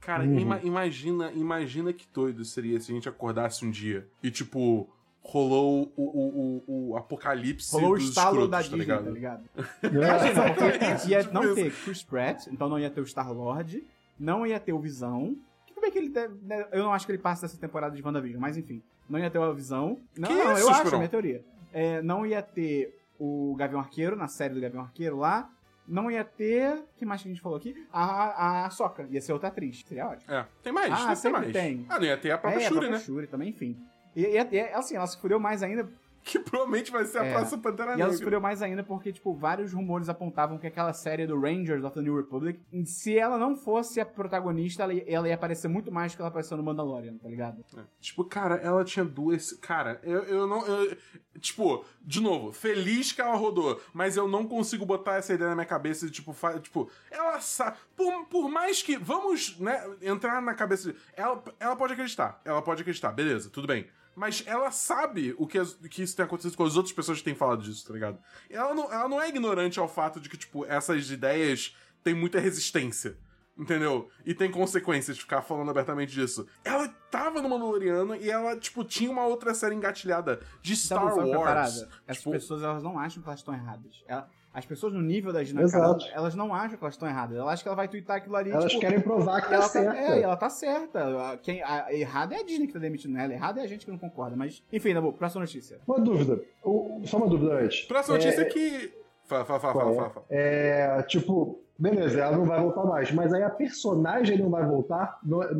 Cara, 0.00 0.22
Uhum. 0.24 0.38
ima- 0.38 0.60
imagina, 0.62 1.32
imagina 1.32 1.90
que 1.90 2.06
doido 2.12 2.44
seria 2.44 2.78
se 2.80 2.92
a 2.92 2.94
gente 2.94 3.08
acordasse 3.08 3.64
um 3.64 3.70
dia 3.70 4.06
e, 4.22 4.30
tipo, 4.30 4.86
rolou 5.24 5.90
o, 5.96 6.02
o, 6.02 6.64
o, 6.66 6.90
o 6.90 6.96
apocalipse 6.96 7.72
Rolou 7.72 7.92
o 7.94 7.96
estalo 7.96 8.42
escrotos, 8.44 8.50
da 8.50 8.56
tá 8.58 8.62
Disney, 8.62 8.78
ligado? 8.78 9.04
tá 9.04 9.10
ligado? 9.10 9.44
É. 9.82 9.86
Imagina, 9.88 10.54
porque 10.54 11.08
ia 11.10 11.22
Tipo 11.22 11.34
não 11.34 11.54
ter 11.54 11.72
Chris 11.72 12.02
Pratt, 12.02 12.46
então 12.48 12.68
não 12.68 12.78
ia 12.78 12.90
ter 12.90 13.00
o 13.00 13.06
Star-Lord, 13.06 13.84
não 14.18 14.46
ia 14.46 14.60
ter 14.60 14.72
o 14.72 14.78
Visão. 14.78 15.34
Que 15.66 15.72
Tudo 15.74 15.82
bem 15.82 15.90
que 15.90 15.98
ele 15.98 16.10
deve, 16.10 16.34
né, 16.42 16.66
Eu 16.70 16.84
não 16.84 16.92
acho 16.92 17.06
que 17.06 17.12
ele 17.12 17.18
passe 17.18 17.42
dessa 17.42 17.56
temporada 17.56 17.96
de 17.96 18.02
WandaVision, 18.02 18.40
mas 18.40 18.56
enfim. 18.56 18.82
Não 19.08 19.18
ia 19.18 19.30
ter 19.30 19.38
o 19.38 19.54
Visão. 19.54 19.98
Não, 20.16 20.28
Que 20.28 20.34
não, 20.34 20.52
isso, 20.52 20.62
eu 20.62 20.68
acho, 20.70 20.88
é 20.88 20.94
a 20.94 20.96
minha 20.98 21.08
teoria. 21.08 21.44
É, 21.72 22.02
não 22.02 22.24
ia 22.26 22.42
ter 22.42 22.96
o 23.18 23.54
Gavião 23.58 23.80
Arqueiro, 23.80 24.16
na 24.16 24.28
série 24.28 24.54
do 24.54 24.60
Gavião 24.60 24.82
Arqueiro 24.82 25.16
lá. 25.18 25.50
Não 25.86 26.10
ia 26.10 26.24
ter. 26.24 26.74
O 26.76 26.84
que 26.96 27.04
mais 27.04 27.20
que 27.22 27.28
a 27.28 27.32
gente 27.32 27.42
falou 27.42 27.58
aqui? 27.58 27.74
A, 27.92 28.64
a 28.66 28.70
Soca. 28.70 29.06
Ia 29.10 29.20
ser 29.20 29.32
outra 29.34 29.48
atriz. 29.48 29.82
Seria 29.86 30.06
ótimo. 30.08 30.32
É, 30.32 30.46
tem 30.62 30.72
mais, 30.72 30.90
Ah, 30.92 31.14
tem 31.14 31.32
mais. 31.32 31.52
tem. 31.52 31.86
Ah, 31.88 31.98
não 31.98 32.06
ia 32.06 32.16
ter 32.16 32.30
a 32.30 32.38
própria 32.38 32.62
é, 32.62 32.68
Shuri, 32.68 32.76
a 32.76 32.80
própria 32.80 32.98
né? 32.98 33.04
Shuri 33.04 33.26
também, 33.26 33.48
enfim. 33.50 33.76
E, 34.16 34.22
e, 34.22 34.36
e, 34.52 34.60
assim, 34.72 34.96
ela 34.96 35.06
se 35.06 35.18
fudeu 35.18 35.38
mais 35.40 35.62
ainda 35.62 35.88
Que 36.24 36.38
provavelmente 36.38 36.90
vai 36.90 37.04
ser 37.04 37.18
a 37.18 37.24
É. 37.26 37.32
próxima 37.34 37.60
Pantera 37.60 37.90
E 37.90 38.00
ela 38.00 38.04
Negra. 38.04 38.16
sofreu 38.16 38.40
mais 38.40 38.62
ainda 38.62 38.82
porque, 38.82 39.12
tipo, 39.12 39.34
vários 39.34 39.74
rumores 39.74 40.08
apontavam 40.08 40.56
que 40.56 40.66
aquela 40.66 40.94
série 40.94 41.26
do 41.26 41.38
Rangers 41.38 41.84
of 41.84 41.92
the 41.94 42.00
New 42.00 42.16
Republic, 42.16 42.58
se 42.86 43.18
ela 43.18 43.36
não 43.36 43.54
fosse 43.54 44.00
a 44.00 44.06
protagonista, 44.06 44.84
ela 44.84 44.94
ia, 44.94 45.04
ela 45.06 45.28
ia 45.28 45.34
aparecer 45.34 45.68
muito 45.68 45.92
mais 45.92 46.12
do 46.12 46.16
que 46.16 46.22
ela 46.22 46.30
apareceu 46.30 46.56
no 46.56 46.62
Mandalorian, 46.62 47.18
tá 47.18 47.28
ligado? 47.28 47.62
É. 47.76 47.82
Tipo, 48.00 48.24
cara, 48.24 48.54
ela 48.54 48.82
tinha 48.84 49.04
duas. 49.04 49.52
Cara, 49.60 50.00
eu, 50.02 50.22
eu 50.22 50.46
não. 50.46 50.64
eu- 50.66 50.96
tipo, 51.40 51.84
de 52.00 52.22
novo, 52.22 52.52
feliz 52.52 53.12
que 53.12 53.20
ela 53.20 53.34
rodou, 53.36 53.78
mas 53.92 54.16
eu 54.16 54.26
não 54.26 54.46
consigo 54.46 54.86
botar 54.86 55.16
essa 55.16 55.34
ideia 55.34 55.50
na 55.50 55.56
minha 55.56 55.66
cabeça 55.66 56.06
de, 56.06 56.12
tipo, 56.12 56.32
fa- 56.32 56.58
tipo 56.58 56.88
ela 57.10 57.38
sabe. 57.42 57.76
Por, 57.94 58.24
por 58.28 58.48
mais 58.48 58.82
que. 58.82 58.96
Vamos, 58.96 59.60
né, 59.60 59.78
entrar 60.00 60.40
na 60.40 60.54
cabeça. 60.54 60.90
De, 60.90 60.98
ela, 61.14 61.44
ela 61.60 61.76
pode 61.76 61.92
acreditar, 61.92 62.40
ela 62.46 62.62
pode 62.62 62.80
acreditar, 62.80 63.12
beleza, 63.12 63.50
tudo 63.50 63.66
bem. 63.66 63.86
Mas 64.16 64.42
ela 64.46 64.70
sabe 64.70 65.34
o 65.38 65.46
que, 65.46 65.58
as- 65.58 65.74
que 65.74 66.02
isso 66.02 66.14
tem 66.16 66.24
acontecido 66.24 66.56
com 66.56 66.64
as 66.64 66.76
outras 66.76 66.94
pessoas 66.94 67.18
que 67.18 67.24
têm 67.24 67.34
falado 67.34 67.62
disso, 67.62 67.86
tá 67.86 67.92
ligado? 67.94 68.18
Ela 68.48 68.74
não, 68.74 68.92
ela 68.92 69.08
não 69.08 69.20
é 69.20 69.28
ignorante 69.28 69.78
ao 69.80 69.88
fato 69.88 70.20
de 70.20 70.28
que, 70.28 70.36
tipo, 70.36 70.64
essas 70.66 71.10
ideias 71.10 71.76
têm 72.02 72.14
muita 72.14 72.38
resistência. 72.38 73.16
Entendeu? 73.56 74.08
E 74.26 74.34
tem 74.34 74.50
consequências 74.50 75.16
de 75.16 75.22
ficar 75.22 75.40
falando 75.40 75.70
abertamente 75.70 76.12
disso. 76.12 76.44
Ela 76.64 76.88
tava 77.08 77.40
no 77.40 77.48
Mandaloriano 77.48 78.16
e 78.16 78.28
ela, 78.28 78.56
tipo, 78.58 78.82
tinha 78.82 79.08
uma 79.08 79.24
outra 79.26 79.54
série 79.54 79.76
engatilhada 79.76 80.40
de 80.60 80.74
Star 80.74 81.04
Wars. 81.38 81.76
Essas 82.04 82.18
Tipo, 82.18 82.30
pessoas, 82.32 82.62
elas 82.64 82.82
não 82.82 82.98
acham 82.98 83.22
que 83.22 83.28
elas 83.28 83.38
estão 83.38 83.54
erradas. 83.54 84.02
Ela- 84.08 84.28
as 84.54 84.64
pessoas 84.64 84.92
no 84.92 85.02
nível 85.02 85.32
da 85.32 85.42
Gina. 85.42 85.68
Carano, 85.68 85.98
elas 86.12 86.34
não 86.36 86.54
acham 86.54 86.78
que 86.78 86.84
elas 86.84 86.94
estão 86.94 87.08
erradas. 87.08 87.36
Elas 87.36 87.54
acham 87.54 87.62
que 87.64 87.68
ela 87.68 87.76
vai 87.76 87.88
twittar 87.88 88.16
aquilo 88.18 88.36
ali, 88.36 88.50
Elas 88.52 88.66
tipo, 88.70 88.80
querem 88.80 89.00
provar 89.00 89.42
que 89.42 89.48
tá 89.48 89.54
ela 89.54 89.62
tá, 89.64 89.68
certa. 89.68 89.96
é, 89.98 90.20
ela 90.22 90.36
tá 90.36 90.48
certa. 90.48 91.30
A- 91.32 91.36
Quem, 91.38 91.60
a, 91.62 91.92
errada 91.92 92.34
é 92.36 92.38
a 92.38 92.44
Disney 92.44 92.68
que 92.68 92.72
tá 92.72 92.78
demitindo 92.78 93.18
ela, 93.18 93.32
errada 93.32 93.60
é 93.60 93.64
a 93.64 93.66
gente 93.66 93.84
que 93.84 93.90
não 93.90 93.98
concorda. 93.98 94.36
Mas, 94.36 94.62
enfim, 94.72 94.94
Dabu, 94.94 95.12
próxima 95.12 95.40
notícia. 95.40 95.78
Uma 95.86 95.98
dúvida. 96.00 96.40
O- 96.62 97.02
Só 97.04 97.16
uma 97.16 97.28
dúvida 97.28 97.54
antes. 97.60 97.82
próxima 97.86 98.16
notícia 98.16 98.42
é 98.42 98.44
que. 98.44 98.92
Fala, 99.26 99.44
fala, 99.44 99.58
fala, 99.60 99.74
fala, 99.74 99.90
é? 99.90 99.96
fala. 100.10 100.26
É, 100.30 101.02
tipo, 101.08 101.58
beleza, 101.78 102.20
ela 102.20 102.36
não 102.36 102.44
vai 102.44 102.60
voltar 102.60 102.84
mais, 102.84 103.10
mas 103.10 103.32
aí 103.34 103.42
a 103.42 103.50
personagem 103.50 104.38
não 104.38 104.50
vai 104.50 104.64
voltar? 104.64 105.18
Não 105.24 105.42
é- 105.42 105.50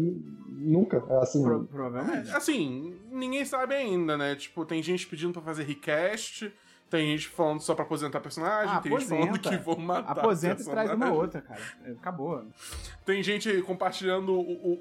nunca, 0.57 1.03
é 1.09 1.17
assim. 1.17 1.43
Pro- 1.43 1.65
provavelmente. 1.65 2.31
Assim, 2.31 2.95
ninguém 3.11 3.45
sabe 3.45 3.75
ainda, 3.75 4.17
né? 4.17 4.37
Tipo, 4.37 4.65
tem 4.65 4.83
gente 4.83 5.07
pedindo 5.07 5.33
pra 5.33 5.43
fazer 5.43 5.65
recast, 5.65 6.53
tem 6.91 7.07
gente 7.13 7.29
falando 7.29 7.61
só 7.61 7.75
pra 7.75 7.85
aposentar 7.85 8.21
personagem, 8.21 8.73
Ah, 8.75 8.81
tem 8.81 8.93
gente 8.93 9.07
falando 9.09 9.25
aposenta. 9.35 9.51
que 9.51 9.57
vão 9.65 9.77
matar 9.79 10.13
Aposenta 10.13 10.63
e 10.63 10.65
traz 10.65 10.91
uma 10.93 11.11
outra, 11.13 11.41
cara. 11.43 11.61
Acabou. 11.99 12.47
Tem 13.05 13.23
gente 13.23 13.63
compartilhando 13.63 14.33
o, 14.33 14.41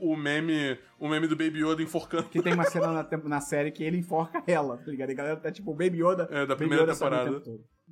o- 0.09 0.11
o 0.11 0.17
meme, 0.17 0.77
o 0.99 1.07
meme 1.07 1.27
do 1.27 1.35
Baby 1.35 1.63
Yoda 1.65 1.81
enforcando. 1.81 2.29
Que 2.29 2.41
tem 2.41 2.53
uma 2.53 2.65
cena 2.69 2.87
na, 2.91 3.17
na 3.23 3.41
série 3.41 3.71
que 3.71 3.83
ele 3.83 3.97
enforca 3.97 4.43
ela, 4.45 4.77
tá 4.77 4.91
ligado? 4.91 5.09
E 5.09 5.13
a 5.13 5.15
galera 5.15 5.37
tá 5.37 5.51
tipo, 5.51 5.71
Baby 5.73 6.03
Yoda. 6.03 6.27
É, 6.31 6.45
da 6.45 6.55
primeira 6.55 6.83
Yoda 6.83 6.93
temporada. 6.93 7.41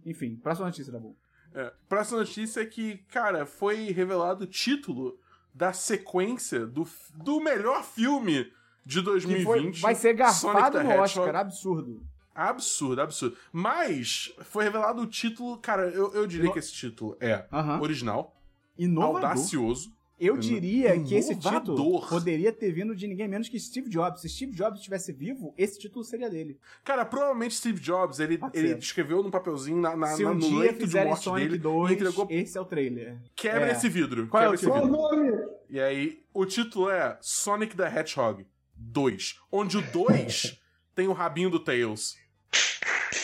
Enfim, 0.05 0.35
próxima 0.35 0.67
notícia, 0.67 0.91
Dabu. 0.91 1.15
É. 1.53 1.71
Próxima 1.89 2.19
notícia 2.19 2.61
é 2.61 2.65
que, 2.65 2.97
cara, 3.11 3.45
foi 3.45 3.91
revelado 3.91 4.43
o 4.43 4.47
título 4.47 5.17
da 5.53 5.73
sequência 5.73 6.65
do, 6.65 6.87
do 7.15 7.41
melhor 7.41 7.83
filme 7.83 8.49
de 8.85 8.99
Que 8.99 9.05
2020. 9.05 9.45
foi, 9.45 9.71
vai 9.81 9.95
ser 9.95 10.13
garfado 10.13 10.81
no. 10.83 10.89
Oscar, 11.01 11.35
absurdo. 11.35 12.01
Absurdo, 12.33 13.01
absurdo. 13.01 13.35
Mas 13.51 14.33
foi 14.43 14.63
revelado 14.63 15.01
o 15.01 15.07
título, 15.07 15.57
cara, 15.57 15.89
eu, 15.89 16.13
eu 16.13 16.25
diria 16.25 16.45
No- 16.47 16.53
que 16.53 16.59
esse 16.59 16.71
título 16.71 17.15
é 17.19 17.45
original, 17.81 18.35
Inovador. 18.77 19.15
audacioso. 19.29 19.91
Eu 20.19 20.37
diria 20.37 20.99
que 21.03 21.15
esse 21.15 21.31
Inovador. 21.33 21.59
título 21.61 22.07
poderia 22.07 22.51
ter 22.53 22.71
vindo 22.71 22.95
de 22.95 23.07
ninguém 23.07 23.27
menos 23.27 23.49
que 23.49 23.59
Steve 23.59 23.89
Jobs. 23.89 24.21
Se 24.21 24.29
Steve 24.29 24.51
Jobs 24.53 24.77
estivesse 24.77 25.11
vivo, 25.11 25.51
esse 25.57 25.79
título 25.79 26.05
seria 26.05 26.29
dele. 26.29 26.59
Cara, 26.83 27.03
provavelmente 27.03 27.55
Steve 27.55 27.79
Jobs, 27.79 28.19
ele, 28.19 28.39
ele 28.53 28.73
escreveu 28.77 29.23
num 29.23 29.31
papelzinho 29.31 29.81
na, 29.81 29.95
na, 29.95 30.07
Se 30.09 30.23
na- 30.23 30.29
um 30.29 30.33
no 30.35 30.39
dia 30.41 30.59
leito 30.59 30.85
de 30.85 31.03
morte 31.03 31.23
Sonic 31.23 31.47
dele 31.47 31.57
2, 31.57 31.89
e 31.89 31.93
entregou, 31.95 32.27
esse 32.29 32.55
é 32.55 32.61
o 32.61 32.65
trailer. 32.65 33.17
quebra 33.35 33.69
É. 33.69 33.71
esse 33.71 33.89
vidro. 33.89 34.27
Qual 34.27 34.43
é 34.43 34.45
quebra 34.45 34.51
o 34.51 34.53
esse 34.53 34.67
Qual 34.67 34.79
o 34.79 34.85
vidro. 34.85 35.01
nome? 35.01 35.43
E 35.71 35.79
aí, 35.79 36.21
o 36.31 36.45
título 36.45 36.91
é 36.91 37.17
Sonic 37.19 37.75
the 37.75 37.87
Hedgehog 37.99 38.45
2, 38.77 39.39
onde 39.51 39.77
o 39.79 39.81
2 39.91 40.60
tem 40.95 41.07
o 41.07 41.13
rabinho 41.13 41.49
do 41.49 41.59
Tails. 41.59 42.15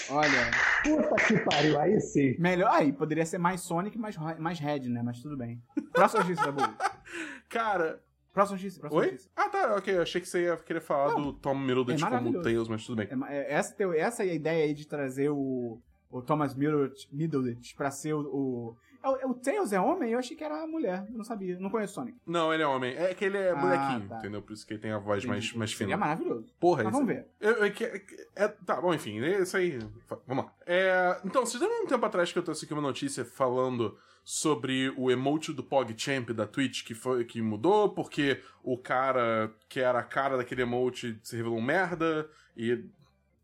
Olha, 0.09 0.51
Puta 0.84 1.15
que 1.28 1.38
pariu, 1.39 1.80
aí 1.80 1.99
sim. 1.99 2.36
melhor. 2.39 2.72
Aí, 2.72 2.93
poderia 2.93 3.26
ser 3.26 3.38
mais 3.38 3.61
Sonic, 3.61 3.97
mais, 3.97 4.15
mais 4.39 4.59
Red, 4.59 4.82
né? 4.88 5.01
Mas 5.03 5.22
tudo 5.22 5.36
bem. 5.36 5.61
Próxima 5.91 6.24
notícia, 6.24 6.45
Dabu. 6.51 6.61
Cara, 7.49 8.01
Próxima 8.34 8.57
notícia, 8.57 8.80
próxima 8.80 9.01
oi? 9.01 9.07
notícia. 9.07 9.32
Ah, 9.36 9.49
tá, 9.49 9.76
ok. 9.76 9.95
Eu 9.97 10.01
achei 10.03 10.22
que 10.22 10.28
você 10.30 10.43
ia 10.43 10.55
querer 10.57 10.80
falar 10.80 11.13
Não. 11.13 11.22
do 11.24 11.34
Tom 11.34 11.55
Middleditch 11.55 11.97
É 12.01 12.05
como 12.05 12.07
o 12.07 12.11
maravilhoso. 12.11 12.43
Tails, 12.43 12.68
mas 12.70 12.86
tudo 12.86 12.95
bem. 12.97 13.07
É 13.30 13.36
é- 13.36 13.53
essa, 13.53 13.76
essa 13.97 14.24
é 14.26 14.30
a 14.30 14.34
ideia 14.34 14.63
aí 14.65 14.74
de 14.76 14.88
trazer 14.88 15.30
o, 15.30 15.82
o 16.09 16.22
Thomas 16.22 16.53
Middleditch 16.55 17.76
pra 17.76 17.89
ser 17.89 18.13
o, 18.13 18.20
o- 18.22 18.78
o, 19.10 19.32
o 19.32 19.34
Tails 19.34 19.74
é 19.74 19.80
homem? 19.80 20.12
Eu 20.12 20.20
achei 20.20 20.36
que 20.36 20.43
era 20.43 20.66
mulher. 20.68 21.05
Eu 21.10 21.18
não 21.18 21.24
sabia. 21.24 21.58
Não 21.60 21.70
conheço 21.70 21.93
Sonic. 21.95 22.18
Não, 22.26 22.53
ele 22.53 22.64
é 22.64 22.68
homem. 22.68 22.95
É 22.95 23.14
que 23.14 23.26
ele 23.26 23.38
é 23.38 23.51
Ah, 23.51 23.55
bonequinho, 23.55 24.10
tá. 24.10 24.18
entendeu? 24.20 24.41
Por 24.41 24.53
isso 24.53 24.66
que 24.66 24.74
ele 24.74 24.82
tem 24.82 24.91
a 24.91 24.99
voz 24.99 25.24
mais, 25.26 25.53
mais 25.53 25.74
fina. 25.74 25.95
maravilhoso. 25.97 26.53
Porra, 26.60 26.84
Mas 26.84 26.93
vamos 26.93 27.08
ver. 27.08 27.28
Eu- 27.39 27.72
que- 27.72 28.03
é- 28.36 28.47
tá, 28.47 28.80
bom, 28.82 28.93
enfim, 28.93 29.20
é 29.22 29.41
isso 29.41 29.55
aí. 29.58 29.80
Vamos 30.26 30.45
lá. 30.45 30.53
É, 30.66 31.20
então, 31.26 31.45
vocês 31.45 31.62
lembram 31.62 31.84
um 31.84 31.88
tempo 31.88 32.05
atrás 32.05 32.32
que 32.32 32.38
eu 32.39 32.43
trouxe 32.43 32.66
aqui 32.66 32.74
uma 32.74 32.82
notícia 32.82 33.24
falando 33.26 33.97
sobre 34.24 34.93
o 34.97 35.10
emote 35.10 35.53
do 35.53 35.64
PogChamp 35.64 36.32
da 36.34 36.45
Twitch 36.45 36.84
que, 36.84 36.93
foi, 36.93 37.24
que 37.24 37.41
mudou 37.41 37.89
porque 37.93 38.41
o 38.62 38.78
cara 38.78 39.49
que 39.70 39.80
era 39.80 39.99
a 39.99 40.03
cara 40.03 40.36
daquele 40.36 40.64
emote 40.64 41.18
se 41.24 41.38
revelou 41.38 41.58
um 41.58 41.62
merda 41.62 42.30
e, 42.55 42.84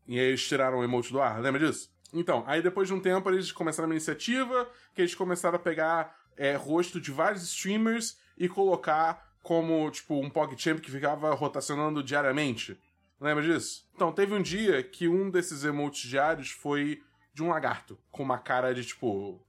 e 0.06 0.18
aí 0.20 0.26
eles 0.26 0.46
tiraram 0.46 0.80
o 0.80 0.84
emote 0.84 1.10
do 1.10 1.22
ar, 1.22 1.40
lembra 1.40 1.58
disso? 1.66 1.90
Então, 2.14 2.44
aí 2.46 2.62
depois 2.62 2.88
de 2.88 2.94
um 2.94 3.00
tempo 3.00 3.28
eles 3.28 3.50
começaram 3.50 3.88
uma 3.88 3.94
iniciativa 3.94 4.68
que 4.94 5.02
eles 5.02 5.14
começaram 5.14 5.56
a 5.56 5.58
pegar 5.58 6.16
é, 6.36 6.54
rosto 6.54 7.00
de 7.00 7.10
vários 7.10 7.42
streamers 7.42 8.16
e 8.38 8.48
colocar 8.48 9.34
como, 9.42 9.90
tipo, 9.90 10.14
um 10.14 10.30
PogChamp 10.30 10.80
que 10.80 10.90
ficava 10.90 11.34
rotacionando 11.34 12.02
diariamente. 12.02 12.80
Lembra 13.20 13.42
disso? 13.42 13.86
Então, 13.94 14.12
teve 14.12 14.32
um 14.32 14.40
dia 14.40 14.82
que 14.82 15.08
um 15.08 15.28
desses 15.28 15.64
emotes 15.64 16.08
diários 16.08 16.50
foi 16.50 17.02
de 17.34 17.42
um 17.42 17.48
lagarto, 17.48 17.98
com 18.10 18.22
uma 18.22 18.38
cara 18.38 18.72
de 18.72 18.84
tipo. 18.84 19.40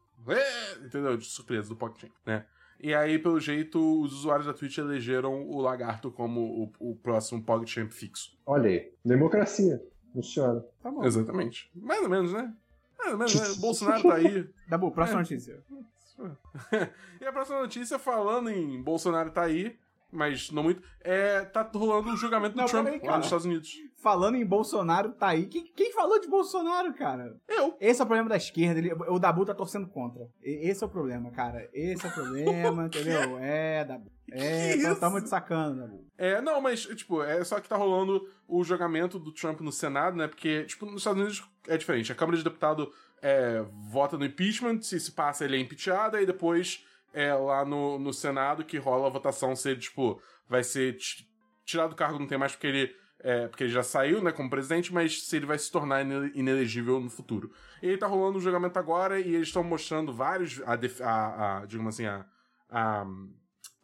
Entendeu? 0.83 1.15
De 1.15 1.25
surpresa 1.25 1.69
do 1.69 1.75
PogChamp, 1.75 2.11
né? 2.25 2.45
E 2.79 2.93
aí, 2.93 3.17
pelo 3.17 3.39
jeito, 3.39 3.79
os 4.01 4.11
usuários 4.11 4.47
da 4.47 4.53
Twitch 4.53 4.77
elegeram 4.77 5.47
o 5.47 5.61
lagarto 5.61 6.11
como 6.11 6.73
o, 6.79 6.91
o 6.91 6.95
próximo 6.95 7.41
PogChamp 7.41 7.91
fixo. 7.91 8.37
Olha 8.45 8.69
aí, 8.69 8.91
democracia. 9.03 9.81
Funciona. 10.15 10.65
Tá 10.81 10.89
bom. 10.89 11.03
Exatamente. 11.03 11.69
Mais 11.75 12.01
ou 12.01 12.09
menos, 12.09 12.31
né? 12.33 12.53
Mais 12.97 13.11
ou 13.11 13.17
menos, 13.19 13.35
né? 13.35 13.55
Bolsonaro 13.59 14.01
tá 14.03 14.15
aí. 14.15 14.49
Dabu, 14.67 14.91
próxima 14.91 15.19
É. 15.19 15.21
notícia. 15.21 15.59
e 17.21 17.25
a 17.25 17.31
próxima 17.33 17.59
notícia, 17.59 17.99
falando 17.99 18.49
em 18.49 18.81
Bolsonaro 18.81 19.29
tá 19.31 19.43
aí, 19.43 19.77
mas 20.11 20.49
não 20.49 20.63
muito, 20.63 20.81
é. 21.01 21.41
Tá 21.41 21.69
rolando 21.73 22.09
um 22.09 22.15
julgamento 22.17 22.55
do 22.55 22.61
Não, 22.61 22.65
Trump 22.65 22.85
peraí, 22.85 23.01
lá 23.03 23.17
nos 23.17 23.25
Estados 23.25 23.45
Unidos. 23.45 23.77
Falando 24.05 24.35
em 24.35 24.45
Bolsonaro, 24.45 25.13
tá 25.13 25.29
aí. 25.29 25.47
Quem, 25.47 25.65
quem 25.75 25.91
falou 25.91 26.21
de 26.21 26.27
Bolsonaro, 26.27 26.93
cara? 26.93 27.35
Eu. 27.49 27.75
Esse 27.81 27.99
é 28.01 28.03
o 28.03 28.05
problema 28.05 28.29
da 28.29 28.37
esquerda. 28.37 28.77
ele- 28.77 28.93
o 28.93 29.17
Dabu 29.17 29.43
tá 29.43 29.55
torcendo 29.55 29.87
contra. 29.87 30.27
E- 30.43 30.69
esse 30.69 30.83
é 30.83 30.85
o 30.85 30.89
problema, 30.91 31.31
cara. 31.31 31.67
Esse 31.73 32.05
é 32.05 32.09
o 32.09 32.13
problema, 32.13 32.85
entendeu? 32.85 33.39
É, 33.39 33.83
Dabu. 33.83 34.11
É, 34.31 34.77
tá- 34.79 34.93
tamo 34.95 35.19
te 35.23 35.27
sacando, 35.27 35.79
Dabu. 35.81 36.05
É, 36.19 36.39
não, 36.39 36.61
mas, 36.61 36.81
tipo, 36.85 37.23
é 37.23 37.43
só 37.43 37.59
que 37.59 37.67
tá 37.67 37.75
rolando 37.75 38.21
o 38.47 38.63
julgamento 38.63 39.17
do 39.17 39.33
Trump 39.33 39.59
no 39.61 39.71
Senado, 39.71 40.15
né? 40.15 40.27
Porque, 40.27 40.65
tipo, 40.65 40.85
nos 40.85 40.97
Estados 40.97 41.19
Unidos 41.19 41.43
é 41.67 41.75
diferente. 41.75 42.11
A 42.11 42.15
Câmara 42.15 42.37
de 42.37 42.43
Deputado 42.43 42.91
é, 43.23 43.65
vota 43.89 44.19
no 44.19 44.25
impeachment, 44.25 44.81
se 44.83 44.99
se 44.99 45.13
passa, 45.13 45.45
ele 45.45 45.57
é 45.57 45.59
impeachado, 45.59 46.19
e 46.19 46.27
depois 46.27 46.85
é 47.11 47.33
lá 47.33 47.65
no, 47.65 47.97
no 47.97 48.13
Senado 48.13 48.63
que 48.63 48.77
rola 48.77 49.07
a 49.07 49.09
votação 49.09 49.55
se 49.55 49.71
ele, 49.71 49.79
tipo, 49.79 50.21
vai 50.47 50.63
ser 50.63 50.95
ti- 50.97 51.27
tirado 51.65 51.89
do 51.89 51.95
cargo, 51.95 52.19
não 52.19 52.27
tem 52.27 52.37
mais 52.37 52.51
porque 52.51 52.67
ele. 52.67 53.04
É, 53.19 53.47
porque 53.47 53.63
ele 53.63 53.71
já 53.73 53.81
saiu, 53.81 54.21
né, 54.21 54.31
como 54.31 54.49
presidente, 54.49 54.93
mas 54.93 55.23
se 55.23 55.35
ele 55.35 55.45
vai 55.45 55.57
se 55.57 55.71
tornar 55.71 56.01
ine- 56.01 56.31
inelegível 56.35 56.99
no 56.99 57.09
futuro. 57.09 57.51
E 57.81 57.89
aí 57.89 57.97
tá 57.97 58.05
rolando 58.07 58.37
o 58.37 58.41
julgamento 58.41 58.77
agora 58.77 59.19
e 59.19 59.33
eles 59.35 59.47
estão 59.47 59.63
mostrando 59.63 60.13
vários. 60.13 60.61
A, 60.63 60.73
a, 61.03 61.59
a- 61.61 61.65
digamos 61.65 61.95
assim, 61.95 62.05
a, 62.05 62.25
a, 62.69 63.01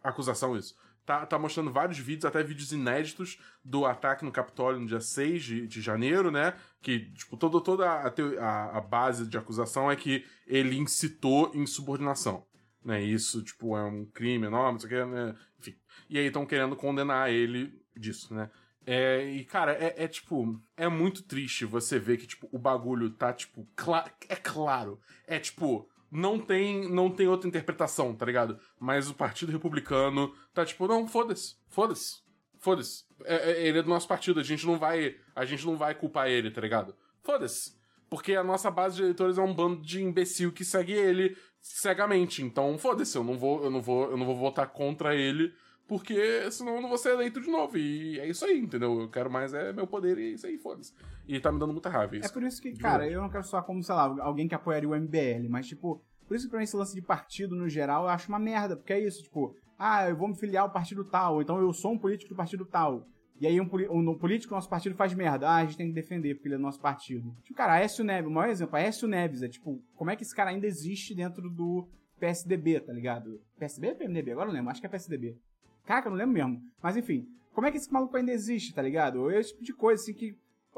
a 0.03 0.09
acusação, 0.09 0.55
isso. 0.55 0.75
Tá, 1.05 1.25
tá 1.25 1.39
mostrando 1.39 1.71
vários 1.71 1.97
vídeos, 1.97 2.25
até 2.25 2.43
vídeos 2.43 2.71
inéditos 2.71 3.39
do 3.63 3.85
ataque 3.85 4.23
no 4.23 4.31
Capitólio 4.31 4.79
no 4.79 4.85
dia 4.85 4.99
6 5.01 5.43
de, 5.43 5.67
de 5.67 5.81
janeiro, 5.81 6.29
né? 6.29 6.53
Que, 6.79 7.11
tipo, 7.13 7.35
todo, 7.35 7.59
toda 7.59 7.89
a, 7.89 8.07
a, 8.39 8.77
a 8.77 8.81
base 8.81 9.25
de 9.27 9.37
acusação 9.37 9.89
é 9.89 9.95
que 9.95 10.23
ele 10.45 10.77
incitou 10.77 11.51
insubordinação. 11.55 12.45
Né? 12.85 13.01
Isso, 13.01 13.43
tipo, 13.43 13.75
é 13.75 13.83
um 13.83 14.05
crime 14.05 14.45
enorme, 14.45 14.73
não 14.73 14.79
sei 14.79 14.87
o 14.87 15.05
que, 15.05 15.11
né? 15.11 15.35
Enfim. 15.59 15.75
E 16.09 16.19
aí 16.19 16.25
estão 16.27 16.45
querendo 16.45 16.75
condenar 16.75 17.31
ele 17.31 17.73
disso, 17.97 18.33
né? 18.33 18.49
É, 18.85 19.23
e, 19.25 19.43
cara, 19.45 19.73
é, 19.73 20.03
é, 20.03 20.07
tipo. 20.07 20.59
É 20.75 20.87
muito 20.87 21.23
triste 21.23 21.65
você 21.65 21.99
ver 21.99 22.17
que, 22.17 22.25
tipo, 22.27 22.49
o 22.51 22.57
bagulho 22.57 23.09
tá, 23.11 23.31
tipo. 23.31 23.67
cla- 23.75 24.11
é 24.27 24.35
claro. 24.35 24.99
É 25.27 25.39
tipo. 25.39 25.87
Não 26.11 26.37
tem, 26.37 26.89
não 26.89 27.09
tem 27.09 27.27
outra 27.27 27.47
interpretação, 27.47 28.13
tá 28.13 28.25
ligado? 28.25 28.59
Mas 28.77 29.09
o 29.09 29.13
Partido 29.13 29.51
Republicano 29.51 30.35
tá 30.53 30.65
tipo, 30.65 30.85
não, 30.87 31.07
foda-se. 31.07 31.55
Foda-se. 31.69 32.17
Foda-se. 32.59 33.05
É- 33.23 33.51
é- 33.51 33.67
ele 33.67 33.79
é 33.79 33.81
do 33.83 33.87
nosso 33.89 34.07
partido, 34.09 34.39
a 34.39 34.43
gente 34.43 34.65
não 34.65 34.77
vai. 34.77 35.15
A 35.33 35.45
gente 35.45 35.65
não 35.65 35.77
vai 35.77 35.95
culpar 35.95 36.27
ele, 36.27 36.51
tá 36.51 36.59
ligado? 36.59 36.93
Foda-se. 37.23 37.79
Porque 38.09 38.35
a 38.35 38.43
nossa 38.43 38.69
base 38.69 38.97
de 38.97 39.03
eleitores 39.03 39.37
é 39.37 39.41
um 39.41 39.53
bando 39.53 39.81
de 39.81 40.03
imbecil 40.03 40.51
que 40.51 40.65
segue 40.65 40.91
ele 40.91 41.37
cegamente. 41.61 42.43
Então, 42.43 42.77
foda-se, 42.77 43.15
eu 43.17 43.23
não 43.23 43.37
vou, 43.37 43.63
eu 43.63 43.69
não 43.69 43.81
vou, 43.81 44.11
eu 44.11 44.17
não 44.17 44.25
vou 44.25 44.35
votar 44.35 44.67
contra 44.67 45.15
ele, 45.15 45.53
porque 45.91 46.49
senão 46.51 46.75
eu 46.75 46.81
não 46.81 46.87
vou 46.87 46.97
ser 46.97 47.09
eleito 47.09 47.41
de 47.41 47.51
novo. 47.51 47.77
E 47.77 48.17
é 48.17 48.25
isso 48.25 48.45
aí, 48.45 48.57
entendeu? 48.57 49.01
Eu 49.01 49.09
quero 49.09 49.29
mais 49.29 49.53
é 49.53 49.73
meu 49.73 49.85
poder 49.85 50.17
e 50.17 50.21
é 50.21 50.33
isso 50.35 50.47
aí, 50.47 50.57
foda-se. 50.57 50.93
E 51.27 51.37
tá 51.37 51.51
me 51.51 51.59
dando 51.59 51.73
muita 51.73 51.89
raiva 51.89 52.15
É 52.15 52.19
isso. 52.19 52.31
por 52.31 52.43
isso 52.43 52.61
que, 52.61 52.71
cara, 52.71 53.05
eu 53.09 53.21
não 53.21 53.29
quero 53.29 53.43
soar 53.43 53.65
como, 53.65 53.83
sei 53.83 53.93
lá, 53.93 54.03
alguém 54.21 54.47
que 54.47 54.55
apoiaria 54.55 54.87
o 54.87 54.95
MBL, 54.95 55.49
mas, 55.49 55.67
tipo, 55.67 56.01
por 56.25 56.37
isso 56.37 56.45
que 56.45 56.49
pra 56.49 56.59
mim 56.59 56.63
esse 56.63 56.77
lance 56.77 56.95
de 56.95 57.01
partido 57.01 57.57
no 57.57 57.67
geral 57.67 58.03
eu 58.05 58.09
acho 58.09 58.29
uma 58.29 58.39
merda, 58.39 58.77
porque 58.77 58.93
é 58.93 59.05
isso, 59.05 59.21
tipo, 59.21 59.53
ah, 59.77 60.07
eu 60.07 60.15
vou 60.15 60.29
me 60.29 60.39
filiar 60.39 60.63
ao 60.63 60.71
partido 60.71 61.03
tal, 61.03 61.33
ou 61.33 61.41
então 61.41 61.59
eu 61.59 61.73
sou 61.73 61.91
um 61.91 61.99
político 61.99 62.29
do 62.29 62.37
partido 62.37 62.65
tal. 62.65 63.05
E 63.37 63.45
aí 63.45 63.59
um, 63.59 63.69
um, 63.89 64.11
um 64.11 64.17
político 64.17 64.51
do 64.51 64.55
nosso 64.55 64.69
partido 64.69 64.95
faz 64.95 65.13
merda. 65.13 65.49
Ah, 65.49 65.57
a 65.57 65.65
gente 65.65 65.75
tem 65.75 65.87
que 65.89 65.93
defender 65.93 66.35
porque 66.35 66.47
ele 66.47 66.55
é 66.55 66.57
do 66.57 66.63
nosso 66.63 66.79
partido. 66.79 67.35
Tipo, 67.43 67.57
cara, 67.57 67.73
Aécio 67.73 68.05
Neves, 68.05 68.31
o 68.31 68.33
maior 68.33 68.49
exemplo, 68.49 68.77
Aécio 68.77 69.09
Neves, 69.09 69.43
é 69.43 69.49
tipo, 69.49 69.83
como 69.93 70.09
é 70.09 70.15
que 70.15 70.23
esse 70.23 70.33
cara 70.33 70.51
ainda 70.51 70.65
existe 70.67 71.13
dentro 71.13 71.49
do 71.49 71.85
PSDB, 72.17 72.79
tá 72.79 72.93
ligado? 72.93 73.41
PSDB 73.59 73.89
ou 73.89 73.95
PMDB? 73.97 74.31
Agora 74.31 74.45
eu 74.45 74.51
não 74.51 74.55
lembro, 74.57 74.71
acho 74.71 74.79
que 74.79 74.87
é 74.87 74.89
PSDB. 74.89 75.37
Caraca, 75.85 76.07
eu 76.07 76.11
não 76.11 76.17
lembro 76.17 76.33
mesmo. 76.33 76.61
Mas 76.81 76.95
enfim, 76.97 77.27
como 77.53 77.67
é 77.67 77.71
que 77.71 77.77
esse 77.77 77.91
maluco 77.91 78.15
ainda 78.17 78.31
existe, 78.31 78.73
tá 78.73 78.81
ligado? 78.81 79.29
Esse 79.31 79.51
tipo 79.51 79.63
de 79.63 79.73
coisa, 79.73 80.01
assim, 80.01 80.13
que. 80.13 80.35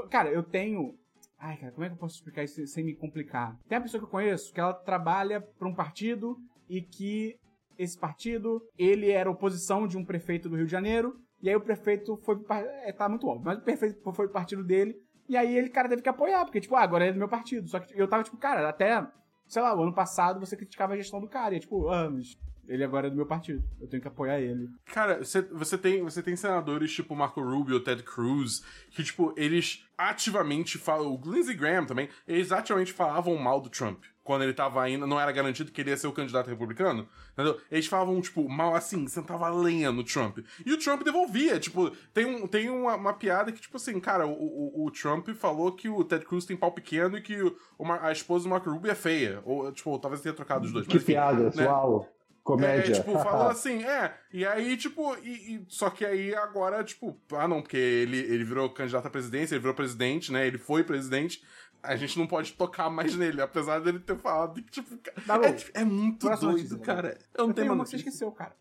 Cara, 0.10 0.30
eu 0.32 0.44
tenho. 0.44 0.96
Ai, 1.40 1.58
cara, 1.58 1.72
como 1.72 1.84
é 1.86 1.90
que 1.90 1.96
eu 1.96 2.00
posso 2.00 2.16
explicar 2.16 2.44
isso 2.44 2.66
sem- 2.68 2.84
me 2.86 2.96
complicar? 2.96 3.58
Tem 3.68 3.78
uma 3.78 3.84
pessoa 3.84 4.00
que 4.00 4.06
eu 4.06 4.10
conheço 4.12 4.54
que 4.54 4.60
ela 4.60 4.74
trabalha 4.74 5.42
pra 5.42 5.68
um 5.68 5.76
partido 5.76 6.38
e 6.70 6.82
que 6.82 7.36
esse 7.78 7.98
partido, 7.98 8.62
ele 8.78 9.10
era 9.12 9.30
oposição 9.30 9.88
de 9.88 9.98
um 9.98 10.06
prefeito 10.06 10.48
do 10.48 10.56
Rio 10.56 10.66
de 10.66 10.72
Janeiro, 10.72 11.20
e 11.42 11.50
aí 11.50 11.56
o 11.56 11.60
prefeito 11.62 12.16
foi 12.18 12.40
é, 12.84 12.94
tá 12.94 13.10
muito 13.10 13.28
óbvio, 13.28 13.46
mas 13.46 13.58
o 13.58 13.62
prefeito 13.62 14.00
foi 14.14 14.26
pro 14.26 14.30
partido 14.34 14.64
dele, 14.64 14.96
e 15.28 15.36
aí 15.36 15.58
ele, 15.58 15.70
cara, 15.70 15.90
teve 15.90 16.02
que 16.02 16.08
apoiar, 16.10 16.46
porque, 16.46 16.62
tipo, 16.62 16.76
ah, 16.76 16.82
agora 16.82 17.04
ele 17.04 17.10
é 17.12 17.14
do 17.14 17.20
meu 17.20 17.28
partido. 17.28 17.68
Só 17.68 17.80
que 17.80 18.00
eu 18.00 18.08
tava, 18.08 18.24
tipo, 18.24 18.38
cara, 18.38 18.70
até, 18.70 19.06
sei 19.48 19.62
lá, 19.62 19.76
o 19.76 19.82
ano 19.84 19.94
passado 19.94 20.40
você 20.40 20.56
criticava 20.56 20.94
a 20.94 20.98
gestão 20.98 21.20
do 21.20 21.28
cara, 21.28 21.54
e 21.54 21.58
é 21.58 21.60
tipo, 21.60 21.88
mas 22.12 22.38
ele 22.68 22.84
agora 22.84 23.08
é 23.08 23.10
do 23.10 23.16
meu 23.16 23.26
partido, 23.26 23.64
eu 23.82 23.88
tenho 23.88 24.02
que 24.02 24.08
apoiar 24.08 24.40
ele. 24.40 24.70
Cara, 24.86 25.24
você, 25.24 25.42
você, 25.42 25.78
tem, 25.78 26.04
você 26.04 26.22
tem 26.24 26.36
senadores 26.36 26.92
tipo 26.94 27.16
Marco 27.16 27.42
Rubio, 27.42 27.80
Ted 27.80 28.04
Cruz, 28.04 28.64
que, 28.92 29.04
tipo, 29.04 29.34
eles 29.36 29.86
ativamente 29.98 30.78
falam. 30.78 31.14
O 31.14 31.22
Lindsey 31.32 31.56
Graham 31.56 31.86
também, 31.86 32.10
eles 32.28 32.52
ativamente 32.52 32.94
falavam 32.94 33.36
mal 33.38 33.60
do 33.62 33.70
Trump. 33.70 34.04
Quando 34.24 34.44
ele 34.44 34.54
tava 34.54 34.82
ainda, 34.82 35.06
não 35.06 35.20
era 35.20 35.32
garantido 35.34 35.70
que 35.70 35.82
ele 35.82 35.90
ia 35.90 35.98
ser 35.98 36.08
o 36.08 36.14
candidato 36.14 36.48
republicano, 36.50 37.10
entendeu? 37.34 37.60
Eles 37.70 37.88
falavam, 37.88 38.22
tipo, 38.22 38.48
mal 38.48 38.74
assim, 38.74 39.06
sentava 39.06 39.50
lenha 39.50 39.92
no 39.92 40.02
Trump. 40.02 40.38
E 40.66 40.72
o 40.72 40.78
Trump 40.80 41.04
devolvia, 41.04 41.60
tipo, 41.60 41.90
tem, 42.14 42.26
um, 42.26 42.48
tem 42.48 42.70
uma, 42.70 42.96
uma 42.96 43.14
piada 43.14 43.52
que, 43.52 43.60
tipo 43.60 43.76
assim, 43.76 44.00
cara, 44.00 44.26
o, 44.26 44.32
o, 44.32 44.86
o 44.86 44.92
Trump 44.92 45.28
falou 45.32 45.74
que 45.74 45.90
o 45.90 46.06
Ted 46.06 46.24
Cruz 46.24 46.46
tem 46.46 46.56
pau 46.56 46.72
pequeno 46.72 47.18
e 47.18 47.22
que 47.22 47.42
o, 47.42 47.54
uma- 47.78 48.02
a 48.02 48.14
esposa 48.14 48.46
do 48.46 48.50
Marco 48.50 48.70
Rubio 48.72 48.90
é 48.90 48.96
feia. 48.96 49.42
Ou, 49.44 49.70
tipo, 49.74 50.00
talvez 50.00 50.22
tenha 50.22 50.34
trocado 50.34 50.66
os 50.66 50.72
dois. 50.72 50.88
Que 50.88 50.94
mas, 50.94 51.04
enfim, 51.04 51.12
piada, 51.14 51.52
né? 51.54 51.68
uau. 51.68 52.10
Comédia. 52.44 52.92
É, 52.94 53.00
tipo, 53.00 53.14
falou 53.24 53.48
assim, 53.50 53.84
é. 53.84 54.14
E 54.32 54.46
aí, 54.46 54.76
tipo, 54.76 55.16
e, 55.24 55.56
e- 55.56 55.66
só 55.70 55.90
que 55.90 56.06
aí 56.06 56.36
agora, 56.36 56.84
tipo, 56.84 57.18
ah, 57.32 57.48
não, 57.48 57.62
porque 57.62 57.78
ele, 57.78 58.18
ele 58.18 58.44
virou 58.44 58.70
candidato 58.70 59.08
à 59.08 59.10
presidência, 59.10 59.56
ele 59.56 59.62
virou 59.62 59.74
presidente, 59.76 60.32
né? 60.32 60.46
Ele 60.46 60.58
foi 60.58 60.84
presidente. 60.84 61.42
A 61.82 61.96
gente 61.96 62.18
não 62.18 62.26
pode 62.28 62.54
tocar 62.54 62.90
mais 62.90 63.16
nele, 63.16 63.42
apesar 63.42 63.80
dele 63.80 64.00
ter 64.00 64.18
falado 64.18 64.56
que, 64.62 64.72
tipo, 64.72 64.96
Tá 65.26 65.36
é, 65.44 65.82
é 65.82 65.84
muito 65.86 66.26
Próxima 66.26 66.52
doido, 66.52 66.64
notícia, 66.64 66.86
cara. 66.86 67.18
Eu 67.34 67.44
Eu 67.44 67.48
não 67.48 67.54
tenho 67.54 67.66
tenho 67.66 67.74
uma 67.74 67.84
que 67.84 67.90
você 67.90 67.96
esqueceu, 67.98 68.32
cara. 68.32 68.56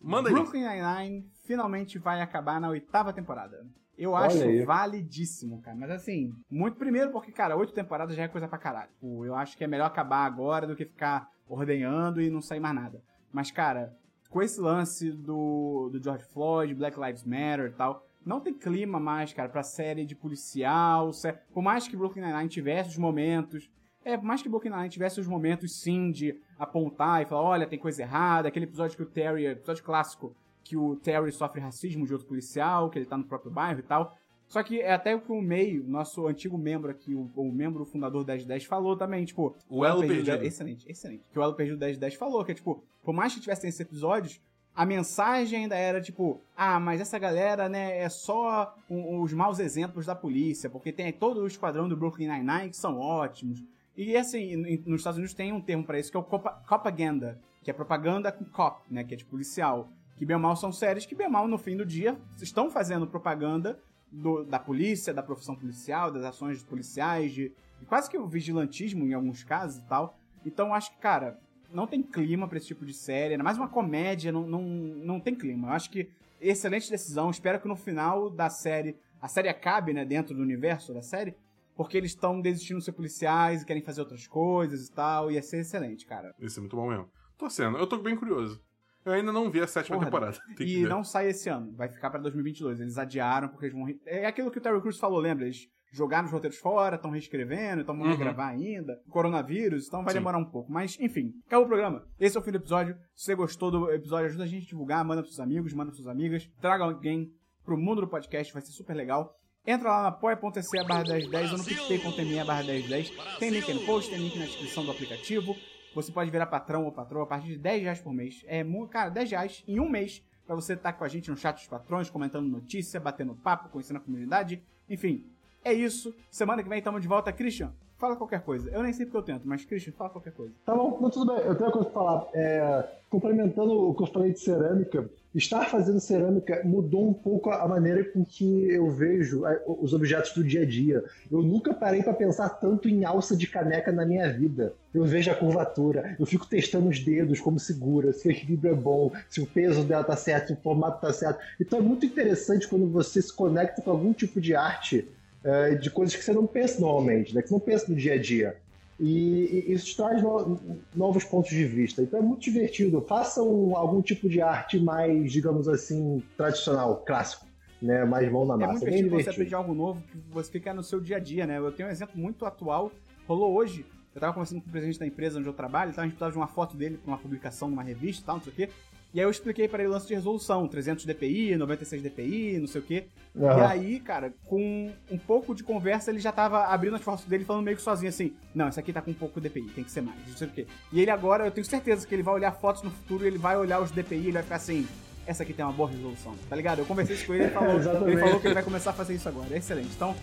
Manda 0.00 0.28
aí. 0.28 0.34
Brooklyn 0.34 0.66
Nine-Nine 0.66 1.30
finalmente 1.44 1.98
vai 1.98 2.20
acabar 2.22 2.60
na 2.60 2.68
oitava 2.70 3.12
temporada. 3.12 3.64
Eu 3.96 4.12
Olha 4.12 4.26
acho 4.26 4.42
aí. 4.42 4.64
validíssimo, 4.64 5.60
cara. 5.60 5.76
Mas 5.76 5.90
assim, 5.90 6.32
muito 6.50 6.76
primeiro 6.78 7.10
porque, 7.12 7.30
cara, 7.30 7.56
oito 7.56 7.72
temporadas 7.72 8.16
já 8.16 8.24
é 8.24 8.28
coisa 8.28 8.48
pra 8.48 8.58
caralho. 8.58 8.90
Tipo, 8.94 9.24
Eu 9.24 9.34
acho 9.34 9.56
que 9.56 9.62
é 9.64 9.66
melhor 9.66 9.86
acabar 9.86 10.24
agora 10.24 10.66
do 10.66 10.74
que 10.74 10.84
ficar 10.86 11.28
ordenhando 11.46 12.20
e 12.20 12.30
não 12.30 12.40
sair 12.40 12.58
mais 12.60 12.74
nada. 12.74 13.02
Mas, 13.32 13.50
cara, 13.50 13.96
com 14.28 14.42
esse 14.42 14.60
lance 14.60 15.10
do, 15.10 15.88
do 15.90 16.02
George 16.02 16.24
Floyd, 16.24 16.74
Black 16.74 16.98
Lives 16.98 17.24
Matter 17.24 17.66
e 17.66 17.76
tal, 17.76 18.06
não 18.24 18.40
tem 18.40 18.54
clima 18.54 19.00
mais, 19.00 19.32
cara, 19.32 19.48
pra 19.48 19.62
série 19.62 20.06
de 20.06 20.14
policial. 20.14 21.10
Por 21.52 21.62
mais 21.62 21.88
que 21.88 21.96
Brooklyn 21.96 22.22
Nine-Nine 22.22 22.48
tivesse 22.48 22.90
os 22.90 22.98
momentos. 22.98 23.70
É, 24.04 24.16
por 24.16 24.24
mais 24.24 24.42
que 24.42 24.48
Brooklyn 24.48 24.74
Nine 24.74 24.88
tivesse 24.88 25.20
os 25.20 25.26
momentos, 25.26 25.80
sim, 25.80 26.10
de 26.10 26.40
apontar 26.58 27.22
e 27.22 27.26
falar, 27.26 27.42
olha, 27.42 27.66
tem 27.66 27.78
coisa 27.78 28.02
errada. 28.02 28.48
Aquele 28.48 28.64
episódio 28.64 28.96
que 28.96 29.02
o 29.02 29.06
Terry, 29.06 29.46
episódio 29.46 29.84
clássico, 29.84 30.34
que 30.64 30.76
o 30.76 30.96
Terry 30.96 31.30
sofre 31.32 31.60
racismo 31.60 32.06
de 32.06 32.12
outro 32.12 32.28
policial, 32.28 32.90
que 32.90 32.98
ele 32.98 33.06
tá 33.06 33.16
no 33.16 33.24
próprio 33.24 33.50
bairro 33.50 33.80
e 33.80 33.84
tal. 33.84 34.16
Só 34.52 34.62
que 34.62 34.82
é 34.82 34.92
até 34.92 35.14
o 35.16 35.20
que 35.22 35.32
o 35.32 35.40
meio, 35.40 35.82
nosso 35.88 36.26
antigo 36.26 36.58
membro 36.58 36.90
aqui, 36.90 37.14
o, 37.14 37.30
o 37.34 37.50
membro 37.50 37.86
fundador 37.86 38.22
1010, 38.26 38.66
falou 38.66 38.94
também, 38.98 39.24
tipo. 39.24 39.56
O 39.66 39.82
Elo 39.82 40.00
Perdido 40.00 40.26
Perdido. 40.26 40.40
10 40.42 40.52
Excelente, 40.52 40.90
excelente. 40.90 41.22
Que 41.32 41.38
o 41.38 41.42
Elo 41.42 41.54
Perdido 41.54 41.78
1010 41.78 42.14
falou, 42.16 42.44
que 42.44 42.52
é 42.52 42.54
tipo, 42.54 42.84
por 43.02 43.14
mais 43.14 43.32
que 43.34 43.40
tivessem 43.40 43.68
esses 43.70 43.80
episódios, 43.80 44.42
a 44.76 44.84
mensagem 44.84 45.60
ainda 45.62 45.74
era 45.74 46.02
tipo, 46.02 46.38
ah, 46.54 46.78
mas 46.78 47.00
essa 47.00 47.18
galera, 47.18 47.66
né, 47.66 47.96
é 47.96 48.10
só 48.10 48.76
um- 48.90 49.22
os 49.22 49.32
maus 49.32 49.58
exemplos 49.58 50.04
da 50.04 50.14
polícia, 50.14 50.68
porque 50.68 50.92
tem 50.92 51.10
todo 51.14 51.40
o 51.40 51.46
esquadrão 51.46 51.88
do 51.88 51.96
Brooklyn 51.96 52.28
Nine-Nine 52.28 52.68
que 52.68 52.76
são 52.76 52.98
ótimos. 52.98 53.64
E 53.96 54.14
assim, 54.18 54.54
nos 54.84 55.00
Estados 55.00 55.16
Unidos 55.16 55.32
tem 55.34 55.50
um 55.50 55.62
termo 55.62 55.82
pra 55.84 55.98
isso 55.98 56.10
que 56.10 56.16
é 56.18 56.20
o 56.20 56.22
propaganda, 56.22 57.40
que 57.62 57.70
é 57.70 57.74
propaganda 57.74 58.30
com 58.30 58.44
cop, 58.44 58.82
né, 58.90 59.02
que 59.02 59.14
é 59.14 59.16
de 59.16 59.24
policial. 59.24 59.88
Que 60.16 60.26
bem 60.26 60.36
mal 60.38 60.54
são 60.56 60.70
séries 60.70 61.06
que 61.06 61.14
bem 61.14 61.28
mal 61.30 61.48
no 61.48 61.56
fim 61.58 61.74
do 61.74 61.86
dia 61.86 62.18
estão 62.40 62.70
fazendo 62.70 63.06
propaganda 63.06 63.78
do- 64.12 64.44
da 64.44 64.58
polícia, 64.58 65.12
da 65.14 65.22
profissão 65.22 65.56
policial, 65.56 66.10
das 66.12 66.22
ações 66.24 66.58
dos 66.58 66.66
policiais, 66.66 67.32
de, 67.32 67.48
de 67.80 67.86
quase 67.86 68.10
que 68.10 68.18
o 68.18 68.26
vigilantismo 68.26 69.04
em 69.06 69.14
alguns 69.14 69.42
casos 69.42 69.82
e 69.82 69.86
tal. 69.88 70.16
Então 70.44 70.74
acho 70.74 70.90
que, 70.92 70.98
cara, 70.98 71.38
não 71.72 71.86
tem 71.86 72.02
clima 72.02 72.46
pra 72.46 72.58
esse 72.58 72.66
tipo 72.66 72.84
de 72.84 72.92
série, 72.92 73.32
ainda 73.34 73.44
mais 73.44 73.56
uma 73.56 73.68
comédia, 73.68 74.30
não, 74.30 74.46
não, 74.46 74.62
não 74.62 75.20
tem 75.20 75.34
clima. 75.34 75.68
Eu 75.68 75.72
acho 75.72 75.90
que 75.90 76.10
excelente 76.40 76.90
decisão. 76.90 77.30
Espero 77.30 77.60
que 77.60 77.68
no 77.68 77.76
final 77.76 78.28
da 78.28 78.50
série, 78.50 78.96
a 79.20 79.28
série 79.28 79.48
acabe, 79.48 79.92
né, 79.94 80.04
dentro 80.04 80.34
do 80.34 80.42
universo 80.42 80.92
da 80.92 81.00
série, 81.02 81.34
porque 81.74 81.96
eles 81.96 82.10
estão 82.10 82.40
desistindo 82.40 82.78
de 82.80 82.84
ser 82.84 82.92
policiais 82.92 83.62
e 83.62 83.64
querem 83.66 83.82
fazer 83.82 84.00
outras 84.02 84.26
coisas 84.26 84.88
e 84.88 84.92
tal. 84.92 85.30
Ia 85.30 85.40
ser 85.42 85.60
excelente, 85.60 86.04
cara. 86.04 86.34
Isso 86.38 86.58
é 86.58 86.60
muito 86.60 86.76
bom 86.76 86.88
mesmo. 86.88 87.08
Tô 87.38 87.48
sendo, 87.48 87.78
eu 87.78 87.86
tô 87.86 87.96
bem 87.96 88.14
curioso. 88.16 88.60
Eu 89.04 89.12
ainda 89.12 89.32
não 89.32 89.50
vi 89.50 89.60
a 89.60 89.66
sétima 89.66 89.96
Porra, 89.96 90.06
temporada. 90.06 90.38
E 90.60 90.82
não 90.82 91.02
sai 91.02 91.28
esse 91.28 91.48
ano, 91.48 91.72
vai 91.74 91.88
ficar 91.88 92.10
pra 92.10 92.20
2022. 92.20 92.80
Eles 92.80 92.96
adiaram 92.98 93.48
porque 93.48 93.66
eles 93.66 93.74
vão. 93.76 93.84
re- 93.84 94.00
É 94.06 94.26
aquilo 94.26 94.50
que 94.50 94.58
o 94.58 94.60
Terry 94.60 94.80
Crews 94.80 94.98
falou, 94.98 95.18
lembra? 95.18 95.44
Eles 95.44 95.68
jogaram 95.92 96.24
os 96.26 96.32
roteiros 96.32 96.58
fora, 96.58 96.96
estão 96.96 97.10
reescrevendo, 97.10 97.84
vão 97.84 97.96
Uhum. 98.00 98.08
regravar 98.10 98.48
ainda. 98.48 98.98
Coronavírus, 99.10 99.86
então 99.88 100.02
vai 100.02 100.12
Sim. 100.12 100.20
demorar 100.20 100.38
um 100.38 100.44
pouco. 100.44 100.72
Mas, 100.72 100.96
enfim, 101.00 101.32
acabou 101.46 101.66
o 101.66 101.68
programa. 101.68 102.06
Esse 102.18 102.36
é 102.36 102.40
o 102.40 102.42
fim 102.42 102.50
do 102.52 102.56
episódio. 102.58 102.96
Se 103.14 103.24
você 103.26 103.34
gostou 103.34 103.70
do 103.70 103.90
episódio, 103.90 104.26
ajuda 104.26 104.44
a 104.44 104.46
gente 104.46 104.64
a 104.64 104.68
divulgar, 104.68 105.04
manda 105.04 105.20
pros 105.22 105.34
seus 105.34 105.44
amigos, 105.44 105.72
manda 105.74 105.90
pros 105.90 106.02
suas 106.02 106.08
amigas. 106.08 106.48
Traga 106.60 106.84
alguém 106.84 107.30
pro 107.64 107.76
mundo 107.76 108.00
do 108.00 108.08
podcast, 108.08 108.52
vai 108.52 108.62
ser 108.62 108.72
super 108.72 108.94
legal. 108.94 109.34
Entra 109.66 109.88
lá 109.90 110.02
na 110.02 110.08
apoia.se 110.08 110.84
barra 110.88 111.04
1010 111.04 111.52
ou 111.52 111.58
no 111.58 111.64
picpay.me 111.64 112.42
barra 112.44 112.62
1010. 112.64 113.12
Tem 113.38 113.50
link 113.50 113.72
no 113.74 113.80
post, 113.86 114.10
tem 114.10 114.18
link 114.18 114.36
na 114.38 114.46
descrição 114.46 114.84
do 114.84 114.90
aplicativo. 114.90 115.54
Você 115.94 116.10
pode 116.10 116.30
virar 116.30 116.46
patrão 116.46 116.84
ou 116.84 116.92
patroa 116.92 117.24
a 117.24 117.26
partir 117.26 117.48
de 117.48 117.58
10 117.58 117.82
reais 117.82 118.00
por 118.00 118.12
mês. 118.12 118.42
É, 118.46 118.64
cara, 118.90 119.10
10 119.10 119.30
reais 119.30 119.64
em 119.66 119.78
um 119.78 119.88
mês 119.88 120.22
pra 120.46 120.54
você 120.54 120.72
estar 120.74 120.92
com 120.92 121.04
a 121.04 121.08
gente 121.08 121.30
no 121.30 121.36
chat 121.36 121.56
dos 121.56 121.68
patrões, 121.68 122.10
comentando 122.10 122.46
notícia, 122.48 122.98
batendo 122.98 123.34
papo, 123.34 123.68
conhecendo 123.68 123.98
a 123.98 124.00
comunidade. 124.00 124.62
Enfim, 124.88 125.24
é 125.64 125.72
isso. 125.72 126.14
Semana 126.30 126.62
que 126.62 126.68
vem 126.68 126.78
estamos 126.78 127.00
de 127.00 127.08
volta. 127.08 127.32
Christian, 127.32 127.72
fala 127.96 128.16
qualquer 128.16 128.42
coisa. 128.42 128.70
Eu 128.70 128.82
nem 128.82 128.92
sei 128.92 129.06
porque 129.06 129.18
eu 129.18 129.22
tento, 129.22 129.46
mas 129.46 129.64
Christian, 129.64 129.92
fala 129.92 130.10
qualquer 130.10 130.32
coisa. 130.32 130.52
Tá 130.64 130.74
bom, 130.74 130.98
não, 131.00 131.10
tudo 131.10 131.32
bem. 131.32 131.44
Eu 131.44 131.54
tenho 131.54 131.66
uma 131.66 131.72
coisa 131.72 131.90
pra 131.90 131.94
falar. 131.94 132.26
É, 132.34 132.88
complementando 133.08 133.72
o 133.72 133.94
que 133.94 134.02
eu 134.02 134.06
falei 134.06 134.32
de 134.32 134.40
cerâmica, 134.40 135.08
estar 135.34 135.64
fazendo 135.66 136.00
cerâmica 136.00 136.62
mudou 136.64 137.08
um 137.08 137.14
pouco 137.14 137.50
a 137.50 137.66
maneira 137.66 138.04
com 138.04 138.24
que 138.24 138.68
eu 138.68 138.90
vejo 138.90 139.46
é, 139.46 139.62
os 139.66 139.92
objetos 139.92 140.32
do 140.32 140.44
dia 140.44 140.62
a 140.62 140.66
dia. 140.66 141.02
Eu 141.30 141.42
nunca 141.42 141.72
parei 141.72 142.02
pra 142.02 142.12
pensar 142.12 142.48
tanto 142.48 142.88
em 142.88 143.04
alça 143.04 143.36
de 143.36 143.46
caneca 143.46 143.90
na 143.90 144.04
minha 144.04 144.30
vida. 144.32 144.74
Eu 144.94 145.04
vejo 145.04 145.30
a 145.30 145.34
curvatura, 145.34 146.14
eu 146.18 146.26
fico 146.26 146.46
testando 146.46 146.88
os 146.88 147.00
dedos, 147.00 147.40
como 147.40 147.58
segura, 147.58 148.12
se 148.12 148.28
o 148.28 148.30
equilíbrio 148.30 148.72
é 148.72 148.76
bom, 148.76 149.10
se 149.30 149.40
o 149.40 149.46
peso 149.46 149.84
dela 149.84 150.04
tá 150.04 150.16
certo, 150.16 150.48
se 150.48 150.52
o 150.52 150.56
formato 150.56 151.00
tá 151.00 151.12
certo. 151.12 151.40
Então 151.58 151.78
é 151.78 151.82
muito 151.82 152.04
interessante 152.04 152.68
quando 152.68 152.86
você 152.88 153.22
se 153.22 153.32
conecta 153.34 153.80
com 153.80 153.90
algum 153.90 154.12
tipo 154.12 154.40
de 154.40 154.54
arte 154.54 155.08
é, 155.42 155.74
de 155.74 155.90
coisas 155.90 156.14
que 156.14 156.22
você 156.22 156.32
não 156.32 156.46
pensa 156.46 156.80
normalmente, 156.80 157.34
né? 157.34 157.42
que 157.42 157.48
você 157.48 157.54
não 157.54 157.60
pensa 157.60 157.86
no 157.88 157.96
dia 157.96 158.14
a 158.14 158.18
dia. 158.18 158.56
E, 159.04 159.64
e 159.68 159.72
isso 159.72 159.86
te 159.86 159.96
traz 159.96 160.22
no- 160.22 160.60
novos 160.94 161.24
pontos 161.24 161.50
de 161.50 161.64
vista. 161.64 162.00
Então 162.02 162.20
é 162.20 162.22
muito 162.22 162.40
divertido. 162.42 163.00
Façam 163.02 163.76
algum 163.76 164.00
tipo 164.00 164.28
de 164.28 164.40
arte 164.40 164.78
mais, 164.78 165.32
digamos 165.32 165.66
assim, 165.68 166.22
tradicional, 166.36 166.96
clássico. 167.04 167.46
Né? 167.80 168.04
Mais 168.04 168.30
mão 168.30 168.44
na 168.46 168.54
É 168.54 168.58
massa. 168.58 168.70
muito 168.72 168.84
bem 168.84 168.90
divertido 168.94 169.10
quando 169.10 169.24
você 169.24 169.30
divertido. 169.32 169.32
aprende 169.32 169.54
algo 169.56 169.74
novo 169.74 170.02
que 170.02 170.18
você 170.30 170.52
fica 170.52 170.72
no 170.72 170.84
seu 170.84 171.00
dia 171.00 171.16
a 171.16 171.18
dia, 171.18 171.46
né? 171.48 171.58
Eu 171.58 171.72
tenho 171.72 171.88
um 171.88 171.92
exemplo 171.92 172.16
muito 172.16 172.46
atual. 172.46 172.92
Rolou 173.26 173.52
hoje. 173.54 173.84
Eu 174.14 174.20
tava 174.20 174.32
conversando 174.34 174.60
com 174.60 174.68
o 174.68 174.70
presidente 174.70 175.00
da 175.00 175.06
empresa 175.06 175.38
onde 175.38 175.48
eu 175.48 175.52
trabalho, 175.54 175.90
então 175.90 176.02
a 176.02 176.06
gente 176.06 176.12
precisava 176.12 176.30
de 176.32 176.38
uma 176.38 176.46
foto 176.46 176.76
dele 176.76 176.96
pra 176.98 177.10
uma 177.12 177.18
publicação 177.18 177.68
numa 177.70 177.82
revista 177.82 178.22
e 178.22 178.26
tal, 178.26 178.36
não 178.36 178.42
sei 178.44 178.52
o 178.52 178.56
quê. 178.56 178.68
E 179.14 179.20
aí 179.20 179.26
eu 179.26 179.30
expliquei 179.30 179.68
pra 179.68 179.80
ele 179.80 179.88
o 179.88 179.92
lance 179.92 180.06
de 180.06 180.14
resolução, 180.14 180.66
300 180.66 181.04
dpi, 181.04 181.54
96 181.54 182.02
dpi, 182.02 182.58
não 182.58 182.66
sei 182.66 182.80
o 182.80 182.84
quê. 182.84 183.08
E 183.34 183.44
Aham. 183.44 183.66
aí, 183.66 184.00
cara, 184.00 184.32
com 184.46 184.90
um 185.10 185.18
pouco 185.18 185.54
de 185.54 185.62
conversa, 185.62 186.10
ele 186.10 186.18
já 186.18 186.32
tava 186.32 186.64
abrindo 186.64 186.96
as 186.96 187.02
fotos 187.02 187.26
dele 187.26 187.44
falando 187.44 187.64
meio 187.64 187.76
que 187.76 187.82
sozinho 187.82 188.08
assim: 188.08 188.32
Não, 188.54 188.68
esse 188.68 188.80
aqui 188.80 188.92
tá 188.92 189.02
com 189.02 189.10
um 189.10 189.14
pouco 189.14 189.38
de 189.38 189.48
DPI, 189.48 189.68
tem 189.74 189.84
que 189.84 189.90
ser 189.90 190.00
mais, 190.00 190.18
não 190.26 190.36
sei 190.36 190.48
o 190.48 190.50
quê. 190.50 190.66
E 190.90 191.00
ele 191.00 191.10
agora, 191.10 191.44
eu 191.44 191.50
tenho 191.50 191.64
certeza 191.64 192.06
que 192.06 192.14
ele 192.14 192.22
vai 192.22 192.34
olhar 192.34 192.52
fotos 192.52 192.82
no 192.82 192.90
futuro, 192.90 193.26
ele 193.26 193.36
vai 193.36 193.56
olhar 193.56 193.80
os 193.80 193.90
DPI, 193.90 194.16
ele 194.16 194.32
vai 194.32 194.42
ficar 194.42 194.56
assim: 194.56 194.86
Essa 195.26 195.42
aqui 195.42 195.52
tem 195.52 195.62
uma 195.64 195.72
boa 195.74 195.90
resolução, 195.90 196.34
tá 196.48 196.56
ligado? 196.56 196.78
Eu 196.78 196.86
conversei 196.86 197.14
isso 197.16 197.26
com 197.26 197.34
ele, 197.34 197.44
ele 197.44 197.52
falou, 197.52 197.76
ele 198.08 198.16
falou 198.18 198.40
que 198.40 198.46
ele 198.46 198.54
vai 198.54 198.62
começar 198.62 198.90
a 198.90 198.94
fazer 198.94 199.14
isso 199.14 199.28
agora. 199.28 199.48
É 199.54 199.58
excelente. 199.58 199.90
Então, 199.94 200.14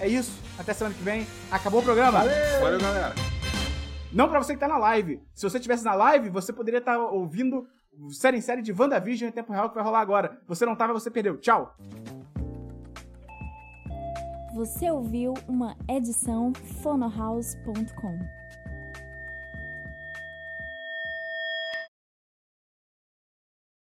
é 0.00 0.08
isso. 0.08 0.40
Até 0.58 0.72
semana 0.72 0.94
que 0.94 1.02
vem. 1.02 1.26
Acabou 1.50 1.80
o 1.80 1.84
programa. 1.84 2.20
Valeu, 2.60 2.80
galera. 2.80 3.14
Não 4.12 4.28
pra 4.28 4.38
você 4.42 4.54
que 4.54 4.60
tá 4.60 4.68
na 4.68 4.78
live. 4.78 5.20
Se 5.34 5.42
você 5.42 5.58
estivesse 5.58 5.84
na 5.84 5.94
live, 5.94 6.30
você 6.30 6.50
poderia 6.50 6.78
estar 6.78 6.98
ouvindo 6.98 7.68
série 8.10 8.38
em 8.38 8.40
série 8.40 8.62
de 8.62 8.72
WandaVision 8.72 9.28
em 9.28 9.32
tempo 9.32 9.52
real 9.52 9.68
que 9.68 9.74
vai 9.74 9.84
rolar 9.84 10.00
agora. 10.00 10.38
Você 10.46 10.64
não 10.64 10.76
tava, 10.76 10.92
você 10.92 11.10
perdeu. 11.10 11.36
Tchau. 11.38 11.74
Você 14.54 14.90
ouviu 14.90 15.34
uma 15.46 15.76
edição 15.88 16.52
fonohouse.com. 16.82 18.37